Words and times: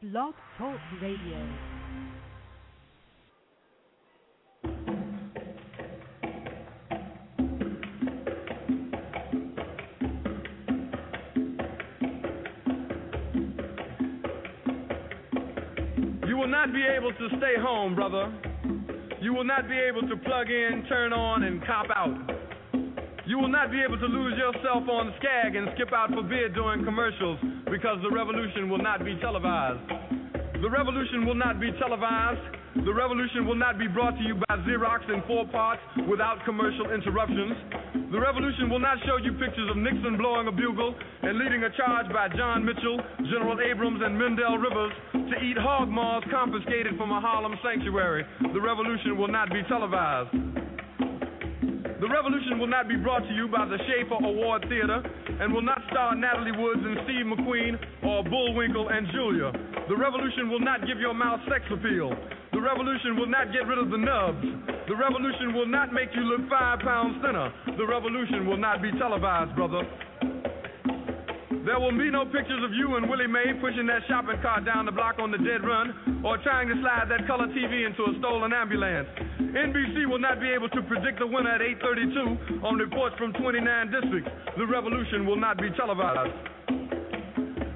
Blog 0.00 0.32
Talk 0.56 0.78
Radio. 1.02 1.18
You 16.28 16.36
will 16.36 16.46
not 16.46 16.72
be 16.72 16.84
able 16.86 17.10
to 17.10 17.28
stay 17.38 17.56
home, 17.60 17.96
brother. 17.96 18.32
You 19.20 19.34
will 19.34 19.42
not 19.42 19.68
be 19.68 19.74
able 19.76 20.02
to 20.02 20.16
plug 20.18 20.48
in, 20.48 20.84
turn 20.88 21.12
on, 21.12 21.42
and 21.42 21.60
cop 21.66 21.86
out. 21.92 22.16
You 23.26 23.36
will 23.38 23.48
not 23.48 23.72
be 23.72 23.82
able 23.82 23.98
to 23.98 24.06
lose 24.06 24.38
yourself 24.38 24.88
on 24.88 25.12
Skag 25.18 25.56
and 25.56 25.66
skip 25.74 25.92
out 25.92 26.10
for 26.10 26.22
beer 26.22 26.48
during 26.50 26.84
commercials 26.84 27.40
because 27.70 27.98
the 28.02 28.10
revolution 28.10 28.68
will 28.68 28.82
not 28.82 29.04
be 29.04 29.16
televised. 29.20 29.80
The 30.60 30.70
revolution 30.70 31.26
will 31.26 31.38
not 31.38 31.60
be 31.60 31.70
televised. 31.78 32.40
The 32.84 32.92
revolution 32.92 33.46
will 33.46 33.56
not 33.56 33.78
be 33.78 33.86
brought 33.86 34.16
to 34.18 34.22
you 34.22 34.34
by 34.48 34.56
Xerox 34.66 35.06
in 35.12 35.22
four 35.26 35.46
parts 35.48 35.80
without 36.08 36.44
commercial 36.44 36.90
interruptions. 36.90 37.54
The 38.10 38.18
revolution 38.18 38.70
will 38.70 38.78
not 38.78 38.98
show 39.06 39.18
you 39.18 39.32
pictures 39.32 39.70
of 39.70 39.76
Nixon 39.76 40.16
blowing 40.16 40.48
a 40.48 40.52
bugle 40.52 40.94
and 41.22 41.38
leading 41.38 41.62
a 41.64 41.70
charge 41.76 42.10
by 42.12 42.28
John 42.36 42.64
Mitchell, 42.64 43.00
General 43.30 43.58
Abrams, 43.60 44.00
and 44.02 44.18
Mendel 44.18 44.58
Rivers 44.58 44.92
to 45.12 45.36
eat 45.44 45.58
hog 45.58 45.88
maws 45.88 46.24
confiscated 46.30 46.96
from 46.96 47.10
a 47.10 47.20
Harlem 47.20 47.54
sanctuary. 47.62 48.24
The 48.52 48.60
revolution 48.60 49.16
will 49.18 49.28
not 49.28 49.50
be 49.50 49.62
televised. 49.68 50.67
The 52.00 52.06
revolution 52.06 52.60
will 52.60 52.70
not 52.70 52.86
be 52.86 52.94
brought 52.94 53.26
to 53.26 53.34
you 53.34 53.48
by 53.48 53.66
the 53.66 53.76
Schaefer 53.90 54.22
Award 54.22 54.66
Theater 54.70 55.02
and 55.42 55.52
will 55.52 55.66
not 55.66 55.82
star 55.90 56.14
Natalie 56.14 56.54
Woods 56.54 56.78
and 56.78 56.96
Steve 57.02 57.26
McQueen 57.26 57.74
or 58.06 58.22
Bullwinkle 58.22 58.88
and 58.88 59.08
Julia. 59.10 59.50
The 59.88 59.96
revolution 59.96 60.48
will 60.48 60.60
not 60.60 60.86
give 60.86 61.00
your 61.00 61.12
mouth 61.12 61.40
sex 61.50 61.64
appeal. 61.74 62.14
The 62.52 62.60
revolution 62.60 63.18
will 63.18 63.26
not 63.26 63.52
get 63.52 63.66
rid 63.66 63.78
of 63.78 63.90
the 63.90 63.98
nubs. 63.98 64.46
The 64.86 64.94
revolution 64.94 65.54
will 65.54 65.66
not 65.66 65.92
make 65.92 66.10
you 66.14 66.22
look 66.22 66.48
five 66.48 66.78
pounds 66.80 67.18
thinner. 67.20 67.52
The 67.76 67.86
revolution 67.86 68.46
will 68.46 68.56
not 68.56 68.80
be 68.80 68.92
televised, 68.92 69.56
brother. 69.56 69.82
There 71.68 71.76
will 71.78 71.92
be 71.92 72.08
no 72.08 72.24
pictures 72.24 72.64
of 72.64 72.72
you 72.72 72.96
and 72.96 73.04
Willie 73.12 73.28
Mae 73.28 73.52
pushing 73.60 73.84
that 73.92 74.00
shopping 74.08 74.40
cart 74.40 74.64
down 74.64 74.88
the 74.88 74.90
block 74.90 75.20
on 75.20 75.28
the 75.28 75.36
dead 75.36 75.60
run 75.60 76.24
or 76.24 76.40
trying 76.40 76.64
to 76.72 76.76
slide 76.80 77.12
that 77.12 77.28
color 77.28 77.44
TV 77.52 77.84
into 77.84 78.08
a 78.08 78.16
stolen 78.24 78.56
ambulance. 78.56 79.04
NBC 79.36 80.08
will 80.08 80.18
not 80.18 80.40
be 80.40 80.48
able 80.48 80.72
to 80.72 80.80
predict 80.88 81.20
the 81.20 81.28
winner 81.28 81.52
at 81.52 81.60
8:32 81.60 82.64
on 82.64 82.80
reports 82.80 83.20
from 83.20 83.36
29 83.36 83.60
districts. 83.92 84.32
The 84.56 84.64
revolution 84.64 85.28
will 85.28 85.36
not 85.36 85.60
be 85.60 85.68
televised. 85.76 86.32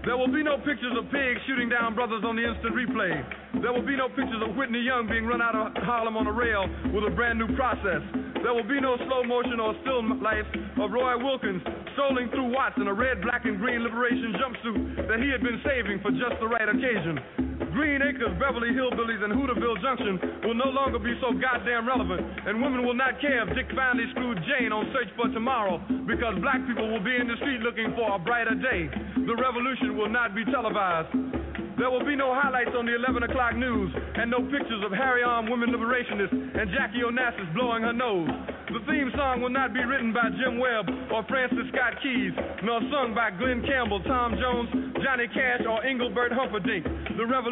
There 0.08 0.16
will 0.16 0.32
be 0.32 0.42
no 0.42 0.56
pictures 0.56 0.96
of 0.96 1.12
pigs 1.12 1.40
shooting 1.44 1.68
down 1.68 1.94
brothers 1.94 2.24
on 2.24 2.34
the 2.34 2.48
instant 2.48 2.72
replay. 2.72 3.12
There 3.60 3.76
will 3.76 3.84
be 3.84 3.96
no 4.00 4.08
pictures 4.08 4.40
of 4.40 4.56
Whitney 4.56 4.80
Young 4.80 5.06
being 5.06 5.26
run 5.26 5.42
out 5.42 5.54
of 5.54 5.76
Harlem 5.84 6.16
on 6.16 6.26
a 6.26 6.32
rail 6.32 6.64
with 6.96 7.04
a 7.04 7.10
brand 7.12 7.38
new 7.38 7.54
process. 7.60 8.00
There 8.42 8.52
will 8.52 8.66
be 8.66 8.80
no 8.80 8.96
slow 9.06 9.22
motion 9.22 9.60
or 9.60 9.74
still 9.82 10.02
life 10.18 10.46
of 10.80 10.90
Roy 10.90 11.16
Wilkins 11.16 11.62
strolling 11.92 12.28
through 12.30 12.50
Watts 12.50 12.74
in 12.76 12.88
a 12.88 12.94
red, 12.94 13.22
black, 13.22 13.44
and 13.44 13.58
green 13.58 13.84
liberation 13.84 14.34
jumpsuit 14.34 15.08
that 15.08 15.22
he 15.22 15.30
had 15.30 15.42
been 15.42 15.60
saving 15.64 16.00
for 16.02 16.10
just 16.10 16.34
the 16.40 16.48
right 16.48 16.68
occasion. 16.68 17.51
Green 17.70 18.02
Acres, 18.02 18.34
Beverly 18.42 18.74
Hillbillies, 18.74 19.22
and 19.22 19.30
Hooterville 19.30 19.78
Junction 19.78 20.18
will 20.42 20.58
no 20.58 20.68
longer 20.74 20.98
be 20.98 21.14
so 21.22 21.30
goddamn 21.30 21.86
relevant, 21.86 22.20
and 22.46 22.58
women 22.58 22.82
will 22.84 22.98
not 22.98 23.20
care 23.20 23.46
if 23.46 23.54
Dick 23.54 23.70
finally 23.76 24.10
screwed 24.10 24.38
Jane 24.50 24.72
on 24.72 24.90
Search 24.90 25.08
for 25.14 25.30
Tomorrow 25.30 25.78
because 26.08 26.34
black 26.42 26.58
people 26.66 26.90
will 26.90 27.04
be 27.04 27.14
in 27.14 27.28
the 27.28 27.36
street 27.38 27.60
looking 27.60 27.94
for 27.94 28.16
a 28.16 28.18
brighter 28.18 28.58
day. 28.58 28.90
The 29.14 29.36
revolution 29.38 29.96
will 29.96 30.10
not 30.10 30.34
be 30.34 30.44
televised. 30.50 31.14
There 31.78 31.90
will 31.90 32.04
be 32.04 32.16
no 32.16 32.34
highlights 32.34 32.74
on 32.76 32.86
the 32.86 32.94
11 32.94 33.22
o'clock 33.26 33.56
news 33.56 33.92
and 34.14 34.30
no 34.30 34.40
pictures 34.42 34.82
of 34.84 34.92
Harry 34.92 35.22
Arm 35.22 35.50
women 35.50 35.70
liberationists 35.70 36.32
and 36.32 36.70
Jackie 36.72 37.02
Onassis 37.04 37.48
blowing 37.54 37.82
her 37.82 37.92
nose. 37.92 38.28
The 38.72 38.80
theme 38.88 39.12
song 39.12 39.44
will 39.44 39.52
not 39.52 39.76
be 39.76 39.84
written 39.84 40.16
by 40.16 40.32
Jim 40.40 40.56
Webb 40.56 40.88
or 41.12 41.20
Francis 41.28 41.68
Scott 41.68 42.00
Keys, 42.00 42.32
nor 42.64 42.80
sung 42.88 43.12
by 43.12 43.28
Glenn 43.36 43.60
Campbell, 43.68 44.00
Tom 44.08 44.32
Jones, 44.40 44.96
Johnny 45.04 45.28
Cash, 45.28 45.68
or 45.68 45.84
Engelbert 45.84 46.32
Humperdinck. 46.32 46.88
The 47.20 47.26
revolution 47.26 47.51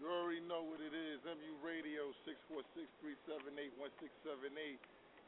You 0.00 0.08
already 0.12 0.44
know 0.44 0.60
what 0.68 0.80
it 0.84 0.92
is. 0.92 1.24
MU 1.24 1.52
Radio 1.64 2.12
646-378-1678. 2.52 4.76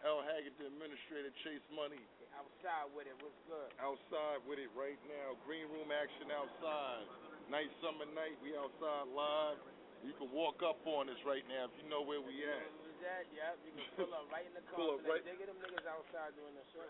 L. 0.06 0.22
Haggard, 0.22 0.54
the 0.62 0.70
administrator, 0.70 1.34
Chase 1.42 1.64
Money. 1.74 1.98
Outside 2.38 2.86
with 2.94 3.10
it, 3.10 3.18
what's 3.18 3.34
good? 3.50 3.66
Outside 3.82 4.38
with 4.46 4.62
it 4.62 4.70
right 4.78 5.00
now. 5.10 5.34
Green 5.42 5.66
room 5.74 5.90
action 5.90 6.30
outside. 6.30 7.02
Nice 7.50 7.72
summer 7.82 8.06
night. 8.14 8.38
We 8.44 8.54
outside 8.54 9.10
live. 9.10 9.58
You 10.06 10.14
can 10.14 10.30
walk 10.30 10.62
up 10.62 10.78
on 10.86 11.10
us 11.10 11.18
right 11.26 11.42
now 11.50 11.66
if 11.66 11.74
you 11.82 11.90
know 11.90 12.06
where 12.06 12.22
we 12.22 12.46
at. 12.46 12.62
That? 13.02 13.26
Yep, 13.34 13.58
you 13.66 13.72
can 13.74 13.82
pull 13.98 14.14
up 14.14 14.30
right 14.30 14.46
in 14.46 14.54
the 14.54 14.62
car. 14.70 14.78
Pull 14.78 14.94
up 14.94 15.02
right- 15.02 15.18
They 15.26 15.34
get 15.34 15.50
them 15.50 15.58
niggas 15.58 15.82
outside 15.86 16.30
doing 16.38 16.54
the 16.54 16.62
show. 16.70 16.86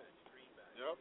Yep. 0.79 0.95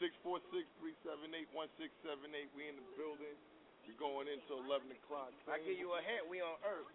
646-378-1678. 0.00 2.48
We 2.56 2.72
in 2.72 2.80
the 2.80 2.86
building. 2.96 3.36
We 3.84 3.92
going 4.00 4.24
into 4.24 4.56
11 4.56 4.88
o'clock. 4.88 5.36
I 5.44 5.60
give 5.60 5.76
you 5.76 5.92
a 5.92 6.00
hint, 6.00 6.24
we 6.32 6.40
on 6.40 6.56
Earth. 6.64 6.88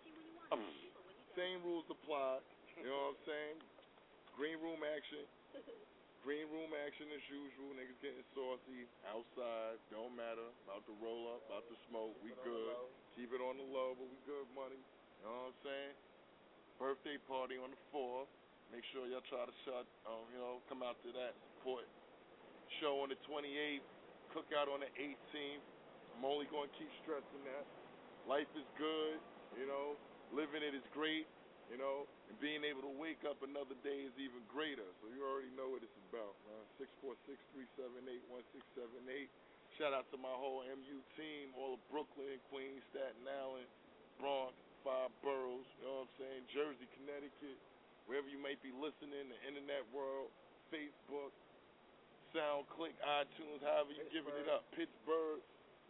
Same 1.37 1.61
rules 1.61 1.85
apply. 1.93 2.41
You 2.81 2.89
know 2.89 3.13
what 3.13 3.21
I'm 3.21 3.25
saying? 3.29 3.57
Green 4.33 4.57
room 4.65 4.81
action. 4.81 5.29
Green 6.25 6.49
room 6.49 6.73
action 6.73 7.05
as 7.13 7.21
usual. 7.29 7.77
Niggas 7.77 8.01
getting 8.01 8.25
saucy. 8.33 8.89
Outside. 9.05 9.77
Don't 9.93 10.17
matter. 10.17 10.49
About 10.65 10.81
to 10.89 10.97
roll 10.97 11.37
up. 11.37 11.45
About 11.45 11.69
to 11.69 11.77
smoke. 11.85 12.17
We 12.25 12.33
good. 12.41 12.73
Keep 13.13 13.37
it 13.37 13.45
on 13.45 13.61
the 13.61 13.67
low, 13.69 13.93
but 13.93 14.09
we 14.09 14.17
good 14.25 14.49
money. 14.57 14.81
You 15.21 15.29
know 15.29 15.37
what 15.47 15.53
I'm 15.53 15.57
saying? 15.61 15.93
Birthday 16.81 17.21
party 17.29 17.61
on 17.61 17.69
the 17.69 17.77
4th. 17.93 18.25
Make 18.73 18.83
sure 18.91 19.07
y'all 19.07 19.23
try 19.31 19.47
to 19.47 19.55
shut, 19.63 19.87
um, 20.03 20.27
you 20.35 20.43
know, 20.43 20.59
come 20.67 20.83
out 20.83 20.99
to 21.07 21.09
that. 21.15 21.31
Support 21.55 21.87
show 22.79 23.01
on 23.03 23.09
the 23.09 23.19
28th. 23.25 23.85
Cookout 24.35 24.67
on 24.69 24.83
the 24.83 24.91
18th. 24.99 25.63
I'm 26.17 26.25
only 26.25 26.49
going 26.49 26.67
to 26.67 26.75
keep 26.75 26.91
stressing 27.03 27.43
that. 27.47 27.65
Life 28.27 28.49
is 28.57 28.67
good, 28.75 29.21
you 29.55 29.65
know. 29.69 29.95
Living 30.35 30.59
it 30.59 30.75
is 30.75 30.83
great, 30.91 31.29
you 31.71 31.79
know. 31.79 32.03
And 32.27 32.35
being 32.43 32.67
able 32.67 32.83
to 32.83 32.93
wake 32.99 33.23
up 33.23 33.39
another 33.39 33.77
day 33.85 34.03
is 34.03 34.11
even 34.19 34.43
greater. 34.51 34.83
So 34.99 35.07
you 35.13 35.23
already 35.23 35.53
know 35.55 35.71
what 35.71 35.85
it's 35.85 35.99
about, 36.11 36.35
man. 36.49 36.63
646-378-1678. 37.55 39.31
Shout 39.79 39.93
out 39.93 40.09
to 40.09 40.17
my 40.17 40.33
whole 40.33 40.65
MU 40.65 40.97
team, 41.13 41.53
all 41.53 41.77
of 41.77 41.81
Brooklyn, 41.93 42.41
Queens, 42.49 42.81
Staten 42.89 43.29
Island, 43.29 43.69
Bronx, 44.17 44.57
five 44.81 45.13
boroughs, 45.21 45.69
you 45.77 45.85
know 45.85 46.01
what 46.01 46.09
I'm 46.09 46.15
saying? 46.17 46.41
Jersey, 46.49 46.89
Connecticut, 46.97 47.61
wherever 48.09 48.25
you 48.25 48.41
might 48.41 48.57
be 48.65 48.73
listening, 48.73 49.29
the 49.29 49.37
internet 49.45 49.85
world, 49.93 50.33
Facebook, 50.73 51.29
SoundClick, 52.35 52.95
iTunes, 53.03 53.61
however 53.63 53.91
you 53.95 54.03
giving 54.11 54.35
it 54.35 54.49
up. 54.51 54.63
Pittsburgh, 54.75 55.39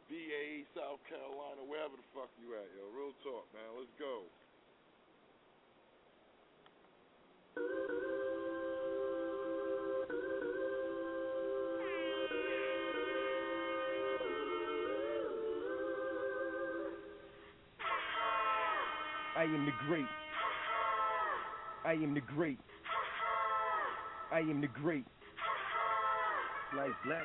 VA, 0.09 0.63
South 0.75 1.01
Carolina, 1.09 1.61
wherever 1.65 1.95
the 1.95 2.07
fuck 2.13 2.29
you 2.39 2.53
at, 2.55 2.67
yo. 2.77 2.85
Real 2.93 3.13
talk, 3.23 3.45
man. 3.53 3.65
Let's 3.77 3.91
go. 3.99 4.23
I 19.35 19.43
am 19.43 19.65
the 19.65 19.71
great. 19.87 20.05
I 21.85 21.93
am 21.93 22.13
the 22.13 22.21
great. 22.21 22.59
I 24.31 24.39
am 24.39 24.61
the 24.61 24.67
great. 24.67 25.05
Slice 26.73 26.99
black. 27.05 27.23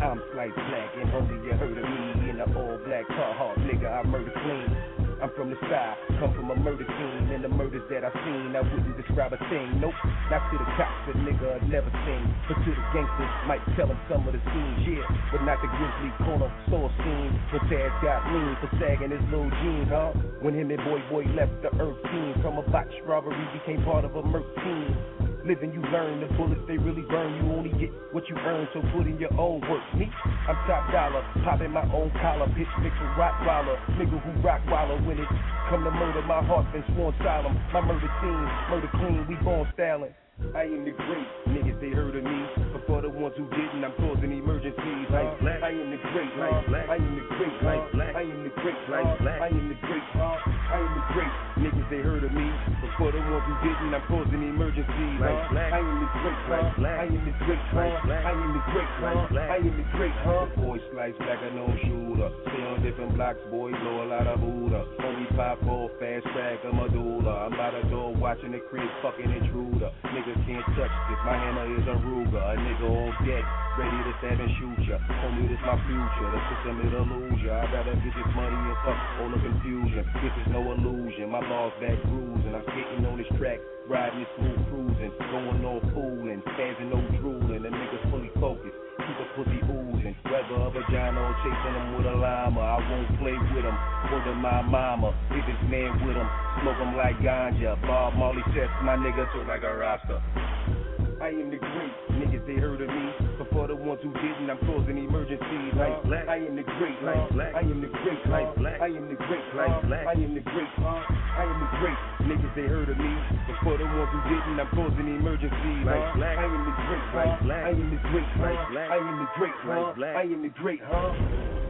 I'm 0.00 0.16
Slice 0.32 0.56
Black, 0.56 0.90
and 0.96 1.12
only 1.12 1.36
you 1.44 1.52
heard 1.60 1.76
of 1.76 1.84
me 1.84 2.30
in 2.30 2.40
a 2.40 2.48
all 2.56 2.80
black 2.88 3.04
car, 3.08 3.52
nigga. 3.68 3.84
I 3.84 4.00
murder 4.08 4.32
clean. 4.32 4.72
I'm 5.20 5.28
from 5.36 5.52
the 5.52 5.60
side, 5.68 5.96
come 6.20 6.32
from 6.32 6.48
a 6.50 6.56
murder 6.56 6.84
scene, 6.84 7.36
and 7.36 7.44
the 7.44 7.52
murders 7.52 7.84
that 7.92 8.04
I've 8.04 8.16
seen, 8.24 8.56
I 8.56 8.60
wouldn't 8.60 8.96
describe 8.96 9.32
a 9.32 9.40
thing. 9.52 9.80
Nope, 9.80 9.96
not 10.32 10.40
to 10.48 10.56
the 10.56 10.68
cops, 10.76 11.04
a 11.08 11.12
nigga 11.20 11.56
I'd 11.56 11.68
never 11.68 11.88
seen, 12.04 12.24
but 12.48 12.56
to 12.64 12.70
the 12.72 12.84
gangsters, 12.96 13.32
might 13.44 13.64
tell 13.76 13.88
them 13.88 14.00
some 14.08 14.24
of 14.24 14.32
the 14.32 14.40
scenes, 14.40 14.80
yeah, 14.88 15.04
but 15.32 15.44
not 15.44 15.60
the 15.60 15.68
grizzly 15.68 16.12
corner 16.24 16.48
store 16.68 16.88
scene. 17.04 17.32
When 17.52 17.60
Taz 17.68 17.92
got 18.00 18.24
lean 18.32 18.56
for 18.60 18.72
sagging 18.80 19.12
his 19.12 19.24
little 19.28 19.52
jeans, 19.64 19.88
huh? 19.92 20.16
When 20.40 20.56
him 20.56 20.72
and 20.72 20.80
Boy 20.80 21.00
Boy 21.12 21.24
left 21.36 21.60
the 21.60 21.72
Earth 21.76 22.00
team, 22.08 22.40
from 22.40 22.56
a 22.56 22.64
botched 22.72 23.04
robbery 23.04 23.36
became 23.52 23.84
part 23.84 24.04
of 24.04 24.16
a 24.16 24.22
murk 24.24 24.48
team. 24.64 25.25
Living, 25.46 25.72
you 25.72 25.80
learn. 25.94 26.18
The 26.18 26.26
bullets, 26.34 26.60
they 26.66 26.76
really 26.76 27.02
burn. 27.02 27.38
You 27.38 27.54
only 27.54 27.70
get 27.78 27.94
what 28.10 28.28
you 28.28 28.34
earn, 28.34 28.66
so 28.74 28.82
put 28.90 29.06
in 29.06 29.16
your 29.22 29.32
own 29.38 29.60
work. 29.70 29.82
Me, 29.94 30.10
I'm 30.48 30.58
top 30.66 30.90
dollar. 30.90 31.22
Popping 31.44 31.70
my 31.70 31.86
own 31.94 32.10
collar. 32.18 32.50
Bitch, 32.50 32.66
mix 32.82 32.96
rock 33.16 33.38
waller. 33.46 33.78
Nigga 33.94 34.18
who 34.18 34.42
rock 34.42 34.60
waller 34.66 34.98
when 35.06 35.18
it 35.18 35.28
come 35.70 35.84
to 35.84 35.90
murder. 35.92 36.22
My 36.22 36.42
heart 36.42 36.66
been 36.72 36.82
sworn 36.94 37.14
solemn. 37.22 37.54
My 37.72 37.80
murder 37.80 38.10
team, 38.20 38.42
murder 38.70 38.90
clean. 38.98 39.24
We 39.28 39.36
born 39.44 39.70
styling. 39.74 40.14
I 40.54 40.68
am 40.68 40.84
the 40.84 40.92
great 40.92 41.28
niggas, 41.48 41.80
they 41.80 41.88
heard 41.96 42.12
of 42.12 42.24
me. 42.24 42.38
But 42.72 42.86
for 42.86 43.00
the 43.00 43.08
ones 43.08 43.32
who 43.38 43.48
didn't, 43.48 43.80
I'm 43.80 43.96
causing 43.96 44.36
emergencies. 44.36 45.08
Like 45.08 45.24
uh, 45.24 45.40
black, 45.40 45.62
I 45.62 45.70
am 45.72 45.88
the 45.88 45.96
great, 46.12 46.28
uh, 46.36 46.44
like 46.44 46.66
black, 46.68 46.88
I 46.92 46.96
am 47.00 47.16
the 47.16 47.24
great, 47.40 47.56
like 47.64 47.80
uh, 47.80 47.92
black, 47.96 48.12
I 48.16 48.20
am 48.20 48.44
the 48.44 48.52
great, 48.60 48.76
like 48.92 49.18
black, 49.24 49.40
I 49.40 49.48
am 49.48 49.68
the 49.72 49.78
great, 49.80 50.04
I 50.12 50.76
am 50.76 50.92
the 50.92 51.04
great 51.16 51.34
niggas, 51.56 51.88
they 51.88 52.04
heard 52.04 52.24
of 52.24 52.32
me. 52.36 52.52
For 52.96 53.12
the 53.12 53.20
ones 53.20 53.44
who 53.44 53.52
didn't, 53.60 53.92
I'm 53.92 54.00
causing 54.08 54.40
emergencies. 54.40 55.20
Like 55.20 55.36
black, 55.52 55.68
I 55.68 55.84
am 55.84 56.00
the 56.00 56.08
great, 56.16 56.40
black, 56.80 56.96
I 56.96 57.04
am 57.04 57.20
the 57.28 57.34
great, 57.44 57.60
black, 57.76 58.24
I 58.24 58.32
am 58.32 58.50
the 58.56 58.62
great, 58.72 58.90
black, 59.28 59.50
I 59.52 59.56
am 59.60 59.76
the 59.76 59.84
great, 59.92 60.16
huh? 60.24 60.48
Boy 60.56 60.80
slice 60.96 61.12
like 61.20 61.44
a 61.44 61.50
no 61.52 61.68
shooter. 61.84 62.32
Stay 62.48 62.64
on 62.64 62.80
different 62.80 63.12
blocks, 63.12 63.36
boy, 63.52 63.68
blow 63.68 64.00
a 64.00 64.06
lot 64.08 64.24
of 64.24 64.40
Buddha. 64.40 64.80
Only 65.04 65.28
pop 65.36 65.60
four, 65.60 65.92
fast 66.00 66.24
track, 66.32 66.64
a 66.64 66.72
medulla. 66.72 67.44
I'm 67.44 67.52
by 67.52 67.76
the 67.76 67.84
door 67.92 68.16
watching 68.16 68.56
the 68.56 68.64
crib, 68.72 68.88
fucking 69.04 69.28
intruder. 69.28 69.92
Niggas 70.16 70.40
can't 70.48 70.64
touch 70.80 70.94
this. 71.12 71.20
My 71.28 71.36
hammer 71.36 71.68
is 71.76 71.84
a 71.84 72.00
Ruger, 72.00 72.40
a 72.40 72.56
nigga 72.56 72.88
on 72.88 73.12
deck, 73.28 73.44
ready 73.76 74.00
to 74.08 74.12
stab 74.24 74.40
and 74.40 74.52
shoot 74.56 74.88
ya. 74.88 74.96
Homie, 75.20 75.44
this 75.52 75.60
my 75.68 75.76
future. 75.84 76.28
The 76.32 76.40
system 76.48 76.80
is 76.80 76.92
illusion. 76.96 77.52
I 77.52 77.68
gotta 77.68 77.92
get 77.92 78.08
this 78.08 78.30
money 78.32 78.56
and 78.56 78.80
fuck 78.88 78.96
all 79.20 79.28
the 79.28 79.36
confusion. 79.36 80.00
This 80.24 80.32
is 80.40 80.48
no 80.48 80.64
illusion. 80.64 81.28
My 81.28 81.44
balls 81.44 81.76
back 81.76 82.00
bruising. 82.08 82.56
I'm 82.56 82.64
on 82.86 83.18
this 83.18 83.26
track, 83.38 83.58
riding 83.88 84.20
this 84.20 84.30
smooth 84.38 84.62
cruising, 84.70 85.12
going 85.30 85.64
all 85.64 85.80
fooling, 85.90 86.42
spazzing 86.54 86.90
no 86.90 87.02
drooling. 87.18 87.62
The 87.62 87.68
niggas 87.68 88.10
fully 88.10 88.30
focused. 88.38 88.78
Keep 89.02 89.18
a 89.18 89.26
pussy 89.34 89.60
oozing, 89.66 90.16
whether 90.30 90.54
a 90.54 90.70
vagina 90.70 91.18
or 91.20 91.34
chasing 91.42 91.74
them 91.74 91.96
with 91.98 92.06
a 92.06 92.16
llama. 92.16 92.60
I 92.60 92.78
won't 92.90 93.10
play 93.18 93.34
with 93.34 93.64
them, 93.64 93.76
wonder 94.10 94.34
my 94.34 94.62
mama. 94.62 95.14
If 95.30 95.44
this 95.46 95.62
man 95.70 95.98
with 96.06 96.14
them, 96.14 96.28
smoke 96.62 96.78
them 96.78 96.96
like 96.96 97.18
ganja. 97.18 97.80
Bob 97.82 98.14
Marley 98.14 98.42
says 98.54 98.70
my 98.82 98.96
nigga 98.96 99.26
talk 99.32 99.46
like 99.46 99.62
a 99.62 99.74
rasta. 99.76 100.85
I 101.20 101.28
am 101.32 101.48
the 101.48 101.56
great 101.56 101.94
niggas, 102.20 102.44
they 102.46 102.60
heard 102.60 102.80
of 102.80 102.88
me. 102.88 103.04
But 103.38 103.48
for 103.50 103.66
the 103.66 103.76
ones 103.76 104.00
who 104.02 104.12
didn't, 104.12 104.50
I'm 104.52 104.60
causing 104.68 104.98
emergencies. 104.98 105.72
Like 105.72 106.04
black, 106.04 106.28
I 106.28 106.36
am 106.44 106.56
the 106.56 106.62
great, 106.62 107.00
like 107.02 107.32
black, 107.32 107.54
I 107.54 107.60
am 107.60 107.80
the 107.80 107.88
great, 107.88 108.20
like 108.28 108.52
black, 108.56 108.80
I 108.80 108.92
am 108.92 109.08
the 109.08 109.16
great, 109.16 109.46
like 109.56 109.76
black, 109.88 110.06
I 110.06 110.12
am 110.12 110.34
the 110.34 110.44
great, 110.44 110.72
I 110.76 111.44
am 111.48 111.56
the 111.56 111.70
great 111.80 112.00
niggas, 112.28 112.54
they 112.54 112.68
heard 112.68 112.88
of 112.92 112.98
me. 112.98 113.12
But 113.48 113.56
for 113.64 113.78
the 113.80 113.88
ones 113.88 114.12
who 114.12 114.20
didn't, 114.28 114.60
I'm 114.60 114.68
causing 114.76 115.08
emergencies. 115.08 115.82
Like 115.88 116.04
black, 116.20 116.36
I 116.36 116.44
am 116.44 116.62
the 116.68 116.76
great, 116.84 117.06
like 117.16 117.42
black, 117.42 117.64
I 117.64 117.70
am 117.72 117.88
the 117.88 118.00
great, 118.12 118.30
like 118.36 118.60
black, 118.68 118.90
I 118.92 118.96
am 119.00 119.16
the 119.16 119.28
great, 119.40 119.56
like 119.64 119.96
black, 119.96 120.16
I 120.16 120.22
am 120.28 120.42
the 120.42 120.52
great, 120.60 120.80
huh? 120.84 121.65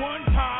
One 0.00 0.24
time, 0.32 0.59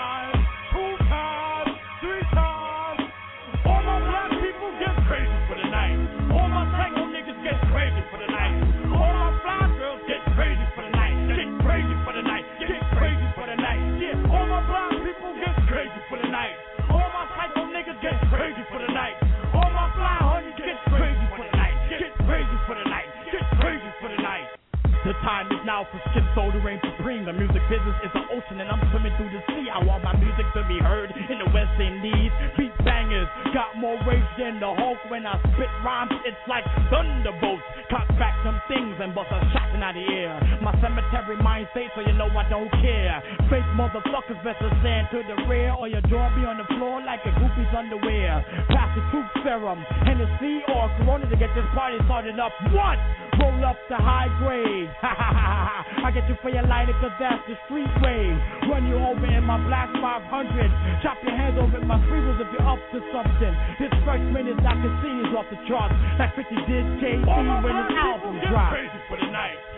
now 25.70 25.86
for 25.86 26.02
skip 26.10 26.26
so 26.34 26.50
to 26.50 26.58
reign 26.66 26.82
supreme. 26.82 27.22
The 27.22 27.30
music 27.30 27.62
business 27.70 27.94
is 28.02 28.10
an 28.18 28.26
ocean 28.34 28.58
and 28.58 28.66
I'm 28.66 28.82
swimming 28.90 29.14
through 29.14 29.30
the 29.30 29.38
sea. 29.54 29.70
I 29.70 29.78
want 29.86 30.02
my 30.02 30.18
music 30.18 30.42
to 30.58 30.66
be 30.66 30.82
heard 30.82 31.14
in 31.14 31.38
the 31.38 31.46
West 31.54 31.78
Indies. 31.78 32.34
Beat 32.58 32.74
bangers 32.82 33.30
got 33.54 33.78
more 33.78 33.94
rage 34.02 34.26
than 34.34 34.58
the 34.58 34.66
Hulk 34.66 34.98
when 35.06 35.22
I 35.30 35.38
spit 35.54 35.70
rhymes. 35.86 36.10
It's 36.26 36.42
like 36.50 36.66
thunderbolts. 36.90 37.62
Cock 37.86 38.10
back 38.18 38.34
some 38.42 38.58
things 38.66 38.98
and 38.98 39.14
bust 39.14 39.30
a 39.30 39.38
shot 39.54 39.70
in 39.70 39.78
out 39.78 39.94
the 39.94 40.02
air. 40.10 40.34
My 40.58 40.74
cemetery 40.82 41.38
mind 41.38 41.70
state 41.70 41.94
so 41.94 42.02
you 42.02 42.18
know 42.18 42.26
I 42.34 42.50
don't 42.50 42.70
care. 42.82 43.22
Fake 43.46 43.70
motherfuckers 43.78 44.42
better 44.42 44.66
stand 44.82 45.06
to 45.14 45.22
the 45.22 45.38
rear 45.46 45.70
or 45.78 45.86
your 45.86 46.02
jaw 46.10 46.34
be 46.34 46.42
on 46.50 46.58
the 46.58 46.66
floor 46.74 46.98
like 47.06 47.22
a 47.22 47.32
groupie's 47.38 47.70
underwear. 47.70 48.42
Pass 48.74 48.90
the 48.98 49.06
truth 49.14 49.30
serum, 49.46 49.78
Hennessy 50.02 50.66
or 50.66 50.90
Corona 50.98 51.30
to 51.30 51.38
get 51.38 51.54
this 51.54 51.66
party 51.78 52.02
started 52.10 52.42
up. 52.42 52.50
What? 52.74 52.98
Roll 53.40 53.64
up 53.64 53.76
the 53.88 53.96
high 53.96 54.28
grade. 54.38 54.90
I 56.04 56.12
get 56.12 56.28
you 56.28 56.36
for 56.42 56.50
your 56.50 56.66
lighter 56.66 56.92
cause 57.00 57.14
that's 57.18 57.40
the 57.48 57.56
street 57.66 57.88
way. 58.04 58.28
Run 58.68 58.84
you 58.86 59.00
over 59.00 59.24
in 59.26 59.44
my 59.44 59.56
black 59.66 59.88
500. 59.96 60.28
Chop 61.02 61.16
your 61.24 61.32
hands 61.36 61.56
over 61.56 61.78
in 61.80 61.86
my 61.86 61.98
freeways 62.06 62.40
if 62.40 62.48
you're 62.52 62.68
up 62.68 62.80
to 62.92 62.98
something. 63.14 63.52
This 63.80 63.92
first 64.04 64.26
minute 64.34 64.60
I 64.60 64.74
can 64.76 64.92
see 65.00 65.14
is 65.24 65.32
off 65.32 65.48
the 65.48 65.58
charts. 65.64 65.94
Like 66.18 66.36
50 66.36 66.54
did 66.68 66.84
KD 67.00 67.24
when 67.64 67.74
his 67.74 67.90
album 67.96 68.34
dropped. 68.50 68.76
crazy 68.76 69.00
for 69.08 69.16
the 69.16 69.30
night. 69.32 69.69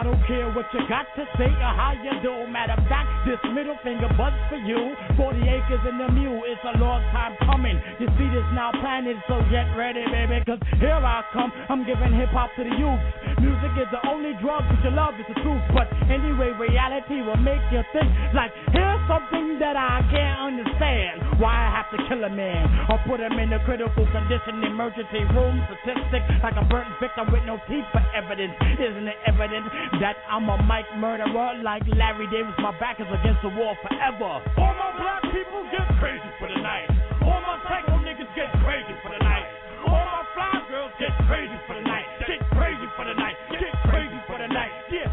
I 0.00 0.02
don't 0.02 0.24
care 0.24 0.48
what 0.56 0.64
you 0.72 0.80
got 0.88 1.04
to 1.12 1.28
say 1.36 1.44
or 1.44 1.72
how 1.76 1.92
you 1.92 2.08
do. 2.24 2.48
Matter 2.48 2.72
of 2.72 2.88
fact, 2.88 3.04
this 3.28 3.36
middle 3.52 3.76
finger 3.84 4.08
buzz 4.16 4.32
for 4.48 4.56
you. 4.56 4.96
40 5.20 5.44
acres 5.44 5.84
in 5.84 6.00
the 6.00 6.08
mule, 6.08 6.40
it's 6.48 6.64
a 6.64 6.80
long 6.80 7.04
time 7.12 7.36
coming. 7.44 7.76
You 8.00 8.08
see 8.16 8.28
this 8.32 8.48
now 8.56 8.72
planted, 8.80 9.20
so 9.28 9.44
get 9.52 9.68
ready, 9.76 10.00
baby. 10.08 10.40
Cause 10.48 10.56
here 10.80 10.96
I 10.96 11.20
come, 11.36 11.52
I'm 11.68 11.84
giving 11.84 12.16
hip 12.16 12.32
hop 12.32 12.48
to 12.56 12.64
the 12.64 12.72
youth. 12.80 13.02
Music 13.44 13.76
is 13.76 13.92
the 13.92 14.00
only 14.08 14.32
drug 14.40 14.64
that 14.72 14.80
you 14.80 14.88
love, 14.88 15.20
it's 15.20 15.28
the 15.28 15.36
truth. 15.44 15.60
But 15.76 15.92
anyway, 16.08 16.56
reality 16.56 17.20
will 17.20 17.36
make 17.36 17.60
you 17.68 17.84
think 17.92 18.08
like, 18.32 18.56
here's 18.72 19.04
something 19.04 19.60
that 19.60 19.76
I 19.76 20.00
can't 20.08 20.48
understand. 20.48 21.44
Why 21.44 21.52
I 21.52 21.68
have 21.76 21.92
to 21.92 22.00
kill 22.08 22.24
a 22.24 22.32
man 22.32 22.88
or 22.88 22.96
put 23.04 23.20
him 23.20 23.36
in 23.36 23.52
a 23.52 23.60
critical 23.68 24.08
condition, 24.08 24.64
emergency 24.64 25.28
room 25.36 25.60
statistic, 25.68 26.24
like 26.40 26.56
a 26.56 26.64
burnt 26.72 26.88
victim 27.04 27.28
with 27.28 27.44
no 27.44 27.60
teeth 27.68 27.84
for 27.92 28.00
evidence. 28.16 28.56
Isn't 28.80 29.04
it 29.04 29.20
evident 29.28 29.68
that 29.98 30.16
I'm 30.30 30.46
a 30.46 30.56
mic 30.62 30.86
murderer 30.94 31.58
like 31.62 31.82
Larry 31.90 32.30
Davis? 32.30 32.54
My 32.62 32.70
back 32.78 33.02
is 33.02 33.10
against 33.10 33.42
the 33.42 33.50
wall 33.50 33.74
forever. 33.82 34.38
All 34.54 34.74
my 34.78 34.90
black 34.94 35.22
people 35.34 35.66
get 35.74 35.86
crazy 35.98 36.30
for 36.38 36.46
the 36.46 36.60
night. 36.62 36.86
All 37.26 37.42
my 37.42 37.58
psycho 37.66 37.98
niggas 38.06 38.30
get 38.38 38.54
crazy 38.62 38.94
for 39.02 39.10
the 39.10 39.18
night. 39.18 39.46
All 39.90 40.06
my 40.06 40.22
fly 40.36 40.62
girls 40.70 40.94
get 41.02 41.10
crazy 41.26 41.58
for 41.66 41.74
the 41.74 41.82
night. 41.82 42.06
Get 42.28 42.38
crazy 42.54 42.86
for 42.94 43.04
the 43.04 43.14
night. 43.18 43.36
Get 43.50 43.74
crazy 43.90 44.20
for 44.30 44.38
the 44.38 44.46
night. 44.46 44.70
Yeah, 44.92 45.10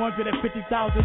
250,000 0.00 0.32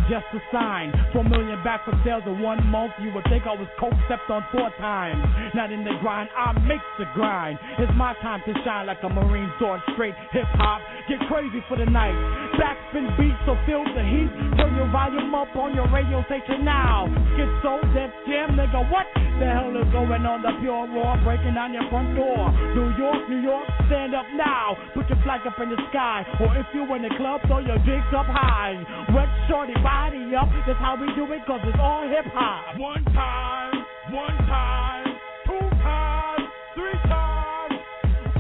just 0.08 0.24
to 0.32 0.40
sign. 0.56 0.96
Four 1.12 1.28
million 1.28 1.60
back 1.68 1.84
for 1.84 1.92
sales 2.08 2.24
in 2.24 2.40
one 2.40 2.64
month. 2.72 2.96
You 3.04 3.12
would 3.12 3.28
think 3.28 3.44
I 3.44 3.52
was 3.52 3.68
coke 3.76 3.92
stepped 4.08 4.32
on 4.32 4.40
four 4.56 4.72
times. 4.80 5.20
Not 5.52 5.76
in 5.76 5.84
the 5.84 6.00
grind, 6.00 6.32
I 6.32 6.56
make 6.64 6.80
the 6.96 7.04
grind. 7.12 7.60
It's 7.76 7.92
my 8.00 8.16
time 8.24 8.40
to 8.48 8.54
shine 8.64 8.88
like 8.88 9.04
a 9.04 9.12
marine 9.12 9.52
sword. 9.60 9.84
Straight 10.00 10.16
hip 10.32 10.48
hop, 10.56 10.80
get 11.12 11.20
crazy 11.28 11.60
for 11.68 11.76
the 11.76 11.84
night. 11.84 12.16
Backspin 12.56 13.12
beats, 13.20 13.36
so 13.44 13.60
feel 13.68 13.84
the 13.84 14.00
heat. 14.00 14.32
Turn 14.56 14.72
your 14.80 14.88
volume 14.88 15.36
up 15.36 15.52
on 15.60 15.76
your 15.76 15.92
radio 15.92 16.24
station 16.32 16.64
now. 16.64 17.12
Get 17.36 17.52
so 17.60 17.84
deaf 17.92 18.16
jam, 18.32 18.56
nigga. 18.56 18.80
What 18.88 19.12
the 19.44 19.48
hell 19.52 19.76
is 19.76 19.92
going 19.92 20.24
on? 20.24 20.40
The 20.40 20.56
pure 20.64 20.88
raw 20.96 21.20
breaking 21.20 21.60
down 21.60 21.76
your 21.76 21.84
front 21.92 22.16
door. 22.16 22.48
New 22.80 22.96
York, 22.96 23.28
New 23.28 23.44
York, 23.44 23.68
stand 23.92 24.16
up 24.16 24.26
now. 24.40 24.80
Put 24.96 25.12
your 25.12 25.20
flag 25.28 25.44
up 25.44 25.60
in 25.60 25.68
the 25.68 25.80
sky. 25.92 26.24
Or 26.40 26.56
if 26.56 26.64
you're 26.72 26.88
in 26.96 27.04
the 27.04 27.12
club, 27.20 27.44
throw 27.52 27.60
your 27.60 27.76
dicks 27.84 28.16
up 28.16 28.32
high. 28.32 28.85
Wet 29.14 29.30
shorty 29.50 29.74
body 29.82 30.36
up. 30.36 30.50
That's 30.66 30.80
how 30.80 30.98
we 30.98 31.08
do 31.16 31.26
it, 31.34 31.42
cause 31.46 31.62
it's 31.66 31.78
all 31.80 32.06
hip 32.10 32.26
hop. 32.34 32.78
One 32.78 33.04
time, 33.14 33.86
one 34.14 34.38
time, 34.50 35.06
two 35.46 35.66
times, 35.82 36.46
three 36.74 37.00
times. 37.10 37.76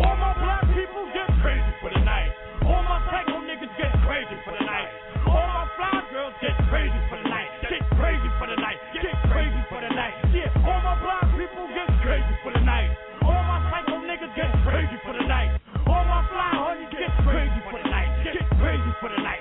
All 0.01 0.17
my 0.17 0.33
black 0.37 0.65
people 0.73 1.05
get 1.13 1.29
crazy 1.41 1.71
for 1.81 1.89
the 1.93 2.01
night. 2.01 2.33
All 2.65 2.81
my 2.85 2.97
techno 3.09 3.41
niggas 3.45 3.73
get 3.77 3.93
crazy 4.05 4.37
for 4.45 4.53
the 4.57 4.65
night. 4.65 4.89
All 5.25 5.45
my 5.49 5.65
fly 5.77 6.01
girls 6.13 6.33
get 6.41 6.53
crazy 6.69 6.99
for 7.09 7.17
the 7.21 7.29
night. 7.29 7.49
Get 7.65 7.81
crazy 7.97 8.29
for 8.37 8.47
the 8.49 8.57
night. 8.57 8.77
Get 8.93 9.15
crazy 9.29 9.61
for 9.69 9.81
the 9.81 9.91
night. 9.93 10.13
Yeah, 10.33 10.49
all 10.65 10.81
my 10.81 10.97
black 11.01 11.25
people 11.33 11.65
get 11.73 11.89
crazy 12.01 12.35
for 12.45 12.53
the 12.53 12.61
night. 12.61 12.89
All 13.21 13.41
my 13.45 13.57
psycho 13.69 14.01
niggas 14.01 14.33
get 14.37 14.49
crazy 14.65 14.97
for 15.05 15.13
the 15.13 15.25
night. 15.25 15.57
All 15.85 16.05
my 16.05 16.21
fly 16.29 16.51
honeys 16.53 16.89
get 16.93 17.09
crazy 17.25 17.59
for 17.69 17.77
the 17.81 17.89
night. 17.89 18.09
Get 18.25 18.45
crazy 18.61 18.91
for 19.01 19.09
the 19.09 19.21
night. 19.21 19.34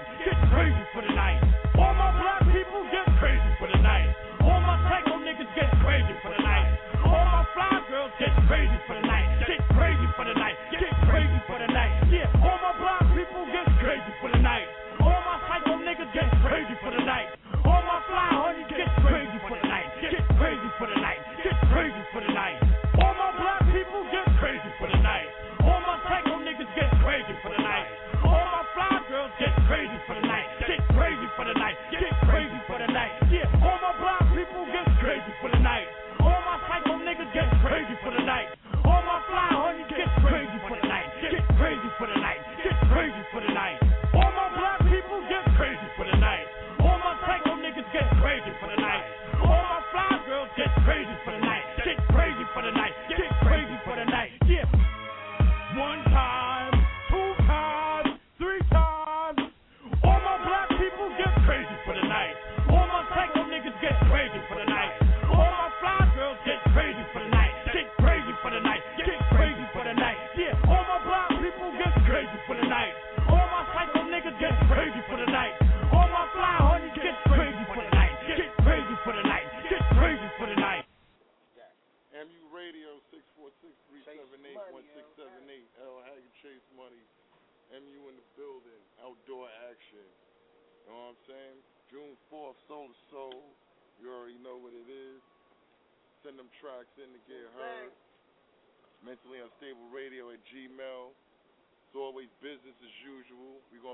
For 41.99 42.07
the 42.07 42.21
night. 42.21 42.39
Get 42.63 42.75
crazy 42.91 43.15
for 43.33 43.41
the 43.41 43.53
night. 43.53 43.94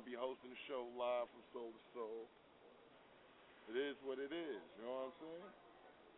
Going 0.01 0.09
to 0.09 0.17
be 0.17 0.25
hosting 0.25 0.49
the 0.49 0.63
show 0.65 0.89
live 0.97 1.29
from 1.29 1.45
Soul 1.53 1.69
to 1.77 1.83
Soul. 1.93 2.25
It 3.69 3.77
is 3.77 4.01
what 4.01 4.17
it 4.17 4.33
is. 4.33 4.65
You 4.81 4.89
know 4.89 4.97
what 4.97 5.13
I'm 5.13 5.17
saying? 5.21 5.53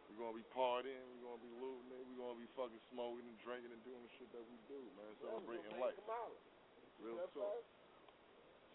We're 0.07 0.23
gonna 0.23 0.39
be 0.39 0.47
partying, 0.55 1.03
we're 1.19 1.27
gonna 1.27 1.43
be 1.43 1.51
looting 1.59 1.91
it, 1.91 2.05
we're 2.15 2.21
gonna 2.23 2.39
be 2.39 2.47
fucking 2.55 2.79
smoking 2.95 3.27
and 3.27 3.35
drinking 3.43 3.75
and 3.75 3.83
doing 3.83 3.99
the 3.99 4.13
shit 4.21 4.31
that 4.39 4.45
we 4.47 4.55
do, 4.71 4.79
man. 4.95 5.11
Celebrating 5.19 5.75
life. 5.83 5.99
Real 7.03 7.27
talk. 7.35 7.59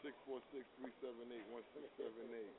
Six 0.04 0.12
four 0.28 0.44
six 0.52 0.68
three 0.76 0.92
seven 1.00 1.24
eight 1.32 1.48
one 1.56 1.64
six 1.72 1.88
seven 1.96 2.28
eight. 2.36 2.58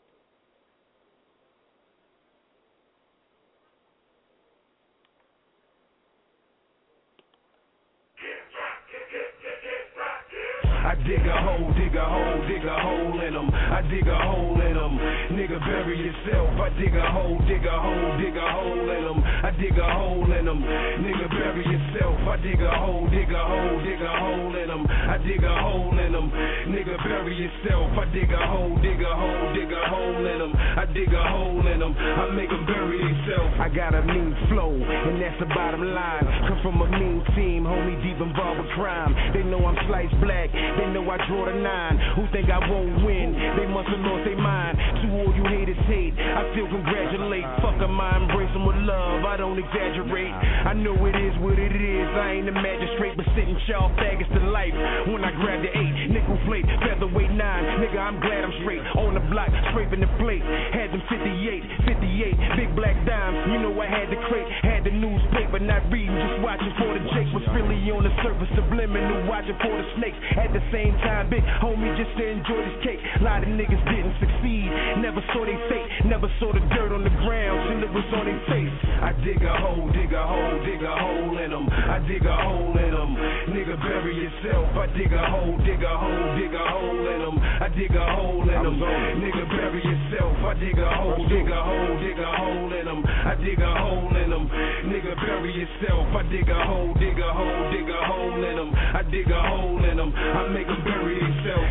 I 10.88 10.96
dig 11.08 11.24
a 11.24 11.36
hole, 11.40 11.72
dig 11.72 11.96
a 11.96 12.04
hole, 12.04 12.40
dig 12.44 12.64
a 12.68 12.76
hole 12.84 13.20
in 13.24 13.32
them. 13.32 13.48
I 13.48 13.80
dig 13.88 14.06
a 14.06 14.18
hole 14.28 14.60
in 14.60 14.76
them. 14.76 14.94
Nigga, 15.32 15.58
bury 15.64 15.96
yourself. 15.96 16.52
I 16.60 16.68
dig 16.76 16.94
a 16.94 17.06
hole, 17.08 17.40
dig 17.48 17.64
a 17.64 17.76
hole, 17.80 18.12
dig 18.20 18.36
a 18.36 18.46
hole 18.52 18.90
in 18.92 19.04
them. 19.08 19.18
I 19.24 19.50
dig 19.56 19.78
a 19.78 19.88
hole 19.88 20.28
in 20.28 20.44
them. 20.44 20.60
Nigga, 21.00 21.26
bury 21.32 21.64
yourself. 21.64 22.20
I 22.28 22.36
dig 22.44 22.60
a 22.60 22.70
hole, 22.76 23.08
dig 23.08 23.32
a 23.32 23.40
hole, 23.40 23.80
dig 23.80 24.02
a 24.04 24.12
hole 24.20 24.52
in 24.52 24.68
them. 24.68 24.84
I 24.84 25.16
dig 25.24 25.42
a 25.42 25.54
hole 25.64 25.96
in 25.96 26.12
them. 26.12 26.28
Nigga, 26.68 26.96
bury 27.00 27.34
yourself. 27.40 27.88
I 27.96 28.04
dig 28.12 28.28
a 28.28 28.42
hole, 28.44 28.76
dig 28.84 29.00
a 29.00 29.12
hole, 29.16 29.48
dig 29.56 29.72
a 29.72 29.82
hole 29.88 30.26
in 30.28 30.38
them. 30.44 30.52
I 30.52 30.84
dig 30.92 31.08
a 31.08 31.24
hole 31.24 31.66
in 31.72 31.80
them. 31.80 31.96
I 31.96 32.28
make 32.36 32.52
them 32.52 32.66
bury 32.68 33.00
themselves. 33.00 33.56
I 33.56 33.72
got 33.72 33.96
a 33.96 34.04
mean 34.04 34.36
flow, 34.52 34.76
and 34.76 35.16
that's 35.22 35.40
the 35.40 35.48
bottom 35.56 35.88
line. 35.96 36.26
Come 36.52 36.60
from 36.60 36.84
a 36.84 36.88
mean 37.00 37.24
team, 37.32 37.64
homie, 37.64 37.96
deep 38.04 38.20
involved 38.20 38.60
with 38.60 38.70
crime. 38.76 39.16
They 39.32 39.42
know 39.42 39.64
I'm 39.64 39.78
sliced 39.88 40.20
black. 40.20 40.52
They 40.52 40.86
know 40.92 40.97
I 41.06 41.16
draw 41.26 41.46
the 41.46 41.56
nine. 41.56 41.96
Who 42.16 42.28
think 42.34 42.50
I 42.50 42.60
won't 42.68 43.04
win? 43.04 43.32
They 43.56 43.66
must 43.66 43.88
have 43.88 44.02
lost 44.04 44.24
their 44.28 44.36
mind. 44.36 44.76
To 44.76 45.06
all 45.22 45.30
you 45.32 45.44
haters 45.48 45.80
hate, 45.86 46.14
I 46.18 46.44
still 46.52 46.68
congratulate. 46.68 47.46
Fuck 47.62 47.78
Fuck 47.78 47.86
'em, 47.86 48.00
I 48.00 48.16
embrace 48.16 48.50
'em 48.56 48.66
with 48.66 48.76
love. 48.82 49.24
I 49.24 49.36
don't 49.36 49.58
exaggerate. 49.58 50.34
I 50.66 50.72
know 50.72 50.96
it 51.06 51.14
is 51.14 51.36
what 51.38 51.58
it 51.58 51.70
is. 51.70 52.08
I 52.16 52.32
ain't 52.32 52.48
a 52.48 52.52
magistrate, 52.52 53.14
but 53.16 53.26
sitting 53.36 53.56
y'all 53.68 53.90
faggots 54.00 54.32
to 54.32 54.40
life. 54.50 54.74
When 55.06 55.22
I 55.22 55.30
grab 55.30 55.62
the 55.62 55.70
eight, 55.78 56.10
nickel 56.10 56.38
plate, 56.46 56.64
featherweight 56.82 57.30
nine. 57.30 57.64
Nigga, 57.78 57.98
I'm 58.00 58.18
glad 58.18 58.42
I'm 58.42 58.52
straight. 58.62 58.82
On 58.96 59.14
the 59.14 59.20
block, 59.20 59.50
scraping 59.70 60.00
the 60.00 60.10
plate. 60.18 60.42
Had 60.72 60.90
them 60.90 61.02
58, 61.08 61.62
58, 61.84 62.36
big 62.56 62.74
black 62.74 62.96
dimes. 63.04 63.36
You 63.52 63.58
know 63.60 63.80
I 63.80 63.86
had 63.86 64.10
the 64.10 64.16
crate, 64.26 64.48
had 64.64 64.84
the 64.84 64.90
newspaper, 64.90 65.60
not 65.60 65.84
reading, 65.92 66.16
just 66.16 66.40
watching 66.40 66.72
for 66.80 66.94
the 66.94 67.04
Jake. 67.12 67.30
Was 67.34 67.46
really 67.52 67.78
on 67.92 68.02
the 68.02 68.14
surface, 68.24 68.48
subliminal, 68.56 69.28
watching 69.28 69.56
for 69.60 69.76
the 69.76 69.86
snakes. 69.96 70.16
At 70.34 70.52
the 70.52 70.62
same 70.72 70.87
time, 71.04 71.28
big 71.30 71.44
homie, 71.60 71.92
just 71.96 72.12
to 72.16 72.24
enjoy 72.24 72.60
this 72.64 72.78
cake. 72.84 73.00
lot 73.20 73.42
of 73.42 73.50
niggas 73.52 73.82
didn't 73.88 74.16
succeed, 74.20 74.68
never 75.02 75.20
saw 75.32 75.44
they 75.44 75.58
fate, 75.68 75.88
never 76.06 76.28
saw 76.40 76.52
the 76.52 76.60
dirt 76.72 76.92
on 76.92 77.04
the 77.04 77.14
ground, 77.24 77.58
till 77.68 77.82
it 77.84 77.92
was 77.92 78.08
on 78.14 78.24
their 78.26 78.42
face. 78.48 78.76
I 79.02 79.12
dig 79.24 79.42
a 79.42 79.54
hole, 79.58 79.88
dig 79.92 80.12
a 80.12 80.22
hole, 80.26 80.58
dig 80.64 80.82
a 80.82 80.94
hole 80.98 81.38
in 81.38 81.50
them. 81.50 81.66
I 81.68 81.98
dig 82.06 82.24
a 82.24 82.36
hole 82.36 82.74
in 82.74 82.90
them. 82.90 83.10
Nigga, 83.54 83.76
bury 83.78 84.14
yourself. 84.16 84.68
I 84.74 84.86
dig 84.96 85.12
a 85.12 85.22
hole, 85.30 85.56
dig 85.64 85.82
a 85.82 85.92
hole, 85.94 86.26
dig 86.34 86.54
a 86.54 86.64
hole 86.66 87.06
in 87.06 87.20
them. 87.22 87.36
I 87.38 87.68
dig 87.74 87.94
a 87.94 88.04
hole 88.14 88.42
in 88.42 88.62
them. 88.62 88.76
Nigga, 89.22 89.44
bury 89.48 89.82
yourself. 89.82 90.34
I 90.44 90.54
dig 90.58 90.78
a 90.78 90.88
hole, 90.98 91.22
dig 91.28 91.48
a 91.48 91.58
hole, 91.62 91.94
dig 92.02 92.18
a 92.18 92.30
hole 92.38 92.72
in 92.72 92.84
them. 92.86 93.00
I 93.06 93.34
dig 93.38 93.60
a 93.60 93.70
hole 93.70 94.16
in 94.16 94.30
them. 94.30 94.44
Nigga, 94.90 95.14
bury 95.22 95.52
yourself. 95.54 96.06
I 96.14 96.22
dig 96.30 96.48
a 96.48 96.58
hole, 96.66 96.94
dig 96.98 97.18
a 97.18 97.28
hole, 97.32 97.70
dig 97.70 97.88
a 97.88 98.00
hole 98.06 98.44
in 98.44 98.56
them. 98.56 98.70
I 98.74 99.02
dig 99.10 99.30
a 99.30 99.40
hole 99.42 99.84
in 99.84 99.96
them. 99.96 100.10
I 100.14 100.48
make 100.50 100.68
bury. 100.84 101.18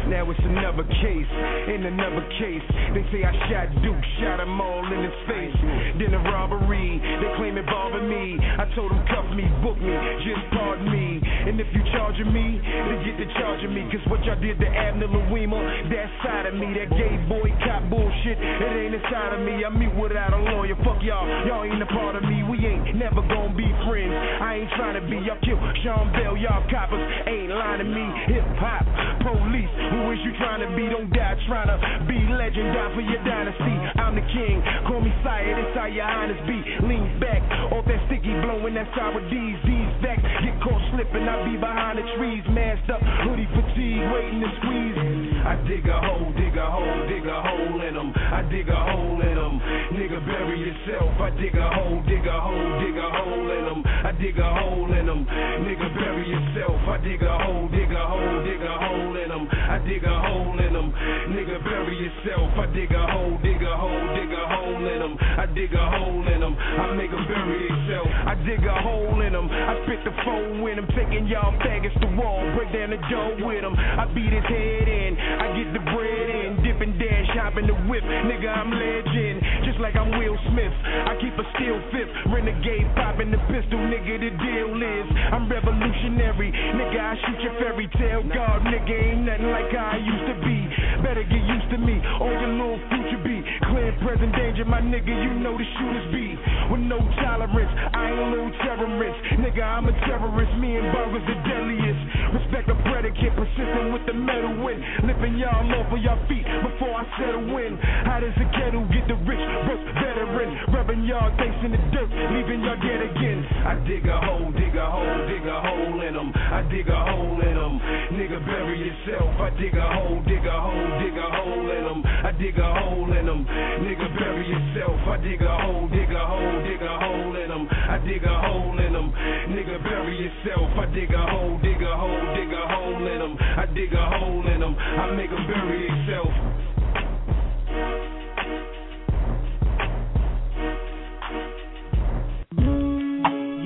Now 0.08 0.24
it's 0.32 0.40
another 0.40 0.88
case, 1.04 1.32
in 1.68 1.84
another 1.86 2.24
case. 2.40 2.64
They 2.96 3.04
say 3.12 3.22
I 3.28 3.34
shot 3.52 3.68
Duke, 3.84 4.00
shot 4.24 4.40
him 4.40 4.56
all 4.56 4.88
in 4.88 5.04
his 5.04 5.20
face. 5.28 5.58
Then 6.00 6.16
a 6.16 6.22
robbery, 6.32 6.98
they 6.98 7.30
claim 7.36 7.60
involving 7.60 8.08
me. 8.08 8.40
I 8.40 8.66
told 8.74 8.90
them 8.90 9.04
cuff 9.12 9.28
me, 9.36 9.46
book 9.62 9.78
me, 9.78 9.94
just 10.24 10.42
pardon 10.56 10.88
me. 10.88 11.20
And 11.22 11.60
if 11.60 11.68
you 11.76 11.84
charging 11.92 12.32
me, 12.32 12.58
then 12.64 12.98
get 13.04 13.20
to 13.20 13.28
charging 13.38 13.76
me. 13.76 13.86
Cause 13.92 14.02
what 14.08 14.24
y'all 14.24 14.40
did 14.40 14.58
to 14.64 14.68
Abner 14.68 15.12
Louima, 15.12 15.60
that 15.92 16.10
side 16.24 16.46
of 16.48 16.56
me, 16.56 16.72
that 16.80 16.90
gay 16.96 17.20
boy 17.28 17.52
cop 17.68 17.84
bullshit, 17.92 18.40
it 18.40 18.74
ain't 18.74 18.96
inside 18.96 19.36
of 19.36 19.44
me. 19.44 19.62
I 19.62 19.70
meet 19.70 19.94
without 19.94 20.34
a 20.34 20.42
lawyer. 20.56 20.80
Fuck 20.88 21.04
y'all, 21.04 21.28
y'all 21.46 21.68
ain't 21.68 21.84
a 21.84 21.90
part 21.92 22.16
of 22.16 22.24
me. 22.24 22.48
We 22.48 22.64
ain't 22.66 22.96
never 22.96 23.22
gonna 23.28 23.54
be 23.54 23.68
friends. 23.86 24.16
I 24.16 24.64
ain't 24.64 24.72
trying 24.80 24.96
to 24.96 25.04
be. 25.06 25.20
Y'all 25.28 25.40
kill 25.44 25.60
Sean 25.84 26.10
Bell, 26.16 26.40
y'all 26.40 26.64
coppers 26.72 27.04
ain't 27.28 27.52
lying 27.52 27.84
to 27.84 27.88
me. 27.88 28.06
Hip 28.32 28.48
hop, 28.58 28.88
police, 29.24 29.74
who 29.92 30.12
is 30.12 30.20
you 30.25 30.34
trying 30.38 30.62
to 30.63 30.70
be? 30.75 30.89
Don't 30.89 31.12
die 31.12 31.36
trying 31.48 31.70
to 31.72 31.77
be 32.06 32.18
legend, 32.34 32.74
die 32.74 32.92
for 32.96 33.04
your 33.04 33.22
dynasty. 33.24 33.75
I'm 34.00 34.16
the 34.16 34.25
king, 34.34 34.63
call 34.88 35.01
me 35.01 35.12
sire, 35.24 35.56
this 35.56 35.75
how 35.75 35.88
your 35.88 36.06
highness 36.06 36.42
be. 36.48 36.58
Lean 36.88 37.20
back, 37.20 37.42
off 37.72 37.86
that 37.86 38.01
sticky 38.08 38.34
blowing 38.42 38.74
that 38.75 38.88
sour 38.96 39.22
D's. 39.30 39.58
These 39.63 39.92
facts 40.01 40.25
get 40.44 40.56
caught 40.63 40.82
slipping, 40.94 41.27
I 41.27 41.36
be 41.46 41.56
behind 41.58 42.00
the 42.00 42.06
trees, 42.18 42.44
masked 42.50 42.89
up, 42.89 43.01
hoodie 43.27 43.50
fatigue, 43.51 44.04
waiting 44.12 44.42
to 44.42 44.50
squeeze. 44.62 45.27
I 45.48 45.56
dig 45.63 45.88
a 45.88 45.96
hole, 46.01 46.34
dig 46.36 46.58
a 46.58 46.68
hole, 46.68 47.08
dig 47.08 47.24
a 47.24 47.38
hole 47.39 47.80
in 47.80 47.94
them. 47.96 48.12
I 48.12 48.42
dig 48.51 48.68
a 48.68 48.75
hole 48.75 49.22
in 49.22 49.36
them. 49.36 49.56
Nigga, 49.96 50.20
bury 50.25 50.60
yourself. 50.60 51.16
I 51.22 51.30
dig 51.39 51.56
a 51.56 51.68
hole, 51.72 52.04
dig 52.04 52.25
a 52.27 52.36
hole, 52.36 52.72
dig 52.84 52.98
a 52.98 53.08
hole 53.08 53.51
in 53.51 53.63
them. 53.63 53.87
Dig 54.19 54.39
a 54.39 54.50
hole 54.50 54.91
in 54.93 55.05
them. 55.05 55.25
Nigga, 55.25 55.93
bury 55.93 56.27
yourself. 56.27 56.81
I 56.89 56.97
dig 57.03 57.21
a 57.21 57.38
hole, 57.38 57.67
dig 57.69 57.91
a 57.91 58.07
hole, 58.07 58.43
dig 58.43 58.62
a 58.62 58.77
hole 58.81 59.15
in 59.15 59.29
them. 59.29 59.47
I 59.67 59.83
dig 59.83 60.00
a 60.03 60.15
hole 60.15 60.55
in 60.63 60.71
them. 60.71 60.95
Nigga, 61.36 61.59
bury 61.59 62.00
yourself. 62.00 62.55
I 62.55 62.71
dig 62.71 62.88
a 62.88 63.03
hole, 63.12 63.36
dig 63.43 63.59
a 63.59 63.75
hole, 63.75 64.07
dig 64.15 64.31
a 64.31 64.43
hole 64.47 64.79
in 64.79 65.00
them. 65.03 65.15
I 65.19 65.45
dig 65.51 65.74
a 65.75 65.86
hole 65.91 66.24
in 66.24 66.39
them. 66.39 66.55
I 66.55 66.95
make 66.95 67.12
them 67.12 67.27
bury 67.27 67.67
themselves. 67.67 68.12
I 68.31 68.33
dig 68.47 68.63
a 68.63 68.77
hole 68.79 69.19
in 69.19 69.36
them. 69.36 69.51
I 69.51 69.75
spit 69.83 70.07
the 70.07 70.15
phone 70.24 70.63
with 70.63 70.79
them, 70.79 70.88
taking 70.95 71.27
y'all 71.27 71.51
faggots 71.59 72.00
to 72.00 72.07
wall. 72.15 72.47
Break 72.55 72.71
down 72.71 72.95
the 72.95 73.01
door 73.12 73.43
with 73.43 73.59
them. 73.59 73.75
I 73.75 74.07
beat 74.15 74.31
his 74.31 74.47
head 74.47 74.88
in. 74.88 75.19
I 75.19 75.51
get 75.59 75.67
the 75.75 75.83
bread 75.83 76.29
in. 76.31 76.63
Dip 76.63 76.79
and 76.79 76.95
dash, 76.95 77.27
hop 77.36 77.59
in 77.59 77.67
the 77.67 77.75
whip. 77.91 78.07
Nigga, 78.07 78.47
I'm 78.47 78.71
legend. 78.71 79.67
Just 79.67 79.83
like 79.83 80.00
I'm 80.00 80.15
Will 80.15 80.39
Smith. 80.47 80.75
I 81.12 81.19
keep 81.19 81.36
a 81.36 81.45
steel 81.59 81.75
fifth. 81.91 82.13
Renegade 82.31 82.88
popping 82.95 83.36
the 83.36 83.41
pistol. 83.51 83.83
Nigga, 83.83 84.15
the 84.15 84.31
deal 84.31 84.79
is 84.79 85.07
I'm 85.36 85.51
revolutionary. 85.51 86.55
Nigga, 86.55 87.00
I 87.03 87.13
shoot 87.27 87.39
your 87.43 87.55
fairy 87.59 87.91
tale. 88.00 88.24
God, 88.31 88.63
nigga, 88.63 88.95
ain't 88.95 89.27
nothing 89.27 89.51
like 89.51 89.57
how 89.72 89.92
I 89.94 89.98
used 89.98 90.26
to 90.30 90.36
be. 90.46 90.58
Better 91.02 91.24
get 91.24 91.42
used 91.42 91.70
to 91.72 91.78
me. 91.78 91.98
Or 92.22 92.32
your 92.32 92.54
little 92.54 92.80
future 92.90 93.22
be. 93.24 93.42
Clear 93.88 94.03
present 94.03 94.36
danger, 94.36 94.65
my 94.65 94.84
nigga. 94.84 95.08
You 95.08 95.39
know 95.39 95.56
the 95.56 95.63
shooters 95.79 96.12
be. 96.12 96.36
With 96.67 96.84
no 96.84 97.00
tolerance. 97.24 97.72
I 97.96 98.12
ain't 98.12 98.36
little 98.36 98.51
terrorist. 98.60 99.15
Nigga, 99.39 99.63
I'm 99.63 99.88
a 99.88 99.96
terrorist. 100.03 100.51
Me 100.60 100.75
and 100.75 100.91
burgers 100.91 101.24
the 101.24 101.39
deadliest. 101.48 102.01
Respect 102.36 102.67
the 102.67 102.75
predicate. 102.91 103.32
Persistent 103.39 103.96
with 103.96 104.03
the 104.03 104.12
metal 104.12 104.60
win. 104.60 104.84
Lifting 105.08 105.39
y'all 105.39 105.63
off 105.72 105.88
of 105.88 106.03
y'all 106.03 106.20
feet 106.27 106.44
before 106.67 107.00
I 107.00 107.08
settle 107.15 107.48
in. 107.63 107.79
How 108.03 108.20
does 108.20 108.36
a 108.36 108.48
kettle 108.60 108.84
get 108.91 109.08
the 109.08 109.15
rich? 109.24 109.39
Rich 109.39 109.88
veteran. 110.03 110.51
Rubbing 110.75 111.08
y'all 111.08 111.32
face 111.39 111.56
in 111.63 111.72
the 111.72 111.79
dirt. 111.96 112.12
Leaving 112.12 112.67
y'all 112.67 112.82
dead 112.84 113.08
again. 113.08 113.39
I 113.63 113.79
dig 113.88 114.03
a 114.03 114.20
hole, 114.20 114.51
dig 114.51 114.75
a 114.75 114.84
hole, 114.84 115.20
dig 115.32 115.48
a 115.48 115.58
hole 115.63 116.00
in 116.03 116.12
them. 116.12 116.36
I 116.36 116.60
dig 116.67 116.91
a 116.91 117.00
hole 117.08 117.39
in 117.39 117.56
them. 117.56 117.79
Nigga, 118.20 118.44
bury 118.44 118.84
yourself. 118.84 119.32
I 119.39 119.48
dig 119.56 119.79
a 119.79 119.88
hole, 119.96 120.20
dig 120.27 120.44
a 120.44 120.58
hole, 120.60 120.91
dig 121.00 121.15
a 121.15 121.27
hole 121.39 121.72
in 121.72 121.84
them. 121.88 122.00
I 122.03 122.32
dig 122.36 122.60
a 122.60 122.67
hole 122.84 123.15
in 123.15 123.25
them. 123.32 123.48
Nigga, 123.77 124.07
bury 124.17 124.48
yourself. 124.50 125.00
I 125.07 125.17
dig 125.17 125.41
a 125.41 125.57
hole, 125.62 125.88
dig 125.89 126.10
a 126.12 126.25
hole, 126.25 126.63
dig 126.63 126.81
a 126.81 126.98
hole 126.98 127.36
in 127.36 127.50
them. 127.50 127.67
I 127.69 127.98
dig 128.05 128.24
a 128.24 128.36
hole 128.41 128.79
in 128.79 128.93
them. 128.93 129.12
Nigga, 129.53 129.84
bury 129.84 130.17
yourself. 130.17 130.69
I 130.77 130.86
dig 130.93 131.12
a 131.13 131.25
hole, 131.27 131.60
dig 131.62 131.81
a 131.81 131.96
hole, 131.96 132.36
dig 132.36 132.51
a 132.53 132.67
hole 132.67 133.07
in 133.07 133.19
them. 133.19 133.38
I 133.39 133.65
dig 133.74 133.93
a 133.93 134.05
hole 134.17 134.48
in 134.48 134.60
them. 134.60 134.75
I 134.75 135.12
make 135.15 135.29
them 135.29 135.48
bury 135.48 135.88
themselves. 135.88 136.36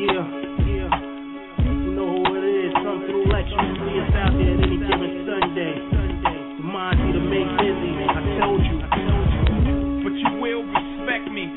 Yeah, 0.02 0.41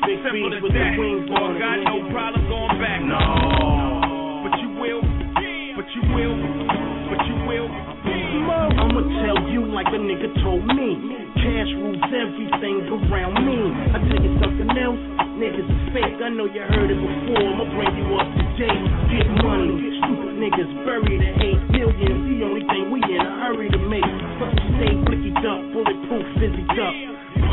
Big 0.05 0.21
Simple 0.21 0.61
with 0.61 0.73
the 0.73 0.79
that. 0.79 0.97
wings 1.01 1.25
Or 1.33 1.41
on 1.41 1.55
it. 1.55 1.59
got 1.59 1.77
no 1.81 1.95
problem 2.13 2.43
going 2.47 2.77
back. 2.77 3.01
No. 3.01 3.17
But 4.45 4.53
you 4.61 4.69
will. 4.77 5.01
But 5.01 5.87
you 5.97 6.01
will. 6.13 6.35
But 7.09 7.21
you 7.25 7.35
will. 7.49 7.67
I'ma 8.77 9.01
tell 9.25 9.39
you 9.49 9.65
like 9.73 9.89
a 9.89 9.97
nigga 9.99 10.29
told 10.45 10.65
me. 10.69 11.25
Cash 11.41 11.71
rules 11.81 12.01
everything 12.13 12.85
around 12.89 13.35
me. 13.45 13.57
I 13.93 13.97
tell 14.09 14.21
you 14.21 14.33
something 14.41 14.69
else. 14.77 15.01
Niggas 15.41 15.67
is 15.67 15.81
fake. 15.93 16.17
I 16.21 16.29
know 16.29 16.45
you 16.45 16.61
heard 16.63 16.89
it 16.93 16.99
before. 17.01 17.41
I'ma 17.41 17.65
bring 17.73 17.91
you 17.97 18.07
up 18.15 18.29
to 18.29 18.43
date. 18.61 18.85
Get 19.09 19.27
money. 19.41 19.73
Stupid 20.05 20.33
niggas 20.37 20.71
buried 20.85 21.21
at 21.21 21.35
eight 21.41 21.61
million. 21.73 22.13
The 22.29 22.45
only 22.45 22.63
thing 22.69 22.83
we 22.93 23.01
in 23.03 23.21
a 23.25 23.31
hurry 23.41 23.69
to 23.73 23.79
make. 23.89 24.05
You 24.05 24.69
stay 24.77 24.93
flickied 25.05 25.41
up, 25.43 25.59
bulletproof, 25.73 26.25
fizzy 26.39 26.65
up. 26.77 26.93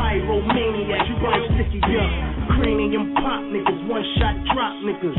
Pyromaniac, 0.03 1.07
you 1.07 1.15
right 1.23 1.47
sticky 1.55 1.79
up. 1.95 2.11
Cranium 2.59 3.15
pop 3.23 3.39
niggas, 3.55 3.81
one 3.87 4.03
shot 4.19 4.35
drop 4.51 4.75
niggas. 4.83 5.15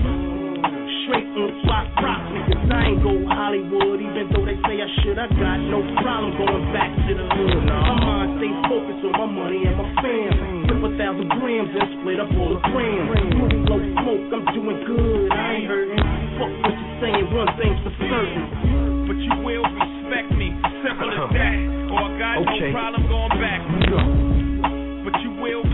Straight 1.07 1.23
on 1.39 1.51
block 1.63 1.87
rock 2.03 2.19
niggas. 2.35 2.67
I 2.67 2.91
ain't 2.91 2.99
go 2.99 3.15
Hollywood, 3.31 4.03
even 4.03 4.27
though 4.35 4.43
they 4.43 4.59
say 4.67 4.83
I 4.83 4.89
should. 4.99 5.15
I 5.15 5.31
got 5.39 5.59
no 5.71 5.79
problem 6.03 6.35
going 6.35 6.67
back 6.75 6.91
to 7.07 7.11
the 7.15 7.25
hood. 7.31 7.63
My 7.63 7.95
mind 7.95 8.29
stay 8.43 8.51
focused 8.67 9.03
on 9.07 9.13
my 9.23 9.27
money 9.31 9.63
and 9.63 9.75
my 9.79 9.87
fam. 10.03 10.67
Flip 10.67 10.83
a 10.83 10.89
thousand 10.99 11.27
grams 11.39 11.71
and 11.71 11.87
split 12.03 12.19
up 12.19 12.29
all 12.35 12.51
the 12.51 12.61
grams. 12.67 13.07
Moving 13.39 13.63
low 13.63 13.79
smoke, 14.03 14.23
I'm 14.35 14.45
doing 14.51 14.79
good. 14.83 15.31
I 15.31 15.63
ain't 15.63 15.67
hurting. 15.71 16.03
Fuck 16.43 16.51
what 16.59 16.75
you 16.75 16.87
saying, 16.99 17.25
one 17.31 17.49
thing's 17.55 17.79
for 17.87 17.93
certain. 18.03 19.07
But 19.07 19.15
you 19.15 19.31
will 19.47 19.63
respect 19.63 20.27
me. 20.35 20.51
Simple 20.83 21.07
as 21.07 21.31
that. 21.39 21.55
Or 21.87 22.03
I 22.03 22.19
got 22.19 22.35
Okay. 22.51 22.67
no 22.67 22.75
problem 22.75 23.01
going 23.07 23.33
back. 23.39 23.59
Go. 23.87 24.32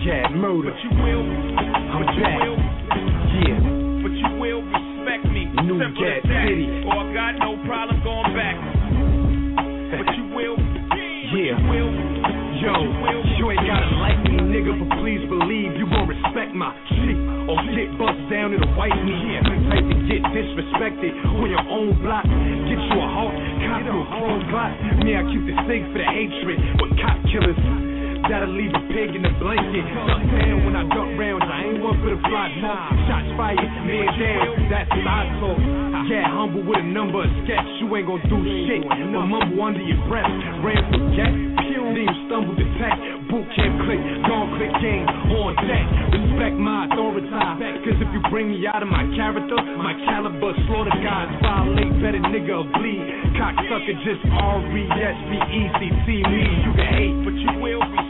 But 0.00 0.08
you 0.08 0.16
will. 0.16 0.40
Murder. 0.40 0.72
But 0.72 0.80
you 0.80 0.90
will. 0.96 1.24
I'm 1.28 2.00
But 2.00 2.16
back. 2.24 2.40
will. 2.40 2.56
Yeah. 2.56 3.60
But 4.00 4.12
you 4.16 4.30
will 4.40 4.62
respect 4.64 5.28
me. 5.28 5.44
New 5.60 5.76
Simple 5.76 6.00
that. 6.08 6.24
City. 6.24 6.88
Or 6.88 7.04
I 7.04 7.12
got 7.12 7.32
no 7.36 7.60
problem 7.68 8.00
going 8.00 8.32
back. 8.32 8.56
But 9.92 10.08
you 10.16 10.24
will. 10.32 10.56
Yeah. 11.36 11.52
You 11.52 11.68
will. 11.68 11.92
Yo, 12.64 12.72
you 13.40 13.44
ain't 13.52 13.64
gotta 13.64 13.92
like 14.00 14.20
me, 14.24 14.36
nigga, 14.36 14.76
but 14.76 14.88
please 15.00 15.24
believe 15.28 15.76
you 15.80 15.88
gon' 15.88 16.08
respect 16.08 16.52
my 16.52 16.72
shit. 16.92 17.16
Or 17.48 17.56
get 17.72 17.88
bust 17.96 18.20
down, 18.28 18.52
it'll 18.52 18.68
wipe 18.76 18.92
me. 19.04 19.16
Yeah, 19.16 19.40
type 19.68 19.84
to 19.84 19.96
get 20.04 20.20
disrespected 20.28 21.12
on 21.40 21.48
your 21.48 21.64
own 21.72 21.96
block. 22.04 22.24
Get 22.24 22.76
you 22.76 22.98
a 23.00 23.08
hawk, 23.16 23.32
cop 23.64 23.80
you 23.80 23.96
a 23.96 24.04
chrome 24.12 24.44
block. 24.52 24.72
Me, 25.04 25.16
I 25.16 25.24
keep 25.28 25.44
the 25.48 25.56
stake 25.64 25.88
for 25.88 26.04
the 26.04 26.08
hatred, 26.08 26.60
but 26.76 26.88
cop 27.00 27.16
killers. 27.32 27.56
That'll 28.28 28.52
leave 28.52 28.70
a 28.74 28.82
pig 28.92 29.16
in 29.16 29.22
the 29.22 29.32
blanket. 29.40 29.86
Down 29.86 30.66
when 30.66 30.76
I 30.76 30.84
duck 30.92 31.10
rounds, 31.16 31.46
I 31.46 31.70
ain't 31.70 31.80
one 31.80 31.96
for 32.02 32.10
the 32.12 32.20
fly 32.20 32.46
talk. 32.60 32.92
Shots 33.08 33.30
fired, 33.38 33.70
man 33.86 34.06
down, 34.20 34.54
that's 34.68 34.90
I 34.92 35.22
talk. 35.40 35.60
Yeah, 36.10 36.26
humble 36.28 36.62
with 36.62 36.78
a 36.78 36.86
number 36.86 37.24
of 37.24 37.30
sketch, 37.42 37.66
you 37.80 37.90
ain't 37.96 38.06
gon' 38.06 38.22
do 38.28 38.38
shit. 38.68 38.82
But 38.86 39.26
mumble 39.26 39.62
under 39.62 39.82
your 39.82 39.98
breath, 40.06 40.30
ran 40.62 40.82
forget. 40.90 41.32
Then 41.90 42.06
you 42.06 42.14
stumble 42.30 42.54
the 42.54 42.66
tech, 42.78 42.94
boot 43.26 43.46
camp 43.58 43.82
click, 43.82 43.98
gon' 44.30 44.54
click 44.54 44.70
game 44.78 45.06
on 45.34 45.58
deck. 45.66 45.86
Respect 46.14 46.54
my 46.54 46.86
authority, 46.86 47.26
cause 47.82 47.98
if 47.98 48.10
you 48.14 48.22
bring 48.30 48.54
me 48.54 48.62
out 48.66 48.82
of 48.82 48.88
my 48.88 49.02
character, 49.18 49.58
my 49.74 49.94
caliber, 50.06 50.54
slaughter 50.70 50.94
guys, 51.02 51.30
violate, 51.42 51.90
better 51.98 52.22
nigga 52.30 52.62
bleed. 52.78 53.02
Cocksucker, 53.34 53.96
just 54.06 54.22
R-E-S-P-E-C-T 54.22 56.06
me, 56.30 56.42
you 56.62 56.72
can 56.78 56.88
hate. 56.94 57.16
But 57.26 57.34
you 57.34 57.50
will 57.58 57.82
respect 57.82 58.09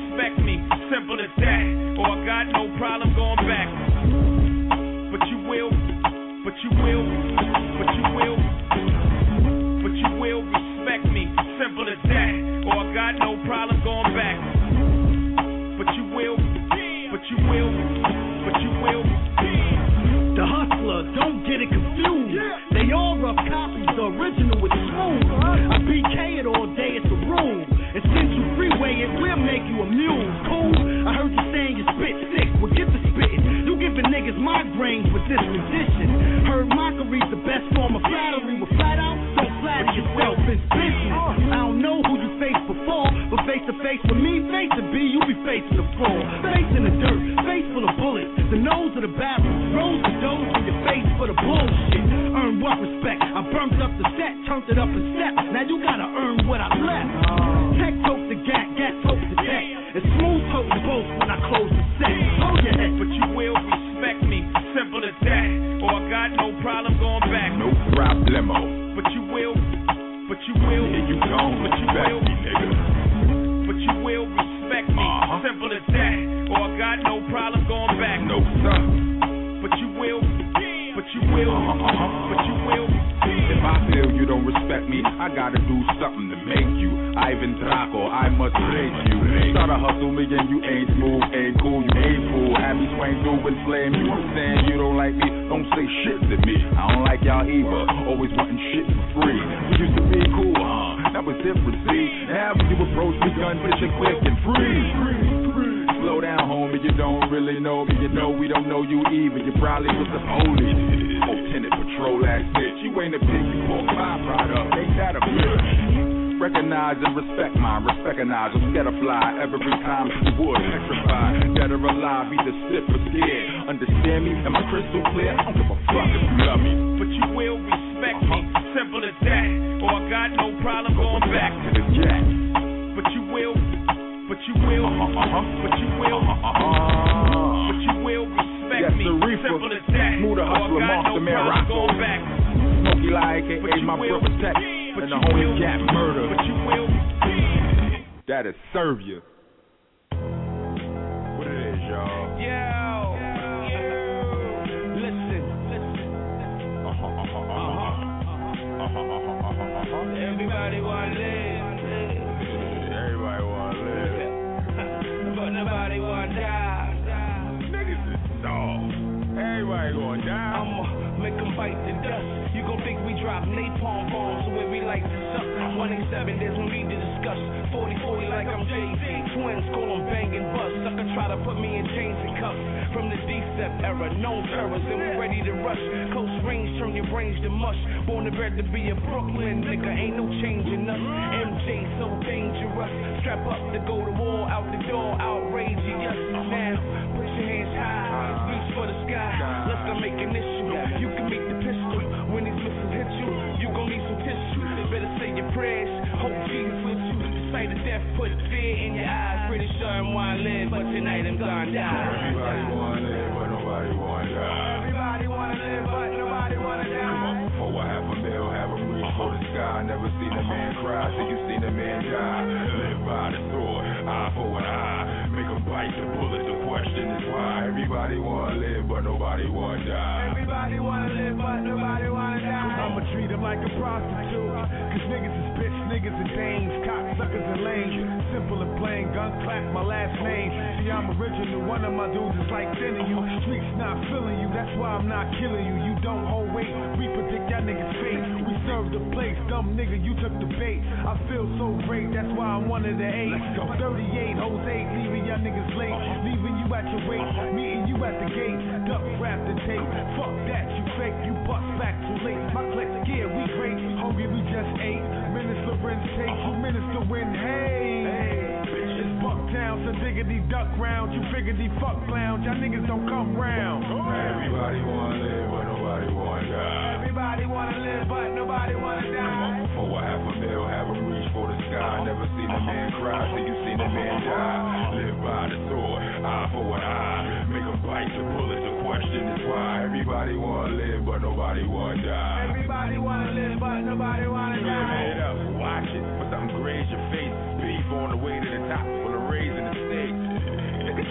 live, 229.37 229.47
but 229.47 229.47
nobody 229.47 229.49
wanna 229.51 229.85
die. 229.87 230.29
Everybody 230.31 230.79
wanna 230.81 231.15
live, 231.15 231.37
but 231.39 231.61
nobody 231.63 232.09
wanna 232.11 232.41
die. 232.41 232.83
I'ma 232.83 233.01
treat 233.13 233.31
him 233.31 233.43
like 233.43 233.59
a 233.59 233.71
prostitute. 233.79 234.51
Cause 234.91 235.07
niggas 235.07 235.31
is 235.31 235.49
bitch, 235.55 235.79
niggas 235.87 236.17
and 236.19 236.31
dames, 236.35 236.73
cocksuckers 236.83 237.47
and 237.47 237.63
lames. 237.63 238.11
Simple 238.35 238.63
and 238.63 238.75
plain, 238.79 239.13
gun 239.15 239.31
clap 239.47 239.63
my 239.73 239.83
last 239.83 240.15
name. 240.23 240.51
See, 240.83 240.91
I'm 240.91 241.15
original, 241.15 241.63
one 241.67 241.85
of 241.85 241.95
my 241.95 242.11
dudes 242.11 242.35
is 242.43 242.51
like 242.51 242.71
thinning 242.79 243.07
you. 243.07 243.19
Streets 243.47 243.71
not 243.79 244.03
feeling 244.11 244.39
you, 244.43 244.49
that's 244.51 244.73
why 244.79 244.99
I'm 244.99 245.07
not 245.07 245.31
killing 245.39 245.63
you. 245.63 245.77
You 245.79 245.95
don't 246.03 246.27
hold 246.27 246.51
weight, 246.55 246.71
we 246.99 247.07
predict 247.07 247.51
y'all 247.51 247.63
niggas 247.63 247.95
fate. 248.03 248.25
We 248.51 248.55
serve 248.67 248.93
the 248.93 249.03
place, 249.15 249.37
dumb 249.49 249.77
nigga, 249.77 249.97
you 249.97 250.15
took 250.21 250.33
the 250.41 250.49
bait. 250.59 250.83
I 250.85 251.17
feel 251.29 251.47
so 251.57 251.77
great, 251.87 252.13
that's 252.13 252.29
why 252.37 252.59
I'm 252.59 252.69
one 252.69 252.85
of 252.85 252.97
the 252.97 253.09
eight. 253.09 253.33
Let's 253.33 253.57
go. 253.57 253.65
38, 253.79 254.37
Jose, 254.37 254.77
leaving 255.01 255.25
y'all 255.29 255.41
niggas 255.41 255.73
late. 255.77 255.97
Leaving 256.27 256.55
you 256.61 256.69
at 256.75 256.85
your 256.89 257.03
weight, 257.09 257.27
meeting 257.55 257.85
you 257.89 257.97
at 258.05 258.17
the 258.21 258.29
gate. 258.33 258.61
Duck 258.89 259.05
rap 259.21 259.39
the 259.47 259.55
tape, 259.65 259.89
fuck 260.19 260.35
that, 260.51 260.67
you 260.73 260.85
fake, 260.99 261.17
you 261.25 261.35
bust 261.47 261.69
back 261.81 261.97
too 262.05 262.19
late. 262.27 262.41
My 262.53 262.65
clique, 262.75 262.91
yeah, 263.09 263.29
we 263.29 263.43
great. 263.57 263.79
Hungry, 264.01 264.27
we 264.29 264.41
just 264.51 264.73
ate. 264.81 265.05
Minister 265.33 265.77
Lorenz 265.79 266.05
take 266.17 266.29
you 266.29 266.55
minister 266.61 267.01
win, 267.09 267.29
hey. 267.35 268.61
It's 269.01 269.15
Bucktown, 269.25 269.85
so 269.87 269.91
diggity 270.05 270.45
duck 270.53 270.69
round. 270.77 271.13
You 271.15 271.21
figuredy 271.33 271.73
fuck 271.81 271.97
clowns, 272.07 272.45
y'all 272.45 272.57
niggas 272.57 272.87
don't 272.87 273.09
come 273.09 273.37
round. 273.37 273.85
Everybody 273.85 274.81
wanna 274.85 275.25
live, 275.25 275.70
but 276.15 276.43
nobody 276.43 276.47
wanna 276.47 276.47
uh, 276.47 276.51
die. 276.51 276.95
Everybody 277.01 277.45
wanna 277.47 277.79
live, 277.79 278.05
but 278.09 278.29
nobody 278.35 278.75
wanna 278.75 279.07
die. 279.11 279.21
Come 279.21 279.31
die. 279.31 279.47
on, 279.47 279.55
before 279.67 279.95
I 279.99 280.05
have 280.11 280.23
a 280.27 280.35
meal, 280.41 280.65
have 280.67 280.89
a 280.91 280.97
reach 281.07 281.29
for 281.33 281.47
the 281.47 281.57
sky. 281.71 281.95
Never 282.05 282.27
seen 282.35 282.51
a 282.51 282.61
man 282.61 282.89
cry 282.99 283.21
till 283.31 283.45
you 283.47 283.55
seen 283.67 283.79
a 283.79 283.91
man 283.91 284.17
die. 284.27 284.99
Live 284.99 285.19
by 285.23 285.43
the 285.51 285.59
sword, 285.71 286.03
eye 286.03 286.47
for 286.51 286.67
an 286.67 286.83
eye. 286.83 287.47
Make 287.51 287.67
a 287.67 287.77
bite 287.87 288.11
the 288.11 288.23
bullet. 288.23 288.61
The 288.63 288.73
question 288.83 289.23
is 289.39 289.43
why. 289.47 289.85
Everybody 289.87 290.35
wanna 290.35 290.75
live, 290.75 291.01
but 291.07 291.19
nobody 291.23 291.65
wanna 291.67 292.03
die. 292.03 292.47
Everybody 292.51 292.97
wanna 292.99 293.31
live, 293.35 293.57
but 293.61 293.81
nobody 293.87 294.27
wanna 294.27 294.61
die. 294.63 295.15
Made 295.15 295.21
up, 295.23 295.37
watch 295.59 295.91
it. 295.91 296.05
For 296.19 296.27
something 296.31 296.59
graze 296.59 296.89
your 296.91 297.03
face. 297.15 297.35
Beef 297.61 297.87
on 297.95 298.11
the 298.15 298.21
way 298.21 298.39
to 298.39 298.49
the 298.51 298.61
top, 298.71 298.83
full 299.03 299.15
of 299.15 299.23
raising 299.31 299.67
the 299.67 299.75
stakes. 299.87 300.10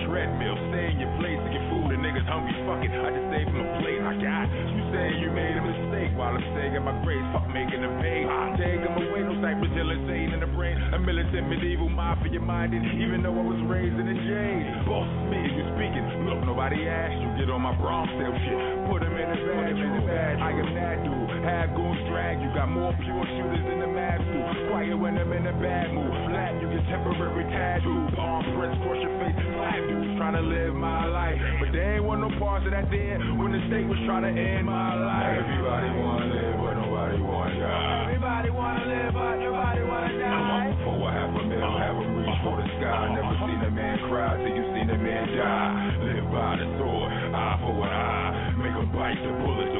Treadmill, 0.09 0.57
stay 0.73 0.89
in 0.89 0.97
your 0.97 1.13
place 1.21 1.37
to 1.37 1.49
get 1.53 1.63
food. 1.69 1.93
And 1.93 2.01
niggas 2.01 2.25
hungry, 2.25 2.57
fuck 2.65 2.81
it. 2.81 2.89
I 2.89 3.13
just 3.13 3.27
stay 3.29 3.43
from 3.45 3.61
the 3.61 3.69
plate. 3.77 4.01
I 4.01 4.13
got 4.17 4.45
you 4.49 4.83
saying 4.89 5.15
you 5.21 5.29
made 5.29 5.53
a 5.53 5.61
mistake 5.61 6.11
while 6.17 6.33
I'm 6.33 6.41
staying 6.57 6.73
in 6.73 6.81
my 6.81 6.97
grace. 7.05 7.21
Fuck 7.29 7.45
making 7.53 7.85
them 7.85 8.01
pay. 8.01 8.25
Take 8.57 8.81
them 8.81 8.97
away, 8.97 9.21
no 9.21 9.37
cypress 9.37 9.69
insane 9.69 10.33
in 10.33 10.39
the 10.41 10.49
brain. 10.57 10.75
A 10.93 10.97
militant, 10.97 11.45
medieval, 11.47 11.89
mafia 11.89 12.41
minded. 12.41 12.81
Even 12.97 13.21
though 13.21 13.37
I 13.37 13.45
was 13.45 13.61
raised 13.69 13.93
in 13.93 14.09
a 14.09 14.17
jail. 14.17 14.89
Boss 14.89 15.09
me, 15.29 15.45
you 15.45 15.63
speaking. 15.77 16.25
Look, 16.25 16.41
nobody 16.41 16.89
asked 16.89 17.21
you, 17.21 17.29
get 17.37 17.53
on 17.53 17.61
my 17.61 17.77
Bronx 17.77 18.09
sale 18.17 18.33
shit. 18.33 18.59
Put 18.89 19.05
him 19.05 19.13
in 19.13 19.29
the 19.29 19.39
bedroom. 19.45 20.09
I 20.41 20.49
am 20.57 20.73
that 20.73 20.97
dude. 21.05 21.28
Have 21.49 21.73
goons 21.73 21.97
drag 22.05 22.37
you. 22.45 22.53
Got 22.53 22.69
more 22.69 22.93
pure 22.93 23.25
shooters 23.25 23.65
in 23.73 23.81
the 23.81 23.89
mad 23.89 24.21
school. 24.21 24.69
Quiet 24.69 24.93
when 24.93 25.17
I'm 25.17 25.33
in 25.33 25.49
a 25.49 25.55
bad 25.57 25.89
mood. 25.97 26.13
Flat 26.29 26.61
you 26.61 26.69
get 26.69 26.85
temporary 26.85 27.41
tattoos. 27.49 28.13
Arm 28.21 28.45
press, 28.53 28.77
cross 28.85 29.01
your 29.01 29.13
face. 29.17 29.33
Slap 29.33 29.81
dudes 29.89 30.13
trying 30.21 30.37
to 30.37 30.45
live 30.45 30.77
my 30.77 31.09
life. 31.09 31.41
But 31.57 31.73
they 31.73 31.97
ain't 31.97 32.05
want 32.05 32.21
no 32.21 32.29
parts 32.37 32.69
of 32.69 32.71
that 32.77 32.85
there 32.93 33.17
when 33.41 33.49
the 33.49 33.65
state 33.65 33.89
was 33.89 33.97
trying 34.05 34.29
to 34.29 34.33
end 34.33 34.69
my 34.69 34.93
life. 34.93 35.41
Everybody 35.41 35.89
wanna 35.97 36.29
live, 36.37 36.53
but 36.61 36.73
nobody 36.85 37.17
wanna 37.17 37.57
die. 37.57 38.13
Everybody 38.13 38.49
wanna 38.53 38.85
live, 38.85 39.11
but 39.17 39.35
nobody 39.41 39.81
wanna 39.89 40.13
die. 40.21 40.69
For 40.85 41.01
a 41.01 41.09
half 41.09 41.33
a 41.33 41.41
mil, 41.49 41.73
have 41.81 41.97
a 41.97 42.05
reach 42.13 42.39
for 42.45 42.55
the 42.61 42.67
sky. 42.77 43.09
Never 43.09 43.35
seen 43.49 43.57
a 43.65 43.71
man 43.73 43.97
cry 44.05 44.37
till 44.37 44.53
you 44.53 44.65
seen 44.77 44.85
a 44.93 44.99
man 45.01 45.25
die. 45.33 45.73
Live 46.13 46.29
by 46.29 46.61
the 46.61 46.67
sword, 46.77 47.09
eye 47.09 47.57
for 47.57 47.73
an 47.73 47.89
eye. 47.89 48.53
Make 48.53 48.77
a 48.77 48.85
bite 48.93 49.17
the 49.17 49.33
bullet. 49.41 49.78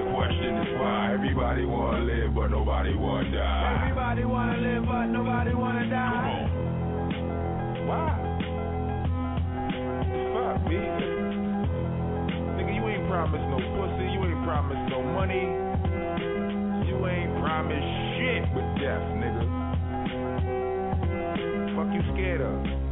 Everybody 1.50 1.66
wanna 1.66 2.06
live, 2.06 2.36
but 2.36 2.48
nobody 2.52 2.94
wanna 2.94 3.32
die. 3.32 3.82
Everybody 3.82 4.24
wanna 4.24 4.58
live, 4.60 4.86
but 4.86 5.06
nobody 5.08 5.54
wanna 5.56 5.90
die. 5.90 6.12
Come 6.14 6.30
on. 6.30 7.88
Why? 7.90 8.14
Fuck 10.30 10.62
me. 10.70 10.78
Nigga, 12.54 12.72
you 12.76 12.86
ain't 12.86 13.10
promised 13.10 13.50
no 13.50 13.58
pussy. 13.58 14.06
You 14.14 14.22
ain't 14.30 14.46
promised 14.46 14.92
no 14.94 15.02
money. 15.02 15.42
You 16.86 17.08
ain't 17.08 17.34
promised 17.42 17.90
shit 18.14 18.46
with 18.54 18.70
death, 18.78 19.02
nigga. 19.18 19.42
Fuck 21.76 21.90
you 21.96 22.02
scared 22.14 22.42
of? 22.42 22.89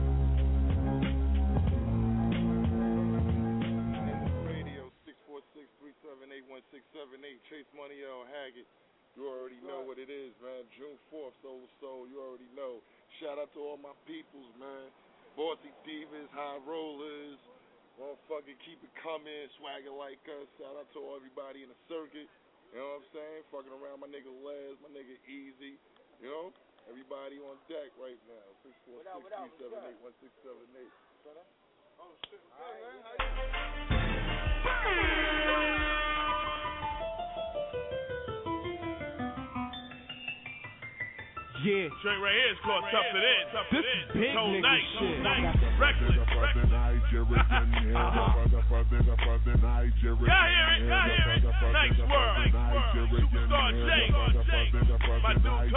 646-378-1678. 6.98 7.38
Chase 7.50 7.72
Money 7.78 8.02
L 8.02 8.26
Haggett. 8.26 8.66
You 9.14 9.30
already 9.30 9.60
know 9.66 9.82
what 9.82 9.98
it 9.98 10.10
is, 10.14 10.34
man. 10.42 10.66
June 10.78 10.98
4th, 11.10 11.34
Soul 11.42 11.66
Soul. 11.82 12.06
You 12.06 12.22
already 12.22 12.46
know. 12.54 12.84
Shout 13.18 13.42
out 13.42 13.50
to 13.58 13.62
all 13.62 13.78
my 13.82 13.94
peoples, 14.06 14.54
man. 14.62 14.94
Bossy 15.34 15.74
Divas, 15.86 16.30
High 16.34 16.60
Rollers. 16.66 17.40
Motherfucking 17.98 18.58
keep 18.62 18.78
it 18.86 18.94
coming. 19.02 19.50
Swagger 19.58 19.90
like 19.94 20.22
us. 20.30 20.46
Shout 20.62 20.78
out 20.78 20.86
to 20.94 21.00
all 21.02 21.18
everybody 21.18 21.64
in 21.66 21.70
the 21.74 21.80
circuit. 21.90 22.30
You 22.74 22.78
know 22.78 22.86
what 22.94 23.02
I'm 23.02 23.10
saying? 23.10 23.42
Fucking 23.50 23.74
around 23.74 24.06
my 24.06 24.10
nigga 24.10 24.30
Les, 24.30 24.78
my 24.86 24.94
nigga 24.94 25.18
Easy. 25.26 25.82
You 26.22 26.30
know? 26.30 26.54
Everybody 26.86 27.42
on 27.42 27.58
deck 27.66 27.90
right 27.98 28.22
now. 28.30 28.46
646-378-1678. 28.86 30.94
Oh, 31.98 32.14
shit. 32.30 32.38
Yeah. 41.63 41.89
Straight 42.00 42.22
right 42.22 42.38
here 42.38 42.52
is 42.54 42.60
called 42.62 42.84
Tough 42.93 43.10
It 43.17 43.26
In. 43.26 43.43
Tough 43.50 43.65
This 43.74 43.82
It 43.82 43.89
In. 43.89 43.98
is 43.98 44.08
big 44.13 44.34
Cold 44.38 44.54
nigga 44.62 44.78
shit. 44.93 45.17
Reckless. 45.82 46.13
Reckless. 46.38 46.70
Y'all 50.28 50.48
hear 50.48 50.70
it? 50.78 50.86
Y'all 50.86 51.10
hear 51.10 51.34
it? 51.34 51.42
Nice 51.74 51.98
world. 51.98 52.54
Superstar 53.18 53.74
J. 53.74 54.14
My 55.24 55.34
dude. 55.34 55.72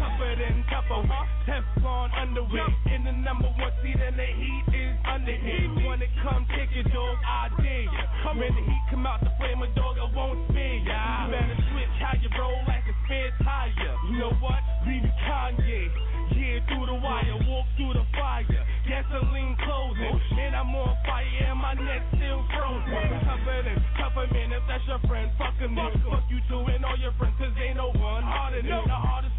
Tougher 0.00 0.34
than 0.36 0.64
tougher. 0.70 1.02
Teflon 1.46 2.08
underwear. 2.20 2.68
In 2.94 3.04
the 3.04 3.12
number 3.12 3.48
one 3.58 3.72
seat 3.82 4.00
and 4.00 4.16
the 4.18 4.26
heat 4.26 4.64
is 4.76 4.94
under 5.08 5.32
here. 5.32 5.68
When 5.88 6.02
it 6.02 6.10
comes, 6.22 6.46
take 6.54 6.70
your 6.74 6.84
dog, 6.84 7.16
I 7.26 7.48
dare 7.62 7.88
ya. 8.24 8.32
When 8.34 8.54
the 8.54 8.62
heat 8.62 8.84
come 8.90 9.06
out 9.06 9.20
the 9.20 9.30
flame, 9.38 9.62
a 9.62 9.68
dog, 9.74 9.96
I 9.98 10.08
won't 10.14 10.38
spare 10.50 10.78
ya. 10.84 11.26
You 11.26 11.32
better 11.32 11.58
switch 11.72 11.94
how 12.00 12.14
you 12.20 12.28
roll 12.38 12.60
like 12.66 12.84
a 12.86 12.94
spare 13.04 13.32
tire. 13.44 13.96
You 14.10 14.18
know 14.18 14.32
what? 14.40 14.60
Leave 14.86 15.04
it 15.04 15.16
Kanye. 15.24 15.88
Yeah, 16.36 16.64
through 16.68 16.86
the 16.86 16.94
wire, 16.94 17.36
walk 17.48 17.66
through 17.76 17.94
the 17.94 18.06
fire. 18.16 18.46
Gasoline 18.88 19.56
closing, 19.66 20.20
and 20.40 20.56
I'm 20.56 20.74
on 20.74 20.96
fire, 21.04 21.26
and 21.46 21.58
my 21.58 21.74
neck 21.74 22.02
still 22.16 22.42
frozen. 22.54 22.90
Tougher 23.26 23.62
than 23.66 23.78
tougher, 23.98 24.26
man, 24.32 24.52
if 24.52 24.62
that's 24.66 24.86
your 24.86 25.00
friend, 25.06 25.30
fuck 25.36 25.54
him 25.58 25.74
then. 25.74 25.92
Fuck 26.08 26.24
you 26.30 26.40
too 26.48 26.64
and 26.70 26.84
all 26.84 26.96
your 26.96 27.12
friends, 27.18 27.34
cause 27.38 27.52
ain't 27.60 27.76
no 27.76 27.92
one 27.92 28.22
harder 28.22 28.62
than 28.62 28.82
the 28.88 28.94
hardest 28.94 29.29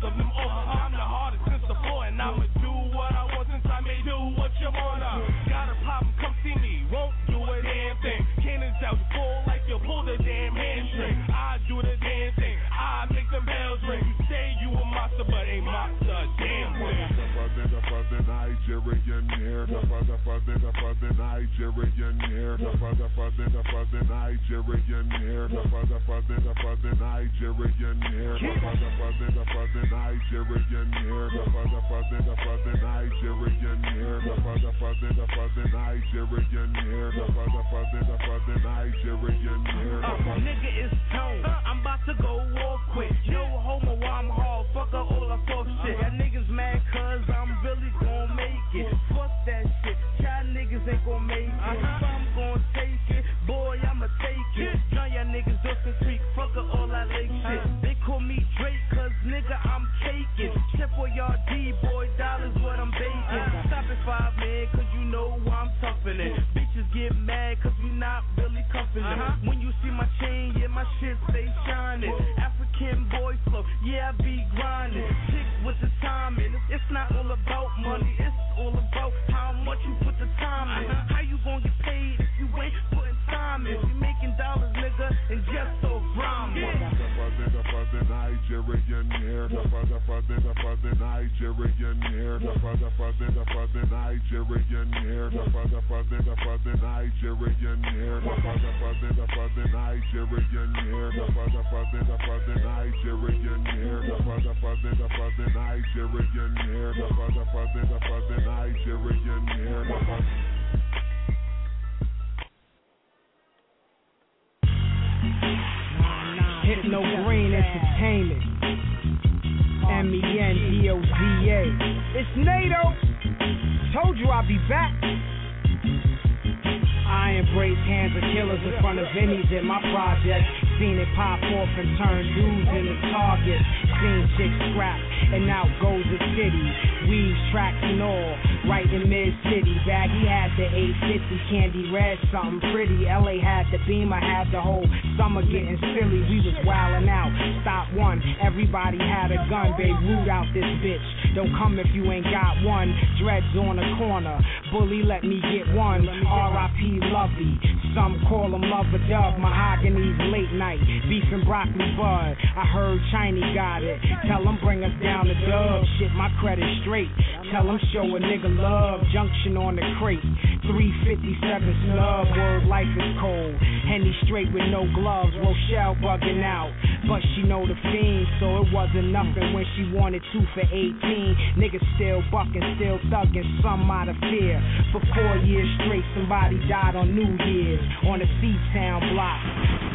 let 155.21 155.29
me 155.29 155.37
get 155.53 155.75
one. 155.75 156.01
R.I.P. 156.09 156.97
Lovey. 157.13 157.53
Some 157.93 158.17
call 158.25 158.49
him 158.55 158.65
Lover 158.65 158.97
Dub. 159.05 159.37
Mahogany's 159.37 160.17
late 160.33 160.49
night. 160.57 160.81
Beef 161.05 161.29
and 161.29 161.45
broccoli 161.45 161.93
bud. 161.93 162.33
I 162.57 162.65
heard 162.73 162.97
Chinese 163.13 163.53
got 163.53 163.83
it. 163.83 164.01
Tell 164.25 164.41
him 164.41 164.57
bring 164.65 164.81
us 164.83 164.95
down 164.97 165.27
the 165.29 165.37
dub. 165.45 165.85
Shit, 165.99 166.09
my 166.17 166.33
credit 166.41 166.65
straight. 166.81 167.09
Tell 167.53 167.69
him 167.69 167.77
show 167.93 168.01
a 168.01 168.17
nigga 168.17 168.49
love. 168.49 169.05
Junction 169.13 169.57
on 169.61 169.75
the 169.75 169.85
crate. 170.01 170.25
357 170.65 171.37
snub. 171.85 172.25
Word 172.33 172.65
life 172.65 172.89
is 172.89 173.11
cold. 173.21 173.53
Henny 173.85 174.17
straight 174.25 174.49
with 174.49 174.65
no 174.73 174.89
gloves. 174.97 175.37
Rochelle 175.37 176.01
bugging 176.01 176.41
out. 176.41 176.73
But 177.07 177.21
she 177.33 177.41
know 177.41 177.65
the 177.65 177.73
fiend, 177.73 178.27
so 178.37 178.61
it 178.61 178.69
wasn't 178.69 179.09
nothing 179.09 179.53
when 179.57 179.65
she 179.75 179.89
wanted 179.89 180.21
two 180.31 180.45
for 180.53 180.61
18. 180.61 181.57
Niggas 181.57 181.81
still 181.97 182.21
bucking, 182.29 182.61
still 182.77 183.01
thugging, 183.09 183.45
some 183.61 183.89
out 183.89 184.07
of 184.07 184.15
fear. 184.29 184.61
For 184.93 185.01
four 185.17 185.35
years 185.41 185.67
straight, 185.81 186.05
somebody 186.13 186.61
died 186.69 186.95
on 186.95 187.15
New 187.15 187.33
Year's 187.49 187.81
on 188.05 188.21
the 188.21 188.29
C-Town 188.39 189.01
block. 189.17 189.41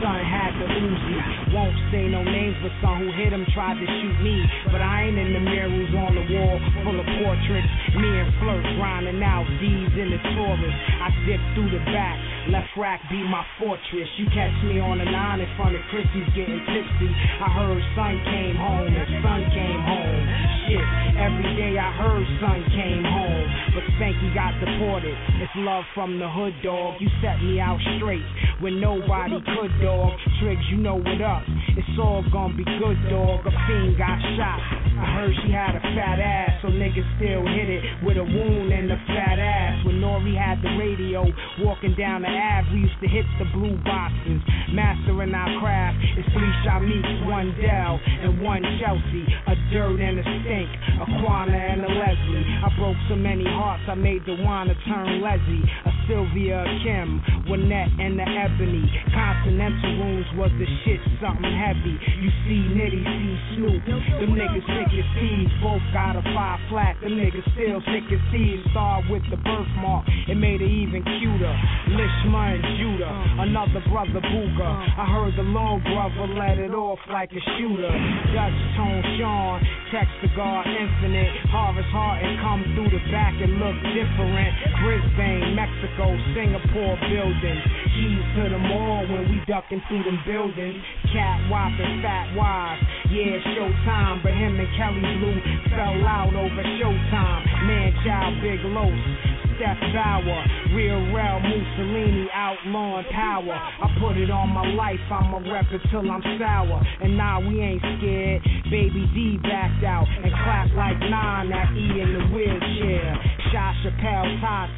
Son 0.03 0.19
had 0.19 0.53
the 0.59 0.67
Uzi. 0.67 1.19
Won't 1.55 1.79
say 1.95 2.11
no 2.11 2.27
names, 2.27 2.59
but 2.61 2.75
son 2.83 3.01
who 3.01 3.09
hit 3.15 3.33
him 3.33 3.47
tried 3.55 3.79
to 3.79 3.87
shoot 3.87 4.19
me. 4.21 4.43
But 4.69 4.83
I 4.83 5.07
ain't 5.07 5.17
in 5.17 5.33
the 5.33 5.41
mirrors 5.41 5.93
on 5.95 6.13
the 6.19 6.27
wall 6.27 6.59
full 6.83 6.99
of 6.99 7.07
portraits. 7.23 7.71
Me 7.97 8.09
and 8.19 8.31
Flirt 8.43 8.67
grinding 8.77 9.23
out 9.23 9.47
D's 9.63 9.95
in 9.95 10.11
the 10.11 10.21
Taurus. 10.35 10.77
I 11.01 11.09
dip 11.25 11.41
through 11.55 11.71
the 11.71 11.83
back. 11.95 12.19
Lefrak 12.47 13.03
be 13.11 13.23
my 13.27 13.43
fortress. 13.59 14.07
You 14.19 14.27
catch 14.31 14.55
me 14.63 14.79
on 14.79 14.99
the 14.99 15.05
nine 15.05 15.41
in 15.43 15.51
front 15.59 15.75
of 15.75 15.83
Chrissy's 15.91 16.31
getting 16.31 16.63
tipsy. 16.63 17.11
I 17.43 17.49
heard 17.51 17.83
son 17.99 18.15
came 18.23 18.55
home 18.55 18.87
and 18.87 19.09
son 19.19 19.41
came 19.51 19.83
home. 19.83 20.21
Shit, 20.67 20.87
every 21.19 21.51
day 21.59 21.75
I 21.75 21.91
heard 21.99 22.27
son 22.39 22.63
came 22.71 23.03
home. 23.03 23.47
But 23.75 23.85
Spanky 23.99 24.31
got 24.31 24.55
deported. 24.63 25.17
It's 25.43 25.55
love 25.59 25.85
from 25.95 26.19
the 26.19 26.31
hood, 26.31 26.55
dog. 26.63 27.03
You 27.03 27.11
set 27.19 27.43
me 27.43 27.59
out 27.59 27.83
straight 27.99 28.25
when 28.63 28.81
nobody 28.81 29.43
could, 29.43 29.73
dog. 29.83 30.15
Triggs, 30.39 30.63
you 30.71 30.79
know 30.79 30.97
what 31.03 31.21
up. 31.23 31.43
It's 31.75 31.99
all 31.99 32.23
gonna 32.31 32.55
be 32.55 32.65
good, 32.65 32.99
dog. 33.11 33.43
A 33.43 33.53
fiend 33.67 33.99
got 33.99 34.23
shot. 34.39 34.61
I 34.97 35.05
heard 35.13 35.33
she 35.45 35.53
had 35.53 35.77
a 35.77 35.83
fat 35.93 36.17
ass, 36.17 36.63
so 36.63 36.69
niggas 36.69 37.05
still 37.21 37.45
hit 37.45 37.69
it 37.69 37.85
with 38.01 38.17
a 38.17 38.25
wound 38.25 38.73
and 38.73 38.89
a 38.91 38.97
fat 39.13 39.37
ass. 39.37 39.85
When 39.85 40.01
Nori 40.01 40.33
had 40.33 40.65
the 40.65 40.73
radio, 40.81 41.29
walking 41.61 41.93
down 42.01 42.23
the 42.23 42.33
Ave, 42.33 42.73
we 42.73 42.89
used 42.89 43.01
to 43.05 43.09
hit 43.09 43.29
the 43.37 43.45
blue 43.53 43.77
boxes. 43.85 44.41
Mastering 44.73 45.37
our 45.37 45.53
craft, 45.61 46.01
it's 46.17 46.29
three 46.33 46.49
meets, 46.89 47.13
one 47.29 47.53
Dell 47.61 48.01
and 48.01 48.41
one 48.41 48.65
Chelsea. 48.81 49.25
A 49.47 49.55
dirt 49.69 50.01
and 50.01 50.17
a 50.17 50.25
stink, 50.25 50.71
a 50.97 51.07
Quana 51.21 51.53
and 51.53 51.85
a 51.85 51.93
Leslie. 51.93 52.47
I 52.65 52.69
broke 52.81 52.97
so 53.09 53.17
many 53.17 53.45
hearts, 53.45 53.85
I 53.89 53.95
made 53.95 54.25
the 54.25 54.37
wanna 54.41 54.75
turn 54.89 55.21
Leslie. 55.21 55.65
A 55.85 55.93
Sylvia, 56.09 56.63
a 56.63 56.73
Kim, 56.83 57.21
Winnette, 57.51 57.93
and 58.01 58.19
the 58.19 58.25
Ebony. 58.25 58.87
Continental 59.13 59.93
wounds 59.99 60.29
was 60.39 60.51
the 60.57 60.67
shit, 60.85 61.01
something 61.21 61.53
heavy. 61.53 61.99
You 62.23 62.31
see 62.47 62.63
Nitty, 62.73 63.03
see 63.03 63.37
Snoop. 63.57 63.83
Them 63.87 64.33
niggas 64.35 64.67
sick 64.91 65.47
as 65.47 65.53
both 65.63 65.83
got 65.93 66.17
a 66.17 66.23
five 66.35 66.61
flat. 66.71 66.97
the 67.03 67.09
nigga 67.09 67.43
still 67.55 67.81
sick 67.91 68.07
as 68.13 68.23
thieves. 68.31 68.63
Start 68.71 69.05
with 69.11 69.23
the 69.31 69.37
birthmark, 69.37 70.07
it 70.29 70.37
made 70.37 70.61
it 70.61 70.71
even 70.71 71.03
cuter. 71.03 71.55
Lishma 71.91 72.55
and 72.55 72.65
Judah, 72.79 73.15
another 73.43 73.83
brother 73.91 74.21
Booga. 74.21 74.71
I 74.99 75.07
heard 75.11 75.35
the 75.37 75.47
long 75.47 75.83
brother 75.83 76.27
let 76.35 76.59
it 76.59 76.75
off 76.75 76.99
like 77.11 77.31
a 77.33 77.43
shooter. 77.59 77.91
Dutch 78.35 78.59
Tone 78.77 79.03
Sean, 79.19 79.63
text 79.91 80.13
the 80.23 80.31
guard 80.37 80.67
infinite. 80.67 81.33
Harvest 81.51 81.89
heart 81.91 82.23
and 82.23 82.39
come 82.43 82.63
through 82.75 82.91
the 82.91 83.03
back 83.11 83.35
and 83.39 83.59
look 83.59 83.77
different. 83.95 84.53
Brisbane, 84.83 85.55
Mexico, 85.57 86.15
Singapore 86.35 86.97
buildings. 87.09 87.65
Keys 87.97 88.27
to 88.37 88.45
the 88.53 88.61
mall 88.61 89.07
when 89.09 89.31
we 89.31 89.41
ducking 89.49 89.83
through 89.89 90.05
them 90.05 90.21
buildings. 90.27 90.79
Cat 91.13 91.49
whopping, 91.49 92.03
fat 92.03 92.35
wives. 92.37 92.83
Yeah, 93.09 93.39
showtime, 93.55 94.23
but 94.23 94.35
him 94.35 94.59
and 94.59 94.69
Kelly 94.77 95.01
Blue 95.01 95.41
fell 95.73 96.05
out 96.05 96.37
over 96.37 96.63
showtime. 96.77 97.45
Man, 97.67 97.93
child, 98.05 98.41
big 98.43 98.61
Los. 98.77 99.37
Steph 99.57 99.81
Bauer, 99.97 100.45
real 100.77 101.01
real 101.17 101.41
Mussolini, 101.41 102.29
outlawing 102.33 103.07
power. 103.11 103.57
I 103.57 103.89
put 103.99 104.19
it 104.21 104.31
on 104.31 104.53
my 104.53 104.69
life, 104.77 105.01
I'ma 105.09 105.41
rep 105.51 105.65
it 105.73 105.81
till 105.91 106.05
I'm 106.11 106.21
sour. 106.39 106.85
And 107.01 107.17
nah, 107.17 107.41
we 107.41 107.61
ain't 107.61 107.81
scared. 107.81 108.45
Baby 108.69 109.09
D 109.17 109.39
backed 109.41 109.83
out 109.83 110.07
and 110.13 110.29
clapped 110.45 110.75
like 110.77 111.01
nine 111.01 111.53
at 111.53 111.73
E 111.73 112.01
in 112.01 112.13
the 112.13 112.25
wheelchair. 112.37 113.17
Shot 113.57 113.73
Chappelle, 113.81 114.37
Ty. 114.45 114.69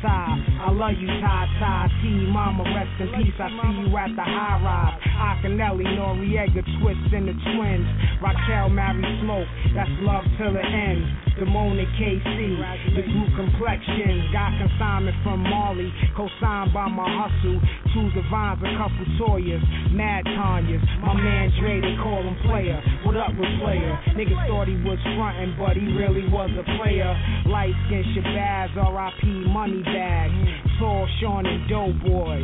I 0.63 0.71
love 0.71 0.95
you, 1.01 1.09
Ty. 1.09 1.91
T, 1.99 2.31
Mama, 2.31 2.63
rest 2.63 2.95
in 3.03 3.11
peace. 3.19 3.35
I 3.35 3.51
see 3.51 3.91
you 3.91 3.97
at 3.99 4.15
the 4.15 4.23
high 4.23 4.63
rise. 4.63 4.95
Akinelli, 5.19 5.83
Noriega, 5.99 6.63
Twist, 6.79 7.11
and 7.11 7.27
the 7.27 7.35
twins. 7.35 7.89
Raquel, 8.23 8.71
Mary 8.71 9.03
Smoke. 9.19 9.51
That's 9.75 9.91
love 10.07 10.23
till 10.39 10.55
it 10.55 10.63
ends. 10.63 11.11
Damone 11.43 11.87
KC. 11.99 12.39
The 12.95 13.03
group 13.03 13.31
complexion. 13.35 14.31
Got 14.31 14.55
consignment 14.63 15.17
from 15.27 15.43
Marley. 15.43 15.91
Co-signed 16.15 16.71
by 16.75 16.87
my 16.87 17.07
hustle. 17.07 17.59
Two 17.95 18.11
Divines, 18.15 18.63
a 18.63 18.71
couple 18.79 19.07
Toyas. 19.19 19.63
Mad 19.91 20.23
Tanyas. 20.27 20.83
My 21.03 21.15
man 21.15 21.51
Dre, 21.59 21.81
they 21.83 21.95
call 22.03 22.23
him 22.23 22.39
player. 22.47 22.79
What 23.03 23.17
up 23.17 23.35
with 23.35 23.51
player? 23.59 23.99
Niggas 24.15 24.39
thought 24.47 24.67
he 24.71 24.79
was 24.87 24.99
frontin', 25.19 25.55
but 25.59 25.75
he 25.75 25.87
really 25.95 26.27
was 26.31 26.51
a 26.59 26.67
player. 26.79 27.11
Light 27.47 27.75
skin 27.87 28.03
Shabazz, 28.15 28.68
R.I.P. 28.77 29.27
Money 29.49 29.83
Bag. 29.83 30.31
Tall 30.79 31.09
Sean 31.21 31.47
and 31.47 31.69
Doughboy. 31.69 32.43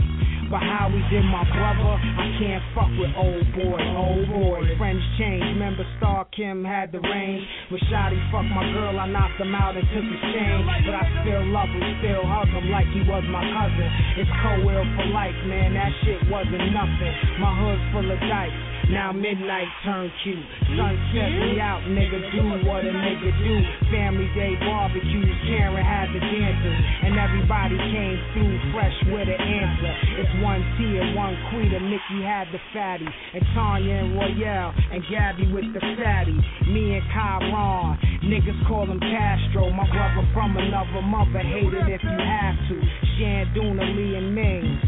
But 0.50 0.60
how 0.60 0.92
we 0.92 1.00
did 1.08 1.24
my 1.24 1.42
brother, 1.50 1.96
I 1.96 2.28
can't 2.36 2.62
fuck 2.76 2.92
with 3.00 3.10
old 3.16 3.46
boy, 3.56 3.80
old 3.96 4.28
boy. 4.28 4.60
Friends 4.76 5.00
change, 5.18 5.42
remember 5.56 5.82
Star 5.96 6.28
Kim 6.36 6.62
had 6.62 6.92
the 6.92 7.00
range. 7.00 7.42
When 7.72 7.80
Shotty 7.88 8.20
fucked 8.30 8.52
my 8.52 8.62
girl, 8.76 9.00
I 9.00 9.08
knocked 9.08 9.40
him 9.40 9.54
out 9.54 9.74
and 9.74 9.86
took 9.88 10.04
his 10.04 10.22
chain. 10.36 10.62
But 10.84 10.94
I 11.00 11.04
still 11.24 11.44
love 11.48 11.70
him, 11.72 11.82
still 12.04 12.22
hug 12.28 12.48
him 12.52 12.68
like 12.70 12.86
he 12.92 13.00
was 13.08 13.24
my 13.32 13.40
cousin. 13.40 13.88
It's 14.20 14.30
co-will 14.44 14.84
for 14.94 15.06
life, 15.16 15.38
man, 15.48 15.74
that 15.74 15.90
shit 16.04 16.20
wasn't 16.28 16.70
nothing. 16.76 17.14
My 17.40 17.52
hood's 17.58 17.84
full 17.90 18.06
of 18.06 18.20
dice. 18.20 18.73
Now 18.90 19.12
midnight 19.12 19.68
turn 19.84 20.10
cute. 20.22 20.44
Sun 20.76 20.94
set 21.12 21.30
me 21.32 21.60
out, 21.60 21.80
nigga. 21.88 22.20
Do 22.32 22.68
what 22.68 22.84
a 22.84 22.92
nigga 22.92 23.30
do. 23.40 23.54
Family 23.90 24.28
day 24.36 24.54
barbecues. 24.60 25.36
Karen 25.48 25.84
had 25.84 26.12
the 26.12 26.20
dancers, 26.20 26.78
and 27.04 27.16
everybody 27.16 27.76
came 27.76 28.18
through 28.32 28.54
fresh 28.72 28.96
with 29.08 29.28
an 29.28 29.40
answer. 29.40 29.92
It's 30.20 30.34
one 30.44 30.60
T 30.76 30.98
and 31.00 31.16
one 31.16 31.36
Quita. 31.50 31.80
Mickey 31.80 32.20
had 32.24 32.48
the 32.52 32.60
fatty, 32.72 33.06
and 33.06 33.44
Tanya 33.54 33.94
and 34.04 34.16
Royale, 34.16 34.74
and 34.92 35.02
Gabby 35.10 35.48
with 35.52 35.68
the 35.72 35.80
fatty. 35.96 36.36
Me 36.68 36.96
and 37.00 37.04
Kyron, 37.10 37.98
niggas 38.24 38.68
call 38.68 38.84
him 38.84 39.00
Castro. 39.00 39.70
My 39.70 39.88
brother 39.88 40.28
from 40.32 40.56
another 40.56 41.02
mother. 41.02 41.40
Hate 41.40 41.72
it 41.72 41.88
if 41.88 42.02
you 42.02 42.18
have 42.20 42.56
to. 42.68 42.76
Shanduna, 43.16 43.84
Lee, 43.96 44.16
and 44.16 44.34
Ming. 44.34 44.80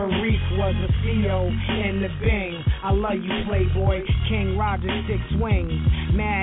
Reef 0.00 0.40
was 0.52 0.74
a 0.74 0.90
CO 1.04 1.48
in 1.48 2.00
the 2.00 2.08
Bing. 2.24 2.64
I 2.82 2.92
love 2.92 3.20
you, 3.20 3.44
Playboy. 3.46 4.00
King 4.28 4.56
Roger, 4.56 4.88
six 5.08 5.20
wings. 5.40 5.72
Mad. 6.14 6.42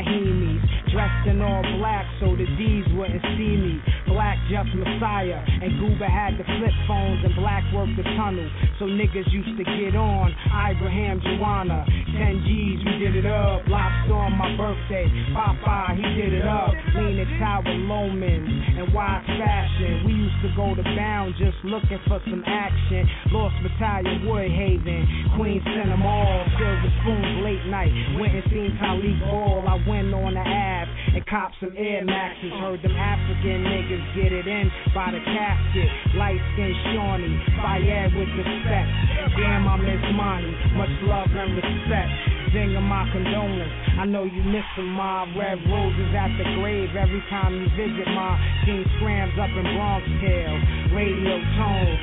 Dressed 0.92 1.28
in 1.30 1.42
all 1.42 1.62
black 1.78 2.06
so 2.20 2.34
the 2.34 2.50
D's 2.58 2.86
wouldn't 2.98 3.22
see 3.38 3.54
me. 3.62 3.78
Black 4.08 4.38
just 4.50 4.74
Messiah. 4.74 5.38
And 5.46 5.78
Goober 5.78 6.10
had 6.10 6.34
the 6.34 6.44
flip 6.44 6.74
phones 6.90 7.22
and 7.22 7.36
Black 7.38 7.62
worked 7.74 7.94
the 7.94 8.02
tunnel. 8.18 8.50
So 8.82 8.86
niggas 8.90 9.30
used 9.30 9.54
to 9.54 9.64
get 9.64 9.94
on. 9.94 10.34
Ibrahim 10.50 11.22
Joanna. 11.22 11.86
10 11.86 12.42
G's, 12.42 12.80
we 12.86 12.94
did 12.98 13.16
it 13.22 13.28
up. 13.30 13.62
Lobster 13.70 14.18
on 14.18 14.34
my 14.34 14.50
birthday. 14.58 15.06
Papa, 15.34 15.94
he 15.94 16.02
did 16.18 16.34
it 16.34 16.48
up. 16.48 16.74
Leaning 16.98 17.38
Tower 17.38 17.70
Lomans 17.86 18.50
and 18.50 18.90
Wise 18.94 19.26
Fashion. 19.38 20.10
We 20.10 20.14
used 20.14 20.42
to 20.42 20.50
go 20.58 20.74
to 20.74 20.82
Bound 20.82 21.36
just 21.38 21.58
looking 21.64 22.02
for 22.10 22.18
some 22.26 22.44
action. 22.48 23.06
Lost 23.40 23.56
Battalion, 23.64 24.28
Woodhaven, 24.28 25.08
Queen 25.40 25.64
Center 25.64 25.96
Mall, 25.96 26.44
Silver 26.60 26.92
Spoons, 27.00 27.40
late 27.40 27.64
night. 27.72 27.88
Went 28.20 28.36
and 28.36 28.44
seen 28.52 28.76
Talik 28.76 29.16
Ball. 29.32 29.64
I 29.64 29.80
went 29.88 30.12
on 30.12 30.36
the 30.36 30.44
Ave 30.44 30.92
and 31.16 31.24
cop 31.24 31.56
some 31.64 31.72
Air 31.72 32.04
Maxes. 32.04 32.52
Heard 32.60 32.84
them 32.84 32.92
African 33.00 33.64
niggas 33.64 34.04
get 34.12 34.36
it 34.36 34.44
in 34.44 34.68
by 34.92 35.16
the 35.16 35.24
casket. 35.24 35.88
Light 36.20 36.36
skin 36.52 36.76
Shawnee, 36.92 37.40
fire 37.64 38.12
with 38.12 38.28
respect. 38.28 38.92
Damn, 39.40 39.72
I 39.72 39.76
miss 39.88 40.04
money. 40.20 40.52
Much 40.76 40.92
love 41.08 41.32
and 41.32 41.56
respect. 41.56 42.12
Zinger 42.52 42.82
my 42.82 43.06
condolence. 43.14 43.72
I 44.02 44.06
know 44.10 44.26
you 44.26 44.42
missing 44.42 44.90
my 44.98 45.22
red 45.38 45.62
roses 45.70 46.12
at 46.18 46.34
the 46.36 46.48
grave 46.58 46.90
every 46.98 47.22
time 47.30 47.54
you 47.54 47.70
visit 47.78 48.10
my 48.10 48.36
team 48.66 48.82
scrams 48.98 49.38
up 49.38 49.54
in 49.54 49.64
Bronx 49.78 50.02
Tail. 50.18 50.54
Radio 50.90 51.36
tone, 51.54 51.94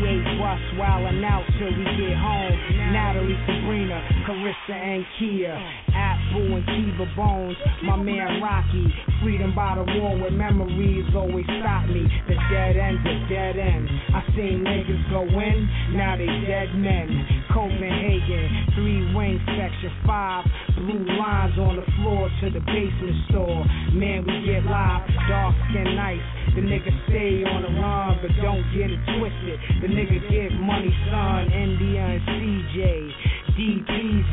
88 0.00 0.40
bus 0.40 0.62
wildin' 0.78 1.24
out 1.24 1.44
till 1.58 1.72
we 1.72 1.84
get 1.96 2.16
home. 2.16 2.56
Natalie, 2.92 3.38
Sabrina, 3.46 3.98
Carissa, 4.26 4.76
and 4.76 5.04
Kia. 5.18 5.54
Apple 5.94 6.56
and 6.56 6.66
Kiva 6.66 7.06
Bones, 7.16 7.56
my 7.84 7.96
man 7.96 8.40
Rocky. 8.40 8.86
Freedom 9.22 9.54
by 9.54 9.76
the 9.76 9.84
wall 10.00 10.18
where 10.18 10.30
memories 10.30 11.04
always 11.14 11.44
stop 11.60 11.86
me. 11.86 12.08
The 12.28 12.34
dead 12.50 12.76
end's 12.76 13.04
a 13.04 13.16
dead 13.28 13.56
end. 13.56 13.88
I 14.14 14.20
seen 14.34 14.64
niggas 14.64 15.10
go 15.10 15.22
in, 15.22 15.68
now 15.94 16.16
they 16.16 16.26
dead 16.26 16.74
men. 16.74 17.44
Copenhagen, 17.52 18.72
three 18.74 19.14
wing 19.14 19.38
section 19.46 19.92
five. 20.06 20.44
Blue 20.76 21.04
lines 21.18 21.58
on 21.58 21.76
the 21.76 21.86
floor 22.00 22.28
to 22.40 22.50
the 22.50 22.60
basement 22.60 23.16
store. 23.30 23.64
Man, 23.92 24.24
we 24.26 24.34
get 24.46 24.64
live, 24.64 25.06
dark 25.28 25.54
skin 25.70 25.94
nice. 25.94 26.41
The 26.54 26.60
nigga 26.60 26.92
stay 27.08 27.44
on 27.48 27.62
the 27.62 27.72
run, 27.80 28.18
but 28.20 28.30
don't 28.42 28.60
get 28.76 28.92
it 28.92 29.00
twisted. 29.16 29.56
The 29.80 29.88
nigga 29.88 30.20
get 30.28 30.52
money, 30.60 30.92
son. 31.08 31.48
India 31.48 32.04
and 32.04 32.20
CJ. 32.28 33.32
DPZ, 33.52 34.32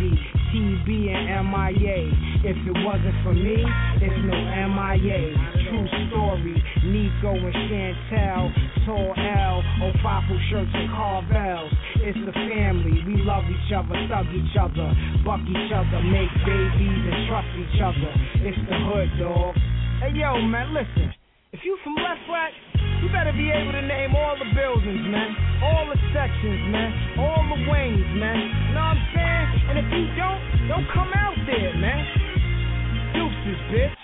TB 0.52 0.88
and 1.12 1.52
MIA. 1.52 2.00
If 2.44 2.56
it 2.56 2.78
wasn't 2.88 3.16
for 3.24 3.34
me, 3.34 3.64
it's 4.00 4.20
no 4.24 4.36
MIA. 4.36 5.36
True 5.68 5.88
story, 6.08 6.56
Nico 6.88 7.36
and 7.36 7.56
Chantel, 7.68 8.48
Tall 8.86 9.14
L, 9.16 9.64
Opapo 9.84 10.36
shirts 10.50 10.72
and 10.74 10.90
Carvels. 10.96 11.72
It's 12.00 12.18
the 12.26 12.32
family, 12.32 13.04
we 13.06 13.22
love 13.24 13.44
each 13.52 13.74
other, 13.76 13.96
thug 14.08 14.28
each 14.32 14.56
other, 14.56 14.88
buck 15.26 15.42
each 15.44 15.72
other, 15.76 16.00
make 16.04 16.32
babies 16.48 17.04
and 17.12 17.28
trust 17.28 17.52
each 17.60 17.82
other. 17.84 18.12
It's 18.48 18.60
the 18.70 18.78
hood, 18.88 19.10
dog. 19.20 19.56
Hey 20.00 20.16
yo, 20.16 20.40
man, 20.42 20.74
listen. 20.74 21.19
If 21.52 21.62
you 21.66 21.76
from 21.84 21.96
Lefrak, 21.96 22.54
you 23.02 23.10
better 23.10 23.34
be 23.34 23.50
able 23.50 23.72
to 23.72 23.82
name 23.82 24.14
all 24.14 24.38
the 24.38 24.46
buildings, 24.54 25.02
man. 25.10 25.34
All 25.64 25.90
the 25.90 25.98
sections, 26.14 26.62
man. 26.70 27.18
All 27.18 27.42
the 27.42 27.66
wings, 27.66 28.06
man. 28.22 28.38
You 28.70 28.74
know 28.78 28.86
what 28.86 28.94
I'm 28.94 29.04
saying? 29.18 29.48
And 29.70 29.76
if 29.82 29.86
you 29.90 30.06
don't, 30.14 30.70
don't 30.70 30.86
come 30.94 31.10
out 31.10 31.34
there, 31.50 31.74
man. 31.74 32.06
Deuces, 33.18 33.60
bitch. 33.74 33.99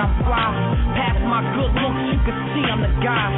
I'm 0.00 0.24
fly. 0.24 0.48
Past 0.96 1.20
my 1.28 1.44
good 1.60 1.72
looks, 1.76 2.02
you 2.08 2.18
can 2.24 2.36
see 2.56 2.64
I'm 2.64 2.80
the 2.80 2.88
guy. 3.04 3.28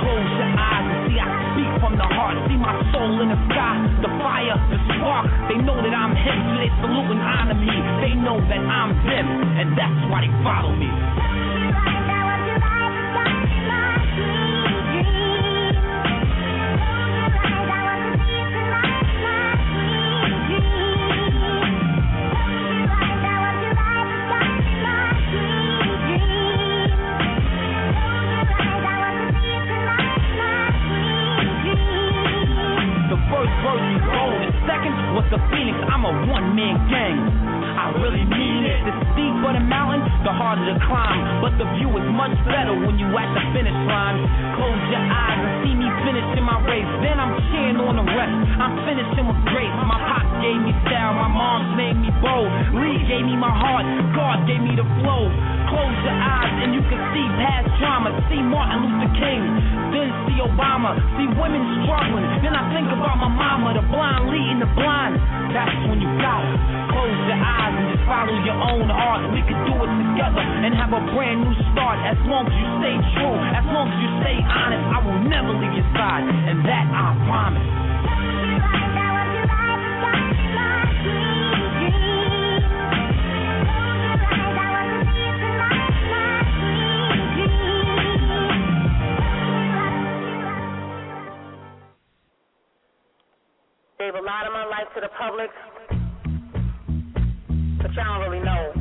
Close 0.00 0.32
your 0.40 0.48
eyes 0.48 0.86
and 0.88 1.00
see 1.12 1.20
I 1.20 1.28
speak 1.52 1.72
from 1.76 1.92
the 2.00 2.08
heart. 2.08 2.40
See 2.48 2.56
my 2.56 2.72
soul 2.88 3.20
in 3.20 3.28
the 3.28 3.40
sky, 3.52 3.76
the 4.00 4.08
fire, 4.16 4.56
the 4.72 4.80
spark. 4.96 5.28
They 5.52 5.60
know 5.60 5.76
that 5.76 5.92
I'm 5.92 6.16
him, 6.16 6.38
so 6.48 6.56
they 6.56 6.72
salute 6.80 7.12
and 7.12 7.20
honor 7.20 7.58
me. 7.60 7.76
They 8.00 8.14
know 8.16 8.40
that 8.40 8.62
I'm 8.64 8.96
them, 9.04 9.26
and 9.60 9.76
that's 9.76 10.00
why 10.08 10.24
they 10.24 10.32
follow 10.40 10.72
me. 10.72 10.88
Was 35.16 35.24
the 35.32 35.40
phoenix. 35.48 35.80
I'm 35.88 36.04
a 36.04 36.12
one 36.28 36.52
man 36.52 36.76
gang. 36.92 37.16
I 37.16 37.88
really 38.04 38.28
mean 38.28 38.68
it. 38.68 38.84
The 38.84 38.92
steeper 39.16 39.56
the 39.56 39.64
mountain, 39.64 40.04
the 40.28 40.28
harder 40.28 40.68
the 40.68 40.76
climb. 40.84 41.40
But 41.40 41.56
the 41.56 41.64
view 41.80 41.88
is 41.96 42.04
much 42.12 42.36
better 42.44 42.76
when 42.76 43.00
you 43.00 43.08
at 43.16 43.32
the 43.32 43.42
finish 43.56 43.80
line. 43.88 44.20
Close 44.60 44.82
your 44.92 45.00
eyes 45.00 45.40
and 45.40 45.52
see 45.64 45.72
me 45.72 45.88
finishing 46.04 46.44
my 46.44 46.60
race. 46.68 46.90
Then 47.00 47.16
I'm 47.16 47.32
cheering 47.48 47.80
on 47.80 47.96
the 47.96 48.04
rest. 48.12 48.36
I'm 48.60 48.76
finishing 48.84 49.24
with 49.24 49.40
grace. 49.48 49.72
My 49.88 49.96
pop 50.04 50.28
gave 50.44 50.60
me 50.60 50.76
style, 50.84 51.16
my 51.16 51.32
mom's 51.32 51.72
made 51.80 51.96
me 51.96 52.12
bold. 52.20 52.52
Lee 52.76 53.00
gave 53.08 53.24
me 53.24 53.40
my 53.40 53.48
heart, 53.48 53.88
God 54.12 54.44
gave 54.44 54.60
me 54.60 54.76
the 54.76 54.84
flow. 55.00 55.32
Close 55.76 56.00
your 56.08 56.16
eyes 56.16 56.56
and 56.64 56.72
you 56.72 56.80
can 56.88 56.96
see 57.12 57.26
past 57.36 57.68
trauma. 57.76 58.08
See 58.32 58.40
Martin 58.40 58.80
Luther 58.80 59.12
King, 59.20 59.44
then 59.92 60.08
see 60.24 60.40
Obama. 60.40 60.96
See 61.20 61.28
women 61.36 61.60
struggling. 61.84 62.24
Then 62.40 62.56
I 62.56 62.64
think 62.72 62.88
about 62.88 63.20
my 63.20 63.28
mama, 63.28 63.76
the 63.76 63.84
blind 63.92 64.32
leading 64.32 64.64
the 64.64 64.72
blind. 64.72 65.20
That's 65.52 65.76
when 65.84 66.00
you 66.00 66.08
got 66.16 66.48
it. 66.48 66.56
Close 66.96 67.12
your 67.28 67.36
eyes 67.36 67.76
and 67.76 67.92
just 67.92 68.08
follow 68.08 68.40
your 68.40 68.56
own 68.56 68.88
heart. 68.88 69.28
We 69.36 69.44
could 69.44 69.60
do 69.68 69.76
it 69.76 69.92
together 70.16 70.40
and 70.40 70.72
have 70.80 70.96
a 70.96 71.02
brand 71.12 71.44
new 71.44 71.52
start. 71.76 72.00
As 72.08 72.16
long 72.24 72.48
as 72.48 72.56
you 72.56 72.68
stay 72.80 72.96
true, 73.20 73.36
as 73.36 73.66
long 73.68 73.92
as 73.92 73.98
you 74.00 74.10
stay 74.24 74.36
honest, 74.48 74.80
I 74.80 74.98
will 75.04 75.20
never 75.28 75.52
leave 75.60 75.76
your 75.76 75.88
side, 75.92 76.24
and 76.24 76.64
that 76.64 76.88
I 76.88 77.04
promise. 77.28 77.68
Gave 81.04 81.35
life 94.76 94.88
to 94.94 95.00
the 95.00 95.08
public, 95.18 95.48
but 97.80 97.92
y'all 97.94 98.20
don't 98.20 98.30
really 98.30 98.44
know. 98.44 98.72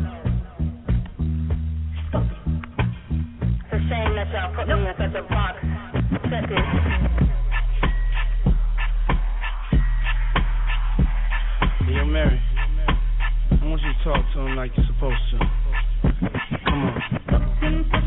It's 3.62 3.72
a 3.72 3.80
shame 3.88 4.16
that 4.16 4.28
y'all 4.34 4.54
put 4.56 4.68
me 4.68 4.74
in 4.74 4.94
such 4.98 5.16
a 5.16 5.24
box. 5.30 5.56
Check 6.30 6.52
it. 6.52 6.66
Yo, 11.94 12.06
Mary, 12.06 12.42
I 13.52 13.66
want 13.66 13.82
you 13.82 13.94
to 13.94 14.04
talk 14.04 14.26
to 14.34 14.40
him 14.42 14.56
like 14.58 14.72
you're 14.76 14.88
supposed 14.88 15.24
to. 15.32 15.38
Come 16.66 16.84
on. 16.84 18.05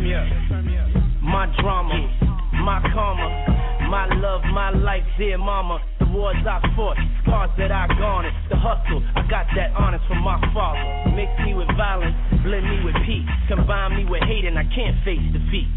My 0.00 1.44
drama, 1.60 1.92
my 2.64 2.80
karma, 2.88 3.28
my 3.90 4.08
love, 4.16 4.40
my 4.48 4.70
life, 4.70 5.04
dear 5.18 5.36
mama. 5.36 5.78
The 5.98 6.06
wars 6.06 6.36
I 6.40 6.56
fought, 6.74 6.96
scars 7.22 7.50
that 7.58 7.70
I 7.70 7.86
garnered. 7.98 8.32
The 8.48 8.56
hustle, 8.56 9.04
I 9.14 9.28
got 9.28 9.44
that 9.56 9.76
honest 9.76 10.02
from 10.08 10.24
my 10.24 10.40
father. 10.54 10.80
Mix 11.12 11.28
me 11.44 11.52
with 11.52 11.68
violence, 11.76 12.16
blend 12.42 12.64
me 12.64 12.82
with 12.82 12.96
peace. 13.04 13.28
Combine 13.48 13.96
me 13.96 14.06
with 14.08 14.22
hate, 14.22 14.46
and 14.46 14.58
I 14.58 14.64
can't 14.74 14.96
face 15.04 15.20
defeat. 15.36 15.68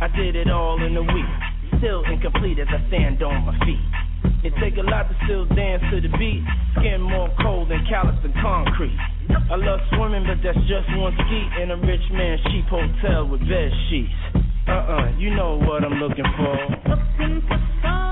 I 0.00 0.08
did 0.14 0.36
it 0.36 0.50
all 0.50 0.76
in 0.84 0.94
a 0.94 1.02
week, 1.02 1.32
still 1.78 2.04
incomplete 2.04 2.58
as 2.58 2.68
I 2.68 2.86
stand 2.88 3.22
on 3.22 3.46
my 3.46 3.58
feet. 3.64 4.07
It 4.44 4.52
take 4.62 4.78
a 4.78 4.86
lot 4.86 5.08
to 5.10 5.14
still 5.24 5.46
dance 5.46 5.82
to 5.90 6.00
the 6.00 6.08
beat. 6.16 6.44
Skin 6.78 7.02
more 7.02 7.28
cold 7.42 7.70
than 7.70 7.84
callous 7.88 8.14
than 8.22 8.32
concrete. 8.40 8.96
I 9.50 9.56
love 9.56 9.80
swimming, 9.94 10.24
but 10.26 10.38
that's 10.42 10.58
just 10.70 10.86
one 10.96 11.12
ski 11.26 11.62
in 11.62 11.70
a 11.70 11.76
rich 11.76 12.06
man's 12.12 12.40
cheap 12.46 12.66
hotel 12.70 13.26
with 13.26 13.40
bed 13.40 13.70
sheets. 13.90 14.14
Uh-uh, 14.68 15.18
you 15.18 15.34
know 15.34 15.58
what 15.58 15.82
I'm 15.84 15.98
looking 15.98 16.26
for. 16.36 16.54
Looking 16.88 17.42
Uh, 17.82 18.07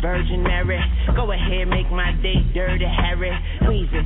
Virgin 0.00 0.42
Mary. 0.42 0.78
Go 1.14 1.32
ahead, 1.32 1.68
make 1.68 1.90
my 1.90 2.12
day 2.22 2.38
dirty, 2.54 2.86
Harry. 2.86 3.32
Weezy, 3.62 4.02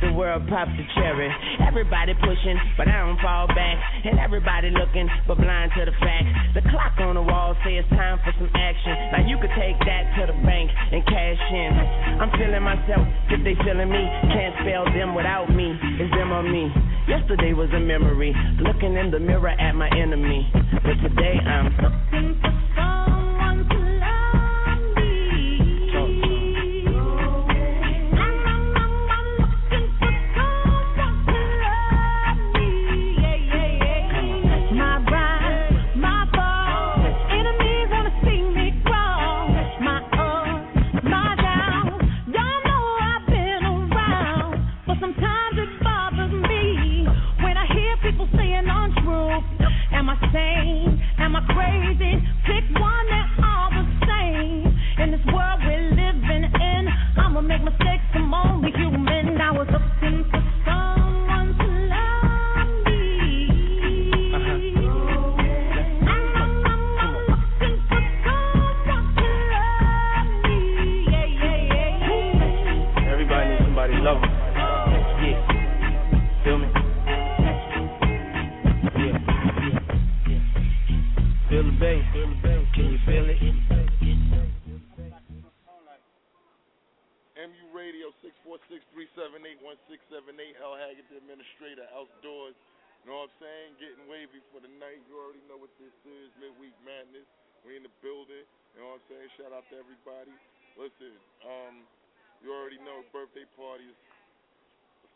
the 0.00 0.12
world 0.12 0.48
pop 0.48 0.68
the 0.68 0.84
cherry. 0.96 1.28
Everybody 1.60 2.14
pushing, 2.14 2.58
but 2.76 2.88
I 2.88 3.04
don't 3.04 3.20
fall 3.20 3.46
back. 3.48 3.76
And 4.04 4.18
everybody 4.18 4.70
looking, 4.70 5.08
but 5.28 5.36
blind 5.36 5.72
to 5.76 5.84
the 5.84 5.96
fact. 6.00 6.24
The 6.54 6.62
clock 6.72 6.96
on 7.00 7.14
the 7.14 7.22
wall 7.22 7.56
say 7.64 7.76
it's 7.76 7.88
time 7.90 8.18
for 8.24 8.32
some 8.38 8.50
action. 8.54 8.92
Now 9.12 9.22
you 9.26 9.36
could 9.40 9.52
take 9.56 9.78
that 9.84 10.04
to 10.20 10.32
the 10.32 10.36
bank 10.44 10.70
and 10.72 11.04
cash 11.04 11.40
in. 11.52 11.72
I'm 12.20 12.30
feeling 12.36 12.64
myself, 12.64 13.04
if 13.28 13.40
they 13.44 13.56
feeling 13.64 13.92
me. 13.92 14.04
Can't 14.32 14.54
spell 14.64 14.84
them 14.92 15.14
without 15.14 15.52
me. 15.52 15.76
It's 16.00 16.12
them 16.16 16.32
or 16.32 16.42
me. 16.42 16.72
Yesterday 17.08 17.52
was 17.52 17.68
a 17.76 17.80
memory, 17.80 18.32
looking 18.64 18.96
in 18.96 19.10
the 19.10 19.20
mirror 19.20 19.52
at 19.52 19.74
my 19.76 19.88
enemy. 19.92 20.48
But 20.80 20.96
today 21.04 21.36
I'm 21.44 21.68
looking 21.76 22.40
for 22.40 22.54
My 22.76 23.03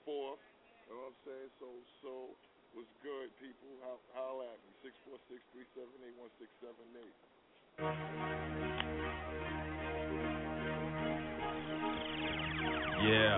the. 0.09 0.41
You 0.89 0.97
know 0.97 1.05
what 1.05 1.13
I'm 1.13 1.21
saying? 1.29 1.53
So, 1.61 1.69
so 2.01 2.33
what's 2.73 2.89
good, 3.05 3.29
people? 3.37 3.69
How, 3.85 4.01
holla 4.17 4.49
at 4.49 4.59
me. 4.65 4.73
646-378-1678. 6.65 7.13
Yeah. 13.05 13.37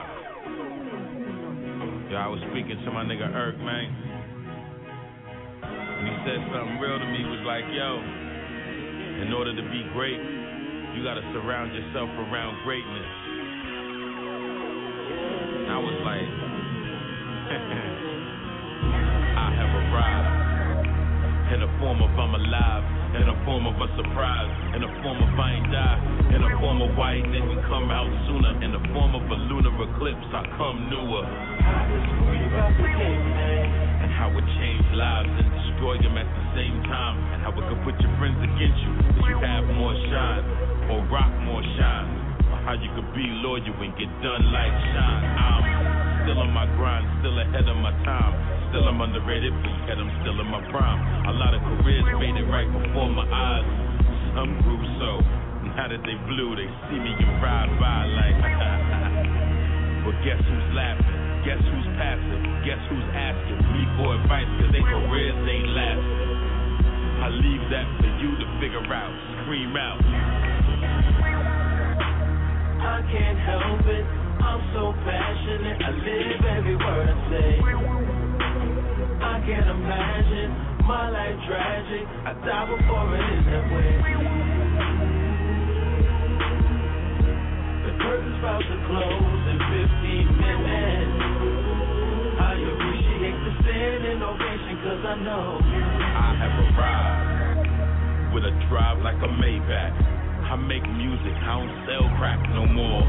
Yeah, 2.10 2.22
I 2.22 2.28
was 2.30 2.40
speaking 2.50 2.78
to 2.86 2.90
my 2.90 3.02
nigga 3.02 3.34
Irk, 3.34 3.58
man. 3.58 3.90
When 5.62 6.06
he 6.06 6.14
said 6.22 6.38
something 6.54 6.78
real 6.78 6.98
to 6.98 7.06
me, 7.06 7.26
was 7.26 7.42
like, 7.46 7.66
like, 7.66 7.74
yo, 7.74 7.98
in 9.26 9.34
order 9.34 9.54
to 9.54 9.62
be 9.70 9.82
great, 9.92 10.18
you 10.94 11.02
gotta 11.02 11.22
surround 11.34 11.74
yourself 11.74 12.08
around 12.30 12.62
greatness. 12.64 13.10
I 15.70 15.78
was 15.78 15.98
like, 16.02 16.49
I 17.50 19.48
have 19.58 19.74
arrived 19.74 20.86
in 21.50 21.58
the 21.58 21.70
form 21.82 21.98
of 21.98 22.14
I'm 22.14 22.30
alive, 22.30 22.86
in 23.18 23.26
the 23.26 23.34
form 23.42 23.66
of 23.66 23.74
a 23.74 23.90
surprise, 23.98 24.78
in 24.78 24.86
the 24.86 24.92
form 25.02 25.18
of 25.18 25.34
I 25.34 25.58
ain't 25.58 25.66
die, 25.66 25.98
in 26.30 26.46
the 26.46 26.52
form 26.62 26.78
of 26.78 26.94
why 26.94 27.18
he 27.18 27.26
didn't 27.26 27.58
come 27.66 27.90
out 27.90 28.06
sooner, 28.30 28.54
in 28.62 28.70
the 28.70 28.78
form 28.94 29.18
of 29.18 29.26
a 29.26 29.34
lunar 29.50 29.74
eclipse, 29.82 30.30
I 30.30 30.46
come 30.54 30.94
newer. 30.94 31.26
And 33.98 34.14
how 34.14 34.30
it 34.30 34.46
changed 34.62 34.94
lives 34.94 35.34
and 35.34 35.50
destroy 35.50 35.98
them 36.06 36.22
at 36.22 36.30
the 36.30 36.44
same 36.54 36.86
time, 36.86 37.18
and 37.34 37.42
how 37.42 37.50
it 37.50 37.66
could 37.66 37.82
put 37.82 37.98
your 37.98 38.14
friends 38.22 38.38
against 38.46 38.78
you, 38.78 38.94
cause 39.10 39.26
you 39.26 39.42
have 39.42 39.66
more 39.74 39.98
shine, 40.06 40.46
or 40.86 41.02
rock 41.10 41.34
more 41.42 41.66
shine, 41.74 42.14
or 42.46 42.62
how 42.62 42.78
you 42.78 42.94
could 42.94 43.10
be 43.10 43.26
loyal 43.42 43.74
and 43.82 43.90
get 43.98 44.06
done 44.22 44.54
like 44.54 44.70
shine. 44.94 45.34
I'm 45.34 45.89
still 46.30 46.46
on 46.46 46.54
my 46.54 46.66
grind, 46.78 47.02
still 47.18 47.34
ahead 47.42 47.66
of 47.66 47.74
my 47.82 47.90
time. 48.06 48.30
Still 48.70 48.86
I'm 48.86 49.02
underrated, 49.02 49.50
yet 49.90 49.98
I'm 49.98 50.14
still 50.22 50.38
in 50.38 50.46
my 50.46 50.62
prime. 50.70 51.26
A 51.26 51.34
lot 51.34 51.58
of 51.58 51.60
careers 51.74 52.06
faded 52.22 52.46
right 52.46 52.70
before 52.70 53.10
my 53.10 53.26
eyes. 53.26 53.66
Some 54.38 54.54
grew 54.62 54.78
so. 55.02 55.18
Now 55.74 55.90
that 55.90 55.98
they 56.06 56.14
blew, 56.30 56.54
they 56.54 56.70
see 56.86 57.02
me 57.02 57.18
and 57.18 57.34
ride 57.42 57.74
by 57.82 58.06
like. 58.14 58.38
but 60.06 60.14
guess 60.22 60.38
who's 60.38 60.68
laughing? 60.70 61.18
Guess 61.42 61.66
who's 61.66 61.88
passive? 61.98 62.42
Guess 62.62 62.78
who's 62.94 63.08
asking 63.10 63.60
me 63.74 63.82
for 63.98 64.14
advice? 64.14 64.46
Cause 64.62 64.70
their 64.70 64.86
careers 64.86 65.34
ain't 65.34 65.70
lasting. 65.74 66.30
I 67.26 67.28
leave 67.42 67.64
that 67.74 67.86
for 67.98 68.10
you 68.22 68.30
to 68.38 68.46
figure 68.62 68.86
out. 68.86 69.10
Scream 69.42 69.74
out. 69.74 69.98
I 72.86 73.02
can't 73.10 73.38
help 73.50 73.82
it. 73.90 74.19
I'm 74.40 74.62
so 74.72 74.92
passionate. 75.04 75.78
I 75.84 75.90
live 75.90 76.42
every 76.58 76.76
word 76.76 77.06
I 77.08 77.16
say. 77.28 77.50
I 79.20 79.36
can't 79.44 79.68
imagine 79.68 80.50
my 80.88 81.10
life 81.10 81.36
tragic. 81.46 82.04
I 82.24 82.32
die 82.40 82.66
before 82.72 83.16
it 83.16 83.26
is 83.36 83.44
that 83.46 83.66
way. 83.70 83.92
The 87.84 87.92
curtain's 88.00 88.38
about 88.40 88.64
to 88.64 88.76
close 88.88 89.44
in 89.52 89.58
15 89.60 90.40
minutes. 90.40 91.16
I 92.40 92.52
appreciate 92.56 93.38
the 93.44 93.52
standing 93.60 94.22
ovation 94.24 94.74
cause 94.82 95.02
I 95.04 95.16
know 95.20 95.60
I 95.60 96.28
have 96.40 96.54
arrived 96.64 98.34
with 98.34 98.44
a 98.44 98.54
drive 98.68 98.98
like 99.04 99.20
a 99.20 99.28
Maybach. 99.28 100.09
I 100.50 100.58
make 100.58 100.82
music, 100.82 101.30
I 101.46 101.62
don't 101.62 101.70
sell 101.86 102.10
crack 102.18 102.42
no 102.50 102.66
more. 102.66 103.06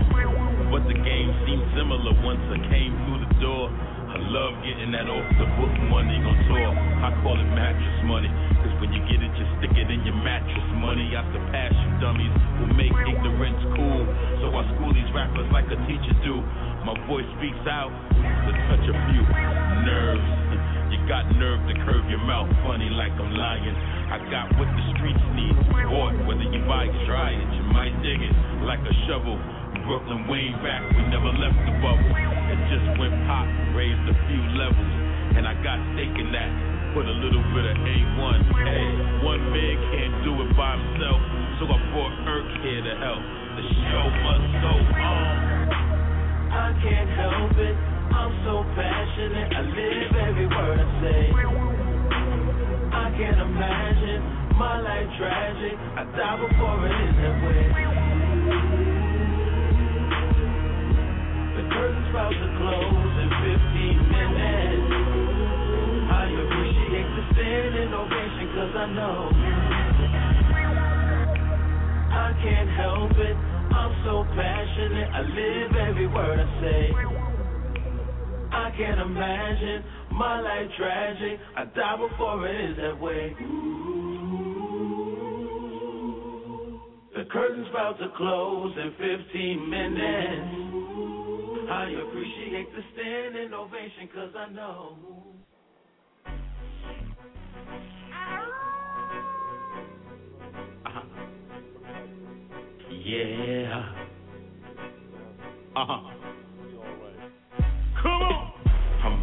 But 0.70 0.86
the 0.86 0.94
game 0.94 1.30
seemed 1.42 1.66
similar 1.74 2.14
once 2.22 2.46
I 2.54 2.62
came 2.70 2.94
through 3.02 3.26
the 3.26 3.34
door. 3.42 3.66
I 3.66 4.22
love 4.30 4.62
getting 4.62 4.94
that 4.94 5.10
off 5.10 5.26
the 5.42 5.50
book 5.58 5.74
money 5.89 6.22
on 6.22 6.38
tour. 6.46 6.70
I 6.70 7.10
call 7.26 7.42
it 7.42 7.50
mattress 7.58 7.98
money. 8.06 8.30
Cause 8.62 8.78
when 8.78 8.94
you 8.94 9.02
get 9.10 9.26
it, 9.26 9.34
you 9.34 9.46
stick 9.58 9.74
it 9.74 9.89
in 9.89 10.06
your 10.06 10.22
mattress 10.22 10.70
money. 10.86 11.18
I 11.18 11.26
surpass 11.34 11.74
you 11.74 11.89
dummies 11.98 12.38
who 12.62 12.78
make 12.78 12.94
ignorance 13.10 13.62
cool. 13.74 14.06
So 14.46 14.54
I 14.54 14.62
school 14.78 14.94
these 14.94 15.10
rappers 15.10 15.50
like 15.50 15.66
a 15.74 15.82
teacher 15.89 16.14
do. 16.22 16.46
My 16.86 16.94
voice 17.10 17.26
speaks 17.42 17.66
out 17.66 17.89
to 17.89 18.52
touch 18.70 18.86
a 18.86 18.96
few 19.10 19.24
nerves. 19.82 20.51
You 20.92 21.00
got 21.08 21.24
nerve 21.39 21.64
to 21.72 21.76
curve 21.88 22.04
your 22.12 22.20
mouth 22.20 22.52
funny 22.68 22.92
like 22.92 23.16
I'm 23.16 23.32
lying. 23.32 23.76
I 24.12 24.20
got 24.28 24.52
what 24.60 24.68
the 24.68 24.84
streets 24.92 25.24
need. 25.39 25.56
Boy, 25.88 26.12
whether 26.28 26.44
you 26.44 26.60
buy 26.68 26.92
it, 26.92 26.96
try 27.08 27.32
it, 27.32 27.48
you 27.56 27.64
might 27.72 27.96
dig 28.04 28.20
it 28.20 28.36
like 28.68 28.84
a 28.84 28.96
shovel. 29.08 29.39
Brooklyn 29.88 30.28
Wayne 30.28 30.60
back, 30.60 30.84
we 30.92 31.00
never 31.08 31.32
left 31.32 31.56
the 31.64 31.74
bubble. 31.80 32.12
It 32.12 32.60
just 32.68 33.00
went 33.00 33.16
pop, 33.24 33.48
raised 33.72 34.04
a 34.04 34.16
few 34.28 34.44
levels. 34.60 34.94
And 35.39 35.48
I 35.48 35.56
got 35.64 35.80
stake 35.96 36.12
in 36.12 36.28
that. 36.36 36.52
Put 36.92 37.08
a 37.08 37.18
little 37.24 37.46
bit 37.56 37.66
of 37.72 37.76
A1. 37.80 38.38
Hey, 38.68 38.88
one 39.24 39.44
man 39.48 39.76
can't 39.96 40.16
do 40.28 40.36
it 40.44 40.52
by 40.60 40.76
himself. 40.76 41.24
So 41.64 41.72
I 41.72 41.80
brought 41.96 42.16
Irk 42.28 42.52
here 42.68 42.84
to 42.84 42.94
help. 43.00 43.24
The 43.56 43.64
show 43.64 44.06
must 44.28 44.48
go 44.60 44.76
on. 45.08 45.24
I 46.52 46.68
can't 46.84 47.12
help 47.16 47.56
it. 47.56 47.91
I'm 48.14 48.34
so 48.45 48.64
passionate. 48.76 49.49
I 49.53 49.62
live 49.62 50.12
every 50.28 50.47
word 50.47 50.78
I 50.80 50.88
say. 51.01 51.22
I 52.91 53.07
can't 53.18 53.39
imagine 53.39 54.22
my 54.57 54.80
life 54.82 55.07
tragic. 55.18 55.76
I 55.95 56.03
die 56.16 56.38
before 56.43 56.88
it 56.88 56.91
is 56.91 57.16
that 57.24 57.38
way. 57.45 57.66
The 61.55 61.64
curtain's 61.72 62.09
about 62.12 62.34
to 62.36 62.47
close 62.59 63.14
in 63.24 63.30
15 63.32 64.12
minutes. 64.12 64.91
I 66.12 66.24
appreciate 66.28 67.09
the 67.16 67.24
standing 67.34 67.93
ovation 67.93 68.47
cause 68.55 68.74
I 68.76 68.88
know 68.91 69.20
I 72.12 72.30
can't 72.43 72.70
help 72.76 73.12
it. 73.18 73.38
I'm 73.72 73.93
so 74.03 74.26
passionate. 74.36 75.09
I 75.16 75.22
live 75.22 75.72
every 75.89 76.07
word 76.07 76.39
I 76.39 76.62
say. 76.62 77.20
I 78.52 78.70
can't 78.78 78.99
imagine 78.99 79.84
my 80.12 80.39
life 80.39 80.70
tragic. 80.78 81.39
I 81.56 81.64
die 81.66 81.95
before 81.97 82.47
it 82.47 82.72
is 82.72 82.78
that 82.78 82.99
way. 82.99 83.36
The 87.16 87.24
curtain's 87.32 87.68
about 87.70 87.97
to 87.99 88.08
close 88.18 88.76
in 88.78 88.91
15 88.97 89.70
minutes. 89.70 90.72
I 91.72 91.89
appreciate 92.08 92.68
the 92.74 92.82
standing 92.93 93.54
ovation 93.54 94.10
cause 94.14 94.32
I 94.38 94.49
know. 94.52 94.97
Yeah. 103.04 103.95
Uh 105.76 105.86
huh. 105.86 106.20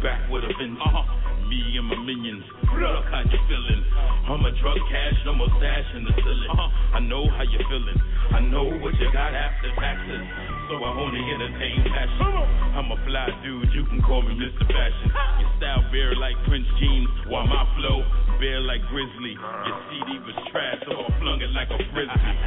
Back 0.01 0.29
with 0.31 0.43
a 0.43 0.51
vengeance. 0.55 0.79
Uh-huh. 0.79 1.03
Me 1.47 1.59
and 1.75 1.87
my 1.89 1.97
minions. 1.97 2.45
Look 2.77 3.05
how 3.09 3.25
you 3.25 3.39
feeling. 3.49 3.81
I'm 4.29 4.45
a 4.45 4.53
drug 4.61 4.77
cash, 4.87 5.17
no 5.25 5.33
more 5.33 5.49
stash 5.57 5.87
in 5.97 6.05
the 6.05 6.13
ceiling. 6.13 6.49
Uh-huh. 6.53 6.97
I 6.97 6.99
know 7.01 7.25
how 7.33 7.43
you're 7.43 7.65
feeling. 7.67 7.99
I 8.31 8.39
know 8.39 8.69
what 8.79 8.93
you 8.95 9.09
got 9.11 9.33
after 9.33 9.73
taxes. 9.81 10.23
So 10.69 10.77
I 10.77 10.89
only 10.93 11.23
entertain 11.25 11.81
passion. 11.89 12.29
I'm 12.77 12.93
a 12.93 12.97
fly 13.03 13.27
dude, 13.41 13.73
you 13.73 13.83
can 13.89 13.99
call 14.05 14.21
me 14.21 14.37
Mr. 14.37 14.63
Fashion. 14.69 15.09
Your 15.41 15.51
style 15.57 15.83
bare 15.91 16.15
like 16.15 16.37
Prince 16.45 16.69
jeans, 16.77 17.09
while 17.27 17.47
my 17.49 17.65
flow 17.75 18.05
bare 18.39 18.63
like 18.63 18.79
Grizzly. 18.87 19.35
Your 19.35 19.79
CD 19.91 20.15
was 20.23 20.35
trash, 20.49 20.79
so 20.87 20.95
I 20.95 21.07
flung 21.19 21.43
it 21.43 21.51
like 21.51 21.67
a 21.67 21.77
frisbee. 21.91 22.39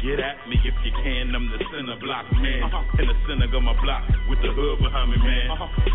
Get 0.00 0.18
at 0.18 0.40
me 0.48 0.56
if 0.64 0.76
you 0.82 0.92
can, 1.04 1.36
I'm 1.36 1.46
the 1.52 1.60
center 1.68 1.96
block 2.00 2.24
man. 2.40 2.64
In 2.98 3.06
the 3.06 3.16
center 3.28 3.48
of 3.48 3.62
my 3.62 3.76
block 3.84 4.02
with 4.28 4.40
the 4.40 4.50
hood 4.50 4.80
behind 4.80 5.12
me, 5.12 5.20
man. 5.20 5.46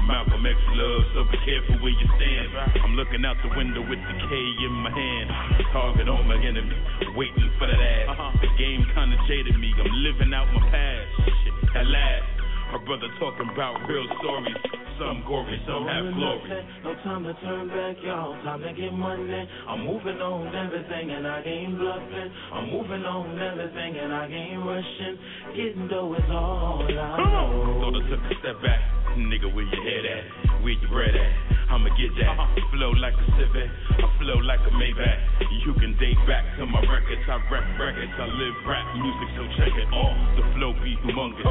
Malcolm 0.05 0.45
X 0.45 0.57
love, 0.77 1.01
so 1.13 1.19
be 1.33 1.37
careful 1.41 1.81
where 1.81 1.93
you 1.93 2.07
stand. 2.17 2.49
I'm 2.85 2.93
looking 2.93 3.25
out 3.25 3.37
the 3.41 3.51
window 3.57 3.81
with 3.81 3.99
the 3.99 4.15
K 4.29 4.31
in 4.31 4.73
my 4.85 4.93
hand. 4.93 5.27
Target 5.73 6.07
on 6.07 6.29
my 6.29 6.37
enemy, 6.37 6.77
waiting 7.17 7.49
for 7.57 7.65
that 7.65 7.81
ass. 7.81 8.37
The 8.45 8.49
game 8.61 8.85
kinda 8.93 9.17
jaded 9.27 9.57
me, 9.57 9.73
I'm 9.73 9.91
living 10.05 10.33
out 10.33 10.53
my 10.53 10.61
past. 10.69 11.09
Shit, 11.41 11.53
at 11.75 11.87
last. 11.89 12.40
My 12.72 12.80
brother 12.88 13.11
talking 13.19 13.49
about 13.51 13.84
real 13.84 14.07
stories. 14.24 14.55
Some 14.95 15.26
gory, 15.28 15.59
some 15.67 15.84
have 15.91 16.07
glory. 16.15 16.47
No 16.88 16.95
time 17.03 17.24
to 17.28 17.34
turn 17.43 17.67
back, 17.67 17.97
y'all. 17.99 18.32
Time 18.47 18.61
to 18.61 18.72
get 18.72 18.93
money. 18.93 19.49
I'm 19.67 19.84
moving 19.84 20.22
on 20.24 20.55
everything 20.55 21.11
and 21.11 21.28
I 21.28 21.41
ain't 21.43 21.76
bluffing. 21.76 22.32
I'm 22.53 22.72
moving 22.72 23.03
on 23.03 23.36
everything 23.36 23.97
and 23.99 24.13
I 24.13 24.24
ain't 24.28 24.63
rushing. 24.63 25.17
Getting 25.51 25.88
dough 25.89 26.15
is 26.15 26.32
all 26.32 26.88
I 26.88 27.19
know. 27.28 27.82
Thought 27.82 27.99
I 27.99 28.01
took 28.07 28.24
a 28.24 28.39
step 28.39 28.57
back. 28.63 28.80
Nigga, 29.19 29.51
where 29.51 29.67
your 29.67 29.84
head 29.84 30.05
at? 30.07 30.24
Where 30.63 30.72
your 30.72 30.88
bread 30.88 31.11
at? 31.11 31.51
I'ma 31.72 31.91
get 31.99 32.15
that. 32.19 32.32
Uh-huh. 32.32 32.72
Flow 32.72 32.91
like 32.95 33.15
a 33.15 33.26
Civic. 33.36 33.67
I 33.99 34.07
flow 34.19 34.39
like 34.43 34.63
a 34.63 34.72
Maybach. 34.76 35.19
You 35.67 35.74
can 35.76 35.97
date 35.99 36.19
back 36.24 36.45
to 36.59 36.65
my 36.65 36.80
records. 36.88 37.26
I 37.28 37.36
rap 37.51 37.67
records. 37.80 38.11
I 38.15 38.28
live 38.28 38.55
rap 38.63 38.86
music, 38.95 39.30
so 39.36 39.43
check 39.59 39.74
it 39.76 39.89
all. 39.91 40.15
The 40.39 40.43
flow 40.55 40.72
be 40.80 40.95
humongous. 41.03 41.43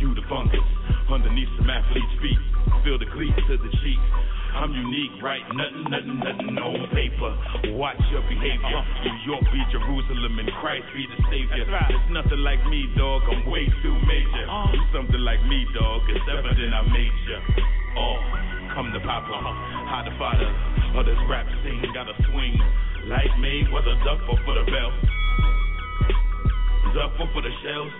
You 0.00 0.14
the 0.14 0.22
fungus 0.26 0.63
underneath 1.10 1.48
some 1.58 1.68
athlete's 1.68 2.16
feet. 2.20 2.40
Feel 2.84 2.98
the 2.98 3.08
gleam 3.12 3.32
to 3.32 3.56
the 3.56 3.70
cheek. 3.80 4.02
I'm 4.54 4.70
unique, 4.70 5.18
right? 5.18 5.42
Nothing, 5.50 5.82
nothing, 5.90 6.18
nothing 6.22 6.54
on 6.62 6.86
paper. 6.94 7.30
Watch 7.74 7.98
your 8.14 8.22
behavior. 8.30 8.80
New 9.02 9.16
York 9.26 9.42
be 9.50 9.60
Jerusalem 9.74 10.38
and 10.38 10.46
Christ 10.62 10.86
be 10.94 11.02
the 11.10 11.18
savior. 11.26 11.66
It's 11.66 12.10
nothing 12.14 12.38
like 12.46 12.62
me, 12.70 12.86
dog. 12.94 13.26
I'm 13.26 13.50
way 13.50 13.66
too 13.82 13.96
major. 14.06 14.46
Uh. 14.46 14.70
Something 14.94 15.26
like 15.26 15.42
me, 15.50 15.66
dog. 15.74 16.06
It's 16.06 16.22
evident 16.30 16.70
I 16.70 16.82
made 16.86 17.16
you. 17.26 17.38
Oh, 17.98 18.18
come 18.78 18.94
to 18.94 19.02
Papa. 19.02 19.42
How 19.90 20.06
the 20.06 20.14
father 20.22 20.46
of 20.94 21.02
this 21.02 21.18
rap 21.26 21.50
scene 21.66 21.82
got 21.90 22.06
a 22.06 22.14
swing. 22.30 22.54
Like 23.10 23.34
me, 23.42 23.66
whether 23.74 23.98
duck 24.06 24.22
or 24.30 24.38
for 24.46 24.54
the 24.54 24.64
bell. 24.70 24.92
Duck 26.94 27.18
for 27.18 27.42
the 27.42 27.50
shells. 27.66 27.90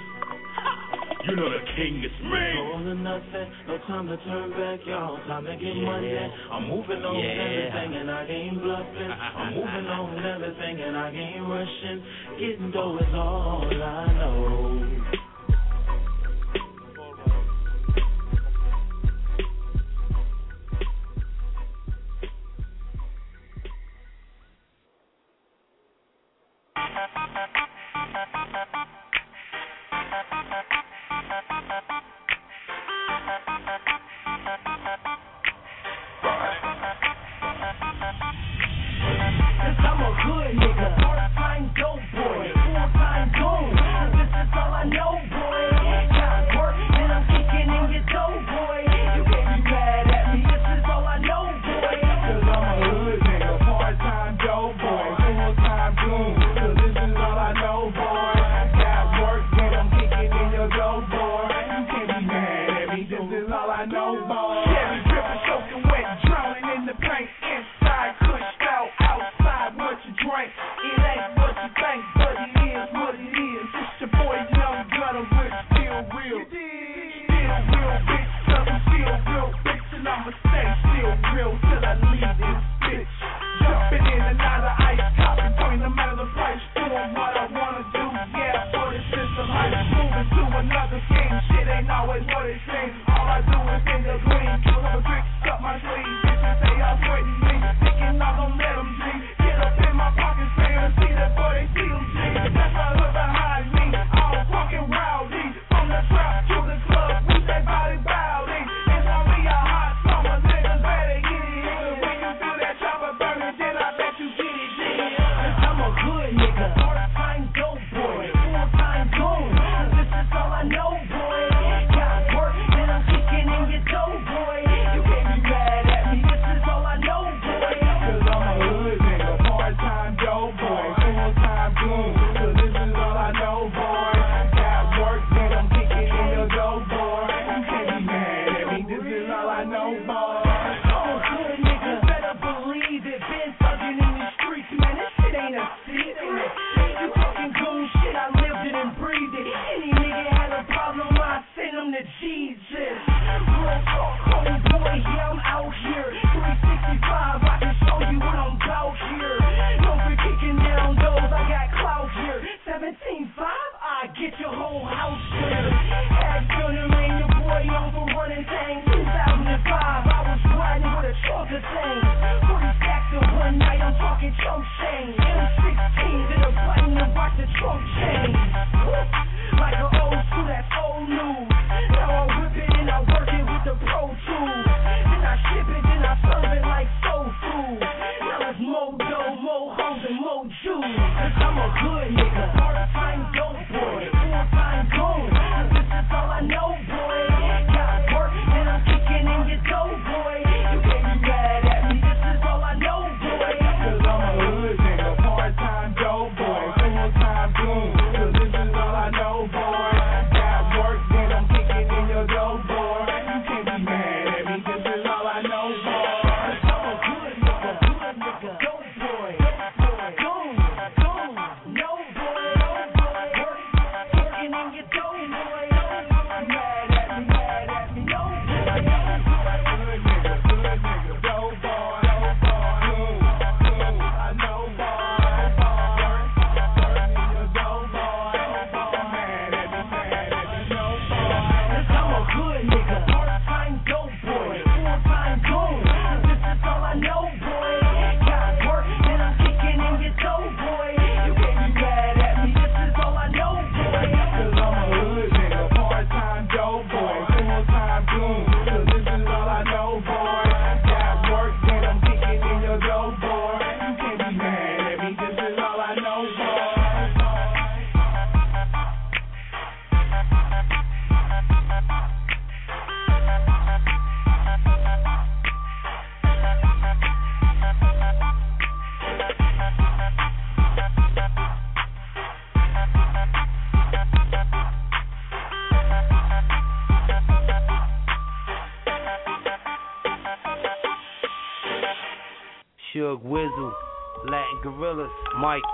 You 1.24 1.36
know 1.36 1.48
the 1.48 1.64
king 1.74 2.04
is 2.04 2.12
me. 2.20 2.46
All 2.60 2.86
or 2.86 2.94
nothing, 2.94 3.48
no 3.66 3.78
time 3.86 4.06
to 4.08 4.16
turn 4.28 4.50
back, 4.50 4.80
y'all. 4.86 5.16
Time 5.26 5.46
to 5.46 5.56
get 5.56 5.74
yeah. 5.74 5.82
money. 5.82 6.12
I'm 6.52 6.68
moving 6.68 7.00
on 7.00 7.16
yeah. 7.16 7.72
everything 7.72 7.96
and 7.96 8.10
I 8.10 8.26
ain't 8.26 8.60
bluffing. 8.60 9.10
I'm 9.10 9.54
moving 9.54 9.86
on 9.88 10.20
everything 10.20 10.82
and 10.82 10.96
I 10.96 11.10
ain't 11.10 11.48
rushing. 11.48 12.04
Getting 12.38 12.70
dough 12.72 12.98
is 12.98 13.14
all 13.14 13.64
I 13.72 14.12
know. 14.12 15.04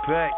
Mike 0.07 0.31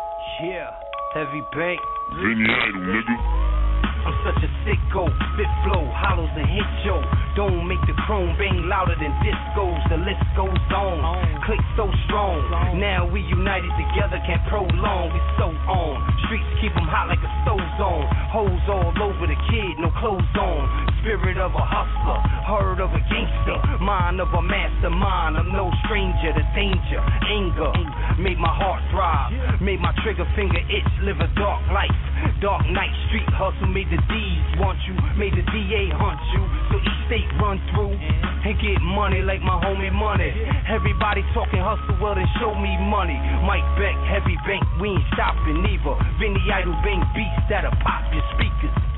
yeah, 0.43 0.71
Heavy 1.13 1.41
Bank. 1.55 1.79
Vinny 2.11 2.43
Idol, 2.43 2.81
nigga. 2.81 4.12
Such 4.23 4.39
a 4.39 4.49
sicko, 4.63 5.03
spit 5.35 5.51
flow, 5.67 5.83
hollows 5.91 6.31
and 6.39 6.47
hit 6.47 6.63
yo. 6.87 7.03
Don't 7.35 7.67
make 7.67 7.81
the 7.83 7.93
chrome 8.07 8.31
bang 8.39 8.69
louder 8.71 8.95
than 8.95 9.11
discos. 9.19 9.83
The 9.89 9.97
list 9.99 10.23
goes 10.31 10.55
on. 10.71 11.03
Click 11.43 11.59
so 11.75 11.91
strong. 12.05 12.39
Now 12.79 13.03
we 13.03 13.19
united 13.19 13.73
together, 13.75 14.21
can't 14.23 14.39
prolong. 14.47 15.11
We 15.11 15.19
so 15.35 15.51
on. 15.67 15.99
Streets 16.23 16.47
keep 16.61 16.71
'em 16.77 16.87
hot 16.87 17.09
like 17.09 17.19
a 17.19 17.31
stove 17.43 17.67
zone. 17.75 18.07
Hoes 18.31 18.63
all 18.69 18.93
over 19.01 19.27
the 19.27 19.35
kid, 19.51 19.77
no 19.79 19.91
clothes 19.99 20.23
on. 20.39 20.87
Spirit 21.03 21.37
of 21.37 21.53
a 21.55 21.65
hustler, 21.65 22.19
heart 22.47 22.79
of 22.79 22.93
a 22.95 23.01
gangster, 23.11 23.59
mind 23.83 24.21
of 24.21 24.33
a 24.33 24.41
mastermind. 24.41 25.37
I'm 25.37 25.51
no 25.51 25.69
stranger 25.83 26.31
to 26.31 26.43
danger, 26.55 27.03
anger. 27.27 27.73
Made 28.17 28.39
my 28.39 28.47
heart 28.47 28.81
throb, 28.89 29.33
made 29.59 29.81
my 29.81 29.91
trigger 30.03 30.25
finger 30.35 30.63
itch. 30.69 30.87
Live 31.01 31.19
a 31.19 31.27
dark 31.35 31.59
life, 31.71 31.91
dark 32.39 32.65
night 32.69 32.93
street 33.07 33.27
hustle. 33.35 33.67
Made 33.67 33.89
the 33.89 33.99
D's 34.13 34.61
want 34.61 34.77
you, 34.85 34.93
made 35.17 35.33
the 35.33 35.41
DA 35.49 35.89
hunt 35.89 36.21
you. 36.37 36.43
So 36.69 36.77
each 36.77 36.99
state 37.09 37.29
run 37.41 37.57
through 37.73 37.97
and 37.97 38.53
get 38.61 38.77
money 38.85 39.25
like 39.25 39.41
my 39.41 39.57
homie 39.57 39.89
money. 39.91 40.29
Everybody 40.69 41.25
talking 41.33 41.57
hustle, 41.57 41.97
well 41.97 42.13
then 42.13 42.29
show 42.37 42.53
me 42.53 42.77
money. 42.77 43.17
Mike 43.41 43.65
Beck, 43.81 43.97
heavy 44.05 44.37
bank, 44.45 44.61
we 44.77 44.93
ain't 44.93 45.05
stopping 45.17 45.65
neither. 45.65 45.97
Vinny 46.21 46.45
Idol 46.53 46.77
bang 46.85 47.01
beats 47.17 47.41
that'll 47.49 47.73
pop 47.81 48.05
your 48.13 48.23
speakers. 48.37 48.92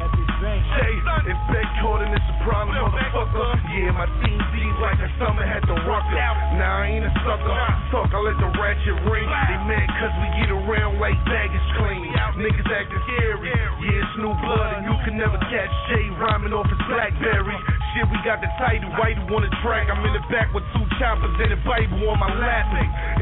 Say, 0.46 0.94
if 1.26 1.40
Beck 1.50 1.66
caught 1.82 2.06
in 2.06 2.14
this 2.14 2.22
soprano 2.30 2.70
motherfucker, 2.70 3.58
yeah, 3.74 3.90
my 3.98 4.06
team 4.22 4.38
D's 4.54 4.78
like 4.78 5.02
a 5.02 5.10
summer 5.18 5.42
had 5.42 5.66
the 5.66 5.74
rucker. 5.90 6.22
Now 6.62 6.86
I 6.86 6.94
ain't 6.94 7.02
a 7.02 7.14
sucker. 7.26 7.50
Fuck, 7.90 8.14
I 8.14 8.20
let 8.22 8.38
the 8.38 8.54
ratchet 8.54 8.98
ring. 9.10 9.26
They 9.26 9.58
mad 9.66 9.90
cause 9.98 10.14
we 10.22 10.28
get 10.38 10.54
around 10.54 11.02
like 11.02 11.18
baggage 11.26 11.70
clean. 11.82 12.14
Niggas 12.38 12.70
acting 12.70 13.02
scary. 13.10 13.50
Yeah, 13.50 13.90
it's 13.90 14.14
new 14.22 14.36
blood 14.38 14.78
and 14.78 14.86
you 14.86 14.96
can 15.02 15.18
never 15.18 15.40
catch 15.50 15.72
Jay 15.90 16.14
rhyming 16.22 16.54
off 16.54 16.70
his 16.70 16.82
Blackberry. 16.94 17.58
Shit, 17.96 18.12
we 18.12 18.20
got 18.28 18.44
the 18.44 18.52
title, 18.60 18.92
white 19.00 19.16
on 19.16 19.40
the 19.40 19.48
track. 19.64 19.88
I'm 19.88 20.04
in 20.04 20.12
the 20.12 20.20
back 20.28 20.52
with 20.52 20.68
two 20.76 20.84
choppers 21.00 21.32
and 21.40 21.56
a 21.56 21.60
Bible 21.64 22.04
on 22.12 22.20
my 22.20 22.28
lap. 22.28 22.68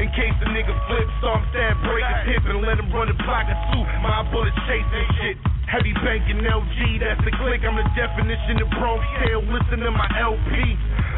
In 0.02 0.10
case 0.18 0.34
the 0.42 0.50
nigga 0.50 0.74
flip, 0.90 1.06
stomp, 1.22 1.46
stab, 1.54 1.78
break 1.86 2.02
his 2.02 2.34
hip 2.34 2.42
and 2.50 2.58
let 2.58 2.82
him 2.82 2.90
run 2.90 3.06
the 3.06 3.14
block 3.22 3.46
of 3.46 3.54
suit. 3.70 3.86
My 4.02 4.26
bullets 4.34 4.58
chasing 4.66 5.06
shit. 5.22 5.38
Heavy 5.70 5.94
banking 6.02 6.42
LG, 6.42 6.98
that's 6.98 7.22
the 7.22 7.30
click. 7.38 7.62
I'm 7.62 7.78
the 7.78 7.86
definition 7.94 8.66
of 8.66 8.68
Bronx 8.74 8.98
tail. 9.22 9.46
Listen 9.46 9.78
to 9.78 9.94
my 9.94 10.10
LP. 10.18 10.74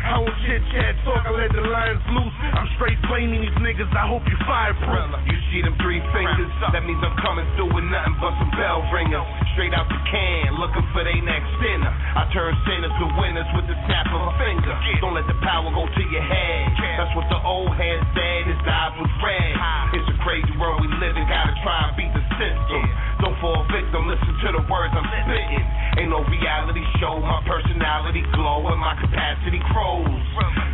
I 0.07 0.22
don't 0.22 0.30
chit 0.46 0.62
chat 0.70 0.94
talk, 1.02 1.26
I 1.26 1.34
let 1.34 1.50
the 1.50 1.66
lions 1.66 1.98
loose. 2.14 2.30
I'm 2.54 2.70
straight 2.78 2.94
flaming 3.11 3.42
these 3.42 3.59
niggas, 3.59 3.90
I 3.90 4.07
hope 4.07 4.22
you 4.30 4.38
fireproof. 4.46 5.11
You 5.26 5.34
see 5.50 5.66
them 5.66 5.74
three 5.82 5.98
fingers, 6.14 6.46
that 6.70 6.86
means 6.86 7.02
I'm 7.02 7.18
coming 7.26 7.42
through 7.59 7.74
with 7.74 7.82
nothing 7.90 8.14
but 8.22 8.30
some 8.38 8.54
bell 8.54 8.86
ringers. 8.94 9.26
Straight 9.59 9.74
out 9.74 9.90
the 9.90 9.98
can, 10.07 10.62
looking 10.62 10.86
for 10.94 11.02
they 11.02 11.18
next 11.26 11.50
dinner. 11.59 11.90
I 11.90 12.22
turn 12.30 12.54
sinners 12.70 12.94
to 13.02 13.07
winners 13.18 13.45
with 13.55 13.66
the 13.68 13.76
snap 13.86 14.09
of 14.11 14.20
a 14.22 14.32
finger. 14.40 14.74
Don't 15.05 15.14
let 15.14 15.26
the 15.28 15.38
power 15.44 15.68
go 15.70 15.86
to 15.86 16.03
your 16.11 16.24
head. 16.24 16.62
That's 16.99 17.12
what 17.12 17.28
the 17.28 17.40
old 17.44 17.70
head 17.76 18.01
said, 18.16 18.40
his 18.49 18.61
eyes 18.64 18.94
was 18.97 19.11
red. 19.20 19.53
It's 19.94 20.09
a 20.09 20.16
crazy 20.24 20.51
world 20.57 20.80
we 20.82 20.88
live 20.99 21.14
in, 21.14 21.24
gotta 21.28 21.55
try 21.62 21.86
and 21.86 21.94
beat 21.94 22.12
the 22.16 22.24
system. 22.40 22.82
Don't 23.20 23.36
fall 23.40 23.64
victim, 23.68 24.09
listen 24.09 24.32
to 24.44 24.49
the 24.61 24.62
words 24.68 24.92
I'm 24.97 25.05
spitting. 25.24 25.64
Ain't 26.01 26.12
no 26.12 26.20
reality 26.28 26.84
show, 27.01 27.20
my 27.20 27.40
personality 27.49 28.24
glow 28.32 28.68
and 28.68 28.80
my 28.80 28.97
capacity 29.01 29.61
grows. 29.72 30.09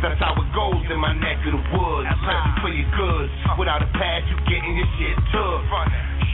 That's 0.03 0.19
how 0.19 0.35
it 0.35 0.49
goes 0.51 0.83
in 0.91 0.99
my 0.99 1.15
neck 1.15 1.39
of 1.47 1.55
the 1.55 1.63
woods. 1.75 2.07
Searching 2.23 2.57
for 2.59 2.71
your 2.71 2.89
goods. 2.95 3.31
Without 3.55 3.83
a 3.83 3.89
pass, 3.95 4.23
you 4.27 4.35
getting 4.47 4.75
your 4.75 4.89
shit 4.99 5.15
took. 5.31 5.63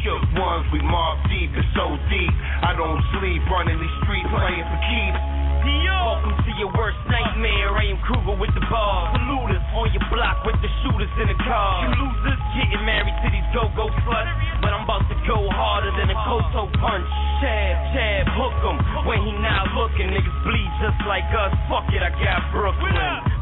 Shook 0.06 0.24
ones, 0.40 0.64
we 0.72 0.80
mob 0.80 1.20
deep, 1.28 1.52
it's 1.60 1.68
so 1.76 1.92
deep. 2.08 2.34
I 2.64 2.72
don't 2.72 3.04
sleep, 3.20 3.44
running 3.52 3.76
these 3.78 3.98
streets, 4.00 4.32
playing 4.32 4.64
for 4.64 4.80
keeps. 4.88 5.49
Welcome 5.60 6.40
to 6.40 6.52
your 6.56 6.72
worst 6.72 6.96
nightmare. 7.12 7.76
I 7.76 7.92
am 7.92 8.00
Krueger 8.08 8.40
with 8.40 8.48
the 8.56 8.64
bars. 8.72 9.12
Saluters 9.20 9.60
on 9.76 9.92
your 9.92 10.08
block 10.08 10.48
with 10.48 10.56
the 10.64 10.72
shooters 10.80 11.12
in 11.20 11.28
the 11.28 11.36
car. 11.44 11.84
You 11.84 12.00
losers 12.00 12.40
getting 12.56 12.84
married 12.88 13.12
to 13.12 13.28
these 13.28 13.44
go-go 13.52 13.92
sluts. 14.08 14.32
But 14.64 14.72
I'm 14.72 14.88
about 14.88 15.04
to 15.12 15.18
go 15.28 15.52
harder 15.52 15.92
than 16.00 16.08
a 16.16 16.18
Koto 16.24 16.72
punch. 16.80 17.08
Chab, 17.44 17.76
chab, 17.92 18.24
hook 18.40 18.56
'em. 18.72 19.04
When 19.04 19.20
he 19.20 19.32
not 19.44 19.76
looking, 19.76 20.08
niggas 20.16 20.40
bleed 20.48 20.72
just 20.80 21.00
like 21.04 21.28
us. 21.36 21.52
Fuck 21.68 21.92
it, 21.92 22.04
I 22.04 22.12
got 22.24 22.40
Brooklyn. 22.56 22.96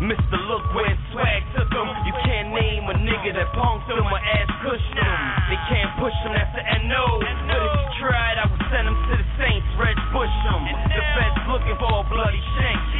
Mr. 0.09 0.37
Look 0.49 0.65
where 0.73 0.97
swag 1.13 1.45
took 1.53 1.69
'em. 1.69 1.85
You 2.05 2.13
can't 2.25 2.49
name 2.49 2.89
a 2.89 2.97
nigga 2.97 3.33
that 3.37 3.53
punked 3.53 3.89
him 3.93 4.05
or 4.05 4.17
ass 4.17 4.49
cushed 4.65 4.93
him. 4.97 5.17
They 5.53 5.59
can't 5.69 5.93
push 6.01 6.17
him, 6.25 6.33
that's 6.33 6.53
the 6.53 6.65
NO. 6.65 7.21
But 7.21 7.61
if 7.61 7.73
you 7.77 7.87
tried, 8.01 8.41
I 8.41 8.45
would 8.49 8.65
send 8.73 8.89
him 8.89 8.97
to 9.05 9.13
the 9.17 9.27
Saints, 9.37 9.69
Red 9.77 9.97
Bush 10.13 10.33
him. 10.49 10.65
The 10.65 11.01
feds 11.17 11.41
looking 11.49 11.77
for 11.77 12.05
a 12.05 12.06
bloody. 12.09 12.41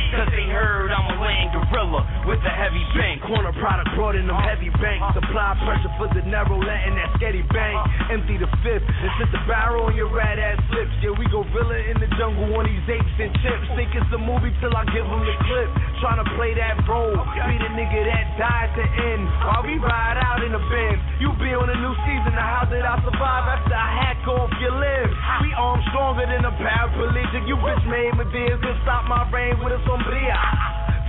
Cause 0.08 0.32
they 0.32 0.48
heard 0.48 0.88
I'm 0.88 1.04
a 1.04 1.18
land 1.20 1.52
gorilla 1.52 2.00
with 2.24 2.40
a 2.40 2.54
heavy 2.56 2.84
bank. 2.96 3.20
Corner 3.28 3.52
product 3.60 3.92
brought 3.92 4.16
in 4.16 4.24
them 4.24 4.40
heavy 4.40 4.72
banks. 4.80 5.04
Supply 5.20 5.52
pressure 5.68 5.92
for 6.00 6.08
the 6.16 6.24
narrow, 6.24 6.56
letting 6.64 6.96
that 6.96 7.12
sketty 7.20 7.44
bang. 7.52 7.76
Empty 8.16 8.40
the 8.40 8.48
fifth 8.64 8.88
and 8.88 9.12
sit 9.20 9.28
the 9.36 9.44
barrel 9.52 9.92
on 9.92 10.00
your 10.00 10.08
rat 10.08 10.40
ass 10.40 10.64
lips. 10.72 10.96
Yeah, 11.04 11.12
we 11.12 11.28
go 11.28 11.44
gorilla 11.52 11.76
in 11.92 12.00
the 12.00 12.08
jungle 12.16 12.48
on 12.56 12.64
these 12.64 12.88
apes 12.88 13.18
and 13.20 13.36
chips. 13.44 13.68
Think 13.76 13.92
it's 14.00 14.08
a 14.16 14.22
movie 14.22 14.56
till 14.64 14.72
I 14.72 14.88
give 14.96 15.04
them 15.04 15.20
the 15.28 15.36
clip. 15.44 15.70
Trying 16.00 16.24
to 16.24 16.28
play 16.40 16.56
that 16.56 16.80
role. 16.88 17.20
Be 17.52 17.56
the 17.60 17.72
nigga 17.76 18.08
that 18.08 18.26
died 18.40 18.72
to 18.80 18.86
end. 19.12 19.28
While 19.44 19.68
we 19.68 19.76
ride 19.76 20.24
out 20.24 20.40
in 20.40 20.56
the 20.56 20.64
Benz. 20.72 21.04
You 21.20 21.36
be 21.36 21.52
on 21.52 21.68
a 21.68 21.78
new 21.84 21.96
season. 22.08 22.32
Now 22.32 22.64
how 22.64 22.66
did 22.72 22.88
I 22.88 22.96
survive 23.04 23.46
after 23.60 23.76
I 23.76 23.90
hack 23.92 24.24
off 24.24 24.56
your 24.64 24.72
limbs? 24.72 25.14
We 25.44 25.52
armed 25.52 25.84
stronger 25.92 26.24
than 26.24 26.48
a 26.48 26.54
paraplegic. 26.56 27.44
You 27.44 27.60
bitch 27.60 27.84
made 27.92 28.16
me 28.16 28.24
deals 28.32 28.64
could 28.64 28.80
stop 28.98 29.10
my 29.10 29.30
rain 29.30 29.54
with 29.62 29.74
a 29.74 29.82
sombria. 29.86 30.38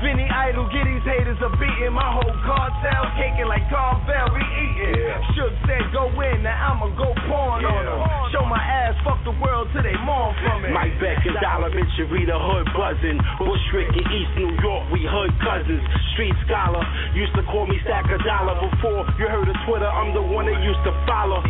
Vinny 0.05 0.29
Idol, 0.29 0.69
get 0.71 0.87
these 0.87 1.03
haters 1.03 1.41
a 1.43 1.51
beating. 1.59 1.91
My 1.91 2.07
whole 2.07 2.37
cartel 2.47 3.05
caking 3.17 3.49
like 3.49 3.65
Carvel, 3.67 4.31
we 4.31 4.45
eating. 4.45 4.95
Shook 5.35 5.51
said 5.67 5.91
go 5.91 6.07
in, 6.23 6.45
now 6.45 6.77
I'ma 6.77 6.95
go 6.95 7.11
porn 7.27 7.65
on 7.65 7.83
them. 7.83 7.99
Show 8.31 8.47
my 8.47 8.61
ass, 8.63 8.95
fuck 9.03 9.19
the 9.25 9.35
world 9.43 9.67
till 9.75 9.83
they 9.83 9.97
mourn 10.07 10.37
from 10.45 10.69
it. 10.69 10.71
Mike 10.71 10.95
Beck 11.03 11.25
and 11.27 11.35
Dollar 11.43 11.75
Mitchell, 11.75 12.07
read 12.15 12.31
the 12.31 12.39
hood 12.39 12.69
buzzing. 12.77 13.19
Bushwick 13.43 13.91
in 13.91 14.07
East 14.07 14.33
New 14.39 14.53
York, 14.63 14.87
we 14.95 15.03
hood 15.03 15.35
cousins. 15.43 15.83
Street 16.15 16.37
scholar, 16.47 16.85
used 17.19 17.35
to 17.35 17.43
call 17.51 17.67
me 17.67 17.81
Stack 17.83 18.07
a 18.07 18.23
Dollar. 18.23 18.55
Before 18.71 19.03
you 19.19 19.27
heard 19.27 19.49
of 19.51 19.59
Twitter, 19.67 19.89
I'm 19.89 20.15
the 20.15 20.23
one 20.23 20.47
that 20.47 20.63
used 20.63 20.85
to 20.87 20.95
follow. 21.11 21.43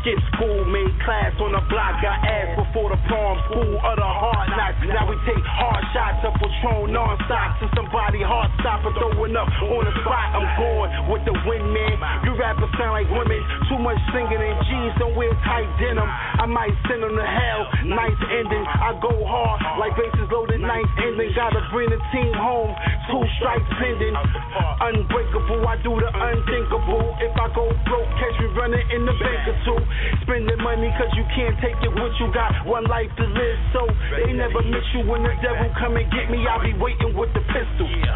Skip 0.00 0.16
school, 0.32 0.64
made 0.64 0.88
class 1.04 1.36
on 1.44 1.52
the 1.52 1.60
block, 1.68 2.00
got 2.00 2.24
ass 2.24 2.56
before 2.56 2.88
the 2.88 2.96
prom 3.04 3.36
school 3.52 3.76
of 3.84 3.94
the 4.00 4.08
hard 4.08 4.48
knocks. 4.56 4.80
Now 4.88 5.04
we 5.04 5.12
take 5.28 5.44
hard 5.44 5.84
shots 5.92 6.24
of 6.24 6.32
Patron 6.40 6.88
non-stop 6.88 7.60
to 7.60 7.68
somebody 7.76 8.24
hard 8.24 8.48
stopper 8.64 8.96
throwing 8.96 9.36
up 9.36 9.52
on 9.60 9.84
the 9.84 9.92
spot. 10.00 10.40
I'm 10.40 10.48
going 10.56 10.88
with 11.12 11.22
the 11.28 11.36
wind, 11.44 11.68
man. 11.76 12.00
You 12.24 12.32
rappers 12.32 12.72
sound 12.80 12.96
like 12.96 13.12
women, 13.12 13.44
too 13.68 13.76
much 13.76 14.00
singing 14.16 14.40
in 14.40 14.56
jeans, 14.72 14.96
don't 14.96 15.12
wear 15.20 15.36
tight 15.44 15.68
denim. 15.76 16.08
I 16.08 16.48
might 16.48 16.72
send 16.88 17.04
them 17.04 17.12
to 17.12 17.26
hell, 17.28 17.68
nice 17.92 18.20
ending. 18.32 18.64
I 18.64 18.96
go 19.04 19.12
hard 19.28 19.60
like 19.76 20.00
bases 20.00 20.32
loaded, 20.32 20.64
ninth 20.64 20.88
ending. 20.96 21.28
Gotta 21.36 21.60
bring 21.76 21.92
the 21.92 22.00
team 22.08 22.32
home, 22.32 22.72
two 23.12 23.20
strikes 23.36 23.68
pending. 23.76 24.16
Unbreakable, 24.16 25.60
I 25.68 25.76
do 25.84 25.92
the 25.92 26.08
unthinkable. 26.08 27.04
If 27.20 27.36
I 27.36 27.52
go 27.52 27.68
broke, 27.84 28.08
catch 28.16 28.36
me 28.40 28.48
running 28.56 28.84
in 28.96 29.04
the 29.04 29.12
bank 29.20 29.44
or 29.44 29.60
two. 29.68 29.80
Spending 30.22 30.60
money 30.62 30.90
cause 30.98 31.12
you 31.16 31.24
can't 31.34 31.56
take 31.60 31.76
it 31.82 31.92
what 31.94 32.12
you 32.20 32.32
got. 32.32 32.52
One 32.66 32.84
life 32.84 33.10
to 33.16 33.26
live, 33.26 33.58
so 33.72 33.86
they 34.24 34.32
never 34.32 34.62
miss 34.62 34.84
you 34.94 35.06
when 35.06 35.22
the 35.22 35.34
devil 35.42 35.68
come 35.78 35.96
and 35.96 36.06
get 36.12 36.30
me. 36.30 36.46
I'll 36.46 36.62
be 36.62 36.74
waiting 36.74 37.16
with 37.16 37.30
the 37.34 37.42
pistol. 37.50 37.88
Yeah. 37.88 38.14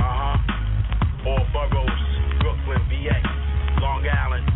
Uh-huh. 0.00 1.28
All 1.28 1.44
boroughs, 1.52 2.02
Brooklyn, 2.40 2.82
VX, 2.88 3.24
Long 3.80 4.06
Island. 4.06 4.55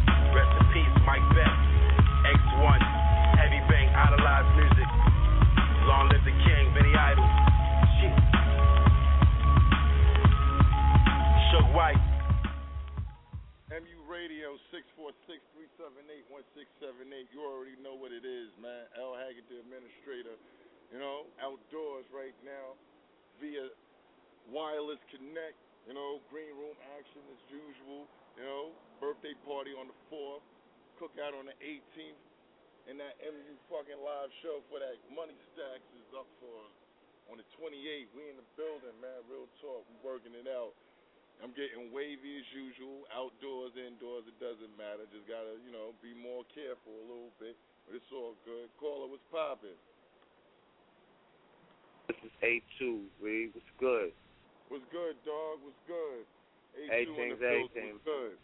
646-378-1678. 17.20 17.28
You 17.32 17.40
already 17.44 17.76
know 17.84 17.94
what 17.96 18.12
it 18.12 18.24
is, 18.24 18.48
man. 18.60 18.88
L. 18.96 19.12
Haggood, 19.12 19.44
the 19.52 19.60
administrator. 19.60 20.36
You 20.92 20.98
know, 20.98 21.28
outdoors 21.38 22.08
right 22.10 22.34
now 22.42 22.74
via 23.38 23.70
wireless 24.50 24.98
connect. 25.12 25.54
You 25.88 25.94
know, 25.94 26.20
green 26.28 26.52
room 26.56 26.76
action 26.96 27.22
as 27.30 27.40
usual. 27.52 28.08
You 28.38 28.44
know, 28.44 28.72
birthday 29.00 29.34
party 29.44 29.74
on 29.76 29.90
the 29.90 29.98
4th, 30.08 30.40
cookout 30.96 31.34
on 31.36 31.44
the 31.50 31.56
18th, 31.60 32.22
and 32.88 32.96
that 32.96 33.18
MU 33.20 33.52
fucking 33.68 34.00
live 34.00 34.30
show 34.40 34.62
for 34.70 34.80
that 34.80 34.96
Money 35.12 35.36
Stacks 35.52 35.84
is 35.98 36.08
up 36.16 36.26
for 36.40 36.56
on 37.28 37.36
the 37.36 37.46
28th. 37.58 38.08
We 38.16 38.32
in 38.32 38.38
the 38.40 38.48
building, 38.56 38.96
man. 39.02 39.20
Real 39.28 39.50
talk. 39.60 39.84
We 39.86 39.94
working 40.00 40.32
it 40.32 40.48
out. 40.48 40.72
I'm 41.40 41.56
getting 41.56 41.88
wavy 41.88 42.36
as 42.36 42.48
usual, 42.52 43.08
outdoors, 43.16 43.72
indoors, 43.72 44.28
it 44.28 44.36
doesn't 44.36 44.72
matter. 44.76 45.08
Just 45.08 45.24
gotta, 45.24 45.56
you 45.64 45.72
know, 45.72 45.96
be 46.04 46.12
more 46.12 46.44
careful 46.52 46.92
a 46.92 47.04
little 47.08 47.32
bit, 47.40 47.56
but 47.88 47.96
it's 47.96 48.12
all 48.12 48.36
good. 48.44 48.68
Caller, 48.76 49.08
what's 49.08 49.24
poppin'? 49.32 49.76
This 52.12 52.20
is 52.28 52.34
A2, 52.44 53.08
Reed. 53.24 53.56
What's 53.56 53.72
good? 53.80 54.12
What's 54.68 54.84
good, 54.92 55.16
dog? 55.24 55.64
What's 55.64 55.82
good? 55.88 56.28
A2 56.76 56.84
in 56.84 56.86
the 56.86 56.94
Everything's 56.94 57.40
everything. 57.40 57.90
What's 57.96 58.04
good? 58.04 58.34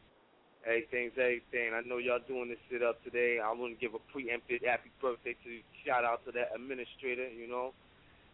Everything's 0.66 1.14
everything. 1.20 1.68
I 1.76 1.84
know 1.84 2.01
y'all 2.01 2.24
doing 2.24 2.49
this 2.49 2.59
shit 2.66 2.82
up 2.82 2.99
today. 3.05 3.38
I 3.38 3.53
want 3.53 3.76
to 3.76 3.78
give 3.78 3.94
a 3.94 4.03
preempted 4.11 4.64
happy 4.64 4.90
birthday 4.99 5.36
to 5.44 5.51
shout 5.84 6.03
out 6.03 6.24
to 6.26 6.32
that 6.32 6.51
administrator. 6.57 7.28
You 7.28 7.47
know, 7.47 7.76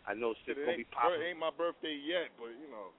I 0.06 0.14
know 0.14 0.32
shit's 0.46 0.56
It 0.56 0.64
gonna 0.64 0.80
be 0.80 0.88
popping. 0.88 1.20
it 1.20 1.34
ain't 1.34 1.42
my 1.42 1.52
birthday 1.52 1.98
yet, 1.98 2.32
but 2.40 2.54
you 2.56 2.70
know, 2.72 2.94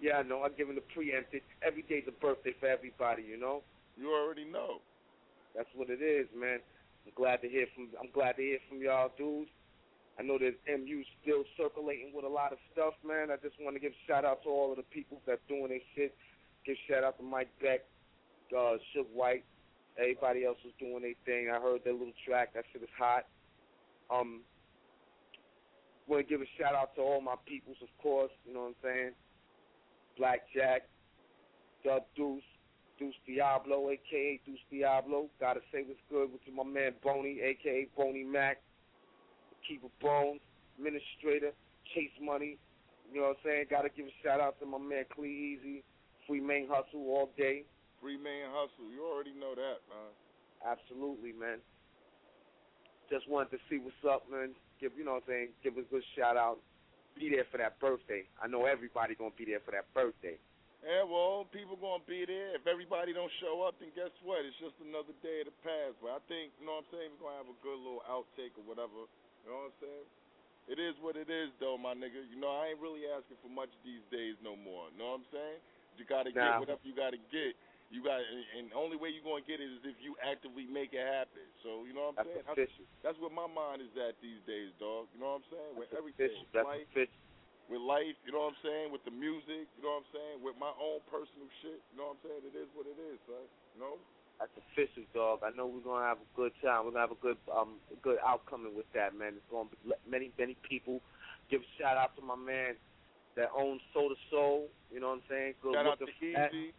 Yeah, 0.00 0.18
I 0.18 0.22
know. 0.22 0.42
I'm 0.42 0.52
giving 0.56 0.74
the 0.74 0.84
preempted. 0.94 1.42
Every 1.66 1.82
day's 1.82 2.04
a 2.08 2.12
birthday 2.12 2.54
for 2.58 2.68
everybody. 2.68 3.22
You 3.22 3.38
know. 3.38 3.62
you 3.96 4.12
already 4.12 4.44
know. 4.44 4.80
That's 5.54 5.68
what 5.74 5.88
it 5.88 6.02
is, 6.02 6.26
man. 6.36 6.60
I'm 7.06 7.12
glad 7.14 7.40
to 7.42 7.48
hear 7.48 7.66
from. 7.74 7.88
I'm 8.00 8.10
glad 8.12 8.36
to 8.36 8.42
hear 8.42 8.58
from 8.68 8.82
y'all, 8.82 9.10
dudes. 9.16 9.50
I 10.18 10.22
know 10.22 10.38
there's 10.38 10.56
MU 10.66 11.04
still 11.22 11.44
circulating 11.56 12.12
with 12.14 12.24
a 12.24 12.28
lot 12.28 12.52
of 12.52 12.58
stuff, 12.72 12.94
man. 13.06 13.30
I 13.30 13.36
just 13.36 13.56
want 13.60 13.76
to 13.76 13.80
give 13.80 13.92
shout 14.08 14.24
out 14.24 14.42
to 14.44 14.48
all 14.48 14.70
of 14.70 14.76
the 14.76 14.88
people 14.88 15.20
that 15.26 15.40
doing 15.48 15.68
their 15.68 15.84
shit. 15.94 16.16
Give 16.64 16.76
shout 16.88 17.04
out 17.04 17.18
to 17.18 17.24
Mike 17.24 17.52
Beck, 17.60 17.84
uh, 18.50 18.80
Suge 18.92 19.12
White, 19.12 19.44
everybody 19.98 20.44
else 20.44 20.58
is 20.64 20.72
doing 20.78 21.02
their 21.02 21.16
thing. 21.24 21.50
I 21.52 21.60
heard 21.60 21.84
their 21.84 21.92
little 21.92 22.16
track. 22.26 22.54
That 22.54 22.64
shit 22.72 22.82
is 22.82 22.88
hot. 22.96 23.26
Um, 24.10 24.40
want 26.06 26.26
to 26.26 26.30
give 26.30 26.40
a 26.40 26.48
shout 26.58 26.74
out 26.74 26.94
to 26.96 27.02
all 27.02 27.20
my 27.20 27.34
peoples, 27.46 27.76
of 27.82 27.88
course. 28.02 28.32
You 28.46 28.54
know 28.54 28.60
what 28.60 28.66
I'm 28.68 28.82
saying? 28.82 29.12
Black 30.18 30.40
Jack, 30.54 30.88
Dub 31.84 32.02
Deuce, 32.16 32.42
Deuce 32.98 33.14
Diablo, 33.26 33.90
aka 33.90 34.40
Deuce 34.46 34.58
Diablo. 34.70 35.28
Gotta 35.40 35.60
say 35.72 35.84
what's 35.86 36.00
good 36.10 36.32
with 36.32 36.42
my 36.54 36.64
man 36.64 36.92
Boney, 37.02 37.40
aka 37.40 37.86
Boney 37.96 38.24
Mac, 38.24 38.62
Keeper 39.68 39.88
Bones, 40.00 40.40
Administrator, 40.78 41.52
Chase 41.94 42.16
Money. 42.22 42.58
You 43.12 43.20
know 43.20 43.28
what 43.28 43.38
I'm 43.44 43.44
saying? 43.44 43.64
Gotta 43.70 43.88
give 43.88 44.06
a 44.06 44.14
shout 44.24 44.40
out 44.40 44.58
to 44.60 44.66
my 44.66 44.78
man 44.78 45.04
Clee 45.14 45.58
Easy, 45.58 45.84
Free 46.26 46.40
Main 46.40 46.66
Hustle 46.68 47.06
all 47.08 47.30
day. 47.36 47.64
Free 48.00 48.18
man 48.18 48.52
hustle. 48.52 48.92
You 48.92 49.02
already 49.08 49.32
know 49.32 49.54
that, 49.54 49.80
man. 49.88 50.12
Absolutely, 50.64 51.32
man. 51.32 51.58
Just 53.10 53.28
wanted 53.28 53.50
to 53.56 53.58
see 53.70 53.78
what's 53.78 53.96
up, 54.04 54.30
man. 54.30 54.52
Give 54.80 54.92
you 54.98 55.04
know 55.04 55.18
what 55.18 55.24
I'm 55.28 55.48
saying, 55.48 55.48
give 55.64 55.78
a 55.78 55.82
good 55.82 56.04
shout 56.16 56.36
out. 56.36 56.58
Be 57.16 57.32
there 57.32 57.48
for 57.48 57.56
that 57.56 57.80
birthday. 57.80 58.28
I 58.36 58.46
know 58.46 58.68
everybody 58.68 59.16
gonna 59.16 59.32
be 59.32 59.48
there 59.48 59.64
for 59.64 59.72
that 59.72 59.88
birthday. 59.96 60.36
Yeah, 60.84 61.02
well, 61.08 61.48
people 61.48 61.80
gonna 61.80 62.04
be 62.04 62.28
there. 62.28 62.52
If 62.54 62.68
everybody 62.68 63.16
don't 63.16 63.32
show 63.40 63.64
up, 63.64 63.80
then 63.80 63.88
guess 63.96 64.12
what? 64.20 64.44
It's 64.44 64.54
just 64.60 64.76
another 64.84 65.16
day 65.24 65.40
of 65.42 65.48
the 65.48 65.56
past. 65.64 65.96
But 66.04 66.12
I 66.14 66.20
think, 66.28 66.52
you 66.60 66.68
know 66.68 66.78
what 66.78 66.86
I'm 66.86 66.92
saying, 66.92 67.08
we're 67.16 67.24
gonna 67.24 67.40
have 67.40 67.50
a 67.50 67.58
good 67.64 67.80
little 67.80 68.04
outtake 68.04 68.52
or 68.60 68.64
whatever. 68.68 69.08
You 69.42 69.46
know 69.48 69.64
what 69.64 69.72
I'm 69.72 69.78
saying? 69.80 70.06
It 70.68 70.78
is 70.82 70.94
what 71.00 71.16
it 71.16 71.30
is, 71.32 71.50
though, 71.56 71.80
my 71.80 71.96
nigga. 71.96 72.20
You 72.28 72.36
know, 72.36 72.52
I 72.52 72.74
ain't 72.74 72.82
really 72.82 73.08
asking 73.08 73.40
for 73.40 73.48
much 73.48 73.70
these 73.80 74.04
days 74.12 74.36
no 74.44 74.52
more. 74.58 74.92
You 74.92 74.98
know 75.00 75.16
what 75.16 75.24
I'm 75.24 75.28
saying? 75.32 75.58
You 75.96 76.04
gotta 76.04 76.30
get 76.30 76.44
Nah. 76.44 76.60
whatever 76.60 76.84
you 76.84 76.92
gotta 76.92 77.22
get. 77.32 77.56
You 77.86 78.02
got, 78.02 78.18
and 78.18 78.66
the 78.70 78.78
only 78.78 78.98
way 78.98 79.14
you're 79.14 79.22
gonna 79.22 79.46
get 79.46 79.62
it 79.62 79.70
is 79.70 79.78
if 79.86 79.94
you 80.02 80.18
actively 80.18 80.66
make 80.66 80.90
it 80.90 81.06
happen. 81.06 81.46
So 81.62 81.86
you 81.86 81.94
know 81.94 82.10
what 82.10 82.18
I'm 82.18 82.26
That's 82.26 82.42
saying? 82.42 82.50
official. 82.50 82.84
That's 83.06 83.18
where 83.22 83.30
my 83.30 83.46
mind 83.46 83.78
is 83.78 83.94
at 83.94 84.18
these 84.18 84.42
days, 84.42 84.74
dog. 84.82 85.06
You 85.14 85.22
know 85.22 85.38
what 85.38 85.46
I'm 85.46 85.48
saying? 85.54 85.72
With 85.78 85.90
That's 85.94 86.02
everything, 86.02 86.34
official. 86.34 86.50
That's 86.50 86.66
life, 86.66 86.88
official. 86.90 87.20
with 87.70 87.82
life, 87.86 88.18
you 88.26 88.32
know 88.34 88.42
what 88.50 88.58
I'm 88.58 88.62
saying? 88.66 88.86
With 88.90 89.06
the 89.06 89.14
music, 89.14 89.70
you 89.78 89.82
know 89.86 90.02
what 90.02 90.02
I'm 90.02 90.10
saying? 90.10 90.36
With 90.42 90.58
my 90.58 90.74
own 90.82 90.98
personal 91.06 91.46
shit, 91.62 91.78
you 91.94 91.96
know 91.96 92.10
what 92.10 92.18
I'm 92.18 92.22
saying? 92.26 92.42
It 92.50 92.54
is 92.58 92.68
what 92.74 92.90
it 92.90 92.98
is, 92.98 93.22
son. 93.30 93.46
You 93.78 93.80
know? 93.86 93.94
That's 94.42 94.52
official, 94.58 95.06
dog. 95.14 95.46
I 95.46 95.54
know 95.54 95.70
we're 95.70 95.86
gonna 95.86 96.04
have 96.10 96.18
a 96.18 96.30
good 96.34 96.52
time. 96.60 96.84
We're 96.84 96.92
gonna 96.92 97.06
have 97.06 97.14
a 97.14 97.22
good 97.22 97.38
um 97.54 97.78
a 97.94 97.98
good 98.02 98.18
outcome 98.20 98.66
with 98.74 98.90
that, 98.98 99.14
man. 99.14 99.38
It's 99.38 99.46
gonna 99.48 99.70
be 99.70 99.94
many 100.04 100.34
many 100.36 100.58
people. 100.66 100.98
Give 101.48 101.62
a 101.62 101.70
shout 101.78 101.94
out 101.96 102.18
to 102.18 102.22
my 102.22 102.36
man 102.36 102.74
that 103.38 103.48
owns 103.54 103.80
Soul 103.94 104.10
to 104.10 104.18
Soul. 104.28 104.66
You 104.90 105.00
know 105.00 105.14
what 105.14 105.22
I'm 105.22 105.28
saying? 105.30 105.54
Good 105.62 105.74
Shout 105.78 105.86
out 105.86 106.02
to. 106.02 106.10
Easy. 106.18 106.74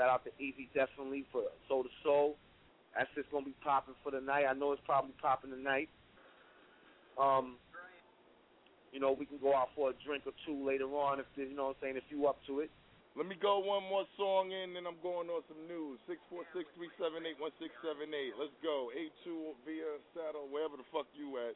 Shout 0.00 0.08
out 0.08 0.24
to 0.24 0.32
Easy 0.40 0.72
definitely 0.72 1.28
for 1.28 1.44
Soul 1.68 1.84
to 1.84 1.92
Soul. 2.00 2.40
That's 2.96 3.12
just 3.12 3.28
gonna 3.28 3.44
be 3.44 3.52
popping 3.60 3.92
for 4.00 4.08
the 4.08 4.24
night. 4.24 4.48
I 4.48 4.56
know 4.56 4.72
it's 4.72 4.80
probably 4.88 5.12
popping 5.20 5.52
tonight. 5.52 5.92
Um, 7.20 7.60
you 8.96 8.98
know, 8.98 9.12
we 9.12 9.28
can 9.28 9.36
go 9.36 9.52
out 9.52 9.68
for 9.76 9.92
a 9.92 9.94
drink 10.00 10.24
or 10.24 10.32
two 10.48 10.56
later 10.64 10.88
on 10.96 11.20
if 11.20 11.28
you 11.36 11.52
know 11.52 11.76
what 11.76 11.84
I'm 11.84 11.92
saying, 11.92 11.96
if 12.00 12.08
you 12.08 12.24
up 12.24 12.40
to 12.48 12.64
it. 12.64 12.72
Let 13.12 13.28
me 13.28 13.36
go 13.36 13.60
one 13.60 13.84
more 13.92 14.08
song 14.16 14.56
in, 14.56 14.72
then 14.72 14.88
I'm 14.88 14.96
going 15.04 15.28
on 15.28 15.44
some 15.52 15.68
news. 15.68 16.00
Six 16.08 16.16
four 16.32 16.48
six 16.56 16.64
three 16.80 16.88
seven 16.96 17.28
eight 17.28 17.36
one 17.36 17.52
six 17.60 17.68
seven 17.84 18.08
eight. 18.16 18.32
Let's 18.40 18.56
go. 18.64 18.88
A 18.96 19.12
two 19.20 19.52
via 19.68 20.00
saddle, 20.16 20.48
wherever 20.48 20.80
the 20.80 20.88
fuck 20.88 21.12
you 21.12 21.36
at. 21.44 21.54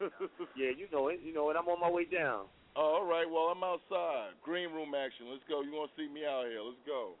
Yeah, 0.56 0.72
you 0.72 0.88
know 0.88 1.12
it. 1.12 1.20
You 1.20 1.36
know 1.36 1.52
it. 1.52 1.60
I'm 1.60 1.68
on 1.68 1.80
my 1.80 1.92
way 1.92 2.08
down. 2.08 2.48
Oh, 2.72 3.04
all 3.04 3.04
right. 3.04 3.28
Well, 3.28 3.52
I'm 3.52 3.60
outside. 3.60 4.32
Green 4.40 4.72
room 4.72 4.96
action. 4.96 5.28
Let's 5.28 5.44
go. 5.44 5.60
You 5.60 5.76
want 5.76 5.92
to 5.92 5.96
see 6.00 6.08
me 6.08 6.24
out 6.24 6.48
here? 6.48 6.64
Let's 6.64 6.80
go. 6.88 7.20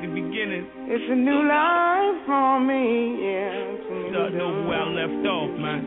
This 0.00 0.08
is 0.08 0.14
like 0.14 0.14
the 0.14 0.20
beginning. 0.22 0.64
It's 0.88 1.04
a 1.10 1.14
new 1.14 1.46
life 1.46 2.24
for 2.26 2.60
me, 2.60 3.20
yeah. 3.20 3.52
It's 3.52 3.84
a 3.84 3.94
new 3.94 4.10
Starting 4.10 4.40
over 4.40 4.62
where 4.66 4.80
I 4.80 4.88
left 4.88 5.26
off, 5.26 5.50
man. 5.60 5.86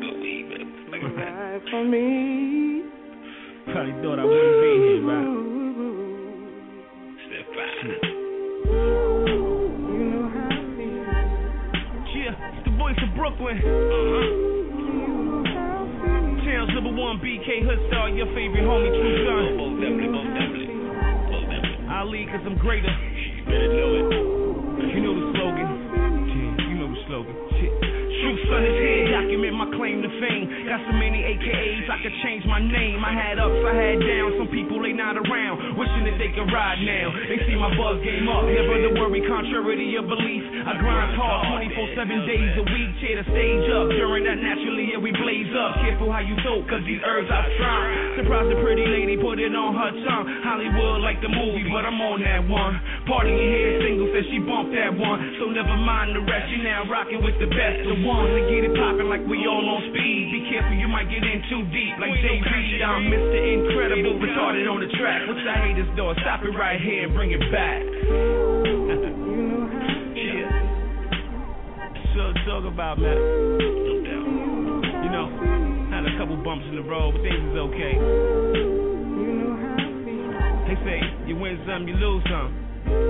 life 0.93 1.63
for 1.71 1.83
me. 1.83 2.83
Probably 3.73 3.93
thought 4.03 4.19
I 4.19 4.25
wouldn't 4.25 4.61
be 4.61 4.71
here, 4.85 5.01
right? 5.01 5.33
Yeah, 12.13 12.31
it's 12.53 12.63
the 12.65 12.75
voice 12.77 12.95
of 13.01 13.09
Brooklyn. 13.17 13.57
Uh-huh. 13.57 14.21
Towns 16.45 16.71
number 16.77 16.93
one, 16.93 17.17
BK 17.19 17.65
Hoodstar, 17.65 18.15
your 18.15 18.27
favorite 18.37 18.63
homie, 18.63 18.93
true 18.93 19.25
son. 19.25 19.57
Most 19.57 19.81
definitely. 19.81 20.69
Ali, 21.89 22.25
cause 22.31 22.41
I'm 22.45 22.57
greater. 22.57 22.89
You 23.53 23.59
better 23.59 23.73
know 23.75 23.93
it. 23.93 24.95
You 24.95 25.01
know 25.01 25.13
the 25.13 25.37
slogan. 25.37 25.69
You 26.57 26.75
know 26.75 26.89
the 26.89 27.01
slogan. 27.05 27.35
Shit. 27.61 27.82
True 28.23 28.39
son 28.47 28.63
is 28.63 28.77
here, 28.79 29.11
document 29.11 29.51
my 29.59 29.67
claim 29.75 29.99
to 29.99 30.07
fame. 30.23 30.47
Got 30.63 30.79
so 30.87 30.95
many 30.95 31.27
AKAs, 31.27 31.91
I 31.91 31.99
could 31.99 32.15
change 32.23 32.47
my 32.47 32.63
name. 32.63 33.03
I 33.03 33.11
had 33.11 33.35
ups, 33.35 33.59
I 33.67 33.75
had 33.75 33.99
downs. 33.99 34.39
Some 34.39 34.47
people 34.47 34.79
they 34.79 34.95
not 34.95 35.19
around, 35.19 35.75
wishing 35.75 36.07
that 36.07 36.15
they 36.15 36.31
could 36.31 36.47
ride 36.47 36.79
now. 36.87 37.11
They 37.27 37.43
see 37.43 37.59
my 37.59 37.67
buzz 37.75 37.99
game 37.99 38.23
up, 38.31 38.47
never 38.47 38.79
to 38.79 38.91
worry, 38.95 39.19
contrary 39.27 39.75
to 39.75 39.87
your 39.91 40.07
belief. 40.07 40.43
I 40.63 40.71
grind 40.79 41.19
hard 41.19 41.67
24 41.67 41.99
7 41.99 42.23
days 42.23 42.51
a 42.63 42.65
week, 42.71 42.89
tear 43.03 43.19
the 43.19 43.25
stage 43.27 43.67
up. 43.75 43.91
During 43.91 44.23
that, 44.23 44.39
naturally, 44.39 44.95
yeah, 44.95 45.03
we 45.03 45.11
blaze 45.11 45.51
up. 45.59 45.83
Careful 45.83 46.07
how 46.07 46.23
you 46.23 46.39
talk, 46.47 46.63
cause 46.71 46.83
these 46.87 47.03
herbs 47.03 47.27
I 47.27 47.43
try. 47.59 48.23
Surprise 48.23 48.47
the 48.47 48.55
pretty 48.63 48.87
lady, 48.87 49.19
put 49.19 49.35
it 49.35 49.51
on 49.51 49.75
her 49.75 49.91
tongue. 50.07 50.25
Hollywood 50.47 51.03
like 51.03 51.19
the 51.19 51.27
movie, 51.27 51.67
but 51.67 51.83
I'm 51.83 51.99
on 51.99 52.23
that 52.23 52.47
one. 52.47 52.79
Party 53.03 53.35
here, 53.35 53.83
single 53.83 54.07
says 54.15 54.23
she 54.31 54.39
bumped 54.39 54.71
that 54.79 54.95
one. 54.95 55.19
So 55.43 55.51
never 55.51 55.75
mind 55.75 56.15
the 56.15 56.23
rest, 56.23 56.47
you 56.55 56.63
now 56.63 56.87
rocking 56.87 57.19
with 57.19 57.35
the 57.43 57.51
best 57.51 57.83
of 57.83 57.99
ones. 58.13 58.33
To 58.33 58.41
get 58.49 58.61
it 58.69 58.73
poppin' 58.77 59.09
like 59.09 59.25
we 59.25 59.45
all 59.49 59.65
on 59.65 59.81
speed. 59.89 60.29
Be 60.29 60.45
careful, 60.49 60.77
you 60.77 60.87
might 60.87 61.09
get 61.09 61.25
in 61.25 61.41
too 61.49 61.65
deep. 61.73 61.97
Like 61.97 62.13
Jay 62.21 62.37
Reed, 62.37 62.81
I'm 62.81 63.09
Mr. 63.09 63.37
Incredible, 63.37 64.21
retarded 64.21 64.69
on 64.69 64.79
the 64.81 64.89
track. 64.97 65.25
What's 65.25 65.41
the 65.41 65.53
haters 65.53 65.89
doing? 65.97 66.15
Stop 66.21 66.45
it 66.45 66.53
right 66.53 66.79
here 66.79 67.09
and 67.09 67.13
bring 67.13 67.31
it 67.33 67.41
back. 67.49 67.81
yeah. 70.17 70.49
So 72.13 72.33
talk 72.45 72.65
about 72.69 73.01
man. 73.01 73.17
You 75.03 75.09
know, 75.09 75.27
had 75.89 76.05
a 76.05 76.13
couple 76.17 76.37
bumps 76.41 76.65
in 76.69 76.75
the 76.77 76.85
road, 76.85 77.17
but 77.17 77.21
things 77.21 77.41
is 77.41 77.57
okay. 77.57 77.93
They 80.69 80.77
say 80.85 81.01
you 81.27 81.35
win 81.35 81.61
some, 81.67 81.87
you 81.87 81.95
lose 81.95 82.23
some, 82.29 82.53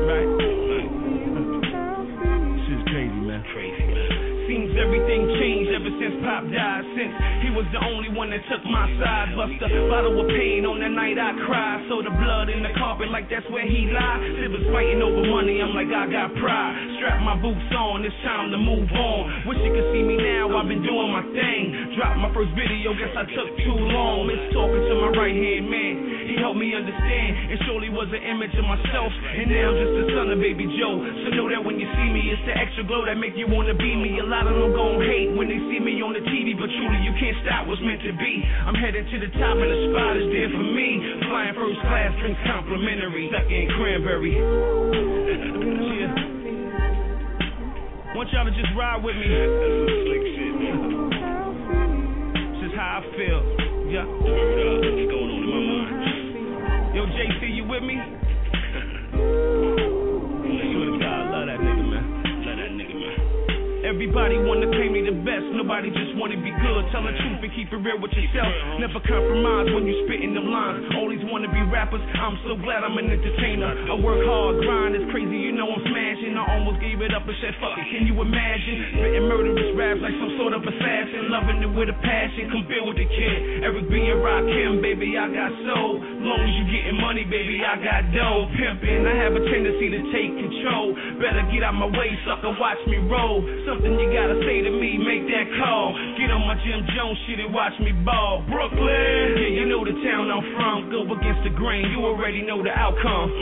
right? 0.08 0.54
Crazy, 2.94 3.26
man. 3.26 3.44
Crazy, 3.54 3.86
man. 3.86 3.93
Every 3.93 3.93
everything 4.78 5.28
changed 5.40 5.72
ever 5.74 5.92
since 5.98 6.16
Pop 6.24 6.44
died. 6.50 6.84
Since 6.96 7.14
he 7.46 7.50
was 7.54 7.66
the 7.74 7.82
only 7.82 8.10
one 8.14 8.30
that 8.32 8.42
took 8.50 8.64
my 8.66 8.88
side. 9.02 9.36
Bust 9.36 9.60
a 9.62 9.70
bottle 9.90 10.18
of 10.20 10.28
pain 10.30 10.66
on 10.66 10.80
that 10.82 10.94
night 10.94 11.18
I 11.18 11.34
cried. 11.46 11.86
So 11.90 12.02
the 12.02 12.14
blood 12.14 12.50
in 12.50 12.64
the 12.64 12.74
carpet 12.78 13.10
like 13.10 13.30
that's 13.30 13.46
where 13.52 13.66
he 13.66 13.90
lied. 13.90 14.20
Siblings 14.40 14.70
fighting 14.74 15.02
over 15.02 15.24
money, 15.28 15.60
I'm 15.62 15.74
like 15.76 15.92
I 15.92 16.08
got 16.10 16.34
pride. 16.40 16.74
Strap 17.00 17.22
my 17.22 17.38
boots 17.38 17.72
on, 17.76 18.06
it's 18.06 18.16
time 18.24 18.50
to 18.52 18.60
move 18.60 18.90
on. 18.92 19.22
Wish 19.50 19.60
you 19.62 19.72
could 19.74 19.90
see 19.92 20.04
me 20.04 20.18
now, 20.18 20.50
I've 20.56 20.70
been 20.70 20.84
doing 20.84 21.10
my 21.12 21.26
thing. 21.34 21.94
Dropped 21.98 22.20
my 22.20 22.32
first 22.34 22.54
video, 22.58 22.94
guess 22.98 23.14
I 23.14 23.26
took 23.30 23.50
too 23.62 23.78
long. 23.78 24.26
Miss 24.26 24.42
talking 24.56 24.84
to 24.88 24.94
my 25.04 25.12
right 25.14 25.36
hand 25.36 25.66
man. 25.70 26.23
He 26.34 26.42
helped 26.42 26.58
me 26.58 26.74
understand, 26.74 27.54
and 27.54 27.62
surely 27.70 27.94
was 27.94 28.10
an 28.10 28.26
image 28.26 28.58
of 28.58 28.66
myself. 28.66 29.14
And 29.14 29.54
now 29.54 29.70
I'm 29.70 29.78
just 29.78 29.94
the 30.02 30.18
son 30.18 30.34
of 30.34 30.42
baby 30.42 30.66
Joe. 30.82 30.98
So 30.98 31.30
know 31.38 31.46
that 31.46 31.62
when 31.62 31.78
you 31.78 31.86
see 31.86 32.10
me, 32.10 32.34
it's 32.34 32.42
the 32.50 32.58
extra 32.58 32.82
glow 32.90 33.06
that 33.06 33.22
make 33.22 33.38
you 33.38 33.46
wanna 33.46 33.78
be 33.78 33.94
me. 33.94 34.18
A 34.18 34.26
lot 34.26 34.50
of 34.50 34.58
them 34.58 34.74
gon' 34.74 34.98
hate 35.06 35.30
when 35.38 35.46
they 35.46 35.62
see 35.70 35.78
me 35.78 36.02
on 36.02 36.18
the 36.18 36.26
TV, 36.26 36.58
but 36.58 36.74
truly 36.74 37.06
you 37.06 37.14
can't 37.22 37.38
stop 37.46 37.70
what's 37.70 37.86
meant 37.86 38.02
to 38.02 38.18
be. 38.18 38.42
I'm 38.66 38.74
headed 38.74 39.06
to 39.14 39.18
the 39.22 39.30
top, 39.38 39.62
and 39.62 39.70
the 39.70 39.94
spot 39.94 40.18
is 40.18 40.26
there 40.34 40.50
for 40.50 40.66
me. 40.74 41.22
Flying 41.30 41.54
first 41.54 41.78
class, 41.86 42.10
drinks 42.18 42.42
complimentary. 42.50 43.30
Stuck 43.30 43.46
in 43.54 43.70
cranberry. 43.78 44.34
Want 48.18 48.26
y'all 48.34 48.42
to 48.42 48.50
just 48.58 48.74
ride 48.74 49.06
with 49.06 49.22
me. 49.22 49.30
That's 49.30 49.54
some 49.54 49.86
slick 50.02 50.26
shit. 50.34 50.50
This 52.58 52.66
is 52.66 52.74
how 52.74 53.06
I 53.06 53.14
feel. 53.14 53.38
Yeah. 53.94 55.13
Nigga, 62.78 62.96
man. 62.96 63.86
Everybody 63.86 64.38
wanna 64.38 64.68
claim 64.68 64.94
me 64.94 65.02
the 65.02 65.12
best, 65.12 65.53
wanna 66.24 66.40
be 66.40 66.56
good. 66.56 66.88
Tell 66.96 67.04
the 67.04 67.12
truth 67.20 67.44
and 67.44 67.52
keep 67.52 67.68
it 67.68 67.84
real 67.84 68.00
with 68.00 68.16
yourself. 68.16 68.48
Never 68.80 69.04
compromise 69.04 69.68
when 69.76 69.84
you 69.84 70.08
spitting 70.08 70.32
them 70.32 70.48
lines. 70.48 70.88
Always 70.96 71.20
wanna 71.28 71.52
be 71.52 71.60
rappers, 71.68 72.00
I'm 72.00 72.40
so 72.48 72.56
glad 72.64 72.80
I'm 72.80 72.96
an 72.96 73.12
entertainer. 73.12 73.92
I 73.92 74.00
work 74.00 74.24
hard, 74.24 74.64
grind 74.64 74.96
is 74.96 75.04
crazy, 75.12 75.36
you 75.36 75.52
know 75.52 75.68
I'm 75.68 75.84
smashing. 75.84 76.40
I 76.40 76.44
almost 76.56 76.80
gave 76.80 77.04
it 77.04 77.12
up 77.12 77.28
and 77.28 77.36
said 77.44 77.60
fuck 77.60 77.76
it, 77.76 77.92
can 77.92 78.08
you 78.08 78.16
imagine? 78.16 79.04
Spitting 79.04 79.28
murderous 79.28 79.76
raps 79.76 80.00
like 80.00 80.16
some 80.16 80.32
sort 80.40 80.56
of 80.56 80.64
assassin. 80.64 81.28
Loving 81.28 81.60
it 81.60 81.72
with 81.76 81.92
a 81.92 81.98
passion, 82.00 82.56
come 82.56 82.72
build 82.72 82.88
with 82.88 83.04
the 83.04 83.08
kid. 83.12 83.68
Eric 83.68 83.92
B 83.92 84.00
and 84.08 84.24
Rakim, 84.24 84.80
baby, 84.80 85.20
I 85.20 85.28
got 85.28 85.52
soul. 85.68 86.00
Long 86.24 86.40
as 86.40 86.56
you 86.56 86.64
getting 86.72 87.04
money, 87.04 87.28
baby, 87.28 87.60
I 87.68 87.76
got 87.84 88.08
dough. 88.16 88.48
Pimping, 88.56 89.04
I 89.04 89.16
have 89.28 89.36
a 89.36 89.44
tendency 89.44 89.92
to 89.92 90.00
take 90.16 90.32
control. 90.40 90.96
Better 91.20 91.44
get 91.52 91.68
out 91.68 91.76
my 91.76 91.92
way, 91.92 92.16
sucker, 92.24 92.56
watch 92.56 92.80
me 92.88 93.04
roll. 93.12 93.44
Something 93.68 94.00
you 94.00 94.08
gotta 94.16 94.40
say 94.48 94.64
to 94.64 94.72
me, 94.72 95.04
make 95.04 95.28
that 95.28 95.52
call. 95.60 96.13
Get 96.14 96.30
on 96.30 96.46
my 96.46 96.54
Jim 96.62 96.86
Jones 96.94 97.18
shit 97.26 97.40
and 97.42 97.50
watch 97.50 97.74
me 97.82 97.92
ball. 98.06 98.46
Brooklyn, 98.46 99.34
yeah, 99.34 99.50
you 99.50 99.66
know 99.66 99.82
the 99.82 99.98
town 100.06 100.30
I'm 100.30 100.46
from. 100.54 100.94
Go 100.94 101.10
against 101.10 101.42
the 101.42 101.50
grain, 101.58 101.90
you 101.90 102.06
already 102.06 102.46
know 102.46 102.62
the 102.62 102.70
outcome. 102.70 103.34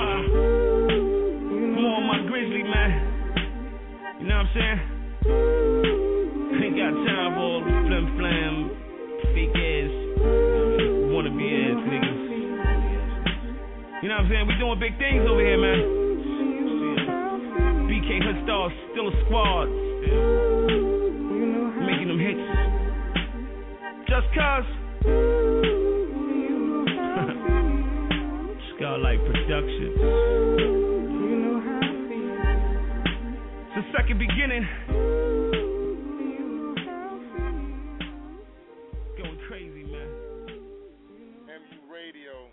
More 1.76 2.00
on 2.00 2.08
my 2.08 2.24
grizzly, 2.32 2.64
man. 2.64 4.24
You 4.24 4.28
know 4.28 4.40
what 4.40 4.48
I'm 4.48 4.56
saying? 4.56 4.80
Ain't 6.64 6.80
got 6.80 6.96
time 6.96 7.36
for 7.36 7.44
all 7.44 7.60
the 7.60 7.76
flim 7.92 8.08
flam, 8.16 8.72
fake 9.36 9.52
ass, 9.52 9.92
wanna 11.12 11.36
ass 11.36 11.76
niggas. 11.92 12.24
You 14.00 14.08
know 14.08 14.16
what 14.16 14.24
I'm 14.24 14.32
saying? 14.32 14.48
We 14.48 14.56
doing 14.64 14.80
big 14.80 14.96
things 14.96 15.28
over 15.28 15.44
here, 15.44 15.60
man. 15.60 15.80
BK 17.92 18.24
Hood 18.24 18.48
still 18.96 19.12
a 19.12 19.14
squad. 19.28 19.68
Making 20.08 20.71
them 22.12 22.20
hits. 22.20 22.44
Just 24.12 24.28
cause. 24.36 24.68
Skylight 28.76 29.24
Productions. 29.24 29.96
It's 33.64 33.80
the 33.80 33.88
second 33.96 34.20
beginning. 34.20 34.68
Going 39.16 39.40
crazy, 39.48 39.88
man. 39.88 40.12
MU 41.48 41.80
Radio, 41.88 42.52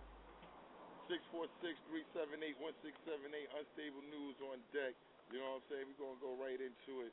646-378-1678, 1.10 3.58
Unstable 3.58 4.06
News 4.06 4.38
on 4.52 4.62
deck. 4.70 4.94
You 5.32 5.40
know 5.42 5.58
what 5.58 5.66
I'm 5.66 5.68
saying? 5.68 5.90
We're 5.90 5.98
going 6.06 6.14
to 6.14 6.22
go 6.22 6.38
right 6.38 6.62
into 6.62 7.02
it. 7.02 7.10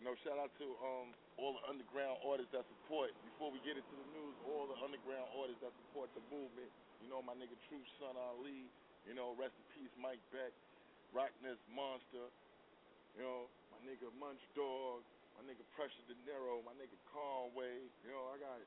You 0.00 0.04
know, 0.04 0.14
shout 0.20 0.36
out 0.36 0.52
to 0.60 0.66
um 0.84 1.08
all 1.40 1.56
the 1.56 1.64
underground 1.72 2.20
artists 2.20 2.52
that 2.52 2.68
support. 2.68 3.12
Before 3.24 3.48
we 3.48 3.60
get 3.64 3.80
into 3.80 3.94
the 3.96 4.08
news, 4.12 4.34
all 4.44 4.68
the 4.68 4.76
underground 4.84 5.24
artists 5.36 5.60
that 5.64 5.72
support 5.88 6.12
the 6.12 6.24
movement. 6.28 6.68
You 7.00 7.08
know, 7.08 7.24
my 7.24 7.32
nigga 7.32 7.56
True 7.68 7.80
Son 8.00 8.12
Ali. 8.16 8.68
You 9.08 9.14
know, 9.14 9.38
rest 9.38 9.54
in 9.54 9.64
peace, 9.78 9.94
Mike 10.02 10.20
Beck, 10.34 10.50
Rockness 11.14 11.56
Monster. 11.72 12.28
You 13.16 13.22
know, 13.24 13.48
my 13.72 13.80
nigga 13.88 14.12
Munch 14.20 14.42
Dog, 14.52 15.00
my 15.38 15.46
nigga 15.48 15.64
Pressure 15.78 16.04
De 16.10 16.16
Niro, 16.28 16.60
my 16.66 16.74
nigga 16.76 16.96
Conway. 17.14 17.80
You 18.04 18.10
know, 18.12 18.34
I 18.34 18.36
got 18.36 18.58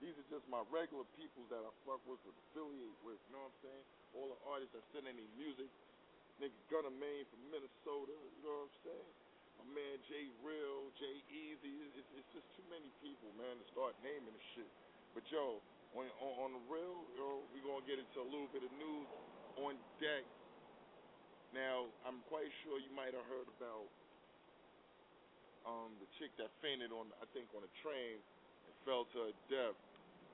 these 0.00 0.16
are 0.16 0.28
just 0.28 0.44
my 0.48 0.60
regular 0.72 1.04
people 1.16 1.44
that 1.52 1.60
I 1.60 1.72
fuck 1.84 2.00
with, 2.08 2.20
affiliate 2.24 2.96
with. 3.04 3.20
You 3.28 3.32
know 3.36 3.44
what 3.44 3.52
I'm 3.52 3.60
saying? 3.64 3.84
All 4.16 4.28
the 4.32 4.40
artists 4.48 4.72
that 4.72 4.84
send 4.96 5.04
any 5.04 5.24
music. 5.36 5.68
Nigga 6.40 6.56
Gunna 6.68 6.92
Main 6.96 7.24
from 7.28 7.40
Minnesota. 7.48 8.12
You 8.12 8.40
know 8.44 8.56
what 8.56 8.68
I'm 8.68 8.76
saying? 8.84 9.25
My 9.60 9.66
man 9.72 9.96
Jay 10.08 10.28
Real, 10.44 10.92
Jay 11.00 11.16
Easy. 11.32 11.72
It's, 11.96 12.10
it's 12.12 12.30
just 12.36 12.48
too 12.56 12.66
many 12.68 12.88
people, 13.00 13.32
man, 13.40 13.56
to 13.56 13.66
start 13.72 13.96
naming 14.04 14.32
the 14.32 14.44
shit. 14.52 14.68
But 15.16 15.24
yo, 15.32 15.60
on, 15.96 16.04
on, 16.20 16.32
on 16.44 16.50
the 16.60 16.62
real, 16.68 17.00
yo, 17.16 17.40
we 17.56 17.64
gonna 17.64 17.84
get 17.88 17.96
into 17.96 18.20
a 18.20 18.28
little 18.28 18.50
bit 18.52 18.60
of 18.60 18.72
news 18.76 19.08
on 19.64 19.80
deck. 19.96 20.24
Now, 21.56 21.88
I'm 22.04 22.20
quite 22.28 22.52
sure 22.64 22.76
you 22.76 22.92
might 22.92 23.16
have 23.16 23.24
heard 23.32 23.48
about 23.56 23.88
um 25.64 25.90
the 25.98 26.08
chick 26.20 26.30
that 26.36 26.52
fainted 26.60 26.92
on, 26.92 27.08
I 27.18 27.26
think, 27.32 27.48
on 27.56 27.64
a 27.64 27.72
train 27.80 28.20
and 28.20 28.72
fell 28.84 29.08
to 29.16 29.32
her 29.32 29.34
death. 29.48 29.78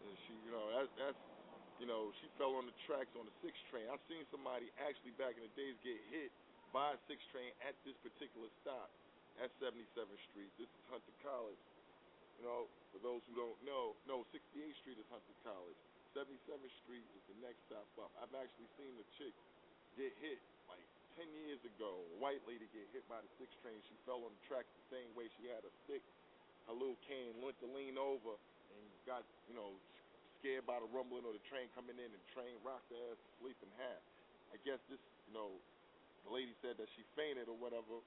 And 0.02 0.14
she, 0.26 0.34
you 0.42 0.50
know, 0.50 0.66
that, 0.74 0.90
that's, 0.98 1.22
you 1.78 1.86
know, 1.86 2.10
she 2.18 2.26
fell 2.42 2.58
on 2.58 2.66
the 2.66 2.74
tracks 2.90 3.14
on 3.14 3.22
the 3.22 3.36
six 3.38 3.54
train. 3.70 3.86
I've 3.86 4.02
seen 4.10 4.26
somebody 4.34 4.66
actually 4.82 5.14
back 5.14 5.38
in 5.38 5.46
the 5.46 5.54
days 5.54 5.78
get 5.86 5.94
hit 6.10 6.34
by 6.74 6.96
a 6.96 6.98
six 7.06 7.22
train 7.30 7.54
at 7.62 7.78
this 7.86 7.94
particular 8.02 8.50
stop 8.66 8.90
at 9.40 9.48
77th 9.62 10.20
Street. 10.32 10.50
This 10.60 10.68
is 10.68 10.82
Hunter 10.92 11.14
College. 11.24 11.60
You 12.40 12.44
know, 12.48 12.66
for 12.90 13.00
those 13.00 13.22
who 13.30 13.38
don't 13.38 13.56
know, 13.64 13.96
no, 14.04 14.26
68th 14.34 14.76
Street 14.82 14.98
is 14.98 15.08
Hunter 15.08 15.36
College. 15.46 15.78
77th 16.12 16.74
Street 16.84 17.06
is 17.16 17.24
the 17.32 17.38
next 17.40 17.62
stop 17.70 17.88
up. 17.96 18.12
I've 18.20 18.34
actually 18.36 18.68
seen 18.76 18.92
the 19.00 19.06
chick 19.16 19.32
get 19.96 20.12
hit 20.20 20.40
like 20.68 20.84
10 21.16 21.24
years 21.48 21.60
ago. 21.64 22.04
A 22.16 22.18
white 22.20 22.42
lady 22.44 22.68
get 22.72 22.84
hit 22.92 23.04
by 23.08 23.20
the 23.20 23.30
six 23.40 23.48
train. 23.64 23.76
She 23.88 23.96
fell 24.04 24.20
on 24.20 24.32
the 24.32 24.42
tracks 24.44 24.68
the 24.68 24.88
same 24.92 25.08
way. 25.16 25.32
She 25.40 25.48
had 25.48 25.64
a 25.64 25.72
stick, 25.88 26.04
a 26.68 26.74
little 26.74 26.98
cane, 27.08 27.32
went 27.40 27.56
to 27.64 27.68
lean 27.72 27.96
over 27.96 28.36
and 28.36 28.84
got, 29.08 29.24
you 29.48 29.56
know, 29.56 29.72
scared 30.40 30.66
by 30.66 30.76
the 30.82 30.88
rumbling 30.90 31.24
of 31.24 31.32
the 31.32 31.44
train 31.48 31.70
coming 31.72 31.96
in 31.96 32.10
and 32.10 32.22
train 32.34 32.52
rocked 32.66 32.90
her 32.90 32.98
ass 33.12 33.16
to 33.16 33.30
sleep 33.40 33.56
in 33.62 33.70
half. 33.78 34.02
I 34.52 34.60
guess 34.66 34.80
this, 34.90 35.00
you 35.30 35.32
know, 35.32 35.54
the 36.28 36.32
lady 36.34 36.52
said 36.60 36.76
that 36.76 36.90
she 36.92 37.06
fainted 37.16 37.48
or 37.48 37.56
whatever, 37.56 38.02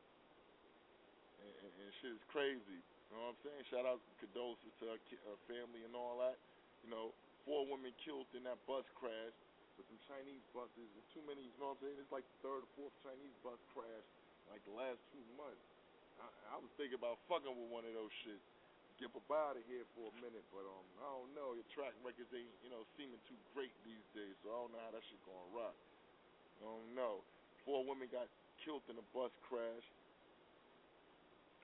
and, 1.41 1.53
and, 1.65 1.71
and 1.71 1.89
shit 2.01 2.13
is 2.15 2.25
crazy. 2.31 2.79
You 2.79 3.11
know 3.13 3.31
what 3.31 3.37
I'm 3.37 3.41
saying? 3.45 3.61
Shout 3.69 3.85
out 3.85 4.01
condolences 4.19 4.73
to 4.81 4.91
her, 4.91 4.99
ki- 5.07 5.21
her 5.23 5.39
family 5.47 5.85
and 5.85 5.93
all 5.93 6.19
that. 6.25 6.35
You 6.83 6.89
know, 6.89 7.13
four 7.45 7.65
women 7.65 7.93
killed 8.01 8.29
in 8.33 8.43
that 8.45 8.59
bus 8.65 8.85
crash 8.97 9.35
with 9.77 9.85
some 9.87 10.01
Chinese 10.09 10.43
buses. 10.55 10.87
There's 10.95 11.11
too 11.13 11.23
many. 11.25 11.45
You 11.45 11.55
know 11.61 11.75
what 11.75 11.81
I'm 11.81 11.89
saying? 11.89 11.97
It's 12.01 12.13
like 12.13 12.25
the 12.25 12.39
third 12.49 12.61
or 12.65 12.71
fourth 12.75 12.95
Chinese 13.05 13.35
bus 13.45 13.59
crash 13.75 14.05
like 14.49 14.61
the 14.65 14.75
last 14.75 14.99
two 15.13 15.23
months. 15.37 15.65
I, 16.21 16.27
I 16.53 16.57
was 16.59 16.71
thinking 16.79 16.97
about 16.97 17.19
fucking 17.27 17.51
with 17.51 17.71
one 17.71 17.83
of 17.83 17.93
those 17.93 18.13
shit. 18.23 18.39
Get 18.95 19.11
up 19.11 19.27
out 19.27 19.59
of 19.59 19.63
here 19.67 19.83
for 19.91 20.07
a 20.07 20.15
minute, 20.23 20.47
but 20.55 20.63
um, 20.63 20.85
I 21.03 21.07
don't 21.11 21.35
know. 21.35 21.51
Your 21.51 21.67
track 21.75 21.91
records 21.99 22.31
ain't, 22.31 22.47
you 22.63 22.71
know, 22.71 22.87
seeming 22.95 23.19
too 23.27 23.35
great 23.51 23.75
these 23.83 24.07
days, 24.15 24.31
so 24.39 24.55
I 24.55 24.57
don't 24.63 24.71
know 24.71 24.79
how 24.79 24.95
that 24.95 25.03
shit 25.11 25.19
gonna 25.27 25.51
rock. 25.51 25.75
I 26.63 26.63
don't 26.63 26.95
know. 26.95 27.19
Four 27.67 27.83
women 27.83 28.07
got 28.07 28.31
killed 28.63 28.87
in 28.87 28.95
a 28.95 29.03
bus 29.11 29.35
crash. 29.51 29.83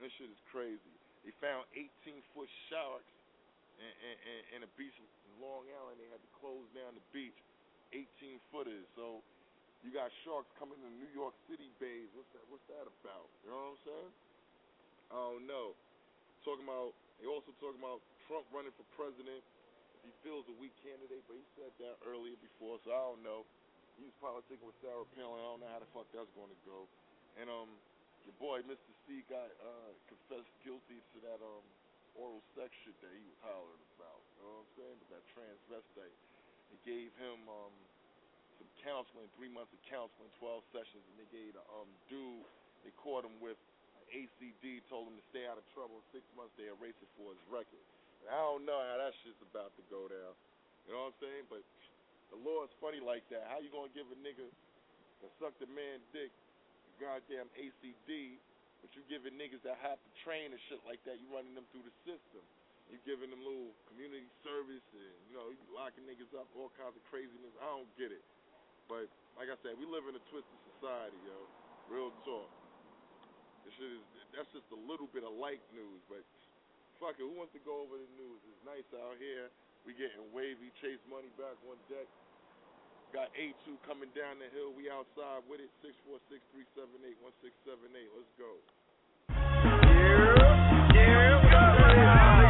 This 0.01 0.09
shit 0.17 0.33
is 0.33 0.41
crazy. 0.49 0.93
They 1.21 1.29
found 1.37 1.69
18 1.77 2.25
foot 2.33 2.49
sharks 2.73 3.13
in, 3.77 3.93
in, 4.01 4.39
in, 4.57 4.59
a 4.65 4.69
beach 4.73 4.97
in 4.97 5.05
Long 5.37 5.69
Island. 5.69 6.01
They 6.01 6.09
had 6.09 6.17
to 6.17 6.31
close 6.41 6.65
down 6.73 6.97
the 6.97 7.05
beach. 7.13 7.37
18 7.93 8.41
footers. 8.49 8.81
So 8.97 9.21
you 9.85 9.93
got 9.93 10.09
sharks 10.25 10.49
coming 10.57 10.81
to 10.81 10.89
New 10.97 11.11
York 11.13 11.37
City 11.45 11.69
bays. 11.77 12.09
What's 12.17 12.33
that? 12.33 12.43
What's 12.49 12.65
that 12.73 12.89
about? 12.89 13.29
You 13.45 13.53
know 13.53 13.61
what 13.61 13.77
I'm 13.77 13.81
saying? 13.85 14.11
I 15.13 15.17
don't 15.21 15.45
know. 15.45 15.77
Talking 16.41 16.65
about. 16.65 16.97
They 17.21 17.29
also 17.29 17.53
talking 17.61 17.77
about 17.77 18.01
Trump 18.25 18.49
running 18.49 18.73
for 18.73 18.87
president. 18.97 19.45
He 20.01 20.09
feels 20.25 20.49
a 20.49 20.55
weak 20.57 20.73
candidate, 20.81 21.21
but 21.29 21.37
he 21.37 21.45
said 21.53 21.69
that 21.77 22.01
earlier 22.09 22.33
before, 22.41 22.81
so 22.81 22.89
I 22.89 23.01
don't 23.13 23.21
know. 23.21 23.45
He 24.01 24.09
was 24.09 24.17
politicking 24.17 24.65
with 24.65 24.73
Sarah 24.81 25.05
Palin. 25.13 25.37
I 25.37 25.45
don't 25.45 25.61
know 25.61 25.69
how 25.69 25.77
the 25.77 25.91
fuck 25.93 26.09
that's 26.09 26.31
going 26.33 26.49
to 26.49 26.61
go. 26.65 26.89
And 27.37 27.53
um, 27.53 27.69
your 28.25 28.33
boy 28.41 28.65
Mr. 28.65 28.89
Cee 29.11 29.27
got 29.27 29.51
uh 29.59 29.91
confessed 30.07 30.47
guilty 30.63 31.03
to 31.11 31.17
that 31.27 31.43
um 31.43 31.65
oral 32.15 32.39
sex 32.55 32.71
shit 32.87 32.95
that 33.03 33.11
he 33.11 33.19
was 33.27 33.39
hollering 33.43 33.83
about. 33.99 34.23
You 34.39 34.47
know 34.47 34.55
what 34.55 34.63
I'm 34.63 34.71
saying? 34.79 34.95
But 35.03 35.09
that 35.19 35.23
transvestite, 35.35 36.15
they 36.71 36.79
gave 36.87 37.11
him 37.19 37.43
um 37.51 37.75
some 38.55 38.71
counseling, 38.79 39.27
three 39.35 39.51
months 39.51 39.75
of 39.75 39.83
counseling, 39.91 40.31
twelve 40.39 40.63
sessions, 40.71 41.03
and 41.11 41.15
they 41.19 41.27
gave 41.27 41.59
the 41.59 41.63
um 41.75 41.91
dude 42.07 42.47
they 42.87 42.95
caught 43.03 43.27
him 43.27 43.35
with 43.43 43.59
ACD, 44.15 44.79
told 44.87 45.11
him 45.11 45.19
to 45.19 45.25
stay 45.27 45.43
out 45.43 45.59
of 45.59 45.67
trouble. 45.75 45.99
Six 46.15 46.23
months 46.39 46.55
they 46.55 46.71
erased 46.71 47.03
it 47.03 47.11
for 47.19 47.35
his 47.35 47.43
record. 47.51 47.83
And 48.23 48.31
I 48.31 48.39
don't 48.47 48.63
know 48.63 48.79
how 48.79 48.95
that 48.95 49.11
shit's 49.19 49.43
about 49.43 49.75
to 49.75 49.83
go 49.91 50.07
down. 50.07 50.39
You 50.87 50.95
know 50.95 51.11
what 51.11 51.19
I'm 51.19 51.19
saying? 51.19 51.45
But 51.51 51.67
the 52.31 52.39
law 52.39 52.63
is 52.63 52.71
funny 52.79 53.03
like 53.03 53.27
that. 53.27 53.43
How 53.51 53.59
you 53.59 53.67
gonna 53.75 53.91
give 53.91 54.07
a 54.07 54.15
nigga 54.23 54.47
that 55.19 55.31
sucked 55.35 55.59
a 55.59 55.67
man 55.67 55.99
dick 56.15 56.31
a 56.31 56.91
goddamn 57.03 57.51
ACD, 57.59 58.39
but 58.81 58.89
you 58.97 59.05
giving 59.05 59.37
niggas 59.37 59.61
that 59.63 59.77
have 59.85 60.01
to 60.01 60.11
train 60.25 60.49
and 60.49 60.59
shit 60.67 60.81
like 60.83 60.99
that, 61.05 61.21
you 61.21 61.29
running 61.29 61.53
them 61.53 61.65
through 61.69 61.85
the 61.85 61.95
system. 62.03 62.41
You 62.89 62.99
giving 63.07 63.31
them 63.31 63.39
little 63.39 63.71
community 63.87 64.27
service 64.43 64.83
and 64.91 65.15
you 65.31 65.37
know, 65.37 65.47
you 65.47 65.61
locking 65.71 66.03
niggas 66.03 66.33
up, 66.35 66.49
all 66.59 66.73
kinds 66.75 66.97
of 66.97 67.03
craziness. 67.07 67.55
I 67.63 67.69
don't 67.71 67.87
get 67.95 68.11
it. 68.11 68.25
But 68.91 69.07
like 69.39 69.47
I 69.47 69.55
said, 69.63 69.79
we 69.79 69.87
live 69.87 70.03
in 70.11 70.17
a 70.17 70.23
twisted 70.27 70.59
society, 70.75 71.15
yo. 71.23 71.37
Real 71.87 72.11
talk. 72.27 72.51
This 73.63 73.71
shit 73.79 73.95
is 73.95 74.03
that's 74.35 74.51
just 74.51 74.67
a 74.71 74.79
little 74.87 75.07
bit 75.11 75.23
of 75.23 75.31
light 75.35 75.63
news, 75.75 76.01
but 76.07 76.23
fuck 76.99 77.15
it, 77.19 77.23
who 77.23 77.35
wants 77.35 77.51
to 77.55 77.63
go 77.63 77.83
over 77.83 77.99
the 77.99 78.11
news? 78.15 78.39
It's 78.47 78.63
nice 78.63 78.87
out 78.95 79.19
here. 79.19 79.51
We 79.83 79.95
getting 79.95 80.23
wavy, 80.31 80.71
chase 80.79 81.01
money 81.09 81.31
back 81.35 81.57
on 81.67 81.75
deck. 81.91 82.07
Got 83.13 83.27
A2 83.35 83.75
coming 83.83 84.07
down 84.15 84.39
the 84.39 84.47
hill. 84.55 84.71
We 84.71 84.87
outside 84.87 85.43
with 85.51 85.59
it. 85.59 85.67
646-378-1678. 85.83 88.07
Let's 88.15 88.31
go. 88.39 88.55
Hey 90.91 92.40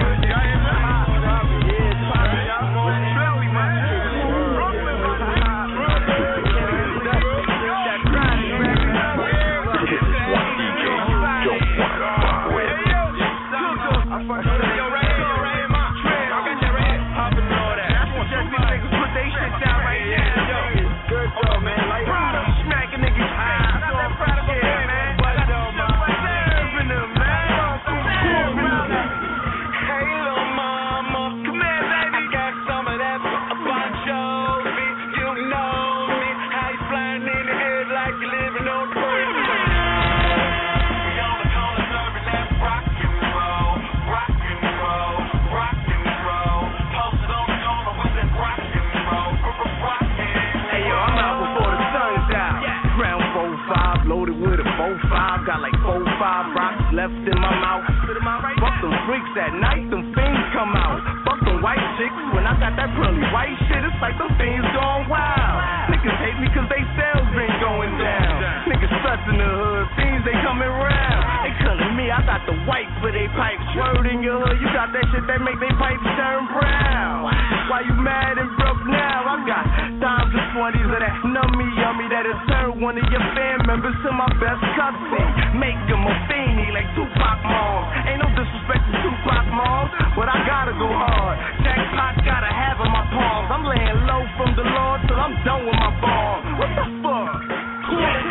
Freaks 59.11 59.35
at 59.35 59.51
night, 59.59 59.83
them 59.91 60.07
fiends 60.15 60.47
come 60.55 60.71
out. 60.71 61.03
Fuck 61.27 61.43
them 61.43 61.59
white 61.59 61.83
chicks 61.99 62.15
when 62.31 62.47
I 62.47 62.55
got 62.55 62.79
that 62.79 62.95
pearly 62.95 63.19
white 63.35 63.59
shit. 63.67 63.83
It's 63.83 63.99
like 63.99 64.15
them 64.15 64.31
fiends 64.39 64.63
going 64.71 65.03
wild. 65.11 65.91
Niggas 65.91 66.15
hate 66.23 66.39
me 66.39 66.47
cause 66.55 66.63
they 66.71 66.79
sales 66.95 67.27
been 67.35 67.51
going 67.59 67.91
down. 67.99 68.71
Niggas 68.71 68.87
stressing 69.03 69.35
the 69.35 69.51
hood, 69.51 69.87
they 70.25 70.37
coming 70.45 70.69
round. 70.69 71.23
They 71.45 71.53
killing 71.65 71.93
me, 71.97 72.13
I 72.13 72.21
got 72.25 72.45
the 72.45 72.55
white 72.69 72.89
for 73.01 73.09
they 73.09 73.25
pipes. 73.33 73.65
Word 73.73 74.05
in 74.05 74.21
your 74.21 74.37
hood, 74.37 74.57
you 74.61 74.69
got 74.73 74.93
that 74.93 75.05
shit 75.09 75.25
that 75.25 75.41
make 75.41 75.57
they 75.57 75.73
pipes 75.77 76.05
turn 76.17 76.45
brown. 76.53 77.25
Why 77.69 77.81
you 77.87 77.95
mad 77.97 78.37
and 78.37 78.51
broke 78.59 78.83
now? 78.85 79.25
I 79.25 79.35
got 79.47 79.65
dimes 79.97 80.33
and 80.35 80.47
twenties 80.53 80.85
of 80.85 80.99
that 81.01 81.15
nummy 81.25 81.67
yummy 81.79 82.07
that'll 82.11 82.37
turn 82.51 82.83
one 82.83 82.99
of 82.99 83.05
your 83.09 83.23
fan 83.33 83.63
members 83.65 83.95
to 84.05 84.09
my 84.11 84.29
best 84.37 84.61
cousin. 84.77 85.57
Make 85.57 85.79
him 85.89 86.03
a 86.03 86.13
fiendie 86.29 86.69
like 86.75 86.89
Tupac 86.93 87.39
moms. 87.47 87.87
Ain't 88.05 88.19
no 88.21 88.29
disrespect 88.35 88.83
to 88.91 88.93
Tupac 89.01 89.45
moms, 89.55 89.91
but 90.13 90.27
I 90.27 90.37
gotta 90.45 90.75
go 90.77 90.89
hard. 90.89 91.35
Jackpot 91.63 92.21
gotta 92.27 92.51
have 92.51 92.77
in 92.83 92.91
my 92.91 93.05
palms. 93.09 93.47
I'm 93.49 93.65
laying 93.65 93.99
low 94.05 94.23
from 94.37 94.51
the 94.59 94.65
Lord 94.67 94.99
till 95.07 95.17
I'm 95.17 95.35
done 95.47 95.63
with 95.65 95.79
my 95.79 95.91
bomb. 96.03 96.39
What 96.59 96.71
the 96.75 96.85
fuck? 97.01 98.30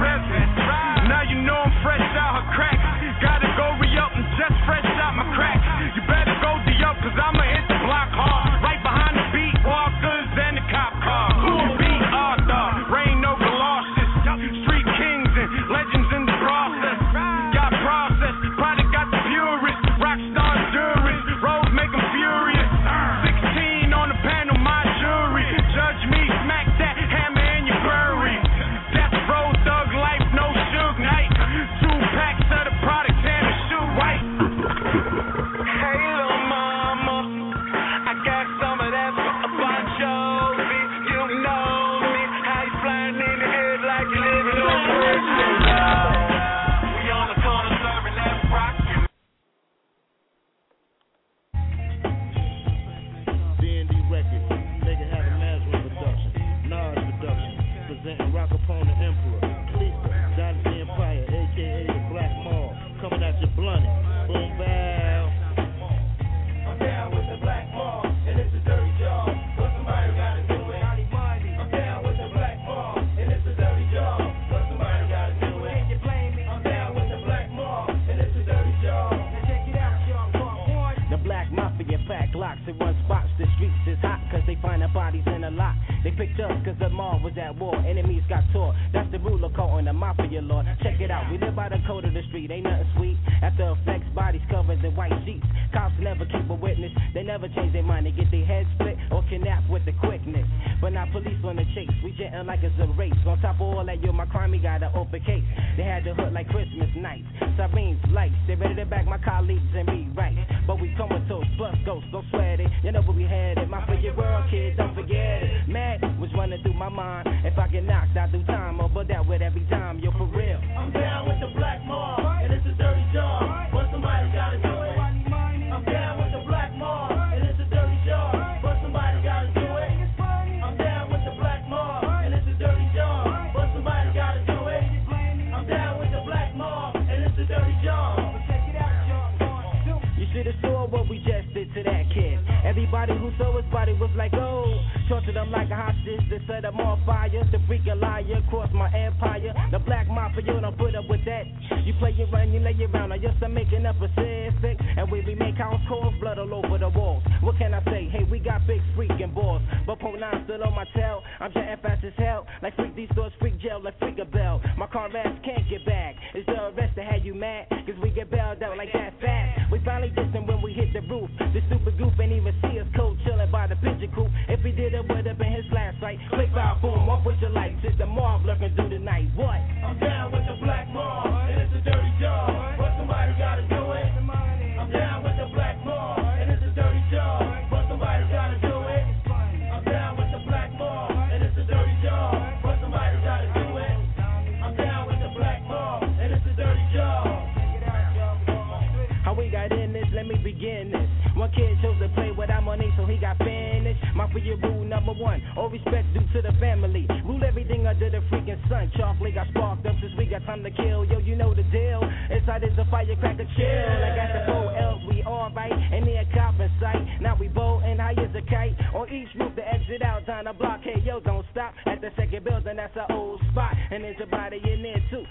A 0.00 0.47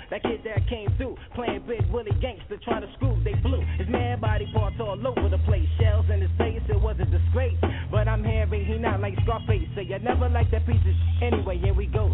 That 0.09 0.23
kid 0.23 0.41
that 0.45 0.67
came 0.69 0.87
through, 0.97 1.17
playing 1.35 1.63
big 1.67 1.85
Willie 1.91 2.15
gangster, 2.21 2.57
trying 2.63 2.81
to 2.81 2.91
screw, 2.93 3.19
they 3.23 3.33
blew. 3.35 3.61
His 3.77 3.89
man 3.89 4.19
body 4.21 4.47
parts 4.53 4.77
all 4.79 4.95
over 4.95 5.27
the 5.29 5.39
place, 5.39 5.67
shells 5.79 6.05
in 6.11 6.21
his 6.21 6.31
face, 6.37 6.61
it 6.69 6.79
was 6.79 6.95
a 6.99 7.05
disgrace. 7.05 7.57
But 7.91 8.07
I'm 8.07 8.23
hearing 8.23 8.65
he 8.65 8.77
not 8.77 9.01
like 9.01 9.15
Scarface, 9.23 9.67
so 9.75 9.81
you 9.81 9.99
never 9.99 10.29
like 10.29 10.49
that 10.51 10.65
piece 10.65 10.79
of 10.79 10.93
sh- 10.95 11.23
anyway, 11.23 11.57
here 11.59 11.73
we 11.73 11.87
go. 11.87 12.13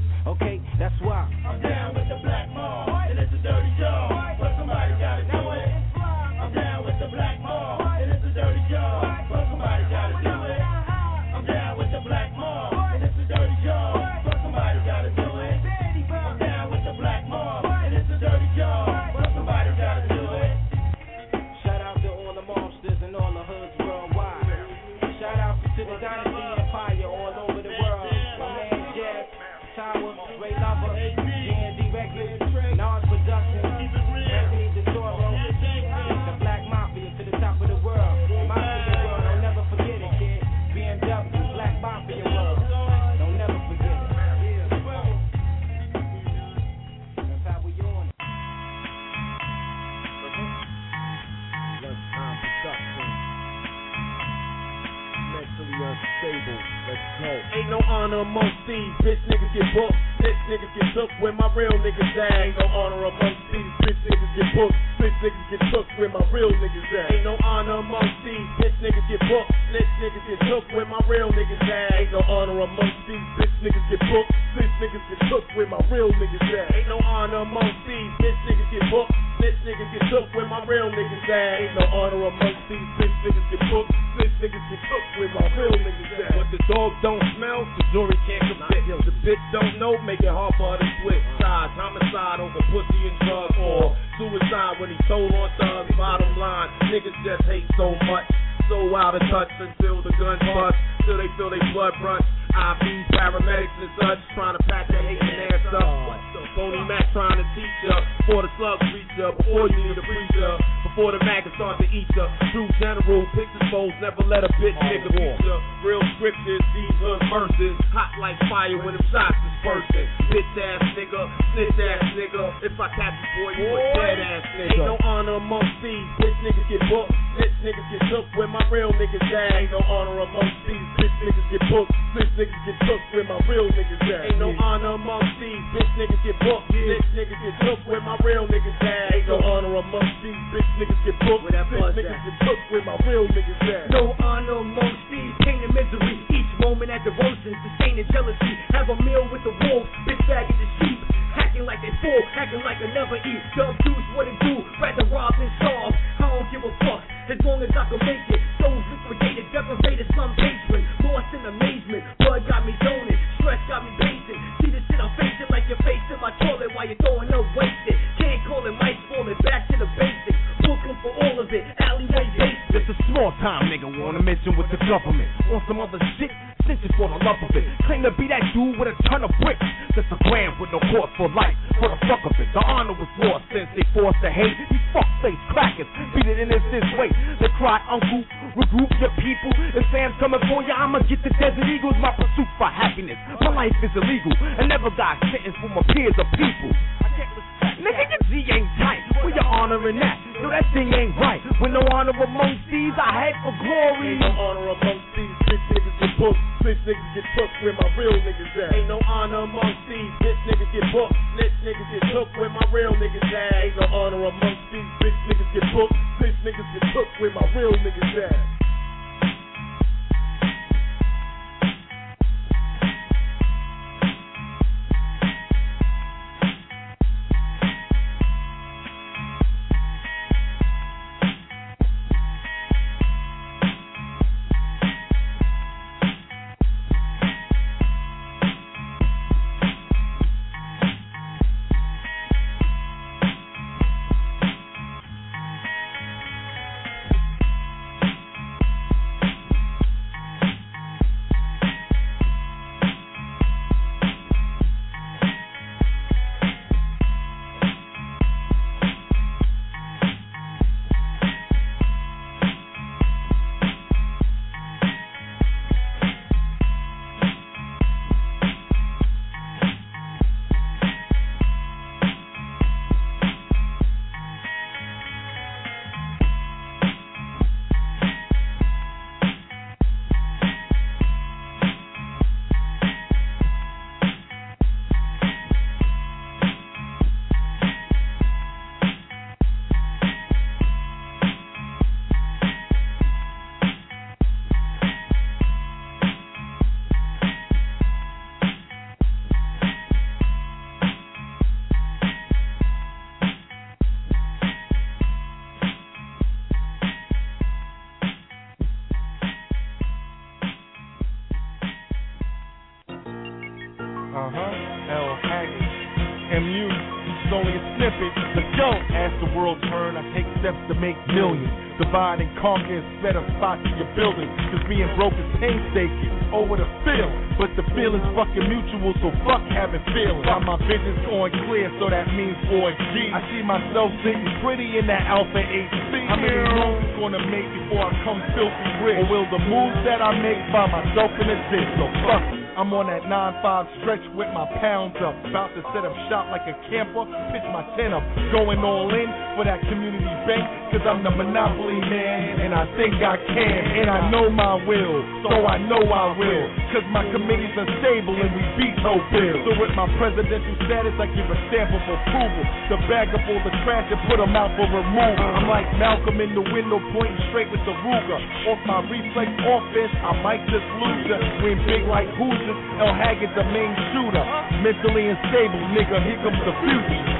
divide 321.93 322.25
and 322.25 322.33
conquer 322.41 322.73
and 322.73 323.05
set 323.05 323.13
a 323.13 323.21
spot 323.37 323.61
to 323.61 323.69
your 323.77 323.85
building. 323.93 324.25
Cause 324.49 324.65
being 324.65 324.89
broke 324.97 325.13
is 325.13 325.29
painstaking. 325.37 326.09
Over 326.33 326.57
the 326.57 326.65
feel. 326.81 327.13
But 327.37 327.53
the 327.53 327.61
feeling's 327.77 328.09
fucking 328.17 328.49
mutual, 328.49 328.97
so 328.97 329.13
fuck 329.21 329.45
having 329.53 329.85
feelings. 329.93 330.25
Got 330.25 330.41
my 330.41 330.57
business 330.65 330.97
going 331.05 331.29
clear, 331.45 331.69
so 331.77 331.93
that 331.93 332.09
means 332.17 332.33
4G. 332.49 333.13
I 333.13 333.21
see 333.29 333.45
myself 333.45 333.93
sitting 334.01 334.25
pretty 334.41 334.81
in 334.81 334.89
that 334.89 335.05
Alfa 335.05 335.37
8C. 335.37 335.93
How 336.09 336.17
many 336.17 336.41
loans 336.57 336.89
gonna 336.97 337.21
make 337.29 337.45
before 337.61 337.85
I 337.85 337.93
come 338.01 338.17
filthy 338.33 338.69
rich? 338.81 338.97
Or 338.97 339.05
will 339.05 339.29
the 339.29 339.41
moves 339.45 339.77
that 339.85 340.01
I 340.01 340.17
make 340.17 340.41
by 340.49 340.65
myself 340.65 341.13
in 341.21 341.29
exist? 341.29 341.69
So 341.77 341.85
fuck 342.09 342.25
it. 342.33 342.41
I'm 342.57 342.69
on 342.73 342.85
that 342.89 343.05
9-5 343.05 343.69
stretch 343.81 344.05
with 344.13 344.29
my 344.33 344.45
pounds 344.61 344.97
up. 345.01 345.13
About 345.25 345.53
to 345.57 345.61
set 345.73 345.85
up 345.85 345.93
shop 346.09 346.29
like 346.33 346.45
a 346.49 346.53
camper, 346.69 347.05
pitch 347.33 347.45
my 347.49 347.65
tent 347.77 347.93
up. 347.97 348.05
Going 348.33 348.61
all 348.61 348.89
in, 348.93 349.09
for 349.35 349.43
that 349.45 349.61
community 349.65 350.05
bank, 350.29 350.45
cause 350.69 350.85
I'm 350.85 351.01
the 351.01 351.09
monopoly 351.09 351.81
man, 351.89 352.45
and 352.45 352.53
I 352.53 352.69
think 352.77 352.93
I 353.01 353.17
can, 353.17 353.61
and 353.81 353.89
I 353.89 354.09
know 354.13 354.29
my 354.29 354.61
will, 354.61 355.01
so 355.25 355.33
I 355.45 355.57
know 355.57 355.81
I 355.81 356.13
will, 356.13 356.45
cause 356.69 356.85
my 356.93 357.01
committees 357.09 357.53
are 357.57 357.69
stable 357.81 358.13
and 358.13 358.29
we 358.33 358.43
beat 358.57 358.77
no 358.85 359.01
bills. 359.09 359.41
So 359.45 359.51
with 359.57 359.73
my 359.73 359.89
presidential 359.97 360.55
status, 360.65 360.93
I 361.01 361.09
give 361.11 361.27
a 361.27 361.37
stamp 361.49 361.73
of 361.73 361.81
approval, 361.81 362.43
the 362.73 362.77
bag 362.85 363.09
up 363.13 363.25
all 363.25 363.41
the 363.41 363.53
trash 363.65 363.89
and 363.89 364.01
put 364.05 364.21
them 364.21 364.37
out 364.37 364.53
for 364.53 364.69
removal. 364.69 365.25
I'm 365.25 365.49
like 365.49 365.67
Malcolm 365.81 366.21
in 366.21 366.37
the 366.37 366.45
window 366.53 366.77
pointing 366.93 367.19
straight 367.33 367.49
with 367.49 367.61
the 367.65 367.75
Ruger, 367.83 368.19
off 368.53 368.61
my 368.69 368.85
reflex 368.85 369.29
offense, 369.43 369.93
I 369.97 370.13
might 370.21 370.43
just 370.47 370.67
lose 370.77 371.03
ya, 371.09 371.17
when 371.41 371.57
big 371.65 371.83
like 371.89 372.09
Hoosiers, 372.15 372.59
L. 372.79 372.93
Haggood 372.93 373.33
the 373.33 373.45
main 373.49 373.73
shooter, 373.91 374.25
mentally 374.61 375.09
unstable, 375.09 375.63
nigga, 375.73 375.97
here 376.05 376.21
comes 376.21 376.41
the 376.45 376.53
future. 376.61 377.12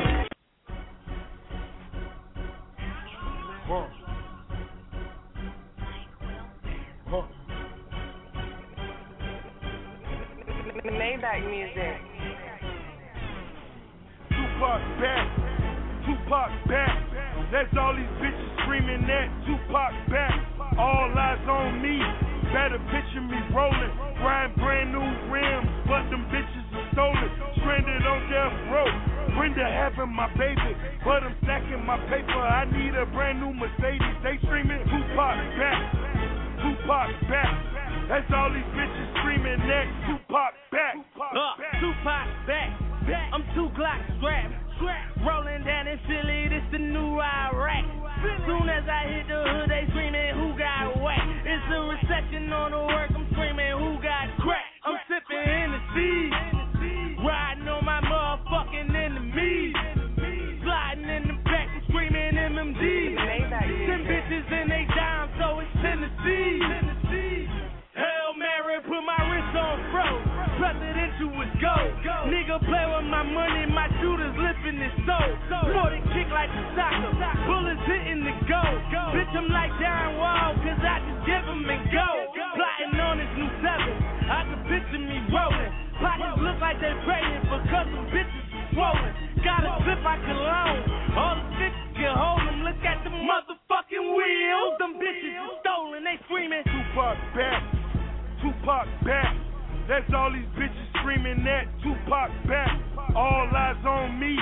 Like 76.44 76.52
a 76.60 76.64
soccer. 76.76 77.12
Bullets 77.48 77.84
hitting 77.88 78.24
the 78.28 78.36
goal. 78.52 78.76
Bitch, 79.16 79.32
I'm 79.32 79.48
like 79.48 79.72
Darren 79.80 80.20
Wall, 80.20 80.52
cause 80.60 80.82
I 80.84 81.00
just 81.00 81.22
give 81.24 81.44
him 81.48 81.64
and 81.64 81.84
go. 81.88 82.08
Plotting 82.60 83.00
on 83.00 83.16
his 83.24 83.32
new 83.40 83.52
seven. 83.64 83.96
I 84.28 84.40
can 84.52 84.60
picture 84.68 85.00
me 85.00 85.24
rolling. 85.32 85.72
Pockets 86.04 86.40
look 86.44 86.60
like 86.60 86.84
they 86.84 86.92
praying 87.08 87.48
because 87.48 87.88
some 87.96 88.08
bitches 88.12 88.44
swollen. 88.76 89.12
Got 89.40 89.64
a 89.64 89.72
clip 89.88 90.04
I 90.04 90.18
can 90.20 90.36
loan. 90.36 90.78
All 91.16 91.36
the 91.40 91.48
bitches 91.56 91.90
can 91.96 92.12
hold 92.12 92.44
them. 92.44 92.60
Look 92.68 92.82
at 92.84 93.00
the 93.08 93.14
motherfucking 93.14 94.04
wheels. 94.04 94.74
Them 94.84 95.00
bitches 95.00 95.32
is 95.32 95.54
stolen. 95.64 96.04
They 96.04 96.20
screaming. 96.28 96.64
Tupac 96.68 97.18
back, 97.40 97.62
Tupac 98.44 98.88
back. 99.08 99.32
That's 99.88 100.08
all 100.12 100.32
these 100.32 100.48
bitches 100.60 100.88
screaming 101.00 101.44
that 101.48 101.72
Tupac 101.80 102.32
back. 102.52 102.76
All 103.16 103.48
eyes 103.48 103.80
on 103.88 104.20
me. 104.20 104.36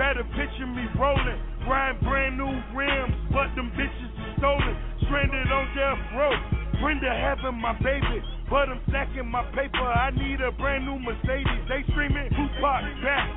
Better 0.00 0.24
picture 0.32 0.64
me 0.64 0.88
rolling. 0.96 1.36
Riding 1.68 2.00
brand 2.08 2.40
new 2.40 2.48
rims, 2.72 3.12
but 3.36 3.52
them 3.52 3.68
bitches 3.76 4.12
are 4.16 4.32
stolen. 4.40 4.72
Stranded 5.04 5.52
on 5.52 5.68
death 5.76 6.00
row. 6.16 6.32
Brenda 6.80 7.12
having 7.12 7.60
my 7.60 7.76
baby, 7.84 8.24
but 8.48 8.72
I'm 8.72 8.80
stacking 8.88 9.28
my 9.28 9.44
paper. 9.52 9.84
I 9.84 10.08
need 10.16 10.40
a 10.40 10.56
brand 10.56 10.88
new 10.88 10.96
Mercedes. 11.04 11.68
They 11.68 11.84
screaming 11.92 12.32
Tupac 12.32 12.80
back, 13.04 13.28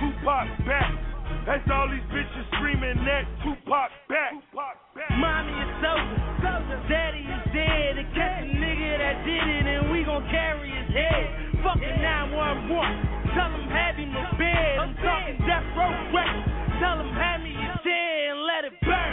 Tupac 0.00 0.48
back. 0.64 0.96
That's 1.44 1.68
all 1.68 1.84
these 1.92 2.08
bitches 2.08 2.48
screaming 2.56 3.04
that 3.04 3.28
Tupac 3.44 3.92
back. 4.08 4.32
Mommy 5.20 5.52
is 5.52 5.72
sober. 5.84 6.88
Daddy 6.88 7.20
is 7.20 7.44
dead. 7.52 8.00
They 8.00 8.08
catch 8.16 8.48
a 8.48 8.48
nigga 8.48 8.96
that 8.96 9.16
did 9.28 9.44
it, 9.44 9.64
and 9.76 9.92
we 9.92 10.08
gon' 10.08 10.24
carry 10.32 10.72
his 10.72 10.88
head. 10.88 11.60
Fucking 11.60 12.00
911. 12.00 13.21
Tell 13.32 13.48
him 13.48 13.64
have 13.72 13.96
him 13.96 14.12
a 14.12 14.24
bed. 14.36 14.76
I'm 14.76 14.92
talking 15.00 15.40
death 15.48 15.64
row 15.72 15.88
records. 16.12 16.48
Tell 16.80 17.00
him 17.00 17.12
hand 17.16 17.40
me 17.44 17.56
chair 17.80 18.32
and 18.32 18.40
let 18.44 18.62
it 18.68 18.76
burn. 18.84 19.12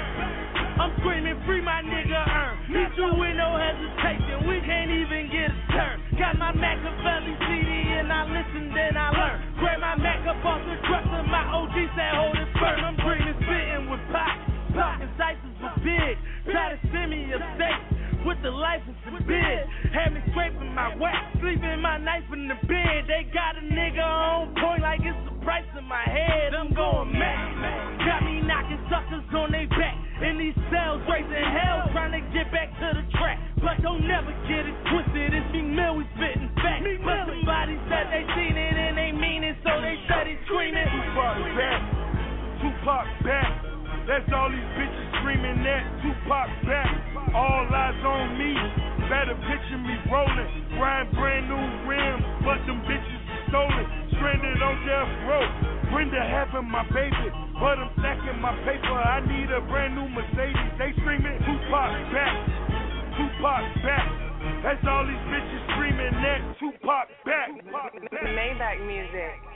I'm 0.80 0.92
screaming 1.00 1.40
free 1.48 1.64
my 1.64 1.80
nigga 1.80 2.20
earn. 2.20 2.56
Meet 2.68 2.92
you 3.00 3.10
with 3.16 3.36
no 3.40 3.56
hesitation. 3.56 4.44
We 4.44 4.60
can't 4.68 4.92
even 4.92 5.32
get 5.32 5.56
a 5.56 5.60
turn. 5.72 5.96
Got 6.20 6.36
my 6.36 6.52
Machiavelli 6.52 7.36
CD 7.48 7.72
and 8.00 8.12
I 8.12 8.28
listen, 8.28 8.76
then 8.76 9.00
I 9.00 9.08
learn. 9.16 9.38
Grab 9.60 9.80
my 9.80 9.96
Mac 9.96 10.28
up 10.28 10.44
off 10.44 10.68
the 10.68 10.76
dresser. 10.84 11.24
My 11.32 11.44
OG 11.56 11.76
said 11.96 12.12
hold 12.16 12.36
it 12.36 12.52
firm. 12.60 12.80
I'm 12.84 12.96
dreaming 13.00 13.40
spitting 13.40 13.88
with 13.88 14.04
pop. 14.12 14.36
Pop 14.76 15.00
and 15.00 15.12
slices 15.16 15.56
was 15.64 15.76
big. 15.80 16.20
Try 16.52 16.76
to 16.76 16.78
send 16.92 17.12
me 17.12 17.32
a 17.32 17.40
steak 17.56 17.99
with 18.26 18.40
the 18.44 18.52
license 18.52 18.98
and 19.06 19.20
bid. 19.28 19.62
Had 19.94 20.14
me 20.14 20.22
scraping 20.32 20.74
my 20.74 20.96
wax, 20.96 21.18
sleeping 21.40 21.82
my 21.82 21.98
knife 21.98 22.28
in 22.34 22.48
the 22.48 22.60
bed. 22.68 23.08
They 23.08 23.28
got 23.32 23.56
a 23.58 23.64
nigga 23.64 24.04
on 24.04 24.56
point 24.60 24.82
like 24.82 25.00
it's 25.04 25.18
the 25.28 25.36
price 25.44 25.68
in 25.78 25.86
my 25.86 26.04
head. 26.04 26.56
I'm 26.56 26.74
going 26.74 27.12
mad. 27.14 28.04
Got 28.04 28.24
me 28.24 28.42
knocking 28.44 28.82
suckers 28.92 29.24
on 29.36 29.52
their 29.52 29.68
back. 29.70 29.96
In 30.20 30.36
these 30.36 30.58
cells, 30.68 31.00
raising 31.08 31.32
hell, 31.32 31.88
trying 31.96 32.12
to 32.12 32.24
get 32.36 32.52
back 32.52 32.68
to 32.84 32.88
the 32.92 33.06
track. 33.16 33.40
But 33.64 33.80
don't 33.82 34.04
never 34.04 34.32
get 34.52 34.68
it 34.68 34.76
twisted. 34.92 35.32
It's 35.32 35.48
Meek 35.56 35.64
Mill, 35.72 35.96
we 35.96 36.04
spitting 36.16 36.52
back. 36.60 36.84
But 36.84 37.32
somebody 37.32 37.80
said 37.88 38.12
they 38.12 38.28
seen 38.36 38.56
it 38.60 38.76
and 38.76 39.00
they 39.00 39.12
mean 39.16 39.44
it, 39.48 39.56
so 39.64 39.80
they 39.80 39.96
said 40.12 40.28
it's 40.28 40.44
screaming. 40.44 40.88
Tupac 40.92 41.40
back, 41.56 41.82
Tupac 42.60 43.08
back. 43.24 43.69
That's 44.10 44.26
all 44.34 44.50
these 44.50 44.72
bitches 44.74 45.08
screaming 45.22 45.62
that 45.70 45.86
Tupac 46.02 46.50
back. 46.66 46.90
All 47.30 47.62
eyes 47.70 48.02
on 48.02 48.42
me. 48.42 48.58
Better 49.06 49.38
picture 49.38 49.78
me 49.78 50.02
rolling. 50.10 50.50
Riding 50.82 51.14
brand 51.14 51.46
new 51.46 51.66
rims, 51.86 52.26
but 52.42 52.58
them 52.66 52.82
bitches 52.90 53.22
stolen. 53.54 53.86
Stranded 54.18 54.58
on 54.66 54.76
death 54.82 55.14
row. 55.30 55.46
Brenda 55.94 56.26
having 56.26 56.66
my 56.74 56.82
baby, 56.90 57.30
but 57.62 57.78
I'm 57.78 57.94
stacking 58.02 58.42
my 58.42 58.58
paper. 58.66 58.98
I 58.98 59.22
need 59.30 59.54
a 59.54 59.62
brand 59.70 59.94
new 59.94 60.10
Mercedes. 60.10 60.74
They 60.82 60.90
screaming 61.06 61.38
Tupac 61.46 61.94
back, 62.10 62.34
Tupac 63.14 63.64
back. 63.86 64.10
That's 64.66 64.86
all 64.90 65.06
these 65.06 65.26
bitches 65.30 65.62
screaming 65.70 66.18
that 66.18 66.42
Tupac 66.58 67.14
back. 67.30 67.54
Maybach 68.26 68.82
music. 68.90 69.49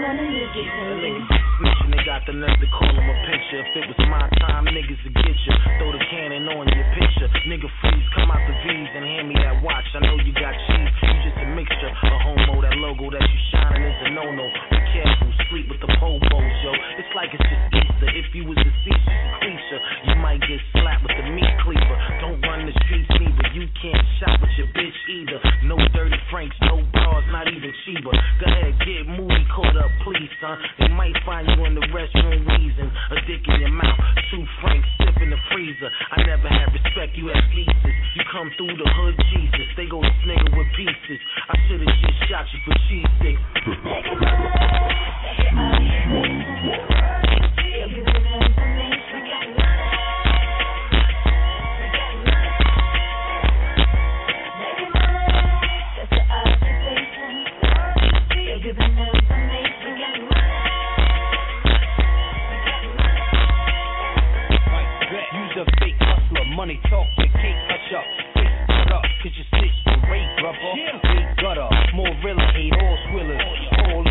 Snitching, 0.00 1.92
they 1.92 2.02
got 2.08 2.24
the 2.24 2.32
nerve 2.32 2.56
to 2.56 2.68
call 2.72 2.88
him 2.88 3.04
a 3.04 3.16
picture. 3.28 3.60
If 3.60 3.68
it 3.78 3.84
was 3.90 4.00
my 4.08 4.24
time, 4.40 4.64
niggas 4.70 4.96
would 5.04 5.12
get 5.12 5.36
you. 5.36 5.54
Throw 5.76 5.92
the 5.92 6.00
cannon 6.08 6.48
on 6.50 6.66
your 6.72 6.88
picture. 6.96 7.28
Nigga 7.44 7.68
freeze, 7.84 8.08
come 8.16 8.32
out 8.32 8.40
the 8.48 8.54
V's 8.64 8.90
and 8.96 9.04
hand 9.04 9.28
me 9.28 9.36
that 9.42 9.60
watch. 9.60 9.84
I 9.92 10.00
know 10.06 10.16
you 10.22 10.32
got 10.32 10.56
cheese, 10.66 10.94
you 11.04 11.16
just 11.26 11.38
a 11.42 11.48
mixture. 11.52 11.92
A 11.92 12.16
homo, 12.22 12.62
that 12.64 12.80
logo 12.80 13.12
that 13.12 13.20
you 13.20 13.40
shining 13.52 13.82
is 13.82 13.98
a 14.06 14.10
no-no. 14.16 14.46
Be 14.72 14.78
careful, 14.94 15.30
sleep 15.52 15.66
with 15.68 15.84
the 15.84 15.90
po-pos, 16.00 16.54
yo. 16.64 16.72
It's 16.96 17.12
like 17.12 17.34
it's 17.36 17.44
just 17.44 17.64
Easter. 17.74 18.08
If 18.14 18.32
you 18.32 18.48
was 18.48 18.56
a 18.56 18.70
deceased, 18.70 19.10
creature, 19.42 19.80
you 20.06 20.14
might 20.22 20.40
get 20.46 20.60
slapped 20.76 21.02
with 21.04 21.18
the 21.18 21.26
meat 21.28 21.50
cleaver. 21.66 21.98
Don't 22.24 22.40
run 22.46 22.64
the 22.64 22.74
streets 22.86 23.10
neither. 23.20 23.46
You 23.52 23.66
can't 23.80 24.04
shop 24.22 24.38
with 24.40 24.54
your 24.56 24.70
bitch 24.72 24.98
either. 25.12 25.40
No 25.66 25.76
dirty 25.92 26.20
franks, 26.30 26.56
no 26.62 26.80
bras, 26.94 27.24
not 27.34 27.48
even 27.48 27.72
cheaper. 27.84 28.14
Go 28.14 28.46
ahead, 28.48 28.78
get 28.84 29.04
movie 29.08 29.44
caught 29.52 29.79
up, 29.80 29.90
please, 30.04 30.28
son. 30.40 30.60
They 30.78 30.88
might 30.92 31.16
find 31.24 31.48
you 31.48 31.64
in 31.64 31.74
the 31.74 31.80
restroom 31.90 32.44
wheezing, 32.44 32.92
a 32.92 33.16
dick 33.24 33.40
in 33.48 33.60
your 33.60 33.72
mouth, 33.72 33.98
two 34.30 34.44
franks, 34.60 34.86
sip 35.00 35.16
in 35.22 35.30
the 35.30 35.40
freezer. 35.50 35.90
I 36.12 36.22
never 36.28 36.48
had 36.48 36.68
respect, 36.72 37.16
you 37.16 37.28
had 37.32 37.40
pieces. 37.50 37.94
You 38.14 38.22
come 38.30 38.50
through 38.56 38.76
the 38.76 38.88
hood, 38.88 39.16
Jesus. 39.32 39.66
They 39.76 39.86
go 39.88 40.00
nigga 40.00 40.52
with 40.56 40.68
pieces. 40.76 41.20
I 41.48 41.56
should've 41.66 41.88
just 41.88 42.28
shot 42.28 42.46
you 42.52 42.60
for 42.68 42.76
cheese 42.88 43.08
sticks. 43.18 43.40
Use 58.62 59.19
money 66.60 66.78
talk, 66.90 67.08
your 67.16 67.32
cake 67.40 67.56
hush 67.72 67.88
up. 67.96 68.04
Cut 68.68 68.92
up, 68.92 69.02
cause 69.24 69.32
you 69.32 69.44
sit 69.48 69.72
and 69.86 70.04
rate 70.12 70.28
rubber. 70.44 70.72
Big 70.76 71.24
gutter, 71.40 71.64
more 71.96 72.12
realer, 72.20 72.52
hate 72.52 72.76
horse 72.76 73.00
willers. 73.16 73.40
All 73.88 74.09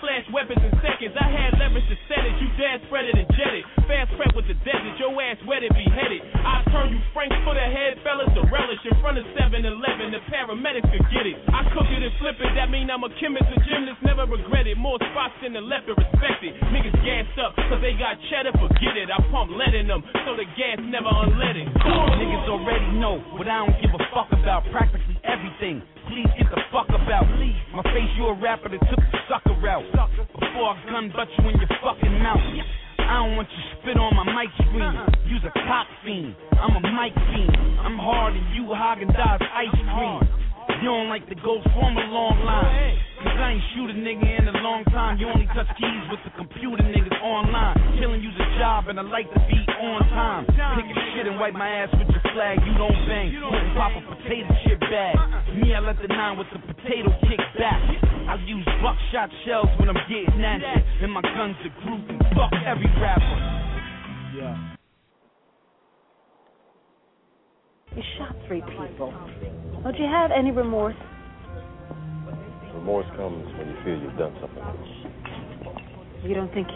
flash 0.00 0.26
weapons 0.32 0.62
in 0.62 0.72
seconds. 0.84 1.14
I 1.16 1.28
had 1.28 1.58
leverage 1.58 1.88
to 1.88 1.96
set 2.08 2.22
it. 2.24 2.34
You 2.40 2.48
dare 2.56 2.78
spread 2.86 3.06
it 3.08 3.15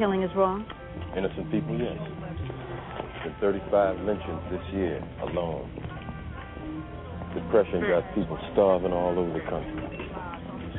killing 0.01 0.23
is 0.23 0.31
wrong? 0.35 0.65
Innocent 1.15 1.53
people, 1.53 1.77
yes. 1.79 1.93
Been 3.23 3.35
35 3.39 4.01
lynchings 4.01 4.41
this 4.51 4.63
year 4.73 4.97
alone. 5.21 5.69
Depression 7.35 7.83
got 7.83 8.03
hmm. 8.09 8.21
people 8.21 8.39
starving 8.53 8.95
all 8.95 9.19
over 9.19 9.31
the 9.31 9.45
country. 9.45 9.77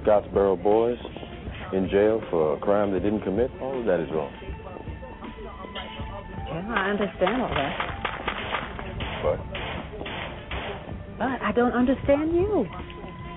Scottsboro 0.02 0.62
boys 0.62 0.98
in 1.72 1.88
jail 1.92 2.20
for 2.32 2.58
a 2.58 2.60
crime 2.60 2.92
they 2.92 3.00
didn't 3.00 3.22
commit, 3.22 3.52
all 3.62 3.80
of 3.80 3.86
that 3.86 4.00
is 4.00 4.10
wrong. 4.12 4.34
Yeah, 6.50 6.74
I 6.76 6.90
understand 6.90 7.42
all 7.44 7.54
that. 7.54 7.78
But? 9.22 9.38
But 11.20 11.42
I 11.46 11.52
don't 11.56 11.74
understand 11.74 12.34
you. 12.34 12.66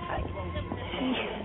I 0.09 1.44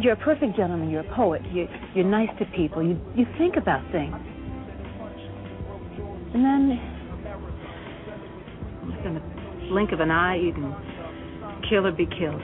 you're 0.00 0.14
a 0.14 0.16
perfect 0.16 0.56
gentleman. 0.56 0.90
You're 0.90 1.00
a 1.06 1.14
poet. 1.14 1.42
You, 1.52 1.68
you're 1.94 2.04
nice 2.04 2.30
to 2.38 2.44
people. 2.56 2.82
You, 2.82 2.98
you 3.14 3.26
think 3.38 3.56
about 3.56 3.82
things. 3.92 4.14
And 6.34 6.44
then, 6.44 6.80
in 9.04 9.14
the 9.14 9.68
blink 9.68 9.92
of 9.92 10.00
an 10.00 10.10
eye, 10.10 10.36
you 10.36 10.52
can 10.52 10.74
kill 11.68 11.86
or 11.86 11.92
be 11.92 12.06
killed. 12.06 12.40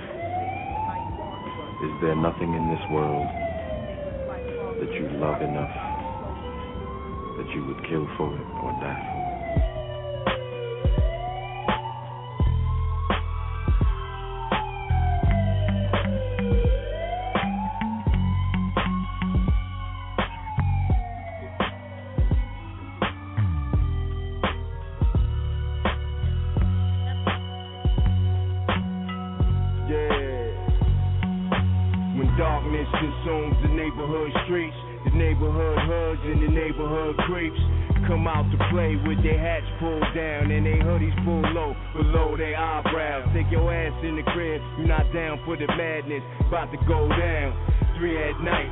Is 1.79 1.95
there 2.03 2.17
nothing 2.17 2.53
in 2.55 2.69
this 2.69 2.85
world 2.91 3.27
that 4.81 4.93
you 4.93 5.09
love 5.19 5.41
enough 5.41 5.73
that 7.39 7.49
you 7.55 7.65
would 7.67 7.81
kill 7.89 8.07
for 8.19 8.35
it 8.35 8.47
or 8.63 8.73
die 8.83 8.99
for 8.99 9.19
it? 9.23 9.29
Neighborhood 33.89 34.31
streets, 34.45 34.77
the 35.09 35.17
neighborhood 35.17 35.79
hoods, 35.89 36.21
and 36.29 36.45
the 36.45 36.53
neighborhood 36.53 37.17
creeps. 37.25 37.57
Come 38.05 38.29
out 38.29 38.45
to 38.53 38.59
play 38.69 39.01
with 39.01 39.25
their 39.25 39.41
hats 39.41 39.65
pulled 39.81 40.05
down 40.13 40.53
and 40.53 40.65
their 40.65 40.81
hoodies 40.85 41.17
pulled 41.25 41.49
low 41.57 41.73
below 41.97 42.37
their 42.37 42.53
eyebrows. 42.53 43.29
Take 43.33 43.51
your 43.51 43.65
ass 43.73 43.97
in 44.05 44.17
the 44.17 44.25
crib, 44.29 44.61
you 44.77 44.85
not 44.85 45.09
down 45.13 45.41
for 45.45 45.57
the 45.57 45.67
madness, 45.73 46.21
about 46.47 46.69
to 46.73 46.79
go 46.85 47.09
down. 47.09 47.57
Three 47.97 48.17
at 48.21 48.37
night. 48.45 48.69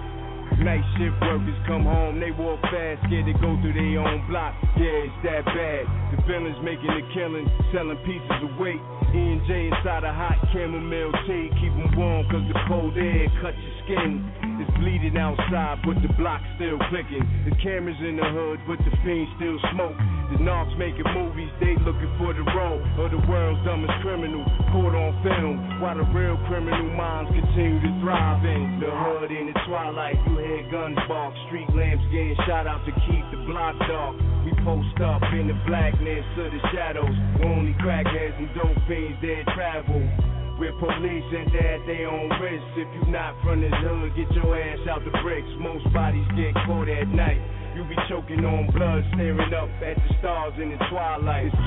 Night 0.61 0.85
shift 0.97 1.17
workers 1.21 1.59
come 1.67 1.85
home, 1.85 2.21
they 2.21 2.31
walk 2.31 2.61
fast, 2.69 3.01
scared 3.09 3.27
to 3.27 3.35
go 3.41 3.57
through 3.61 3.77
their 3.77 4.01
own 4.01 4.25
block. 4.29 4.55
Yeah, 4.77 5.05
it's 5.05 5.17
that 5.25 5.45
bad. 5.45 5.85
The 6.13 6.23
villains 6.29 6.61
making 6.63 6.93
the 6.93 7.05
killing, 7.13 7.49
selling 7.73 7.99
pieces 8.05 8.41
of 8.45 8.57
weight. 8.61 8.81
E 9.13 9.21
and 9.33 9.41
J 9.49 9.69
inside 9.69 10.05
a 10.05 10.13
hot 10.13 10.37
chamomile 10.53 11.13
tea, 11.27 11.51
keep 11.61 11.73
'em 11.73 11.93
warm 11.97 12.25
cause 12.29 12.47
the 12.49 12.59
cold 12.69 12.97
air 12.97 13.29
cuts 13.41 13.59
your 13.59 13.77
skin. 13.85 14.46
Bleeding 14.79 15.17
outside, 15.17 15.81
but 15.85 15.97
the 16.05 16.13
block 16.21 16.41
still 16.57 16.77
clicking. 16.93 17.25
The 17.49 17.57
cameras 17.65 17.97
in 18.05 18.21
the 18.21 18.29
hood, 18.29 18.61
but 18.69 18.77
the 18.85 18.93
fiends 19.01 19.33
still 19.41 19.57
smoke. 19.73 19.97
The 20.31 20.43
knobs 20.43 20.75
making 20.77 21.07
movies, 21.17 21.49
they 21.65 21.79
looking 21.81 22.13
for 22.21 22.35
the 22.37 22.45
role 22.45 22.83
of 23.01 23.09
the 23.09 23.23
world's 23.25 23.63
dumbest 23.65 23.95
criminal, 24.03 24.45
caught 24.75 24.93
on 24.93 25.17
film. 25.25 25.81
While 25.81 25.97
the 25.97 26.07
real 26.13 26.37
criminal 26.51 26.93
minds 26.93 27.33
continue 27.33 27.81
to 27.81 27.93
thrive 28.05 28.45
in 28.45 28.83
the 28.83 28.91
hood 28.93 29.33
in 29.33 29.49
the 29.49 29.57
twilight. 29.65 30.21
You 30.29 30.45
hear 30.45 30.69
guns 30.71 30.99
bark, 31.09 31.33
street 31.49 31.71
lamps 31.73 32.05
getting 32.13 32.37
shot 32.45 32.67
out 32.67 32.85
to 32.85 32.93
keep 33.09 33.25
the 33.33 33.41
block 33.49 33.81
dark. 33.89 34.21
We 34.45 34.53
post 34.61 34.99
up 35.01 35.25
in 35.33 35.49
the 35.49 35.59
blackness 35.65 36.27
of 36.37 36.53
the 36.53 36.61
shadows. 36.75 37.17
Only 37.41 37.73
crackheads 37.81 38.37
and 38.39 38.53
dope 38.53 38.77
fiends 38.85 39.17
that 39.25 39.43
travel. 39.57 40.36
With 40.59 40.73
police 40.81 41.29
and 41.37 41.53
at 41.55 41.85
they 41.87 42.09
on 42.09 42.33
risk. 42.41 42.65
If 42.77 42.89
you 42.97 43.13
not 43.13 43.37
from 43.45 43.61
this 43.61 43.73
hood, 43.77 44.17
get 44.17 44.31
your 44.33 44.57
ass 44.59 44.79
out 44.89 45.05
the 45.05 45.13
bricks. 45.23 45.49
Most 45.61 45.85
bodies 45.93 46.27
get 46.35 46.55
caught 46.65 46.89
at 46.89 47.09
night. 47.09 47.41
You 47.77 47.85
be 47.85 47.97
choking 48.09 48.41
on 48.41 48.73
blood, 48.73 49.05
staring 49.13 49.53
up 49.53 49.69
at 49.85 50.01
the 50.01 50.09
stars 50.17 50.57
in 50.57 50.73
the 50.73 50.81
twilight. 50.89 51.53
It's 51.53 51.61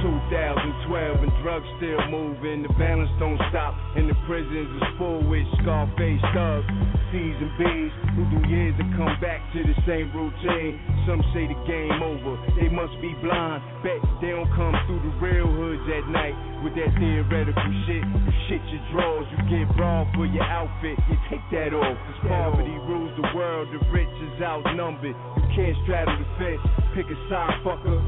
2012 0.90 1.22
and 1.22 1.34
drugs 1.46 1.70
still 1.78 2.02
moving. 2.10 2.66
The 2.66 2.74
balance 2.82 3.14
don't 3.22 3.38
stop, 3.54 3.78
and 3.94 4.10
the 4.10 4.18
prisons 4.26 4.74
is 4.74 4.90
full 4.98 5.22
with 5.30 5.46
Scarface 5.62 6.18
thugs, 6.34 6.66
C's 7.14 7.38
and 7.38 7.54
B's 7.62 7.94
who 8.18 8.26
do 8.26 8.40
years 8.50 8.74
to 8.82 8.86
come 8.98 9.22
back 9.22 9.38
to 9.54 9.62
the 9.62 9.78
same 9.86 10.10
routine. 10.10 10.82
Some 11.06 11.22
say 11.30 11.46
the 11.46 11.58
game 11.70 12.02
over, 12.02 12.42
they 12.58 12.74
must 12.74 12.98
be 13.06 13.14
blind. 13.22 13.62
Bet 13.86 14.02
they 14.18 14.34
don't 14.34 14.50
come 14.58 14.74
through 14.90 15.06
the 15.06 15.14
real 15.22 15.46
hoods 15.46 15.86
at 15.94 16.10
night 16.10 16.34
with 16.66 16.74
that 16.74 16.90
theoretical 16.98 17.70
shit. 17.86 18.02
You 18.02 18.34
shit 18.50 18.64
your 18.74 18.82
drawers, 18.92 19.30
you 19.30 19.40
get 19.46 19.70
raw 19.78 20.10
for 20.18 20.26
your 20.26 20.44
outfit. 20.44 20.98
You 21.06 21.18
take 21.30 21.46
that 21.54 21.72
off, 21.78 21.98
cause 22.02 22.20
poverty 22.26 22.78
rules 22.90 23.14
the 23.14 23.30
world, 23.38 23.70
the 23.70 23.80
rich 23.94 24.10
is 24.26 24.42
outnumbered. 24.42 25.14
You 25.14 25.46
can't 25.54 25.78
the 26.08 26.28
fence, 26.38 26.62
pick 26.96 27.06
a 27.06 27.18
side 27.30 27.60
fucker. 27.66 28.00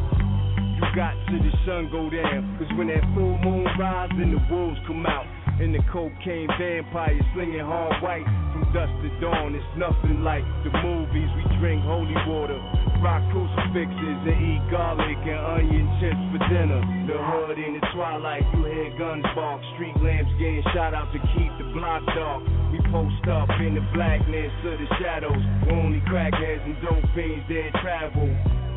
You 0.76 0.84
got 0.96 1.14
to 1.14 1.36
the 1.38 1.52
sun 1.66 1.90
go 1.92 2.10
down, 2.10 2.58
cause 2.58 2.72
when 2.78 2.88
that 2.88 3.04
full 3.14 3.38
moon 3.40 3.68
rise, 3.80 4.10
then 4.18 4.32
the 4.32 4.42
wolves 4.54 4.80
come 4.88 5.06
out. 5.06 5.26
And 5.60 5.76
the 5.76 5.84
cocaine 5.92 6.50
vampires 6.58 7.22
slinging 7.34 7.60
hard 7.60 8.02
white 8.02 8.26
dusk 8.74 8.92
to 9.04 9.10
dawn. 9.20 9.56
It's 9.56 9.68
nothing 9.76 10.24
like 10.24 10.44
the 10.64 10.72
movies. 10.84 11.30
We 11.36 11.44
drink 11.60 11.84
holy 11.84 12.16
water, 12.28 12.60
rock 13.04 13.24
crucifixes, 13.32 14.20
and 14.28 14.40
eat 14.40 14.64
garlic 14.72 15.20
and 15.28 15.40
onion 15.40 15.88
chips 16.00 16.24
for 16.32 16.42
dinner. 16.48 16.80
The 17.08 17.16
hood 17.20 17.60
in 17.60 17.80
the 17.80 17.84
twilight, 17.92 18.44
you 18.56 18.64
hear 18.66 18.92
guns 18.98 19.28
bark, 19.36 19.62
street 19.76 19.96
lamps 20.00 20.32
getting 20.40 20.64
shot 20.74 20.96
out 20.96 21.12
to 21.12 21.20
keep 21.36 21.52
the 21.60 21.68
block 21.76 22.04
dark. 22.16 22.44
We 22.72 22.80
post 22.92 23.28
up 23.28 23.52
in 23.60 23.76
the 23.76 23.86
blackness 23.94 24.56
of 24.64 24.76
the 24.80 24.88
shadows. 25.00 25.44
Only 25.72 26.00
crackheads 26.08 26.64
and 26.64 26.80
dope 26.82 27.04
fiends 27.14 27.46
that 27.52 27.72
travel. 27.84 28.28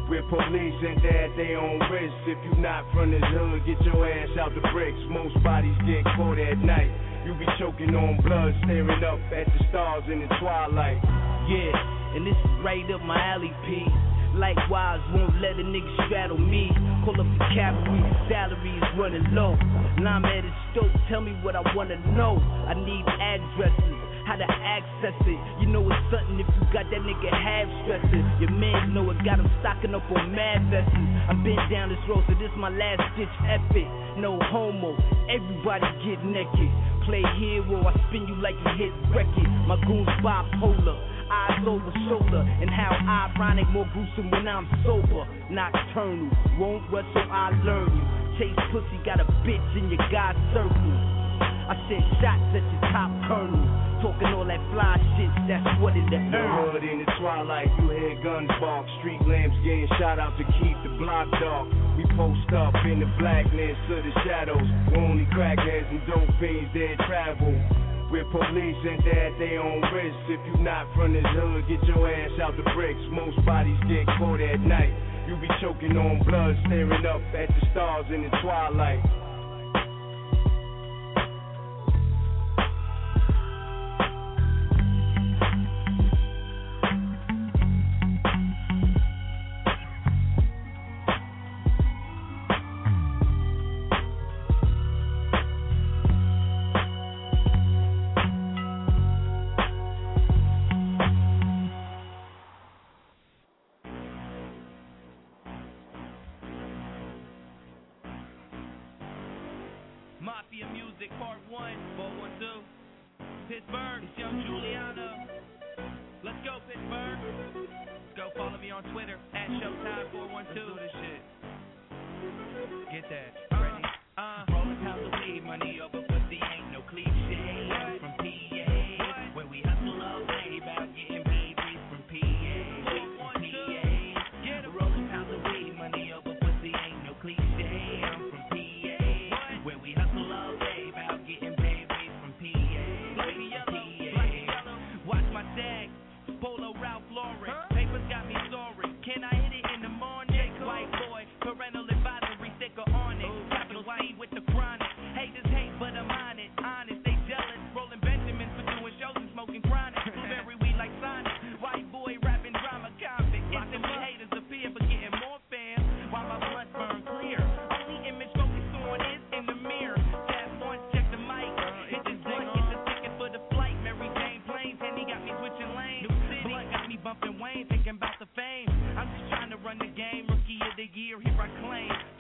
With 0.05 0.29
police 0.29 0.79
and 0.85 1.01
at 1.01 1.33
their 1.33 1.57
own 1.57 1.81
risk. 1.89 2.13
If 2.29 2.37
you 2.45 2.61
not 2.61 2.85
from 2.93 3.11
this 3.11 3.25
hood, 3.25 3.65
get 3.65 3.81
your 3.89 4.05
ass 4.05 4.29
out 4.37 4.53
the 4.55 4.61
bricks. 4.69 5.01
Most 5.09 5.33
bodies 5.43 5.77
get 5.87 6.05
caught 6.17 6.37
at 6.37 6.59
night. 6.59 6.93
You 7.25 7.33
be 7.41 7.49
choking 7.59 7.97
on 7.97 8.21
blood, 8.21 8.53
staring 8.65 9.01
up 9.01 9.17
at 9.33 9.49
the 9.49 9.61
stars 9.73 10.05
in 10.13 10.21
the 10.21 10.29
twilight. 10.41 11.01
Yeah, 11.49 11.73
and 12.13 12.27
this 12.27 12.37
is 12.37 12.53
right 12.61 12.85
up 12.93 13.01
my 13.01 13.17
alley, 13.17 13.53
P. 13.65 13.89
Likewise, 14.37 15.01
won't 15.17 15.41
let 15.41 15.57
a 15.57 15.65
nigga 15.65 15.89
straddle 16.05 16.37
me. 16.37 16.69
Call 17.01 17.17
up 17.17 17.25
the 17.25 17.45
cavalry, 17.57 18.05
salary 18.29 18.77
is 18.77 18.91
running 18.99 19.25
low. 19.33 19.57
Now 20.05 20.21
I'm 20.21 20.25
at 20.27 20.45
the 20.45 20.53
stove, 20.77 20.93
tell 21.09 21.23
me 21.23 21.33
what 21.41 21.57
I 21.57 21.63
wanna 21.73 21.97
know. 22.13 22.37
I 22.69 22.75
need 22.77 23.07
addresses, 23.09 23.97
how 24.29 24.37
to 24.37 24.45
access 24.45 25.17
it. 25.25 25.41
You 25.63 25.73
know 25.73 25.81
it's 25.87 25.97
something 26.13 26.37
if 26.37 26.49
you 26.51 26.65
got 26.77 26.91
that 26.93 27.03
nigga 27.09 27.31
half 27.31 27.71
stressing. 27.87 28.27
Your 28.37 28.53
man 28.53 28.93
know 28.93 29.09
it, 29.09 29.17
got 29.25 29.41
him 29.41 29.49
stocking 29.65 29.95
up 29.95 30.05
on 30.13 30.35
mad 30.35 30.67
vessels. 30.69 31.09
I've 31.31 31.41
been 31.41 31.57
down 31.73 31.89
this 31.89 32.03
road, 32.05 32.27
so 32.29 32.35
this 32.37 32.53
my 32.59 32.69
last 32.69 33.01
ditch 33.17 33.33
epic. 33.49 33.89
No 34.21 34.37
homo, 34.51 34.93
everybody 35.31 35.89
get 36.05 36.21
naked. 36.27 36.73
Play 37.07 37.23
hero, 37.39 37.87
I 37.87 37.93
spin 38.09 38.27
you 38.27 38.37
like 38.41 38.55
you 38.55 38.73
hit 38.79 38.93
record. 39.15 39.51
My 39.69 39.77
goons 39.87 40.09
bipolar 40.25 40.97
eyes 41.31 41.65
over 41.67 41.93
shoulder, 42.09 42.41
and 42.61 42.71
how 42.71 42.93
ironic, 43.37 43.69
more 43.69 43.89
gruesome 43.93 44.31
when 44.31 44.47
I'm 44.47 44.69
sober. 44.85 45.27
Nocturnal, 45.51 46.31
won't 46.59 46.91
rush 46.93 47.07
so 47.15 47.21
I 47.21 47.51
learn 47.65 47.91
you. 47.93 48.39
Chase 48.39 48.59
pussy, 48.73 48.99
got 49.05 49.21
a 49.21 49.25
bitch 49.45 49.79
in 49.79 49.91
your 49.91 50.01
God 50.11 50.37
circle. 50.53 51.14
I 51.65 51.75
send 51.89 52.05
shots 52.21 52.45
at 52.53 52.61
your 52.61 52.83
top 52.93 53.11
colonel. 53.25 53.65
Talking 54.05 54.29
all 54.37 54.45
that 54.45 54.61
fly 54.69 55.01
shit, 55.17 55.33
that's 55.49 55.65
what 55.81 55.97
it 55.97 56.05
The 56.13 56.21
earn. 56.21 56.77
hood 56.77 56.85
in 56.85 57.01
the 57.01 57.09
twilight, 57.17 57.73
you 57.81 57.89
hear 57.89 58.21
guns 58.21 58.53
bark, 58.61 58.85
street 59.01 59.23
lamps 59.25 59.57
getting 59.65 59.89
shot 59.97 60.21
out 60.21 60.37
to 60.37 60.45
keep 60.61 60.77
the 60.85 60.93
block 61.01 61.25
dark. 61.41 61.73
We 61.97 62.05
post 62.13 62.53
up 62.53 62.77
in 62.85 63.01
the 63.01 63.09
blackness 63.17 63.81
of 63.89 64.05
the 64.05 64.13
shadows. 64.29 64.69
Only 64.93 65.25
crackheads 65.33 65.89
and 65.89 66.05
dope 66.05 66.29
fiends 66.37 66.69
that 66.77 67.01
travel. 67.09 67.57
With 68.13 68.29
police 68.29 68.81
and 68.85 69.01
at 69.09 69.33
their 69.41 69.65
own 69.65 69.81
risk. 69.89 70.21
If 70.29 70.41
you 70.45 70.61
not 70.61 70.85
from 70.95 71.17
this 71.17 71.25
hood, 71.33 71.65
get 71.67 71.81
your 71.89 72.05
ass 72.05 72.37
out 72.45 72.55
the 72.61 72.67
bricks. 72.77 73.01
Most 73.09 73.41
bodies 73.49 73.81
get 73.89 74.05
caught 74.21 74.39
at 74.45 74.61
night. 74.61 74.93
You 75.27 75.41
be 75.41 75.49
choking 75.65 75.97
on 75.97 76.21
blood, 76.29 76.55
staring 76.69 77.07
up 77.09 77.25
at 77.33 77.49
the 77.49 77.63
stars 77.73 78.05
in 78.13 78.29
the 78.29 78.33
twilight. 78.45 79.01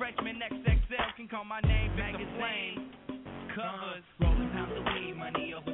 Freshman 0.04 0.36
XXL 0.36 1.16
can 1.16 1.28
call 1.28 1.46
my 1.46 1.62
name 1.62 1.96
back 1.96 2.12
in 2.20 2.28
flame. 2.36 2.92
Covers, 3.56 4.04
rolling 4.20 4.50
pounds 4.50 4.76
of 4.76 4.84
weed, 4.84 5.16
money 5.16 5.54
over 5.56 5.73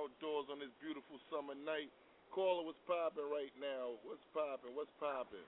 outdoors 0.00 0.48
on 0.48 0.64
this 0.64 0.72
beautiful 0.80 1.20
summer 1.28 1.52
night. 1.52 1.92
Caller, 2.32 2.64
what's 2.64 2.80
popping 2.88 3.28
right 3.28 3.52
now? 3.60 4.00
What's 4.06 4.24
popping? 4.32 4.72
What's 4.72 4.92
popping? 4.96 5.44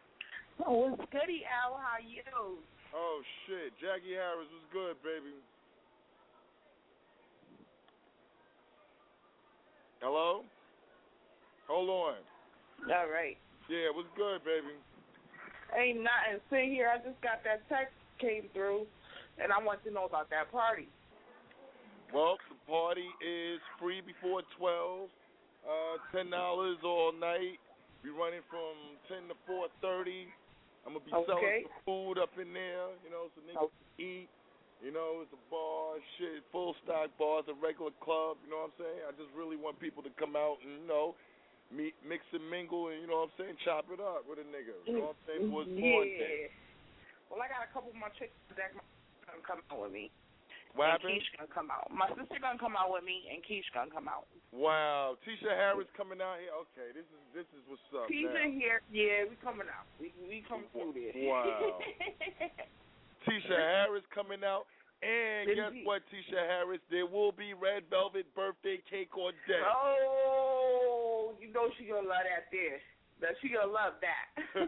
Oh, 0.66 0.92
it's 0.92 1.08
goody, 1.08 1.48
Al. 1.48 1.80
How 1.80 1.96
you? 2.02 2.60
Oh, 2.92 3.22
shit. 3.46 3.72
Jackie 3.80 4.12
Harris 4.12 4.50
was 4.52 4.66
good, 4.74 5.00
baby. 5.00 5.32
Hello? 10.04 10.44
Hold 11.70 11.88
on. 11.88 12.20
All 12.90 13.08
right. 13.08 13.38
Yeah, 13.70 13.94
what's 13.94 14.10
good, 14.18 14.44
baby? 14.44 14.74
Ain't 15.78 16.02
nothing. 16.02 16.42
Sit 16.50 16.68
here. 16.68 16.90
I 16.92 16.98
just 16.98 17.16
got 17.22 17.40
that 17.46 17.64
text 17.70 17.94
came 18.20 18.50
through, 18.52 18.84
and 19.40 19.54
I 19.54 19.62
want 19.62 19.82
to 19.84 19.90
know 19.90 20.04
about 20.04 20.28
that 20.30 20.50
party. 20.50 20.88
Well, 22.12 22.36
party 22.72 23.12
is 23.20 23.60
free 23.76 24.00
before 24.00 24.40
12. 24.56 25.12
Uh, 25.60 26.00
$10 26.16 26.32
all 26.82 27.12
night. 27.12 27.60
Be 28.00 28.08
running 28.08 28.40
from 28.48 28.96
10 29.12 29.28
to 29.28 29.36
4.30. 29.44 30.32
I'm 30.88 30.96
going 30.96 31.04
to 31.04 31.06
be 31.06 31.12
Okay. 31.12 31.28
selling 31.28 31.68
some 31.68 31.78
food 31.84 32.16
up 32.16 32.32
in 32.40 32.50
there, 32.56 32.96
you 33.04 33.12
know, 33.12 33.28
so 33.36 33.44
niggas 33.44 33.68
can 33.68 34.00
eat. 34.00 34.28
You 34.82 34.90
know, 34.90 35.22
it's 35.22 35.30
a 35.30 35.42
bar, 35.46 36.00
shit, 36.18 36.42
full 36.50 36.74
stock 36.82 37.14
bar. 37.14 37.44
It's 37.44 37.52
a 37.52 37.54
regular 37.54 37.94
club, 38.02 38.42
you 38.42 38.50
know 38.50 38.66
what 38.66 38.74
I'm 38.74 38.78
saying? 38.82 39.00
I 39.06 39.12
just 39.14 39.30
really 39.38 39.54
want 39.54 39.78
people 39.78 40.02
to 40.02 40.10
come 40.18 40.34
out 40.34 40.58
and, 40.66 40.82
you 40.82 40.88
know, 40.90 41.14
meet, 41.70 41.94
mix 42.02 42.26
and 42.34 42.42
mingle 42.50 42.90
and, 42.90 42.98
you 42.98 43.06
know 43.06 43.22
what 43.22 43.30
I'm 43.30 43.38
saying, 43.38 43.56
chop 43.62 43.86
it 43.94 44.02
up 44.02 44.26
with 44.26 44.42
a 44.42 44.46
nigga. 44.50 44.74
You 44.82 44.98
know 44.98 45.14
what 45.14 45.22
I'm 45.22 45.24
saying? 45.30 45.42
For. 45.54 45.62
Yeah. 45.70 46.50
Well, 47.30 47.38
I 47.38 47.46
got 47.46 47.62
a 47.62 47.70
couple 47.70 47.94
of 47.94 48.00
my 48.00 48.10
chicks 48.18 48.34
that 48.58 48.74
come 49.46 49.62
out 49.70 49.78
with 49.86 49.94
me. 49.94 50.10
What 50.72 50.88
and 50.88 50.96
happened? 50.96 51.20
Keish 51.20 51.28
gonna 51.36 51.52
come 51.52 51.68
out. 51.68 51.92
My 51.92 52.08
sister 52.16 52.40
gonna 52.40 52.56
come 52.58 52.72
out 52.76 52.88
with 52.88 53.04
me, 53.04 53.28
and 53.28 53.44
Keish 53.44 53.68
gonna 53.76 53.92
come 53.92 54.08
out. 54.08 54.24
Wow, 54.52 55.16
Tisha 55.24 55.52
Harris 55.52 55.88
coming 55.96 56.20
out 56.20 56.38
here. 56.40 56.52
Okay, 56.64 56.92
this 56.96 57.04
is 57.04 57.20
this 57.36 57.44
is 57.52 57.60
what's 57.68 57.84
up. 57.92 58.08
Tisha 58.08 58.32
now. 58.32 58.48
here. 58.52 58.80
Yeah, 58.88 59.28
we 59.28 59.36
coming 59.44 59.68
out. 59.68 59.84
We 60.00 60.12
we 60.24 60.40
come 60.48 60.64
through 60.72 60.96
this. 60.96 61.12
Wow. 61.16 61.78
Tisha 63.28 63.56
Harris 63.56 64.04
coming 64.12 64.44
out. 64.44 64.64
And 65.02 65.50
guess 65.50 65.74
what, 65.82 66.02
Tisha 66.08 66.38
Harris? 66.38 66.80
There 66.88 67.06
will 67.06 67.32
be 67.32 67.52
red 67.52 67.82
velvet 67.90 68.32
birthday 68.36 68.78
cake 68.88 69.16
on 69.18 69.32
deck. 69.50 69.60
oh, 69.66 71.34
you 71.40 71.52
know 71.52 71.68
she 71.76 71.84
gonna 71.84 72.06
love 72.06 72.24
that 72.24 72.46
there. 72.48 72.80
That 73.20 73.36
she 73.42 73.48
gonna 73.50 73.72
love 73.72 73.94
that. 74.00 74.30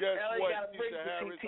Guess 0.00 0.18
what, 0.36 0.72
Tisha 0.76 1.04
Harris? 1.04 1.38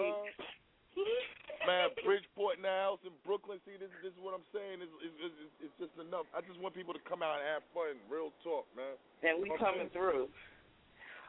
Man, 1.68 1.92
Bridgeport 2.06 2.56
in 2.56 2.64
the 2.64 2.72
house 2.72 3.00
in 3.04 3.12
Brooklyn. 3.24 3.60
See, 3.68 3.76
this, 3.76 3.92
this 4.00 4.12
is 4.16 4.20
what 4.20 4.32
I'm 4.32 4.46
saying. 4.52 4.80
It's, 4.80 4.94
it's, 5.04 5.16
it's, 5.20 5.54
it's 5.68 5.76
just 5.76 5.94
enough. 6.00 6.24
I 6.32 6.40
just 6.44 6.56
want 6.60 6.72
people 6.72 6.96
to 6.96 7.02
come 7.04 7.20
out 7.20 7.40
and 7.40 7.44
have 7.48 7.64
fun. 7.76 8.00
Real 8.08 8.32
talk, 8.40 8.64
man. 8.72 8.96
And 9.20 9.40
we 9.44 9.52
coming 9.60 9.92
through. 9.92 10.32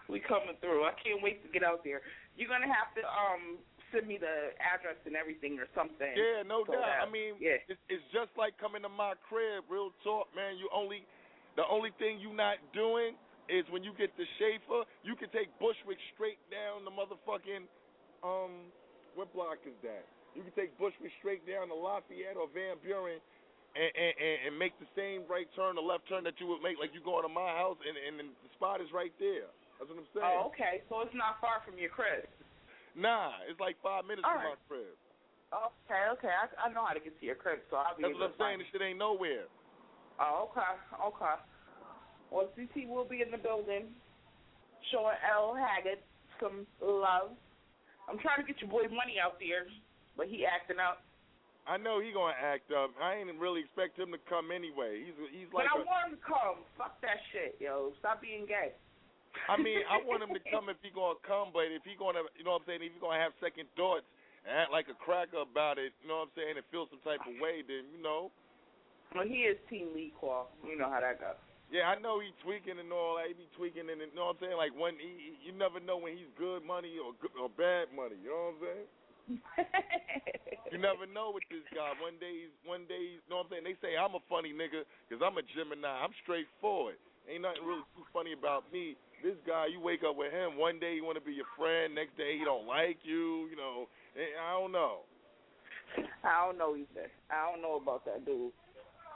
We 0.08 0.20
coming 0.24 0.56
through. 0.60 0.88
I 0.88 0.96
can't 1.00 1.20
wait 1.24 1.44
to 1.44 1.50
get 1.52 1.64
out 1.64 1.84
there. 1.84 2.04
You're 2.36 2.52
gonna 2.52 2.72
have 2.72 2.92
to 2.96 3.04
um 3.04 3.60
send 3.92 4.08
me 4.08 4.16
the 4.16 4.56
address 4.60 4.96
and 5.04 5.20
everything 5.20 5.60
or 5.60 5.68
something. 5.76 6.16
Yeah, 6.16 6.48
no 6.48 6.64
so 6.66 6.74
doubt. 6.74 6.88
that- 6.88 7.04
I 7.04 7.08
mean, 7.12 7.36
yeah. 7.44 7.60
it's, 7.68 7.80
it's 7.92 8.08
just 8.16 8.32
like 8.40 8.56
coming 8.56 8.82
to 8.88 8.90
my 8.90 9.20
crib. 9.28 9.68
Real 9.68 9.92
talk, 10.04 10.32
man. 10.32 10.56
You 10.56 10.72
only, 10.72 11.04
the 11.60 11.68
only 11.68 11.92
thing 12.00 12.18
you're 12.24 12.36
not 12.36 12.58
doing 12.72 13.20
is 13.52 13.68
when 13.68 13.84
you 13.84 13.92
get 14.00 14.16
the 14.16 14.24
Schaefer, 14.40 14.88
you 15.04 15.20
can 15.20 15.28
take 15.36 15.52
Bushwick 15.60 16.00
straight 16.16 16.40
down 16.48 16.88
the 16.88 16.94
motherfucking, 16.94 17.68
um, 18.24 18.72
what 19.16 19.28
block 19.36 19.60
is 19.68 19.76
that? 19.84 20.08
You 20.36 20.42
can 20.48 20.56
take 20.56 20.72
Bushwick 20.80 21.12
straight 21.20 21.44
down 21.44 21.68
to 21.70 21.76
Lafayette 21.76 22.40
or 22.40 22.48
Van 22.52 22.80
Buren. 22.80 23.20
And, 23.72 23.88
and, 23.96 24.14
and, 24.20 24.38
and 24.52 24.54
make 24.60 24.76
the 24.84 24.90
same 25.00 25.24
right 25.32 25.48
turn, 25.56 25.80
the 25.80 25.86
left 25.86 26.04
turn 26.12 26.28
that 26.28 26.36
you 26.44 26.48
would 26.52 26.60
make, 26.60 26.76
like 26.76 26.92
you 26.92 27.00
going 27.00 27.24
to 27.24 27.32
my 27.32 27.56
house, 27.56 27.80
and, 27.80 27.96
and 27.96 28.20
the 28.20 28.52
spot 28.60 28.84
is 28.84 28.92
right 28.92 29.16
there. 29.16 29.48
That's 29.80 29.88
what 29.88 29.96
I'm 29.96 30.12
saying. 30.12 30.28
Oh, 30.28 30.52
okay. 30.52 30.84
So 30.92 31.00
it's 31.08 31.16
not 31.16 31.40
far 31.40 31.64
from 31.64 31.80
your 31.80 31.88
crib. 31.88 32.28
Nah, 33.00 33.40
it's 33.48 33.64
like 33.64 33.80
five 33.80 34.04
minutes 34.04 34.28
All 34.28 34.36
from 34.36 34.44
right. 34.44 34.60
my 34.60 34.68
crib. 34.68 34.92
Okay, 35.52 36.04
okay. 36.20 36.36
I, 36.36 36.48
I 36.64 36.66
know 36.72 36.84
how 36.84 36.92
to 36.92 37.04
get 37.04 37.16
to 37.16 37.24
your 37.24 37.40
crib, 37.40 37.60
so 37.68 37.80
I'll 37.80 37.96
be 37.96 38.04
That's 38.04 38.16
what 38.16 38.36
I'm 38.36 38.40
saying. 38.40 38.58
This 38.60 38.68
shit 38.72 38.84
ain't 38.84 39.00
nowhere. 39.00 39.48
Oh, 40.20 40.52
okay, 40.52 40.76
okay. 41.12 41.36
Well, 42.32 42.48
CT 42.56 42.88
will 42.88 43.08
be 43.08 43.20
in 43.20 43.32
the 43.32 43.42
building, 43.42 43.92
showing 44.92 45.20
L 45.28 45.56
Haggood 45.56 46.00
some 46.40 46.64
love. 46.80 47.36
I'm 48.08 48.20
trying 48.20 48.40
to 48.40 48.48
get 48.48 48.60
your 48.64 48.72
boy 48.72 48.88
money 48.92 49.20
out 49.20 49.40
there, 49.40 49.68
but 50.18 50.28
he 50.28 50.46
acting 50.46 50.80
up. 50.80 51.04
I 51.70 51.78
know 51.78 52.02
he 52.02 52.10
gonna 52.10 52.34
act 52.34 52.74
up. 52.74 52.90
I 52.98 53.22
ain't 53.22 53.30
really 53.38 53.62
expect 53.62 53.94
him 53.98 54.10
to 54.12 54.22
come 54.26 54.50
anyway. 54.50 55.06
He's 55.06 55.18
he's 55.30 55.50
like 55.54 55.70
but 55.70 55.78
I 55.78 55.78
a, 55.78 55.86
want 55.86 56.02
him 56.10 56.14
to 56.18 56.24
come. 56.26 56.58
Fuck 56.78 56.98
that 57.06 57.22
shit, 57.30 57.56
yo. 57.62 57.94
Stop 58.02 58.22
being 58.22 58.50
gay. 58.50 58.74
I 59.48 59.56
mean, 59.56 59.86
I 59.88 60.02
want 60.04 60.26
him 60.26 60.34
to 60.34 60.44
come 60.54 60.68
if 60.74 60.82
he 60.82 60.90
gonna 60.90 61.22
come, 61.22 61.54
but 61.54 61.70
if 61.70 61.86
he 61.86 61.94
gonna, 61.96 62.26
you 62.36 62.44
know 62.44 62.58
what 62.58 62.66
I'm 62.66 62.68
saying, 62.68 62.82
if 62.84 62.92
he 62.92 63.00
gonna 63.00 63.22
have 63.22 63.32
second 63.38 63.70
thoughts 63.78 64.10
and 64.44 64.58
act 64.58 64.74
like 64.74 64.90
a 64.90 64.98
cracker 64.98 65.46
about 65.46 65.78
it, 65.78 65.94
you 66.02 66.10
know 66.10 66.26
what 66.26 66.34
I'm 66.34 66.36
saying, 66.36 66.58
and 66.58 66.66
feel 66.74 66.90
some 66.90 67.00
type 67.06 67.22
of 67.30 67.38
way, 67.38 67.62
then 67.62 67.86
you 67.94 68.02
know. 68.02 68.34
Well, 69.14 69.28
he 69.28 69.46
is 69.46 69.60
Team 69.70 69.94
Lee 69.94 70.12
Qual. 70.18 70.50
You 70.66 70.76
know 70.82 70.90
how 70.90 71.00
that 71.04 71.22
goes. 71.22 71.38
Yeah, 71.72 71.88
I 71.88 71.96
know 72.04 72.20
he 72.20 72.36
tweaking 72.44 72.80
and 72.84 72.92
all 72.92 73.16
that. 73.16 73.32
He 73.32 73.38
be 73.38 73.48
tweaking 73.56 73.88
and 73.88 74.02
you 74.04 74.12
know 74.12 74.34
what 74.34 74.44
I'm 74.44 74.44
saying. 74.44 74.58
Like 74.60 74.76
when 74.76 75.00
he, 75.00 75.32
he- 75.32 75.40
you 75.48 75.54
never 75.56 75.80
know 75.80 75.96
when 76.02 76.18
he's 76.20 76.28
good 76.36 76.68
money 76.68 77.00
or 77.00 77.16
good, 77.22 77.32
or 77.40 77.48
bad 77.48 77.94
money. 77.96 78.20
You 78.20 78.34
know 78.34 78.52
what 78.52 78.60
I'm 78.60 78.62
saying? 78.66 78.88
You 80.72 80.80
never 80.82 81.06
know 81.06 81.32
with 81.32 81.46
this 81.48 81.64
guy. 81.72 81.94
One 82.02 82.18
day 82.18 82.48
he's 82.48 82.56
one 82.66 82.90
day 82.90 83.20
you 83.20 83.24
know 83.30 83.44
what 83.46 83.54
I'm 83.54 83.62
saying. 83.62 83.66
They 83.68 83.78
say 83.80 83.96
I'm 83.96 84.16
a 84.18 84.24
funny 84.28 84.52
nigga 84.52 84.84
because 85.08 85.22
I'm 85.22 85.38
a 85.38 85.46
Gemini. 85.56 85.88
I'm 85.88 86.16
straightforward. 86.24 87.00
Ain't 87.30 87.46
nothing 87.46 87.64
really 87.64 87.86
too 87.94 88.04
funny 88.12 88.34
about 88.34 88.66
me. 88.74 88.98
This 89.22 89.38
guy, 89.46 89.70
you 89.70 89.78
wake 89.78 90.02
up 90.02 90.18
with 90.18 90.34
him. 90.34 90.58
One 90.58 90.82
day 90.82 90.98
he 90.98 91.02
want 91.06 91.22
to 91.22 91.24
be 91.24 91.38
your 91.38 91.50
friend. 91.54 91.94
Next 91.94 92.18
day 92.18 92.42
he 92.42 92.44
don't 92.44 92.66
like 92.66 92.98
you. 93.06 93.46
You 93.54 93.56
know, 93.56 93.86
Eh, 94.16 94.36
I 94.36 94.60
don't 94.60 94.76
know. 94.76 95.08
I 96.24 96.48
don't 96.48 96.60
know 96.60 96.76
either. 96.76 97.08
I 97.32 97.48
don't 97.48 97.64
know 97.64 97.80
about 97.80 98.04
that 98.08 98.24
dude. 98.28 98.52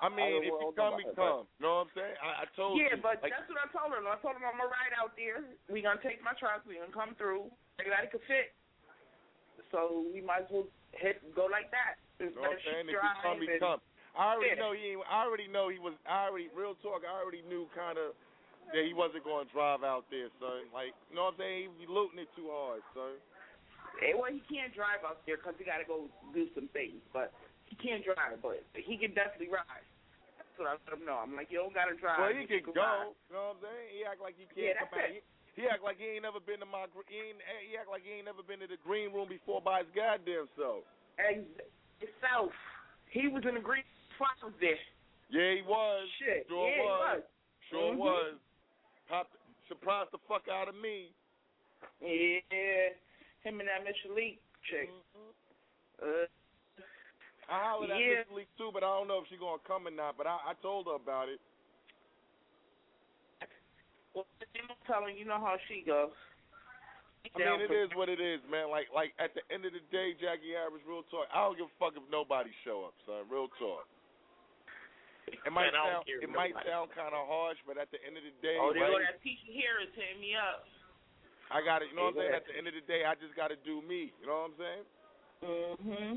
I 0.04 0.12
mean, 0.12 0.44
if 0.44 0.52
you 0.52 0.76
come, 0.76 1.00
that. 1.00 1.16
come. 1.16 1.48
You 1.56 1.64
know 1.64 1.84
what 1.84 1.88
I'm 1.88 1.92
saying? 1.96 2.16
I, 2.20 2.44
I 2.44 2.46
told 2.56 2.76
yeah, 2.76 2.96
you. 2.96 3.00
but 3.00 3.24
like, 3.24 3.32
that's 3.32 3.48
what 3.48 3.64
I 3.64 3.68
told 3.72 3.96
him. 3.96 4.04
I 4.04 4.20
told 4.20 4.36
him 4.36 4.44
I'm 4.44 4.60
gonna 4.60 4.72
ride 4.72 4.92
out 5.00 5.16
there. 5.16 5.48
We 5.72 5.80
gonna 5.80 6.04
take 6.04 6.20
my 6.20 6.36
truck. 6.36 6.68
We 6.68 6.76
gonna 6.80 6.92
come 6.92 7.16
through. 7.16 7.48
Everybody 7.80 8.12
could 8.12 8.24
fit. 8.28 8.52
So 9.72 10.06
we 10.14 10.22
might 10.22 10.48
as 10.48 10.52
well 10.52 10.68
hit 10.92 11.20
go 11.36 11.48
like 11.52 11.72
that. 11.72 12.00
Know 12.20 12.32
what 12.32 12.56
I'm 12.56 12.64
saying? 12.64 12.88
If 12.88 12.96
Drive 12.96 13.20
come, 13.24 13.40
he 13.44 13.50
come. 13.60 13.80
I 14.16 14.36
already 14.36 14.56
Yeah. 14.56 14.64
know 14.64 14.72
he. 14.72 14.96
Ain't, 14.96 15.04
I 15.12 15.28
already 15.28 15.48
know 15.52 15.68
he 15.68 15.80
was. 15.80 15.94
I 16.08 16.32
already 16.32 16.48
real 16.56 16.76
talk. 16.80 17.04
I 17.04 17.12
already 17.12 17.44
knew 17.44 17.68
kind 17.76 18.00
of 18.00 18.16
that 18.72 18.84
he 18.88 18.96
wasn't 18.96 19.28
going 19.28 19.46
to 19.46 19.52
drive 19.52 19.84
out 19.84 20.08
there, 20.10 20.32
son. 20.40 20.72
Like, 20.72 20.96
you 21.12 21.20
know 21.20 21.28
what 21.30 21.38
I'm 21.38 21.44
saying? 21.44 21.76
He 21.76 21.86
be 21.86 21.92
looting 21.92 22.24
it 22.24 22.32
too 22.34 22.48
hard, 22.50 22.82
son. 22.96 23.20
Eh, 24.04 24.16
well, 24.16 24.32
he 24.32 24.40
can't 24.48 24.72
drive 24.72 25.04
out 25.04 25.24
there 25.28 25.38
because 25.38 25.56
he 25.60 25.64
got 25.68 25.84
to 25.84 25.88
go 25.88 26.08
do 26.32 26.48
some 26.56 26.72
things. 26.72 27.00
But 27.12 27.36
he 27.68 27.76
can't 27.76 28.04
drive, 28.04 28.40
but 28.40 28.64
he 28.74 28.96
can 28.96 29.12
definitely 29.12 29.52
ride. 29.52 29.86
That's 30.40 30.56
what 30.56 30.68
I 30.72 30.80
let 30.80 30.96
him 30.96 31.04
know. 31.04 31.20
I'm 31.20 31.36
like, 31.36 31.52
you 31.52 31.60
don't 31.60 31.76
got 31.76 31.92
to 31.92 31.96
drive. 32.00 32.20
well, 32.20 32.32
he 32.32 32.48
you 32.48 32.48
can 32.48 32.72
can 32.72 32.76
go. 32.76 32.84
ride. 32.84 33.12
You 33.28 33.36
know 33.36 33.56
what 33.56 33.60
I'm 33.60 33.68
saying? 33.68 33.88
He 33.92 34.00
act 34.08 34.20
like 34.24 34.36
he 34.40 34.48
can't 34.48 34.80
that's 34.80 34.88
come 34.88 35.00
out. 35.00 35.12
it. 35.12 35.24
He, 35.56 35.64
act 35.72 35.84
like 35.88 35.96
he 35.96 36.20
ain't 36.20 36.28
never 36.28 36.44
been 36.44 36.60
to 36.60 36.68
my. 36.68 36.84
He, 37.08 37.16
ain't, 37.32 37.40
he 37.64 37.80
act 37.80 37.88
like 37.88 38.04
he 38.04 38.20
ain't 38.20 38.28
never 38.28 38.44
been 38.44 38.60
to 38.60 38.68
the 38.68 38.76
green 38.84 39.16
room 39.16 39.32
before 39.32 39.64
by 39.64 39.88
his 39.88 39.92
goddamn 39.96 40.52
self. 40.60 40.84
Ex- 41.16 41.48
Himself. 42.04 42.52
He 43.08 43.32
was 43.32 43.48
in 43.48 43.56
the 43.56 43.64
green 43.64 43.88
files 44.20 44.52
there. 44.60 44.76
Yeah, 45.32 45.56
he 45.56 45.64
was. 45.64 46.04
Shit. 46.20 46.44
Sure 46.52 46.68
yeah, 46.68 46.84
was. 46.84 46.92
he 46.92 46.92
was. 46.92 47.24
Sure 47.72 47.90
Mhm. 47.96 47.98
was. 47.98 48.34
Popped, 49.08 49.36
surprised 49.72 50.12
the 50.12 50.20
fuck 50.28 50.44
out 50.52 50.68
of 50.68 50.76
me. 50.76 51.16
Yeah, 52.02 52.92
him 53.48 53.60
and 53.64 53.70
that 53.72 53.84
Mitchell 53.88 54.12
Lee 54.14 54.40
chick. 54.70 54.90
Mm-hmm. 54.92 55.32
Uh, 56.04 56.28
I 57.48 57.64
hollered 57.64 57.92
at 57.92 58.00
Yeah. 58.00 58.26
Miss 58.28 58.36
Lee 58.44 58.48
too, 58.58 58.72
but 58.74 58.84
I 58.84 58.92
don't 58.92 59.08
know 59.08 59.22
if 59.24 59.30
she 59.30 59.38
gonna 59.38 59.62
come 59.66 59.88
or 59.88 59.92
not. 59.94 60.18
But 60.18 60.28
I, 60.28 60.52
I 60.52 60.54
told 60.62 60.88
her 60.88 60.96
about 61.00 61.30
it. 61.30 61.40
well, 64.14 64.26
telling 64.88 65.18
you, 65.18 65.26
you 65.26 65.28
know 65.28 65.42
how 65.42 65.58
she 65.68 65.84
goes. 65.86 66.14
I 67.34 67.42
mean, 67.42 67.66
it 67.66 67.74
is 67.74 67.90
what 67.98 68.06
it 68.08 68.22
is, 68.22 68.38
man. 68.46 68.70
Like, 68.70 68.86
like 68.94 69.18
at 69.18 69.34
the 69.34 69.42
end 69.50 69.66
of 69.66 69.74
the 69.74 69.82
day, 69.90 70.14
Jackie 70.22 70.54
Harris, 70.54 70.78
real 70.86 71.02
talk. 71.10 71.26
I 71.34 71.42
don't 71.42 71.58
give 71.58 71.68
a 71.68 71.78
fuck 71.82 71.98
if 71.98 72.06
nobody 72.14 72.54
show 72.62 72.86
up, 72.86 72.94
son. 73.10 73.26
Real 73.26 73.50
talk. 73.58 73.90
It 75.26 75.50
might 75.50 75.74
Man, 75.74 75.82
sound, 75.82 76.06
it 76.06 76.22
if 76.22 76.30
might 76.30 76.54
sound 76.62 76.94
kind 76.94 77.18
of 77.18 77.26
harsh, 77.26 77.58
but 77.66 77.82
at 77.82 77.90
the 77.90 77.98
end 78.06 78.14
of 78.14 78.22
the 78.22 78.36
day, 78.46 78.62
Oh, 78.62 78.70
there 78.70 78.86
go 78.86 79.02
right, 79.02 79.10
that 79.10 79.26
teacher 79.26 79.50
here 79.50 79.82
is 79.82 79.90
hitting 79.98 80.22
me 80.22 80.38
up. 80.38 80.70
I 81.50 81.66
got 81.66 81.82
to 81.82 81.90
You 81.90 81.98
know 81.98 82.14
what 82.14 82.22
I'm 82.22 82.30
saying? 82.30 82.38
At 82.38 82.46
the 82.46 82.54
end 82.58 82.66
of 82.70 82.78
the 82.78 82.86
day, 82.86 83.10
I 83.10 83.18
just 83.18 83.34
got 83.34 83.50
to 83.50 83.58
do 83.66 83.82
me. 83.82 84.14
You 84.22 84.26
know 84.30 84.46
what 84.46 84.54
I'm 84.54 84.58
saying? 84.62 84.86
Mhm. 85.42 86.14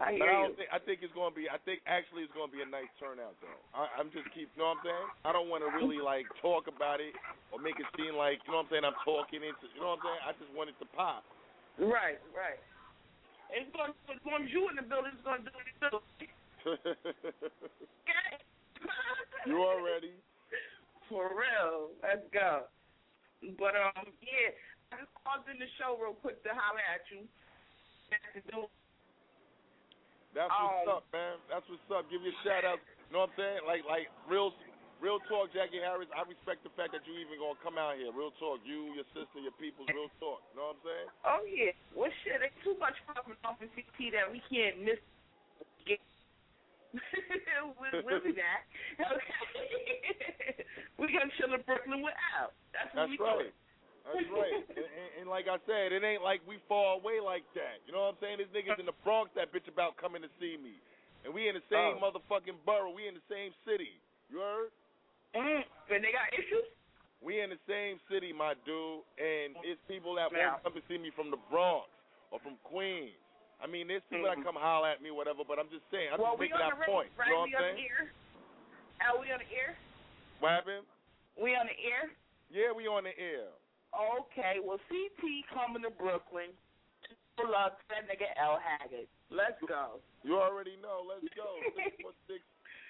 I 0.00 0.16
but 0.16 0.24
I 0.24 0.32
don't 0.40 0.56
you. 0.56 0.64
think 0.64 0.70
I 0.72 0.80
think 0.80 0.98
it's 1.04 1.12
gonna 1.12 1.36
be. 1.36 1.52
I 1.52 1.60
think 1.68 1.84
actually 1.84 2.24
it's 2.24 2.32
gonna 2.32 2.50
be 2.50 2.64
a 2.64 2.68
nice 2.68 2.88
turnout 2.96 3.36
though. 3.44 3.60
I, 3.76 3.92
I'm 4.00 4.08
just 4.08 4.24
keep. 4.32 4.48
You 4.56 4.64
know 4.64 4.72
what 4.72 4.80
I'm 4.80 4.88
saying? 4.88 5.08
I 5.28 5.30
don't 5.36 5.52
want 5.52 5.60
to 5.64 5.70
really 5.76 6.00
like 6.00 6.24
talk 6.40 6.64
about 6.64 7.04
it 7.04 7.12
or 7.52 7.60
make 7.60 7.76
it 7.76 7.84
seem 7.94 8.16
like 8.16 8.40
you 8.48 8.56
know 8.56 8.64
what 8.64 8.72
I'm 8.72 8.72
saying. 8.72 8.86
I'm 8.88 8.96
talking 9.04 9.44
into. 9.44 9.68
You 9.76 9.84
know 9.84 9.96
what 9.96 10.00
I'm 10.00 10.08
saying? 10.08 10.22
I 10.24 10.32
just 10.40 10.52
want 10.56 10.72
it 10.72 10.76
to 10.80 10.88
pop. 10.96 11.28
Right, 11.76 12.20
right. 12.32 12.60
It's 13.52 13.68
going 13.76 13.92
as 14.08 14.20
long 14.24 14.48
as 14.48 14.50
you 14.52 14.64
in 14.72 14.80
the 14.80 14.86
building, 14.88 15.12
it's 15.12 15.24
going 15.24 15.44
to 15.44 15.48
do 15.52 15.56
it 15.60 15.76
too. 15.76 16.00
Okay. 16.64 18.32
you 19.48 19.60
already. 19.60 20.16
For 21.12 21.36
real. 21.36 21.92
Let's 22.00 22.24
go. 22.32 22.64
But 23.60 23.76
um, 23.76 24.08
yeah, 24.24 24.56
I 24.94 25.04
just 25.04 25.12
called 25.20 25.44
in 25.52 25.60
the 25.60 25.68
show 25.76 26.00
real 26.00 26.16
quick 26.16 26.40
to 26.48 26.50
holler 26.56 26.80
at 26.80 27.04
you. 27.12 27.28
To 28.12 28.40
do 28.48 28.68
That's 30.34 30.48
what's 30.48 30.88
Um, 30.88 30.96
up, 30.96 31.04
man. 31.12 31.36
That's 31.48 31.66
what's 31.68 31.88
up. 31.92 32.08
Give 32.08 32.24
you 32.24 32.32
a 32.32 32.38
shout 32.44 32.64
out. 32.64 32.80
You 33.08 33.12
know 33.12 33.28
what 33.28 33.36
I'm 33.36 33.40
saying? 33.40 33.60
Like 33.68 33.84
like 33.84 34.08
real 34.24 34.56
real 35.04 35.20
talk, 35.28 35.52
Jackie 35.52 35.80
Harris. 35.84 36.08
I 36.16 36.24
respect 36.24 36.64
the 36.64 36.72
fact 36.72 36.96
that 36.96 37.04
you 37.04 37.12
even 37.20 37.36
gonna 37.36 37.60
come 37.60 37.76
out 37.76 38.00
here. 38.00 38.08
Real 38.16 38.32
talk. 38.40 38.64
You, 38.64 38.96
your 38.96 39.04
sister, 39.12 39.44
your 39.44 39.52
people's 39.60 39.92
real 39.92 40.08
talk. 40.16 40.40
You 40.52 40.56
know 40.56 40.72
what 40.72 40.80
I'm 40.80 40.84
saying? 40.88 41.08
Oh 41.28 41.42
yeah. 41.44 41.72
Well 41.92 42.12
shit, 42.24 42.40
there's 42.40 42.56
too 42.64 42.76
much 42.80 42.96
popping 43.04 43.36
off 43.44 43.60
in 43.60 43.68
CT 43.76 44.12
that 44.16 44.32
we 44.32 44.40
can't 44.48 44.80
miss. 44.80 44.96
we'll, 47.80 48.04
we'll 48.04 48.20
do 48.20 48.36
that. 48.36 48.68
Okay. 49.00 50.60
we 51.00 51.08
gonna 51.08 51.32
chill 51.40 51.52
in 51.56 51.64
Brooklyn 51.64 52.04
with 52.04 52.12
Al. 52.36 52.52
That's 52.76 52.92
what 52.92 53.08
That's 53.08 53.16
we 53.16 53.16
right. 53.16 53.48
doing. 53.48 53.52
That's 54.06 54.28
right. 54.34 54.54
and, 54.78 54.86
and, 54.86 55.08
and 55.22 55.26
like 55.30 55.46
I 55.46 55.58
said, 55.66 55.92
it 55.94 56.02
ain't 56.02 56.22
like 56.22 56.42
we 56.46 56.58
far 56.68 56.98
away 56.98 57.22
like 57.22 57.46
that. 57.54 57.82
You 57.86 57.92
know 57.94 58.10
what 58.10 58.18
I'm 58.18 58.20
saying? 58.22 58.36
There's 58.42 58.52
niggas 58.54 58.78
in 58.82 58.86
the 58.86 58.96
Bronx 59.06 59.30
that 59.38 59.54
bitch 59.54 59.66
about 59.70 59.96
coming 59.96 60.22
to 60.22 60.30
see 60.42 60.58
me. 60.58 60.76
And 61.22 61.30
we 61.30 61.46
in 61.46 61.54
the 61.54 61.62
same 61.70 61.98
Oh. 61.98 62.10
motherfucking 62.10 62.58
borough. 62.66 62.90
We 62.90 63.06
in 63.06 63.14
the 63.14 63.26
same 63.30 63.54
city. 63.62 63.94
You 64.26 64.42
heard? 64.42 64.70
Mm, 65.38 65.62
and 65.94 66.00
they 66.02 66.10
got 66.10 66.28
issues. 66.34 66.66
We 67.22 67.38
in 67.38 67.54
the 67.54 67.62
same 67.70 68.02
city, 68.10 68.34
my 68.34 68.58
dude, 68.66 69.06
and 69.14 69.54
it's 69.62 69.78
people 69.86 70.18
that 70.18 70.34
Now. 70.34 70.58
won't 70.58 70.62
come 70.66 70.74
to 70.74 70.82
see 70.90 70.98
me 70.98 71.14
from 71.14 71.30
the 71.30 71.38
Bronx 71.46 71.86
or 72.34 72.42
from 72.42 72.58
Queens. 72.66 73.14
I 73.62 73.70
mean, 73.70 73.86
there's 73.86 74.02
people 74.10 74.26
that 74.26 74.42
come 74.42 74.58
holler 74.58 74.90
at 74.90 74.98
me, 74.98 75.14
whatever. 75.14 75.46
But 75.46 75.62
I'm 75.62 75.70
just 75.70 75.86
saying, 75.94 76.10
I'm 76.10 76.18
well, 76.18 76.34
just 76.34 76.50
making 76.50 76.58
on 76.58 76.66
that 76.74 76.82
the 76.82 76.90
point. 76.90 77.14
right? 77.14 77.30
You 77.30 77.38
know 77.38 77.46
what 77.46 77.48
we 77.48 77.54
I'm 77.54 77.62
on 77.62 77.70
saying? 77.70 77.78
the 77.78 77.86
air. 77.86 78.02
Al, 79.06 79.14
we 79.22 79.26
on 79.30 79.38
the 79.38 79.50
air. 79.54 79.70
What 80.42 80.50
happened? 80.50 80.84
We 81.38 81.54
on 81.54 81.66
the 81.70 81.78
air. 81.78 82.10
Yeah, 82.50 82.74
we 82.74 82.90
on 82.90 83.06
the 83.06 83.14
air. 83.14 83.54
Okay, 83.92 84.56
well, 84.64 84.80
CT 84.88 85.20
coming 85.52 85.84
to 85.84 85.92
Brooklyn 85.92 86.48
to 87.04 87.10
pull 87.36 87.52
up 87.52 87.76
that 87.92 88.08
nigga 88.08 88.32
L 88.40 88.56
Haggood. 88.56 89.06
Let's 89.28 89.60
go. 89.68 90.00
You 90.24 90.40
already 90.40 90.80
know. 90.80 91.04
Let's 91.04 91.28
go. 91.36 91.60
Six 91.76 91.92
four 92.00 92.16
six 92.24 92.40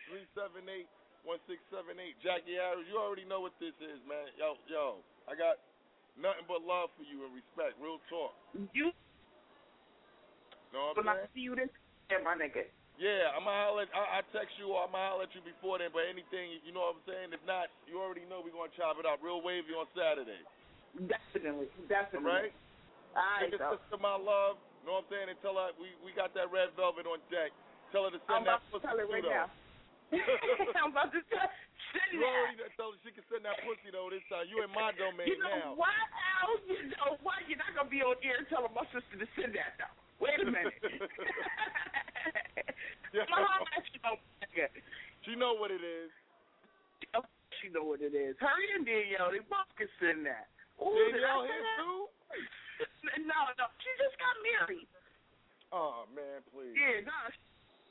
three 0.06 0.26
seven 0.38 0.66
eight 0.70 0.86
one 1.26 1.42
six 1.50 1.58
seven 1.74 1.98
eight. 1.98 2.14
Jackie 2.22 2.54
Harris, 2.58 2.86
you 2.86 2.98
already 2.98 3.26
know 3.26 3.42
what 3.42 3.54
this 3.58 3.74
is, 3.82 3.98
man. 4.06 4.30
Yo, 4.38 4.54
yo, 4.70 5.02
I 5.26 5.34
got 5.34 5.58
nothing 6.14 6.46
but 6.46 6.62
love 6.62 6.90
for 6.94 7.02
you 7.06 7.26
and 7.26 7.34
respect. 7.34 7.74
Real 7.82 7.98
talk. 8.06 8.34
You 8.74 8.94
Know 10.70 10.94
what 10.94 11.02
but 11.02 11.06
I'm 11.10 11.18
I 11.18 11.26
saying? 11.26 11.34
see 11.34 11.44
you 11.46 11.54
this 11.58 11.70
yeah, 12.10 12.20
my 12.22 12.36
nigga. 12.36 12.68
Yeah, 13.00 13.32
I'm 13.32 13.48
gonna 13.48 13.56
holler. 13.56 13.88
I, 13.96 14.20
I 14.20 14.30
text 14.36 14.52
you 14.60 14.70
or 14.76 14.84
I'm 14.84 14.92
gonna 14.92 15.02
holler 15.16 15.24
at 15.26 15.32
you 15.32 15.40
before 15.42 15.80
then. 15.80 15.90
But 15.96 16.06
anything, 16.12 16.60
you 16.62 16.70
know 16.76 16.92
what 16.92 17.00
I'm 17.00 17.04
saying? 17.08 17.28
If 17.32 17.40
not, 17.48 17.72
you 17.88 17.96
already 17.98 18.28
know 18.28 18.44
we're 18.44 18.52
gonna 18.52 18.70
chop 18.76 19.00
it 19.00 19.08
up 19.08 19.18
real 19.24 19.40
wavy 19.40 19.72
on 19.72 19.88
Saturday. 19.96 20.44
Definitely, 20.96 21.68
definitely. 21.88 22.28
right? 22.28 22.52
All 23.16 23.24
right, 23.40 23.48
Take 23.48 23.56
a 23.60 23.76
sister 23.80 23.96
my 24.00 24.16
love. 24.16 24.60
You 24.82 24.90
Know 24.90 24.98
what 25.00 25.06
I'm 25.06 25.10
saying? 25.14 25.28
And 25.32 25.38
tell 25.40 25.56
her 25.56 25.72
we 25.80 25.94
we 26.04 26.10
got 26.12 26.34
that 26.36 26.50
red 26.52 26.74
velvet 26.76 27.06
on 27.08 27.20
deck. 27.32 27.52
Tell 27.94 28.04
her 28.08 28.12
to 28.12 28.20
send 28.28 28.42
I'm 28.42 28.44
that 28.48 28.60
about 28.60 28.72
to 28.72 28.78
tell 28.84 28.96
her 28.98 29.06
right 29.08 29.22
though. 29.24 29.32
now. 29.32 29.48
I'm 30.84 30.92
about 30.92 31.08
to 31.16 31.22
tell 31.32 31.48
send 31.96 32.10
You 32.12 32.20
that. 32.20 32.76
her 32.76 32.92
she 33.04 33.08
can 33.12 33.24
send 33.32 33.44
that 33.48 33.56
pussy 33.64 33.88
though 33.92 34.08
this 34.12 34.24
time. 34.28 34.48
You 34.52 34.60
in 34.64 34.72
my 34.72 34.92
domain 34.96 35.28
You 35.28 35.38
know 35.40 35.48
now. 35.52 35.72
what, 35.80 35.92
else? 36.44 36.60
You 36.68 36.92
know 36.98 37.16
what? 37.24 37.40
You're 37.48 37.60
not 37.60 37.72
gonna 37.76 37.88
be 37.92 38.00
on 38.04 38.16
air 38.24 38.44
telling 38.52 38.72
my 38.76 38.84
sister 38.92 39.16
to 39.20 39.28
send 39.36 39.52
that 39.56 39.76
though. 39.80 39.92
Wait 40.20 40.40
a 40.40 40.44
minute. 40.48 40.76
Yeah. 43.12 43.28
My 43.28 43.44
mom 43.44 43.68
actually 43.76 44.00
know 44.00 44.16
nigga. 44.40 44.72
She 45.28 45.36
know 45.36 45.52
what 45.52 45.68
it 45.68 45.84
is. 45.84 46.08
She 47.60 47.68
know 47.68 47.84
what 47.84 48.00
it 48.00 48.16
is. 48.16 48.40
Hurry 48.40 48.72
and 48.72 48.86
Danielle, 48.88 49.28
they 49.30 49.44
both 49.52 49.68
can 49.76 49.84
send 50.00 50.24
that. 50.24 50.48
Ooh, 50.82 50.98
Danielle 51.14 51.46
here 51.46 51.64
too? 51.78 52.10
No, 53.22 53.38
no, 53.54 53.64
she 53.78 53.90
just 54.02 54.18
got 54.18 54.34
married. 54.42 54.90
Oh 55.70 56.04
man, 56.10 56.42
please. 56.50 56.74
Yeah, 56.74 57.06
no, 57.06 57.16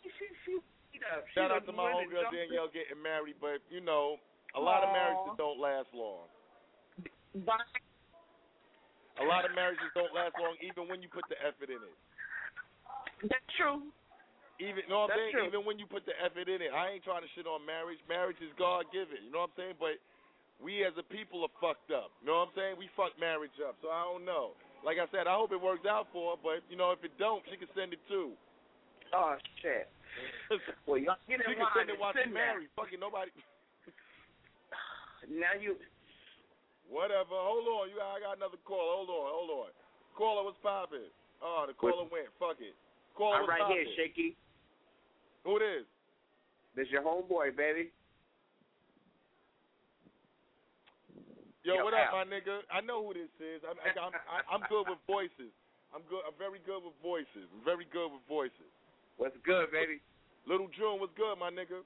she 0.03 0.11
she 0.19 0.25
she. 0.45 0.51
she 0.91 0.99
up. 1.07 1.23
She 1.31 1.39
Shout 1.39 1.49
out 1.49 1.65
to 1.65 1.73
my 1.73 1.89
homegirl 1.89 2.27
jumped 2.29 2.35
Danielle 2.35 2.69
getting 2.69 2.99
married, 2.99 3.39
but 3.39 3.63
you 3.71 3.79
know, 3.81 4.19
a 4.53 4.61
lot 4.61 4.83
of 4.83 4.91
marriages 4.91 5.33
don't 5.39 5.57
last 5.57 5.89
long. 5.95 6.27
Bye. 7.47 7.63
A 9.19 9.25
lot 9.25 9.47
of 9.47 9.55
marriages 9.55 9.87
don't 9.95 10.11
last 10.11 10.35
long, 10.39 10.55
even 10.59 10.87
when 10.91 10.99
you 10.99 11.07
put 11.07 11.23
the 11.31 11.39
effort 11.39 11.71
in 11.71 11.79
it. 11.79 11.97
That's 13.29 13.49
true. 13.55 13.87
Even 14.61 14.85
you 14.85 14.93
know 14.93 15.09
what 15.09 15.13
I'm 15.13 15.17
That's 15.17 15.33
saying? 15.33 15.35
true. 15.37 15.47
Even 15.49 15.61
when 15.65 15.77
you 15.81 15.87
put 15.89 16.05
the 16.05 16.13
effort 16.21 16.45
in 16.49 16.61
it, 16.61 16.69
I 16.69 16.93
ain't 16.93 17.05
trying 17.05 17.25
to 17.25 17.31
shit 17.33 17.49
on 17.49 17.65
marriage. 17.65 18.01
Marriage 18.05 18.37
is 18.41 18.53
God 18.61 18.85
given. 18.93 19.21
You 19.25 19.33
know 19.33 19.49
what 19.49 19.57
I'm 19.57 19.73
saying? 19.73 19.77
But 19.81 19.97
we 20.61 20.85
as 20.85 20.93
a 20.95 21.03
people 21.03 21.41
are 21.41 21.55
fucked 21.57 21.89
up. 21.89 22.13
You 22.21 22.29
know 22.29 22.45
what 22.45 22.53
I'm 22.53 22.55
saying? 22.55 22.73
We 22.77 22.87
fucked 22.93 23.17
marriage 23.17 23.57
up. 23.65 23.75
So 23.81 23.89
I 23.89 24.05
don't 24.05 24.23
know. 24.23 24.53
Like 24.85 25.01
I 25.01 25.09
said, 25.09 25.25
I 25.25 25.33
hope 25.33 25.49
it 25.49 25.61
works 25.61 25.89
out 25.89 26.09
for 26.13 26.33
her. 26.33 26.39
But 26.41 26.61
you 26.69 26.77
know, 26.77 26.93
if 26.93 27.01
it 27.01 27.13
don't, 27.17 27.41
she 27.49 27.57
can 27.57 27.69
send 27.73 27.93
it 27.93 28.01
too. 28.05 28.37
Oh 29.11 29.35
shit. 29.59 29.89
Well, 30.83 30.99
y'all 30.99 31.15
get 31.23 31.39
in 31.39 31.47
she 31.47 31.55
can 31.55 31.71
send 31.71 31.87
it 31.87 31.95
while 31.95 32.11
she's 32.11 32.27
married. 32.27 32.67
Fucking 32.75 32.99
nobody. 32.99 33.31
now 35.31 35.55
you. 35.55 35.79
Whatever. 36.91 37.39
Hold 37.39 37.63
on. 37.71 37.87
You 37.87 38.03
I 38.03 38.19
got 38.19 38.35
another 38.35 38.59
call. 38.67 39.01
Hold 39.01 39.09
on. 39.09 39.27
Hold 39.31 39.51
on. 39.65 39.71
Caller 40.19 40.43
was 40.43 40.59
popping. 40.59 41.07
Oh, 41.39 41.63
the 41.65 41.73
caller 41.73 42.05
went. 42.11 42.27
Fuck 42.37 42.59
it. 42.59 42.75
Caller 43.15 43.47
I'm 43.47 43.49
right 43.49 43.65
here. 43.71 43.87
Shaky. 43.95 44.35
Who 45.47 45.57
it 45.57 45.63
is? 45.63 45.85
This 46.75 46.87
your 46.91 47.01
homeboy, 47.01 47.55
baby. 47.55 47.95
Yo, 51.61 51.77
Yo, 51.77 51.85
what 51.85 51.93
up, 51.93 52.09
my 52.09 52.25
nigga? 52.25 52.65
I 52.73 52.81
know 52.81 53.05
who 53.05 53.13
this 53.13 53.29
is. 53.37 53.61
I'm, 53.61 53.77
I, 53.77 53.93
I'm, 53.93 54.13
I'm 54.49 54.63
good 54.65 54.89
with 54.89 54.97
voices. 55.05 55.53
I'm 55.93 56.01
good. 56.09 56.25
I'm 56.25 56.33
very 56.33 56.57
good 56.65 56.81
with 56.81 56.97
voices. 57.05 57.45
I'm 57.53 57.61
very 57.61 57.85
good 57.85 58.09
with 58.09 58.25
voices. 58.25 58.69
What's 59.21 59.37
good, 59.45 59.69
baby? 59.69 60.01
Little 60.49 60.73
June, 60.73 60.97
what's 60.97 61.13
good, 61.13 61.37
my 61.37 61.53
nigga? 61.53 61.85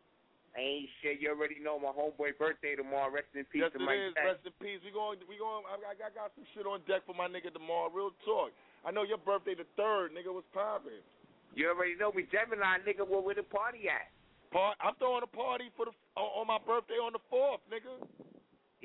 Ain't 0.56 0.88
shit. 1.04 1.20
You 1.20 1.36
already 1.36 1.60
know 1.60 1.76
my 1.76 1.92
homeboy 1.92 2.40
birthday 2.40 2.80
tomorrow. 2.80 3.12
Rest 3.12 3.28
in 3.36 3.44
peace 3.52 3.68
yes, 3.68 3.76
to 3.76 3.84
it 3.84 3.84
Mike 3.84 4.00
is. 4.00 4.16
Rest 4.16 4.48
in 4.48 4.56
peace. 4.64 4.80
We 4.80 4.96
going. 4.96 5.20
We 5.28 5.36
going. 5.36 5.68
I, 5.68 5.76
I 5.76 6.12
got 6.16 6.32
some 6.40 6.48
shit 6.56 6.64
on 6.64 6.80
deck 6.88 7.04
for 7.04 7.12
my 7.12 7.28
nigga 7.28 7.52
tomorrow. 7.52 7.92
Real 7.92 8.16
talk. 8.24 8.56
I 8.88 8.96
know 8.96 9.04
your 9.04 9.20
birthday 9.20 9.60
the 9.60 9.68
third, 9.76 10.16
nigga. 10.16 10.32
What's 10.32 10.48
popping? 10.56 11.04
You 11.52 11.76
already 11.76 12.00
know 12.00 12.16
we 12.16 12.24
Gemini, 12.32 12.80
nigga. 12.88 13.04
Where 13.04 13.20
where 13.20 13.36
the 13.36 13.44
party 13.44 13.92
at? 13.92 14.08
Part, 14.56 14.80
I'm 14.80 14.96
throwing 14.96 15.28
a 15.28 15.32
party 15.36 15.68
for 15.76 15.92
the 15.92 15.94
on, 16.16 16.32
on 16.40 16.48
my 16.48 16.64
birthday 16.64 16.96
on 17.04 17.12
the 17.12 17.24
fourth, 17.28 17.60
nigga. 17.68 18.00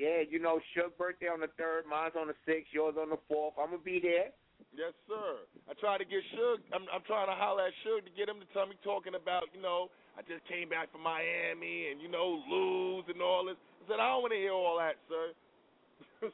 Yeah, 0.01 0.25
you 0.25 0.41
know, 0.41 0.57
Suge 0.73 0.97
birthday 0.97 1.29
on 1.29 1.45
the 1.45 1.53
third, 1.61 1.85
mine's 1.85 2.17
on 2.17 2.25
the 2.25 2.33
sixth, 2.41 2.73
yours 2.73 2.97
on 2.97 3.13
the 3.13 3.21
fourth. 3.29 3.53
I'm 3.61 3.69
gonna 3.69 3.85
be 3.85 4.01
there. 4.01 4.33
Yes, 4.73 4.97
sir. 5.05 5.45
I 5.69 5.77
tried 5.77 6.01
to 6.01 6.09
get 6.09 6.25
Suge. 6.33 6.65
I'm, 6.73 6.89
I'm 6.89 7.05
trying 7.05 7.29
to 7.29 7.37
holler 7.37 7.69
at 7.69 7.77
Suge 7.85 8.09
to 8.09 8.13
get 8.17 8.25
him 8.25 8.41
to 8.41 8.49
tell 8.49 8.65
me 8.65 8.73
talking 8.81 9.13
about, 9.13 9.45
you 9.53 9.61
know, 9.61 9.93
I 10.17 10.25
just 10.25 10.41
came 10.49 10.73
back 10.73 10.89
from 10.89 11.05
Miami 11.05 11.93
and 11.93 12.01
you 12.01 12.09
know 12.09 12.41
lose 12.49 13.05
and 13.13 13.21
all 13.21 13.45
this. 13.45 13.61
I 13.85 13.93
said 13.93 13.99
I 14.01 14.09
don't 14.09 14.25
want 14.25 14.33
to 14.33 14.41
hear 14.41 14.57
all 14.57 14.81
that, 14.81 14.97
sir. 15.05 15.37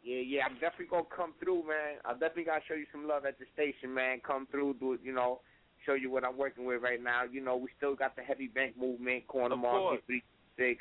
Yeah, 0.00 0.24
yeah, 0.24 0.48
I'm 0.48 0.54
definitely 0.54 0.88
gonna 0.88 1.12
come 1.14 1.34
through, 1.44 1.68
man. 1.68 2.00
I'm 2.08 2.16
definitely 2.16 2.48
gonna 2.48 2.64
show 2.64 2.72
you 2.72 2.88
some 2.90 3.06
love 3.06 3.26
at 3.26 3.38
the 3.38 3.44
station, 3.52 3.92
man. 3.92 4.24
Come 4.24 4.48
through, 4.50 4.80
do 4.80 4.94
it, 4.94 5.00
you 5.04 5.12
know, 5.12 5.40
show 5.84 5.92
you 5.92 6.10
what 6.10 6.24
I'm 6.24 6.38
working 6.38 6.64
with 6.64 6.80
right 6.80 7.02
now. 7.02 7.24
You 7.30 7.44
know, 7.44 7.56
we 7.56 7.68
still 7.76 7.94
got 7.94 8.16
the 8.16 8.22
heavy 8.22 8.48
bank 8.48 8.80
movement, 8.80 9.28
corner 9.28 9.56
market, 9.56 10.00
three 10.06 10.22
six. 10.56 10.80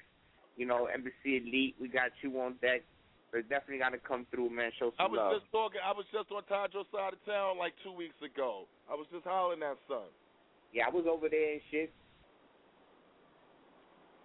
You 0.59 0.67
know, 0.67 0.91
Embassy 0.91 1.39
Elite, 1.39 1.79
we 1.79 1.87
got 1.87 2.11
you 2.19 2.35
on 2.43 2.59
deck. 2.59 2.83
But 3.31 3.47
definitely 3.47 3.79
gotta 3.79 4.01
come 4.01 4.25
through, 4.27 4.49
man. 4.51 4.73
Show 4.75 4.89
some 4.97 5.05
I 5.05 5.07
was 5.07 5.21
love. 5.21 5.31
just 5.39 5.47
talking. 5.53 5.79
I 5.79 5.93
was 5.93 6.03
just 6.09 6.27
on 6.33 6.43
Tadro's 6.49 6.89
side 6.89 7.13
of 7.13 7.21
town 7.23 7.61
like 7.61 7.77
two 7.85 7.93
weeks 7.93 8.17
ago. 8.25 8.65
I 8.89 8.97
was 8.97 9.05
just 9.13 9.23
hollering 9.23 9.61
at 9.61 9.77
son. 9.85 10.09
Yeah, 10.73 10.89
I 10.89 10.91
was 10.91 11.05
over 11.05 11.29
there 11.29 11.61
and 11.61 11.63
shit. 11.69 11.93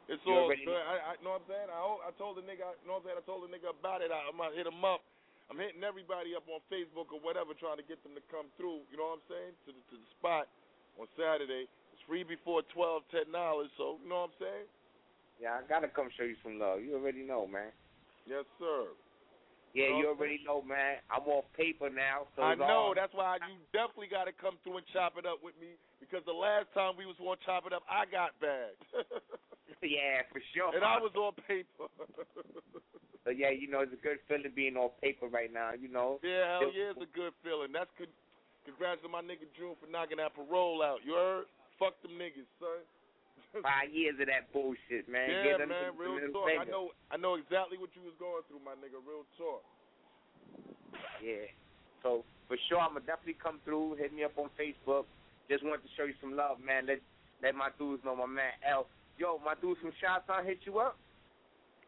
It's 0.08 0.24
You 0.24 0.32
all 0.32 0.48
good. 0.48 0.56
I, 0.68 1.14
I 1.14 1.20
know 1.20 1.36
what 1.36 1.44
I'm 1.44 1.52
saying. 1.52 1.68
I, 1.68 1.80
I 1.80 2.10
told 2.16 2.40
the 2.40 2.44
nigga. 2.48 2.64
You 2.80 2.88
know 2.88 2.98
what 2.98 3.04
I'm 3.04 3.12
saying. 3.12 3.20
I 3.20 3.24
told 3.28 3.44
the 3.44 3.52
nigga 3.52 3.76
about 3.76 4.00
it. 4.00 4.08
I, 4.08 4.24
I'm 4.24 4.40
gonna 4.40 4.56
hit 4.56 4.64
him 4.64 4.82
up. 4.82 5.04
I'm 5.52 5.60
hitting 5.60 5.84
everybody 5.84 6.32
up 6.32 6.48
on 6.48 6.64
Facebook 6.72 7.12
or 7.12 7.20
whatever, 7.20 7.52
trying 7.54 7.78
to 7.78 7.86
get 7.86 8.00
them 8.02 8.16
to 8.16 8.24
come 8.32 8.48
through. 8.56 8.88
You 8.88 8.96
know 8.96 9.14
what 9.14 9.20
I'm 9.20 9.28
saying? 9.28 9.52
To 9.68 9.70
the 9.76 9.82
to 9.92 9.96
the 10.00 10.08
spot 10.16 10.48
on 10.96 11.06
Saturday. 11.14 11.68
It's 11.92 12.02
free 12.08 12.24
before 12.24 12.64
twelve, 12.72 13.04
ten 13.12 13.28
dollars. 13.30 13.68
So 13.76 14.00
you 14.00 14.08
know 14.08 14.26
what 14.26 14.32
I'm 14.32 14.40
saying? 14.40 14.66
Yeah, 15.40 15.58
I 15.58 15.66
gotta 15.68 15.88
come 15.88 16.08
show 16.16 16.24
you 16.24 16.36
some 16.42 16.58
love. 16.58 16.80
You 16.82 16.94
already 16.94 17.22
know, 17.22 17.46
man. 17.46 17.72
Yes, 18.26 18.44
sir. 18.58 18.86
Yeah, 19.74 19.90
You 19.98 20.06
already 20.14 20.38
know, 20.46 20.62
man. 20.62 21.02
I'm 21.10 21.26
off 21.26 21.44
paper 21.58 21.90
now, 21.90 22.30
so 22.36 22.42
I 22.46 22.54
know. 22.54 22.64
all- 22.64 22.94
That's 22.94 23.12
why 23.12 23.38
you 23.42 23.58
definitely 23.74 24.06
got 24.06 24.30
to 24.30 24.32
come 24.32 24.54
through 24.62 24.78
and 24.78 24.86
chop 24.94 25.18
it 25.18 25.26
up 25.26 25.42
with 25.42 25.58
me 25.58 25.74
because 25.98 26.22
the 26.24 26.32
last 26.32 26.70
time 26.78 26.94
we 26.96 27.06
was 27.10 27.16
going 27.18 27.34
to 27.36 27.44
chop 27.44 27.66
it 27.66 27.72
up, 27.74 27.82
I 27.90 28.06
got 28.06 28.38
bagged. 28.38 28.78
yeah, 29.82 30.22
for 30.30 30.38
sure. 30.54 30.70
and 30.78 30.84
I 30.86 31.02
was 31.02 31.10
on 31.18 31.34
paper. 31.46 31.90
But 33.24 33.40
yeah, 33.40 33.48
you 33.48 33.72
know, 33.72 33.80
it's 33.80 33.92
a 33.96 33.96
good 34.04 34.20
feeling 34.28 34.52
being 34.54 34.76
on 34.76 34.92
paper 35.00 35.26
right 35.32 35.48
now. 35.50 35.72
You 35.72 35.88
know. 35.88 36.20
yeah, 36.22 36.60
hell 36.60 36.68
yeah, 36.76 36.92
it's 36.92 37.00
a 37.00 37.08
good 37.16 37.32
feeling. 37.42 37.72
That's 37.72 37.88
good. 37.96 38.12
Congrats 38.68 39.00
to 39.00 39.08
my 39.08 39.24
nigga 39.24 39.48
June 39.56 39.72
for 39.80 39.88
knocking 39.88 40.20
that 40.20 40.36
parole 40.36 40.84
out. 40.84 41.00
You 41.00 41.16
heard? 41.16 41.48
Fuck 41.80 41.96
them 42.04 42.20
niggas, 42.20 42.44
son. 42.60 42.84
Five 43.62 43.94
years 43.94 44.18
of 44.18 44.26
that 44.26 44.50
bullshit, 44.50 45.06
man. 45.06 45.30
yeah, 45.30 45.58
them 45.58 45.70
man, 45.70 45.94
real 45.94 46.18
talk. 46.34 46.50
I 46.50 46.66
know, 46.66 46.90
I 47.12 47.16
know 47.20 47.38
exactly 47.38 47.78
what 47.78 47.94
you 47.94 48.02
was 48.02 48.16
going 48.18 48.42
through, 48.50 48.64
my 48.66 48.74
nigga. 48.80 48.98
Real 49.04 49.22
talk. 49.38 49.62
Yeah. 51.22 51.46
So 52.02 52.26
for 52.50 52.56
sure, 52.68 52.82
I'm 52.82 52.98
gonna 52.98 53.06
definitely 53.06 53.38
come 53.38 53.62
through. 53.64 53.96
Hit 53.96 54.12
me 54.12 54.24
up 54.24 54.36
on 54.36 54.50
Facebook. 54.58 55.06
Just 55.48 55.62
wanted 55.62 55.86
to 55.86 55.92
show 55.96 56.04
you 56.04 56.16
some 56.20 56.34
love, 56.34 56.58
man. 56.58 56.86
Let 56.86 56.98
let 57.42 57.54
my 57.54 57.70
dudes 57.78 58.02
know, 58.04 58.16
my 58.16 58.26
man 58.26 58.52
L. 58.66 58.86
Yo, 59.16 59.38
my 59.44 59.54
dudes 59.54 59.78
from 59.78 59.94
Chi-Town 60.02 60.42
hit 60.42 60.58
you 60.66 60.82
up. 60.82 60.98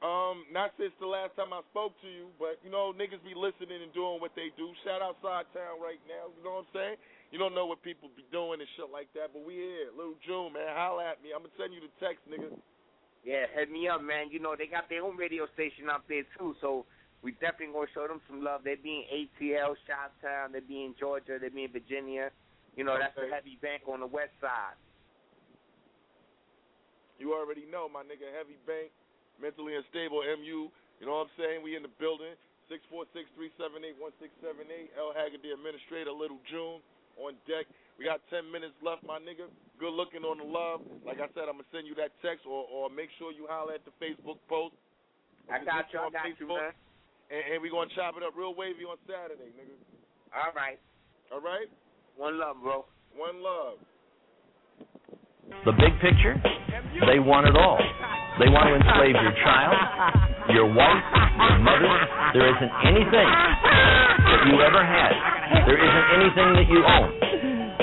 Um, 0.05 0.45
not 0.53 0.77
since 0.77 0.93
the 1.01 1.09
last 1.09 1.33
time 1.41 1.57
I 1.57 1.65
spoke 1.73 1.97
to 2.05 2.09
you, 2.09 2.29
but 2.37 2.61
you 2.61 2.69
know, 2.69 2.93
niggas 2.93 3.25
be 3.25 3.33
listening 3.33 3.81
and 3.81 3.91
doing 3.97 4.21
what 4.21 4.37
they 4.37 4.53
do. 4.55 4.71
Shout 4.85 5.01
out 5.01 5.17
Side 5.25 5.49
Town 5.57 5.81
right 5.81 6.01
now, 6.05 6.29
you 6.37 6.41
know 6.45 6.61
what 6.61 6.69
I'm 6.69 6.77
saying? 6.77 6.99
You 7.37 7.45
don't 7.45 7.53
know 7.53 7.69
what 7.69 7.85
people 7.85 8.09
be 8.17 8.25
doing 8.33 8.65
and 8.65 8.71
shit 8.81 8.89
like 8.89 9.13
that, 9.13 9.37
but 9.37 9.45
we 9.45 9.61
here. 9.61 9.93
Little 9.93 10.17
June, 10.25 10.57
man, 10.57 10.73
holla 10.73 11.13
at 11.13 11.21
me. 11.21 11.37
I'm 11.37 11.45
gonna 11.45 11.53
send 11.61 11.77
you 11.77 11.85
the 11.85 11.93
text, 12.01 12.25
nigga. 12.25 12.49
Yeah, 13.29 13.45
hit 13.53 13.69
me 13.69 13.93
up, 13.93 14.01
man. 14.01 14.33
You 14.33 14.41
know 14.41 14.57
they 14.57 14.65
got 14.65 14.89
their 14.89 15.05
own 15.05 15.21
radio 15.21 15.45
station 15.53 15.93
out 15.93 16.09
there 16.09 16.25
too, 16.41 16.57
so 16.65 16.89
we 17.21 17.37
definitely 17.37 17.77
gonna 17.77 17.93
show 17.93 18.09
them 18.09 18.25
some 18.25 18.41
love. 18.41 18.65
They 18.65 18.81
be 18.81 19.05
in 19.05 19.29
ATL, 19.29 19.77
Chi-Town. 19.85 20.57
They 20.57 20.65
be 20.65 20.89
in 20.89 20.97
Georgia. 20.97 21.37
They 21.37 21.53
be 21.53 21.69
in 21.69 21.77
Virginia. 21.77 22.33
You 22.73 22.89
know 22.89 22.97
that's 22.97 23.13
the 23.13 23.29
heavy 23.29 23.61
bank 23.61 23.85
on 23.85 24.01
the 24.01 24.09
west 24.09 24.33
side. 24.41 24.81
You 27.21 27.37
already 27.37 27.69
know, 27.69 27.85
my 27.85 28.01
nigga, 28.01 28.33
Heavy 28.33 28.57
Bank, 28.65 28.89
mentally 29.37 29.77
unstable, 29.77 30.25
MU. 30.25 30.73
You 30.73 31.05
know 31.05 31.21
what 31.21 31.29
I'm 31.29 31.37
saying? 31.37 31.61
We 31.61 31.77
in 31.77 31.85
the 31.85 31.93
building. 32.01 32.33
646-378-1678. 32.73 34.89
L. 34.97 35.13
Haggood, 35.13 35.45
the 35.45 35.53
administrator, 35.53 36.17
Little 36.17 36.41
June 36.49 36.81
on 37.17 37.35
deck. 37.49 37.67
We 37.99 38.05
got 38.05 38.21
10 38.29 38.53
minutes 38.53 38.77
left, 38.85 39.05
my 39.09 39.17
nigga. 39.17 39.49
Good 39.81 39.93
looking 39.93 40.25
on 40.25 40.37
the 40.39 40.49
love. 40.49 40.85
Like 41.05 41.21
I 41.21 41.29
said, 41.33 41.49
I'm 41.49 41.61
going 41.61 41.69
to 41.69 41.73
send 41.73 41.89
you 41.89 41.97
that 41.97 42.13
text 42.21 42.45
or, 42.45 42.69
or 42.69 42.93
make 42.93 43.09
sure 43.17 43.33
you 43.33 43.49
holler 43.49 43.77
at 43.77 43.85
the 43.89 43.95
Facebook 43.97 44.37
post. 44.49 44.77
I 45.49 45.65
got 45.65 45.89
you. 45.93 46.01
I 46.01 46.11
got 46.13 46.29
you, 46.37 46.49
man. 46.49 46.77
And, 47.33 47.43
and 47.55 47.59
we 47.63 47.73
going 47.73 47.89
to 47.89 47.95
chop 47.97 48.17
it 48.17 48.23
up 48.23 48.37
real 48.37 48.55
wavy 48.55 48.85
on 48.85 49.01
Saturday, 49.09 49.53
nigga. 49.57 49.77
All 50.37 50.53
right. 50.53 50.79
All 51.33 51.41
right? 51.41 51.69
One 52.17 52.39
love, 52.39 52.57
bro. 52.63 52.85
One 53.17 53.43
love. 53.43 53.81
The 55.47 55.73
big 55.79 55.95
picture? 56.03 56.35
They 57.07 57.23
want 57.23 57.47
it 57.47 57.55
all. 57.55 57.79
They 58.39 58.51
want 58.51 58.67
to 58.67 58.75
enslave 58.75 59.15
your 59.15 59.35
child, 59.47 59.79
your 60.51 60.67
wife, 60.67 61.05
your 61.39 61.59
mother. 61.63 61.95
There 62.35 62.47
isn't 62.51 62.73
anything 62.83 63.31
that 63.31 64.41
you 64.51 64.59
ever 64.59 64.83
had. 64.83 65.15
There 65.71 65.79
isn't 65.79 66.07
anything 66.19 66.49
that 66.59 66.67
you 66.67 66.81
own. 66.83 67.11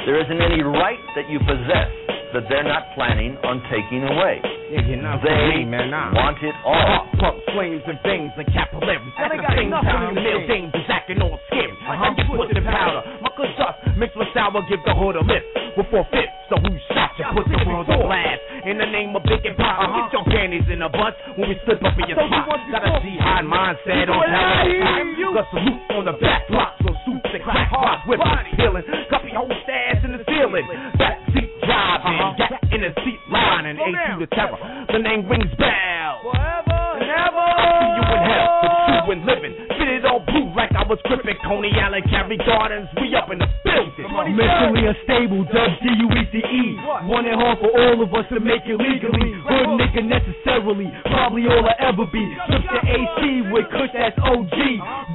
There 0.06 0.20
isn't 0.20 0.42
any 0.44 0.62
right 0.62 1.00
that 1.16 1.30
you 1.32 1.40
possess 1.40 1.88
that 2.34 2.50
they're 2.50 2.66
not 2.66 2.90
planning 2.98 3.38
on 3.46 3.62
taking 3.70 4.02
away. 4.02 4.42
Yeah, 4.74 4.82
you're 4.90 5.06
not 5.06 5.22
They 5.22 5.62
me, 5.62 5.70
man. 5.70 5.94
Nah. 5.94 6.10
want 6.18 6.42
it 6.42 6.58
all. 6.66 7.06
Pump 7.22 7.38
flames 7.54 7.86
and 7.86 8.02
things 8.02 8.34
and 8.34 8.50
capillaries. 8.50 9.06
At 9.22 9.30
they 9.30 9.38
the 9.38 9.46
got 9.46 9.54
same 9.54 9.70
nothing 9.70 9.94
time, 9.94 10.18
to 10.18 10.22
male 10.22 10.42
say. 10.42 10.50
dames 10.50 10.74
is 10.74 10.90
acting 10.90 11.22
all 11.22 11.38
scary. 11.46 11.70
I 11.86 12.10
get 12.18 12.26
put 12.26 12.50
in 12.50 12.66
powder. 12.66 13.06
My 13.22 13.30
good 13.38 13.54
dust 13.54 13.78
mixed 14.02 14.18
with 14.18 14.34
sour 14.34 14.66
give 14.66 14.82
the 14.82 14.98
hood 14.98 15.22
a 15.22 15.24
lift. 15.24 15.46
Before 15.78 16.06
fifth, 16.10 16.34
so 16.50 16.58
who 16.58 16.74
shot 16.90 17.14
you? 17.22 17.26
Put 17.38 17.46
the 17.50 17.62
world 17.70 17.90
on 17.90 18.02
blast. 18.02 18.42
In 18.66 18.82
the 18.82 18.90
name 18.90 19.14
of 19.14 19.22
big 19.26 19.46
and 19.46 19.58
pop, 19.58 19.90
get 19.94 20.10
your 20.14 20.26
panties 20.26 20.66
in 20.70 20.82
a 20.82 20.90
bunch 20.90 21.18
when 21.38 21.50
we 21.50 21.58
slip 21.66 21.82
up 21.86 21.94
in 21.98 22.10
your 22.10 22.18
spot. 22.18 22.58
Got 22.74 22.82
a 22.82 22.98
jihad 23.02 23.46
mindset 23.46 24.10
on 24.10 24.22
top 24.26 24.66
of 24.66 24.74
the 24.74 25.34
Got 25.34 25.50
salute 25.54 25.82
on 25.98 26.06
the 26.06 26.16
back 26.18 26.46
block, 26.50 26.78
so 26.82 26.94
suits 27.06 27.30
and 27.30 27.42
crack 27.46 27.70
spots, 27.70 28.06
whipping, 28.06 28.58
peeling. 28.58 28.86
Copy 29.10 29.34
whole 29.34 29.50
stash 29.66 30.02
in 30.06 30.14
the 30.14 30.22
ceiling. 30.30 30.66
Backseat 30.98 31.53
driving, 31.66 32.20
uh-huh. 32.20 32.38
gat 32.38 32.64
in 32.72 32.82
the 32.82 32.92
seat 33.04 33.20
lining, 33.32 33.78
A 33.80 33.90
to 33.90 34.20
the 34.20 34.28
terror. 34.36 34.58
The 34.92 35.00
name 35.00 35.28
rings 35.28 35.52
bells. 35.56 36.22
Forever 36.24 36.82
and 37.00 37.10
ever. 37.10 37.48
I 37.48 37.66
see 37.80 37.90
you 37.96 38.04
in 38.04 38.22
hell, 38.28 38.83
and 39.10 39.26
living. 39.26 39.54
Fitted 39.76 40.06
all 40.06 40.24
blue 40.24 40.52
like 40.56 40.72
I 40.76 40.84
was 40.88 41.00
gripping 41.08 41.36
Coney 41.44 41.72
Island, 41.76 42.06
Carey 42.08 42.38
Gardens. 42.38 42.88
We 43.00 43.12
up 43.16 43.32
in 43.32 43.40
the 43.40 43.50
building. 43.64 44.08
Mentally 44.36 44.88
unstable, 44.88 45.44
D-U-E-C-E. 45.50 46.66
One 47.10 47.26
and 47.28 47.40
hard 47.40 47.60
for 47.60 47.72
all 47.72 48.00
of 48.00 48.10
us 48.14 48.26
to 48.32 48.40
make 48.40 48.64
it 48.70 48.78
legally. 48.80 49.32
Hood 49.44 49.80
nigga 49.80 50.02
necessarily, 50.06 50.88
probably 51.10 51.48
all 51.50 51.66
I 51.66 51.76
ever 51.84 52.06
be. 52.08 52.24
Took 52.48 52.66
the 52.70 52.82
AC 52.84 53.20
with 53.52 53.68
Kush, 53.74 53.92
that's 53.92 54.18
OG. 54.22 54.58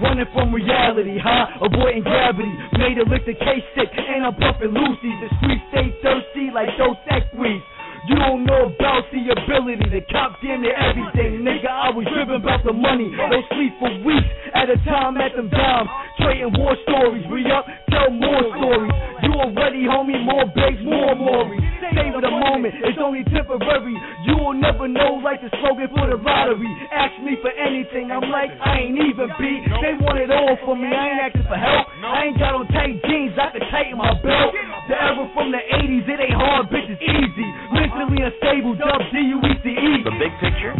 Running 0.02 0.28
from 0.34 0.52
reality, 0.52 1.16
huh? 1.16 1.64
Avoiding 1.64 2.04
gravity. 2.04 2.52
Made 2.76 2.98
a 2.98 3.06
lick 3.08 3.24
the 3.24 3.34
case 3.34 3.64
sick, 3.76 3.92
and 3.94 4.24
I'm 4.26 4.34
puffing 4.36 4.72
Lucy's. 4.72 5.18
The 5.24 5.28
streets 5.40 5.64
stay 5.72 5.88
thirsty 6.02 6.50
like 6.52 6.72
Dos 6.76 6.96
Equis. 7.08 7.60
You 8.08 8.16
don't 8.16 8.44
know 8.48 8.72
about 8.72 9.04
the 9.12 9.20
ability 9.20 9.84
to 9.92 10.00
cop 10.08 10.40
damn 10.40 10.62
near 10.64 10.72
everything, 10.72 11.44
nigga. 11.44 11.68
I 11.68 11.92
was 11.92 12.08
driven 12.08 12.40
about 12.40 12.64
the 12.64 12.72
money, 12.72 13.12
don't 13.12 13.44
sleep 13.52 13.76
for 13.76 13.92
weeks 14.00 14.24
at 14.56 14.72
a 14.72 14.80
time 14.88 15.20
at 15.20 15.36
them 15.36 15.52
dimes. 15.52 15.90
Trading 16.16 16.56
war 16.56 16.72
stories, 16.88 17.24
re 17.28 17.44
up, 17.52 17.68
tell 17.92 18.08
more 18.08 18.48
stories. 18.56 18.92
You 19.22 19.32
already, 19.36 19.84
homie, 19.84 20.24
more 20.24 20.48
bakes, 20.56 20.80
more 20.80 21.12
Maury. 21.14 21.60
Savor 21.94 22.20
the 22.20 22.32
moment, 22.32 22.74
it's 22.84 22.98
only 23.00 23.24
temporary. 23.32 23.96
You 24.26 24.36
will 24.36 24.56
never 24.56 24.88
know 24.88 25.20
like 25.24 25.40
the 25.40 25.48
slogan 25.60 25.88
for 25.94 26.08
the 26.08 26.18
lottery. 26.20 26.68
Ask 26.92 27.16
me 27.24 27.36
for 27.40 27.52
anything, 27.52 28.10
I'm 28.12 28.28
like, 28.28 28.52
I 28.60 28.88
ain't 28.88 28.98
even 28.98 29.28
beat. 29.40 29.62
They 29.80 29.94
want 30.00 30.20
it 30.20 30.28
all 30.28 30.56
from 30.64 30.82
me, 30.84 30.88
I 30.92 31.04
ain't 31.12 31.20
asking 31.28 31.48
for 31.48 31.56
help. 31.56 31.88
I 32.04 32.28
ain't 32.28 32.38
got 32.38 32.54
on 32.54 32.66
tight 32.72 33.00
jeans, 33.08 33.36
I 33.36 33.52
can 33.52 33.64
tighten 33.72 33.96
my 33.96 34.12
belt. 34.20 34.52
The 34.88 34.96
era 34.96 35.24
from 35.32 35.52
the 35.52 35.60
80s, 35.60 36.06
it 36.08 36.18
ain't 36.20 36.36
hard, 36.36 36.68
bitch, 36.68 36.88
it's 36.88 37.02
easy. 37.02 37.48
Mentally 37.72 38.24
unstable, 38.24 38.74
dub 38.76 39.02
D-U-E-C-E. 39.12 39.92
The 40.04 40.14
big 40.16 40.32
picture, 40.40 40.74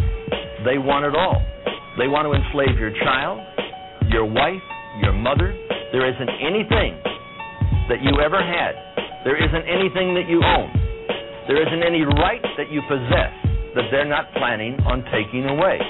they 0.65 0.79
want 0.79 1.05
it 1.05 1.15
all. 1.17 1.41
They 1.99 2.07
want 2.07 2.31
to 2.31 2.33
enslave 2.33 2.79
your 2.79 2.95
child, 3.03 3.43
your 4.09 4.25
wife, 4.25 4.63
your 5.03 5.13
mother. 5.13 5.51
There 5.91 6.07
isn't 6.07 6.31
anything 6.39 6.95
that 7.91 7.99
you 8.05 8.21
ever 8.21 8.39
had. 8.39 8.77
There 9.25 9.35
isn't 9.35 9.67
anything 9.67 10.15
that 10.15 10.29
you 10.31 10.41
own. 10.45 10.78
There 11.49 11.57
isn't 11.57 11.83
any 11.83 12.05
right 12.05 12.45
that 12.61 12.69
you 12.71 12.83
possess 12.87 13.33
that 13.75 13.89
they're 13.91 14.09
not 14.09 14.29
planning 14.37 14.77
on 14.85 15.01
taking 15.09 15.49
away. 15.49 15.81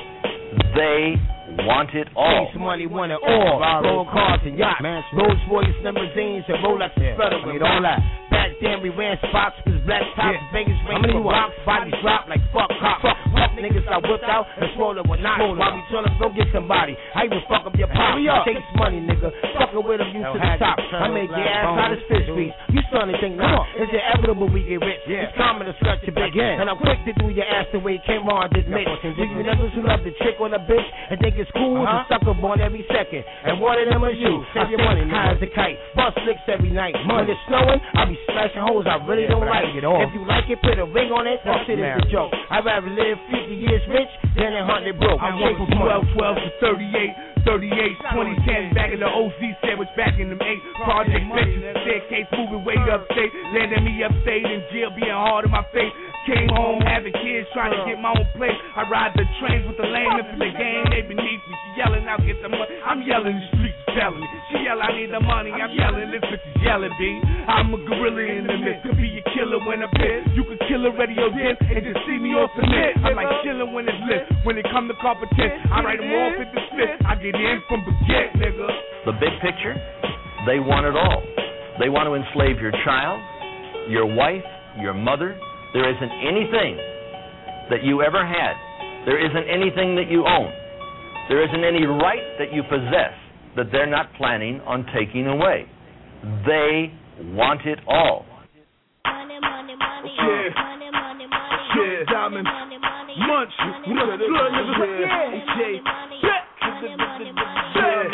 They 0.78 1.18
want 1.66 1.90
it 1.98 2.06
all. 2.14 2.46
Chase 2.46 2.60
money, 2.62 2.86
want 2.86 3.10
it 3.10 3.18
all. 3.18 3.58
Gold 3.82 4.08
cars 4.14 4.40
and 4.46 4.54
yachts, 4.54 4.78
Rolls 5.12 5.40
Royce 5.50 5.74
limousines 5.82 6.46
and 6.46 6.62
Rolex 6.62 6.94
yeah. 6.94 7.18
Federal. 7.18 7.42
I 7.42 7.52
need 7.52 7.62
all 7.66 7.82
that. 7.82 7.98
Back 8.30 8.54
then 8.62 8.78
we 8.82 8.90
ran 8.94 9.18
spots 9.28 9.58
cause 9.66 9.82
black 9.82 10.06
tops, 10.14 10.38
Yeah. 10.38 10.54
Vegas 10.54 10.78
How 10.86 10.94
rings 10.94 11.02
many 11.10 11.14
for 11.18 11.26
you 11.26 11.30
rocks, 11.34 11.58
bodies 11.66 11.94
drop 12.06 12.28
like 12.30 12.42
fuck 12.54 12.70
cops. 12.78 13.02
Fuck, 13.02 13.18
fuck 13.18 13.27
niggas 13.62 13.86
I 13.88 13.98
whipped 14.02 14.24
out 14.26 14.46
and 14.58 14.68
swollen 14.76 15.04
with 15.08 15.20
knots. 15.20 15.42
While 15.42 15.74
we 15.74 15.82
tryna 15.90 16.12
go 16.18 16.30
get 16.34 16.48
somebody. 16.54 16.94
I 17.14 17.26
even 17.26 17.42
fuck 17.48 17.66
up 17.66 17.74
your 17.74 17.88
pop. 17.88 18.18
Hurry 18.18 18.28
up. 18.28 18.44
Chase 18.46 18.62
money, 18.76 19.00
nigga. 19.02 19.30
Fucking 19.58 19.84
with 19.84 19.98
them, 19.98 20.10
you 20.14 20.22
to 20.22 20.38
the 20.38 20.52
top. 20.60 20.78
I 20.78 21.08
make 21.10 21.30
your 21.30 21.42
ass 21.42 21.66
out 21.74 21.92
of 21.92 22.00
fish 22.06 22.26
grease. 22.34 22.54
You 22.70 22.80
starting 22.88 23.14
to 23.14 23.18
think 23.20 23.38
Come 23.38 23.54
on. 23.54 23.66
It's 23.78 23.92
inevitable 23.94 24.48
we 24.50 24.66
get 24.66 24.82
rich. 24.82 25.02
It's 25.06 25.34
common 25.38 25.70
to 25.70 25.74
stretch 25.78 26.02
your 26.04 26.14
bitch. 26.14 26.34
Again. 26.34 26.60
And 26.60 26.68
I'm 26.68 26.76
quick 26.76 27.00
to 27.08 27.12
do 27.22 27.30
your 27.30 27.46
ass 27.46 27.70
the 27.72 27.80
way 27.80 27.96
Cameron 28.04 28.50
did 28.52 28.66
Mitch. 28.68 28.84
Got 28.84 29.00
14 29.00 29.16
Do 29.16 29.22
you 29.24 29.42
niggas 29.46 29.72
who 29.74 29.82
love 29.86 30.02
to 30.04 30.12
chick 30.20 30.36
on 30.42 30.52
a 30.52 30.60
bitch 30.60 30.88
and 31.10 31.16
think 31.22 31.38
it's 31.38 31.50
cool 31.56 31.80
to 31.86 32.04
suck 32.10 32.22
up 32.26 32.36
on 32.42 32.60
every 32.60 32.84
second? 32.90 33.22
And 33.46 33.62
one 33.62 33.78
of 33.80 33.86
them 33.88 34.02
is 34.04 34.18
you. 34.18 34.44
Save 34.52 34.70
your 34.74 34.82
money, 34.82 35.06
high 35.08 35.32
as 35.32 35.40
a 35.40 35.50
kite. 35.54 35.78
Bust 35.94 36.18
licks 36.26 36.42
every 36.50 36.70
night. 36.74 36.94
When 37.08 37.24
Money. 37.24 37.32
it's 37.32 37.40
snowing, 37.48 37.80
I 37.96 38.04
be 38.04 38.18
smashing 38.28 38.62
hoes 38.62 38.84
I 38.84 39.00
really 39.06 39.26
don't 39.30 39.46
like. 39.46 39.70
off. 39.86 40.10
If 40.10 40.12
you 40.14 40.24
like 40.26 40.46
it, 40.50 40.58
put 40.60 40.76
a 40.78 40.84
ring 40.84 41.14
on 41.14 41.24
it. 41.26 41.40
That 41.46 41.62
Fuck 41.62 41.66
shit 41.70 41.78
is 41.78 41.86
a 41.86 42.04
joke. 42.10 42.32
I'd 42.50 42.64
rather 42.66 42.90
live 42.90 43.16
50 43.48 43.64
years 43.64 43.82
rich 43.88 44.12
than 44.36 44.52
a 44.52 44.64
hundred 44.64 45.00
broke. 45.00 45.16
I 45.24 45.32
I'm 45.32 45.40
went 45.40 45.56
from 45.56 45.72
money. 45.72 46.04
12, 46.04 46.36
12 46.36 46.36
to 46.36 46.50
38, 46.60 47.48
38, 47.48 47.96
2010, 48.44 48.76
back 48.76 48.92
in 48.92 49.00
the 49.00 49.08
OZ 49.08 49.40
sandwich, 49.64 49.88
back 49.96 50.20
in 50.20 50.28
them 50.28 50.40
eight 50.44 50.60
project 50.84 51.24
bitches, 51.32 51.64
staircase 51.80 52.28
moving 52.36 52.60
way 52.68 52.76
upstate, 52.92 53.32
landing 53.56 53.88
me 53.88 54.04
upstate 54.04 54.44
in 54.44 54.60
jail, 54.68 54.92
being 54.92 55.16
hard 55.16 55.48
in 55.48 55.50
my 55.50 55.64
face. 55.72 55.96
Came 56.28 56.52
home 56.52 56.84
having 56.84 57.16
kids, 57.16 57.48
trying 57.56 57.72
to 57.72 57.80
uh. 57.80 57.88
get 57.88 57.96
my 57.96 58.12
own 58.12 58.28
place. 58.36 58.52
I 58.76 58.84
ride 58.84 59.16
the 59.16 59.24
trains 59.40 59.64
with 59.64 59.80
the 59.80 59.88
lame 59.88 60.12
and 60.12 60.28
play 60.36 60.52
game, 60.52 60.84
they 60.92 61.00
beneath 61.00 61.40
me. 61.48 61.54
She 61.56 61.80
yelling 61.80 62.04
out, 62.04 62.20
get 62.20 62.36
the 62.44 62.52
money. 62.52 62.68
I'm 62.84 63.00
yelling, 63.00 63.32
the 63.32 63.46
streets 63.56 63.80
telling 63.96 64.20
me. 64.20 64.28
She 64.52 64.60
yell, 64.60 64.76
I 64.76 64.92
need 64.92 65.08
the 65.08 65.24
money. 65.24 65.56
I'm 65.56 65.72
yelling, 65.72 66.12
this 66.12 66.20
bitch 66.28 66.44
is 66.44 66.60
yelling, 66.60 66.92
B. 67.00 67.16
I'm 67.48 67.72
a 67.72 67.80
gorilla 67.80 68.28
in 68.28 68.44
the 68.44 68.60
mix. 68.60 68.84
Could 68.84 69.00
be 69.00 69.08
a 69.16 69.24
killer 69.32 69.56
when 69.64 69.80
I'm 69.80 69.88
pissed. 69.96 70.36
You 70.36 70.44
could 70.44 70.60
kill 70.68 70.84
a 70.84 70.92
radio 70.92 71.32
dip 71.32 71.56
and 71.64 71.80
just 71.80 72.00
see 72.04 72.20
me 72.20 72.36
off 72.36 72.52
the 72.60 72.68
net. 72.68 73.00
I'm 73.00 73.16
like 73.16 73.32
chilling 73.40 73.72
when 73.72 73.88
it's 73.88 74.02
lit. 74.04 74.28
When 74.44 74.60
it 74.60 74.68
come 74.68 74.84
to 74.92 74.96
competition, 75.00 75.64
I 75.72 75.80
write 75.80 75.96
them 75.96 76.12
off 76.12 76.36
at 76.44 76.52
the 76.52 76.60
spit. 76.68 76.92
I 77.08 77.16
get 77.16 77.40
in 77.40 77.56
from 77.72 77.80
baguette, 77.88 78.36
nigga. 78.36 78.68
The 79.08 79.16
big 79.16 79.32
picture, 79.40 79.80
they 80.44 80.60
want 80.60 80.84
it 80.84 80.92
all. 80.92 81.24
They 81.80 81.88
want 81.88 82.04
to 82.04 82.20
enslave 82.20 82.60
your 82.60 82.76
child, 82.84 83.16
your 83.88 84.04
wife, 84.04 84.44
your 84.76 84.92
mother. 84.92 85.40
There 85.72 85.84
isn't 85.84 86.12
anything 86.24 86.76
that 87.70 87.84
you 87.84 88.02
ever 88.02 88.24
had. 88.24 88.56
There 89.04 89.20
isn't 89.20 89.48
anything 89.48 89.94
that 89.96 90.10
you 90.10 90.24
own. 90.26 90.52
There 91.28 91.44
isn't 91.44 91.64
any 91.64 91.84
right 91.84 92.24
that 92.38 92.52
you 92.52 92.62
possess 92.64 93.12
that 93.56 93.66
they're 93.70 93.86
not 93.90 94.12
planning 94.16 94.60
on 94.64 94.86
taking 94.96 95.26
away. 95.26 95.66
They 96.46 96.92
want 97.36 97.66
it 97.66 97.78
all. 97.86 98.24
Money, 99.04 99.38
money, 99.40 99.74
money, 99.76 100.12
Yeah. 100.16 100.48
Yeah. 101.76 102.04
Diamond. 102.10 102.48
Munch. 102.48 103.52
What 103.86 104.08
up, 104.08 104.18
blood, 104.18 104.52
nigga? 104.52 105.00
Yeah. 105.00 105.30
Jay. 105.58 105.74
Beck. 106.22 106.44
Yeah. 107.76 108.08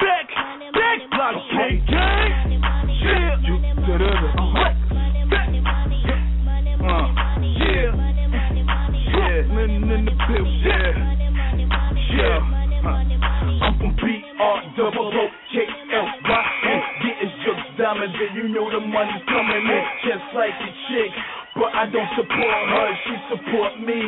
Beck. 0.00 0.28
Beck. 0.72 1.00
Block 1.10 1.34
gang. 1.52 1.84
Gang. 1.86 2.30
Yeah. 2.30 2.39
Yeah. 12.20 12.36
Huh. 12.84 13.64
I'm 13.64 13.72
from 13.80 13.96
B-R 13.96 14.56
double 14.76 15.08
O 15.08 15.24
K 15.52 15.56
L 15.64 16.04
Y 16.04 16.44
N. 16.68 16.80
Getting 17.00 17.32
jokes 17.44 17.68
diamonds 17.80 18.12
and 18.12 18.32
you 18.36 18.52
know 18.52 18.68
the 18.68 18.80
money's 18.80 19.24
coming 19.24 19.64
in 19.64 19.84
just 20.04 20.26
like 20.36 20.52
a 20.52 20.70
chick. 20.88 21.12
But 21.56 21.72
I 21.72 21.88
don't 21.88 22.12
support 22.16 22.60
her, 22.72 22.88
she 23.08 23.14
support 23.32 23.72
me. 23.80 24.00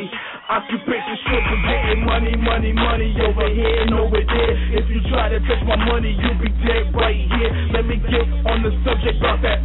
Occupation 0.49 1.15
stripper, 1.25 1.59
getting 1.65 2.05
money, 2.05 2.33
money, 2.37 2.71
money 2.71 3.17
over 3.25 3.49
here 3.49 3.81
and 3.81 3.93
over 3.97 4.21
there. 4.21 4.53
If 4.77 4.85
you 4.93 5.01
try 5.09 5.29
to 5.29 5.41
touch 5.41 5.61
my 5.65 5.77
money, 5.77 6.13
you'll 6.13 6.37
be 6.37 6.53
dead 6.61 6.93
right 6.93 7.17
here. 7.17 7.51
Let 7.73 7.85
me 7.89 7.97
get 7.97 8.25
on 8.45 8.61
the 8.61 8.71
subject 8.85 9.17
about 9.17 9.41
that. 9.41 9.59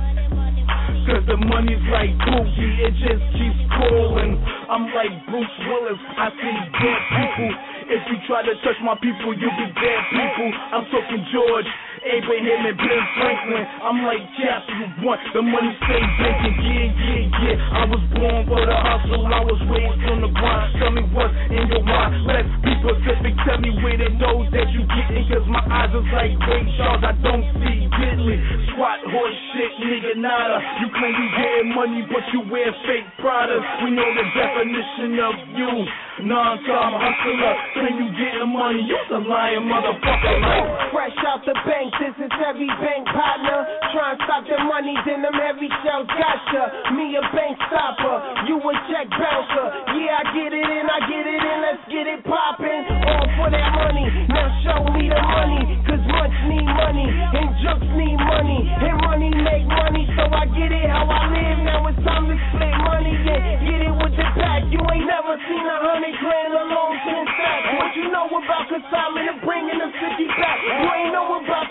Cause 1.08 1.24
the 1.24 1.40
money's 1.40 1.80
like 1.88 2.12
boogie, 2.28 2.84
it 2.84 2.92
just 3.00 3.24
keeps 3.32 3.62
calling. 3.72 4.36
I'm 4.68 4.92
like 4.92 5.08
Bruce 5.24 5.56
Willis, 5.64 5.96
I 6.20 6.28
see 6.36 6.56
dead 6.76 7.00
people. 7.08 7.52
If 7.88 8.02
you 8.12 8.16
try 8.28 8.42
to 8.44 8.54
touch 8.60 8.76
my 8.84 8.94
people, 9.00 9.32
you'll 9.32 9.58
be 9.58 9.68
dead 9.80 10.00
people. 10.12 10.48
I'm 10.76 10.84
talking 10.92 11.24
George, 11.32 11.68
Abraham, 12.04 12.62
and 12.66 12.78
Ben 12.78 13.02
Franklin. 13.18 13.64
I'm 13.82 13.98
like 14.04 14.24
you 14.38 15.04
want 15.04 15.20
the 15.34 15.42
money 15.42 15.72
stay 15.84 16.02
blinking. 16.18 16.56
Yeah, 16.62 16.86
yeah, 16.94 17.56
yeah. 17.56 17.78
I 17.78 17.84
was 17.88 18.02
born 18.14 18.40
for 18.46 18.60
the 18.62 18.76
hustle, 18.76 19.26
I 19.26 19.40
was 19.42 19.60
raised 19.70 20.04
on 20.10 20.18
the 20.22 20.30
grind. 20.30 20.70
Tell 20.78 20.92
me 20.92 21.02
what's 21.10 21.34
in 21.50 21.64
your 21.68 21.84
mind. 21.84 22.26
Let's 22.26 22.52
be 22.62 22.72
specific, 22.82 23.34
tell 23.44 23.58
me 23.58 23.70
where 23.82 23.98
the 23.98 24.10
nose 24.14 24.48
that 24.54 24.68
you 24.70 24.82
getting. 24.86 25.24
Cause 25.28 25.46
my 25.48 25.62
eyes 25.66 25.92
is 25.92 26.06
like 26.12 26.34
Ray 26.46 26.64
Charles, 26.78 27.02
I 27.02 27.12
don't 27.22 27.44
see 27.62 27.88
diddly. 27.98 28.36
Squat 28.72 29.00
horse 29.10 29.38
shit, 29.54 29.72
nigga, 29.82 30.14
nada. 30.18 30.58
You 30.82 30.88
claim 30.94 31.14
you 31.14 31.28
getting 31.34 31.70
money, 31.74 32.02
but 32.06 32.24
you 32.32 32.40
wear 32.50 32.70
fake 32.86 33.08
products. 33.18 33.66
We 33.84 33.90
know 33.90 34.06
the 34.06 34.26
definition 34.36 35.18
of 35.18 35.34
you. 35.56 35.72
Non-time 36.18 36.94
hustler, 36.98 37.54
claim 37.78 37.94
you 38.02 38.10
getting 38.18 38.50
money, 38.50 38.82
you's 38.82 39.10
a 39.14 39.22
lying 39.22 39.70
motherfucker. 39.70 40.34
Like, 40.42 40.90
Fresh 40.90 41.18
out 41.30 41.46
the 41.46 41.54
bank, 41.62 41.87
this 41.96 42.14
is 42.20 42.32
heavy 42.36 42.68
bank 42.80 43.08
partner. 43.08 43.64
Try 43.96 44.12
and 44.12 44.20
stop 44.28 44.44
the 44.44 44.58
money, 44.68 44.94
then 45.08 45.24
them 45.24 45.32
heavy 45.32 45.68
shells 45.80 46.08
gotcha. 46.12 46.92
Me 46.92 47.16
a 47.16 47.22
bank 47.32 47.56
stopper, 47.68 48.16
you 48.48 48.60
a 48.60 48.72
check 48.92 49.08
bouncer. 49.08 49.66
Yeah, 49.96 50.20
I 50.20 50.24
get 50.36 50.52
it 50.52 50.68
in, 50.68 50.84
I 50.84 50.98
get 51.08 51.24
it 51.24 51.42
in, 51.42 51.58
let's 51.64 51.84
get 51.88 52.06
it 52.06 52.20
poppin'. 52.28 52.84
All 53.08 53.26
for 53.40 53.48
that 53.48 53.70
money, 53.72 54.06
now 54.28 54.48
show 54.64 54.80
me 54.92 55.08
the 55.08 55.22
money. 55.22 55.62
Cause 55.88 56.04
much 56.12 56.36
need 56.52 56.68
money, 56.68 57.08
and 57.08 57.48
jokes 57.64 57.90
need 57.96 58.18
money. 58.20 58.60
And 58.68 58.96
money 59.08 59.30
make 59.32 59.64
money, 59.64 60.04
so 60.12 60.28
I 60.28 60.44
get 60.52 60.68
it 60.68 60.88
how 60.90 61.08
I 61.08 61.32
live. 61.32 61.58
Now 61.64 61.88
it's 61.88 62.00
time 62.04 62.28
to 62.28 62.36
split 62.52 62.76
money, 62.84 63.14
yeah. 63.24 63.64
Get 63.64 63.80
it 63.88 63.94
with 63.96 64.14
the 64.18 64.28
pack. 64.36 64.68
You 64.68 64.80
ain't 64.84 65.08
never 65.08 65.40
seen 65.48 65.64
a 65.64 65.76
hundred 65.80 66.16
grand 66.20 66.52
alone 66.52 66.96
ten 67.06 67.24
stacks. 67.24 67.66
What 67.80 67.90
you 67.96 68.06
know 68.12 68.28
about 68.28 68.64
consignment 68.68 69.26
and 69.32 69.40
bringing 69.40 69.78
the 69.80 69.88
50 69.88 70.28
back? 70.36 70.58
You 70.60 70.88
ain't 70.92 71.12
know 71.16 71.40
about 71.40 71.67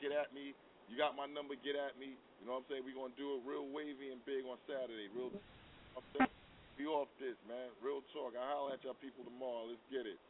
get 0.00 0.12
at 0.12 0.32
me. 0.32 0.52
You 0.86 0.94
got 0.94 1.18
my 1.18 1.26
number, 1.26 1.58
get 1.58 1.74
at 1.74 1.98
me. 1.98 2.14
You 2.14 2.44
know 2.46 2.60
what 2.60 2.68
I'm 2.68 2.70
saying? 2.70 2.82
We're 2.86 2.94
gonna 2.94 3.16
do 3.18 3.38
it 3.38 3.40
real 3.42 3.66
wavy 3.66 4.12
and 4.14 4.22
big 4.22 4.46
on 4.46 4.60
Saturday. 4.68 5.10
Real 5.10 5.34
I'm 5.96 6.26
be 6.76 6.84
off 6.84 7.08
this, 7.18 7.36
man. 7.48 7.72
Real 7.82 8.04
talk. 8.12 8.34
I'll 8.36 8.68
holler 8.68 8.74
at 8.74 8.84
y'all 8.84 8.94
people 9.00 9.24
tomorrow. 9.24 9.64
Let's 9.64 9.80
get 9.90 10.04
it. 10.04 10.20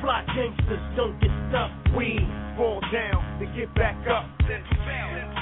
Fly 0.00 0.24
gangsters 0.34 0.80
don't 0.96 1.20
get 1.20 1.30
stuck. 1.50 1.70
We 1.94 2.18
fall 2.56 2.80
down 2.90 3.38
to 3.40 3.46
get 3.54 3.74
back 3.74 3.96
up. 4.08 5.39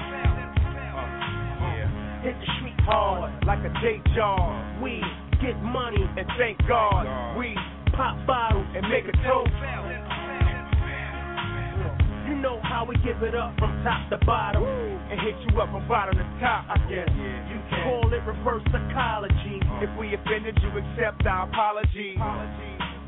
Hit 2.22 2.34
the 2.34 2.48
street 2.58 2.74
hard 2.82 3.30
like 3.46 3.62
a 3.62 3.70
day 3.78 4.02
job. 4.16 4.82
We 4.82 4.98
get 5.40 5.54
money 5.62 6.02
and 6.02 6.26
thank 6.34 6.58
God. 6.66 7.06
We 7.38 7.54
pop 7.94 8.18
bottles 8.26 8.66
and 8.74 8.82
make 8.90 9.06
a 9.06 9.14
toast. 9.22 9.54
You 12.26 12.34
know 12.42 12.58
how 12.62 12.84
we 12.84 12.96
give 13.06 13.22
it 13.22 13.34
up 13.34 13.54
from 13.58 13.70
top 13.86 14.10
to 14.10 14.18
bottom 14.26 14.64
and 14.64 15.20
hit 15.22 15.38
you 15.46 15.60
up 15.62 15.70
from 15.70 15.86
bottom 15.86 16.18
to 16.18 16.26
top. 16.42 16.66
I 16.68 16.76
guess 16.90 17.06
you 17.06 17.58
can 17.70 17.86
call 17.86 18.10
it 18.12 18.22
reverse 18.26 18.66
psychology. 18.74 19.62
If 19.78 19.90
we 19.98 20.12
offended 20.14 20.58
you, 20.60 20.74
accept 20.74 21.24
our 21.24 21.48
apology. 21.48 22.18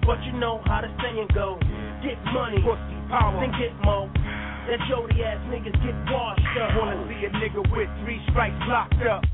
But 0.07 0.23
you 0.23 0.33
know 0.39 0.63
how 0.65 0.81
the 0.81 0.89
saying 1.03 1.29
go. 1.35 1.59
Get 2.01 2.17
money, 2.33 2.63
pussy 2.63 2.97
power, 3.11 3.37
then 3.43 3.53
get 3.59 3.75
more. 3.85 4.09
That 4.69 4.81
Jody 4.89 5.25
ass 5.25 5.41
niggas 5.49 5.77
get 5.81 5.97
washed 6.13 6.55
up. 6.61 6.77
Wanna 6.77 7.01
see 7.09 7.25
a 7.25 7.31
nigga 7.41 7.65
with 7.73 7.89
three 8.05 8.21
strikes 8.31 8.61
locked 8.69 9.01
up. 9.07 9.25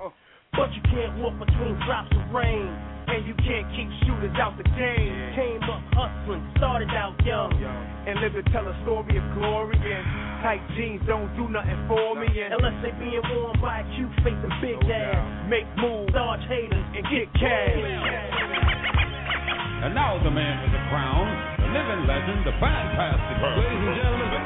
But 0.53 0.73
you 0.73 0.83
can't 0.89 1.19
walk 1.19 1.35
between 1.39 1.75
drops 1.85 2.13
of 2.15 2.31
rain. 2.33 2.71
And 3.07 3.23
you 3.23 3.39
can't 3.39 3.67
keep 3.71 3.87
shooters 4.03 4.35
out 4.35 4.59
the 4.59 4.67
game. 4.75 5.15
Came 5.39 5.63
up 5.71 5.79
hustling, 5.95 6.43
started 6.59 6.91
out 6.91 7.15
young. 7.23 7.55
And 8.07 8.19
live 8.19 8.35
to 8.35 8.43
tell 8.51 8.67
a 8.67 8.75
story 8.83 9.15
of 9.15 9.27
glory. 9.39 9.79
And 9.79 10.03
tight 10.43 10.63
jeans 10.75 11.03
don't 11.07 11.31
do 11.39 11.47
nothing 11.47 11.79
for 11.87 12.19
me. 12.19 12.27
And 12.27 12.55
unless 12.55 12.75
they 12.83 12.91
being 12.99 13.23
worn 13.31 13.55
by 13.63 13.83
a 13.83 13.87
cute 13.95 14.11
face 14.27 14.35
and 14.35 14.55
big 14.59 14.83
ass. 14.91 15.23
Make 15.47 15.71
moves, 15.79 16.11
dodge 16.15 16.43
haters, 16.51 16.87
and 16.99 17.05
get 17.07 17.31
cash. 17.39 17.79
And 19.87 19.95
now 19.95 20.19
the 20.19 20.31
man 20.31 20.67
with 20.67 20.75
the 20.75 20.83
crown, 20.91 21.31
the 21.63 21.69
living 21.71 22.11
legend, 22.11 22.43
the 22.43 22.59
fantastic. 22.59 23.39
Ladies 23.39 23.87
and 23.87 23.97
gentlemen. 24.03 24.46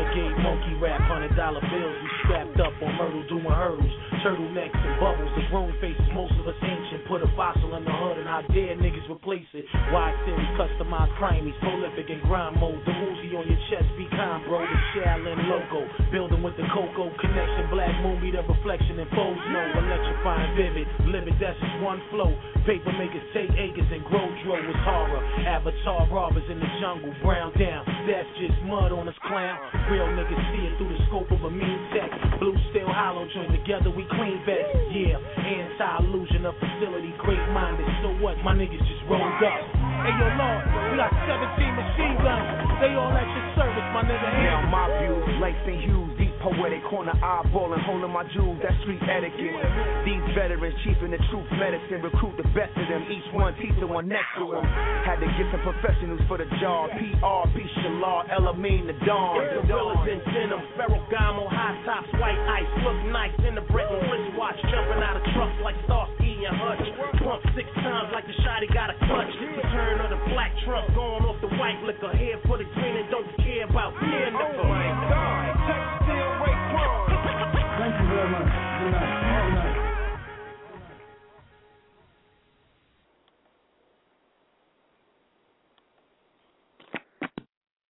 Renegade 0.00 0.38
monkey 0.42 0.74
rap, 0.80 1.00
hundred 1.02 1.36
dollar 1.36 1.60
bills. 1.60 1.96
We 2.02 2.08
strapped 2.24 2.58
up 2.60 2.72
on 2.80 2.94
Myrtle 2.96 3.22
doing 3.28 3.44
hurdles. 3.44 4.09
Turtlenecks 4.20 4.76
and 4.76 5.00
bubbles, 5.00 5.32
the 5.32 5.48
grown 5.48 5.72
faces, 5.80 6.04
most 6.12 6.36
of 6.36 6.44
us 6.44 6.58
ancient. 6.60 7.08
Put 7.08 7.24
a 7.24 7.30
fossil 7.32 7.72
in 7.80 7.88
the 7.88 7.94
hood 7.94 8.20
and 8.20 8.28
how 8.28 8.44
dare 8.52 8.76
niggas 8.76 9.08
replace 9.08 9.48
it. 9.56 9.64
Wide 9.88 10.12
series, 10.28 10.52
customized 10.60 11.16
crimies, 11.16 11.56
prolific 11.64 12.12
in 12.12 12.20
grind 12.28 12.60
mode. 12.60 12.84
The 12.84 12.92
Uzi 12.92 13.32
on 13.32 13.48
your 13.48 13.60
chest, 13.72 13.88
be 13.96 14.04
kind, 14.12 14.44
bro. 14.44 14.60
The 14.60 14.78
Shaolin 14.92 15.40
logo, 15.48 15.88
building 16.12 16.44
with 16.44 16.52
the 16.60 16.68
Coco 16.68 17.08
connection. 17.16 17.72
Black 17.72 17.96
movie, 18.04 18.28
the 18.28 18.44
reflection 18.44 19.00
and 19.00 19.08
foes 19.16 19.40
know. 19.56 19.66
Electrifying, 19.88 20.52
vivid, 20.52 20.88
livid, 21.08 21.40
that's 21.40 21.56
just 21.56 21.80
one 21.80 22.04
flow. 22.12 22.28
Paper 22.68 22.92
makers 23.00 23.24
take 23.32 23.48
acres 23.56 23.88
and 23.88 24.04
grow 24.04 24.28
dro 24.44 24.60
was 24.60 24.80
horror. 24.84 25.24
Avatar 25.48 26.04
robbers 26.12 26.44
in 26.52 26.60
the 26.60 26.68
jungle, 26.76 27.08
brown 27.24 27.56
down. 27.56 27.88
That's 28.04 28.28
just 28.36 28.60
mud 28.68 28.92
on 28.92 29.08
us 29.08 29.16
clown. 29.24 29.56
Real 29.88 30.12
niggas 30.12 30.44
see 30.52 30.68
it 30.68 30.76
through 30.76 30.92
the 30.92 31.00
scope 31.08 31.32
of 31.32 31.40
a 31.40 31.50
mean 31.50 31.80
tech. 31.96 32.12
Blue 32.36 32.59
steel 32.70 32.88
hollow 32.90 33.26
joined 33.34 33.52
together, 33.52 33.90
we 33.90 34.06
clean 34.14 34.42
vets. 34.46 34.70
Yeah, 34.90 35.18
anti-illusion 35.18 36.46
of 36.46 36.54
facility, 36.58 37.14
great 37.18 37.42
minded. 37.50 37.86
So 38.02 38.14
what? 38.22 38.38
My 38.42 38.54
niggas 38.54 38.82
just 38.86 39.02
rolled 39.10 39.22
up. 39.22 39.62
Hey 40.06 40.14
yo, 40.16 40.26
Lord, 40.38 40.62
we 40.90 40.96
got 40.98 41.10
17 41.26 41.50
machine 41.76 42.16
guns. 42.22 42.46
They 42.80 42.94
all 42.94 43.12
at 43.12 43.26
your 43.26 43.46
service, 43.58 43.88
my 43.92 44.02
nigga. 44.06 44.28
Now 44.46 44.66
my 44.70 44.86
views, 45.02 45.26
Langston 45.42 45.78
Hughes, 45.82 46.09
deep 46.09 46.09
poetic, 46.50 46.82
corner 46.90 47.14
eyeballing, 47.22 47.82
holding 47.86 48.10
my 48.10 48.26
jewels, 48.34 48.58
that's 48.62 48.74
street 48.82 49.02
etiquette. 49.06 49.54
These 50.02 50.24
veterans, 50.34 50.74
chief 50.82 50.98
in 51.02 51.14
the 51.14 51.20
truth 51.30 51.46
medicine, 51.54 52.02
recruit 52.02 52.34
the 52.36 52.48
best 52.50 52.74
of 52.74 52.86
them, 52.90 53.06
each 53.06 53.26
one 53.30 53.54
teach 53.62 53.74
the 53.78 53.86
one 53.86 54.08
next 54.10 54.34
to 54.38 54.58
him. 54.58 54.64
Had 55.06 55.22
to 55.22 55.28
get 55.38 55.46
some 55.54 55.62
professionals 55.62 56.20
for 56.26 56.38
the 56.38 56.48
job, 56.58 56.90
PR, 56.98 57.46
B. 57.54 57.62
Shalar, 57.78 58.26
Elamine, 58.34 58.90
the 58.90 58.96
Dawn. 59.06 59.38
Gorillas 59.66 60.02
in 60.10 60.18
denim, 60.34 60.62
Ferragamo, 60.74 61.46
high 61.46 61.78
tops, 61.86 62.10
white 62.18 62.38
ice, 62.50 62.70
look 62.82 62.98
nice 63.14 63.34
in 63.46 63.54
the 63.54 63.64
Bretton 63.70 64.00
wristwatch, 64.10 64.58
jumping 64.66 65.02
out 65.02 65.16
of 65.16 65.24
trucks 65.34 65.58
like 65.62 65.76
Starsky 65.86 66.42
and 66.44 66.56
Hutch. 66.56 66.86
Pump 67.22 67.42
six 67.54 67.68
times 67.78 68.10
like 68.12 68.26
the 68.26 68.36
shotty 68.42 68.72
got 68.72 68.90
a 68.90 68.96
clutch. 69.04 69.32
Return 69.40 70.00
of 70.00 70.10
the 70.10 70.20
black 70.32 70.52
trunk, 70.64 70.88
going 70.94 71.24
off 71.28 71.36
the 71.40 71.52
white 71.60 71.78
liquor. 71.84 72.10
Here 72.16 72.40
for 72.46 72.56
the 72.56 72.64
green 72.64 72.96
and 72.96 73.10
don't 73.10 73.28
care 73.44 73.68
about 73.68 73.92
peer 74.00 74.32
liquor. 74.32 75.09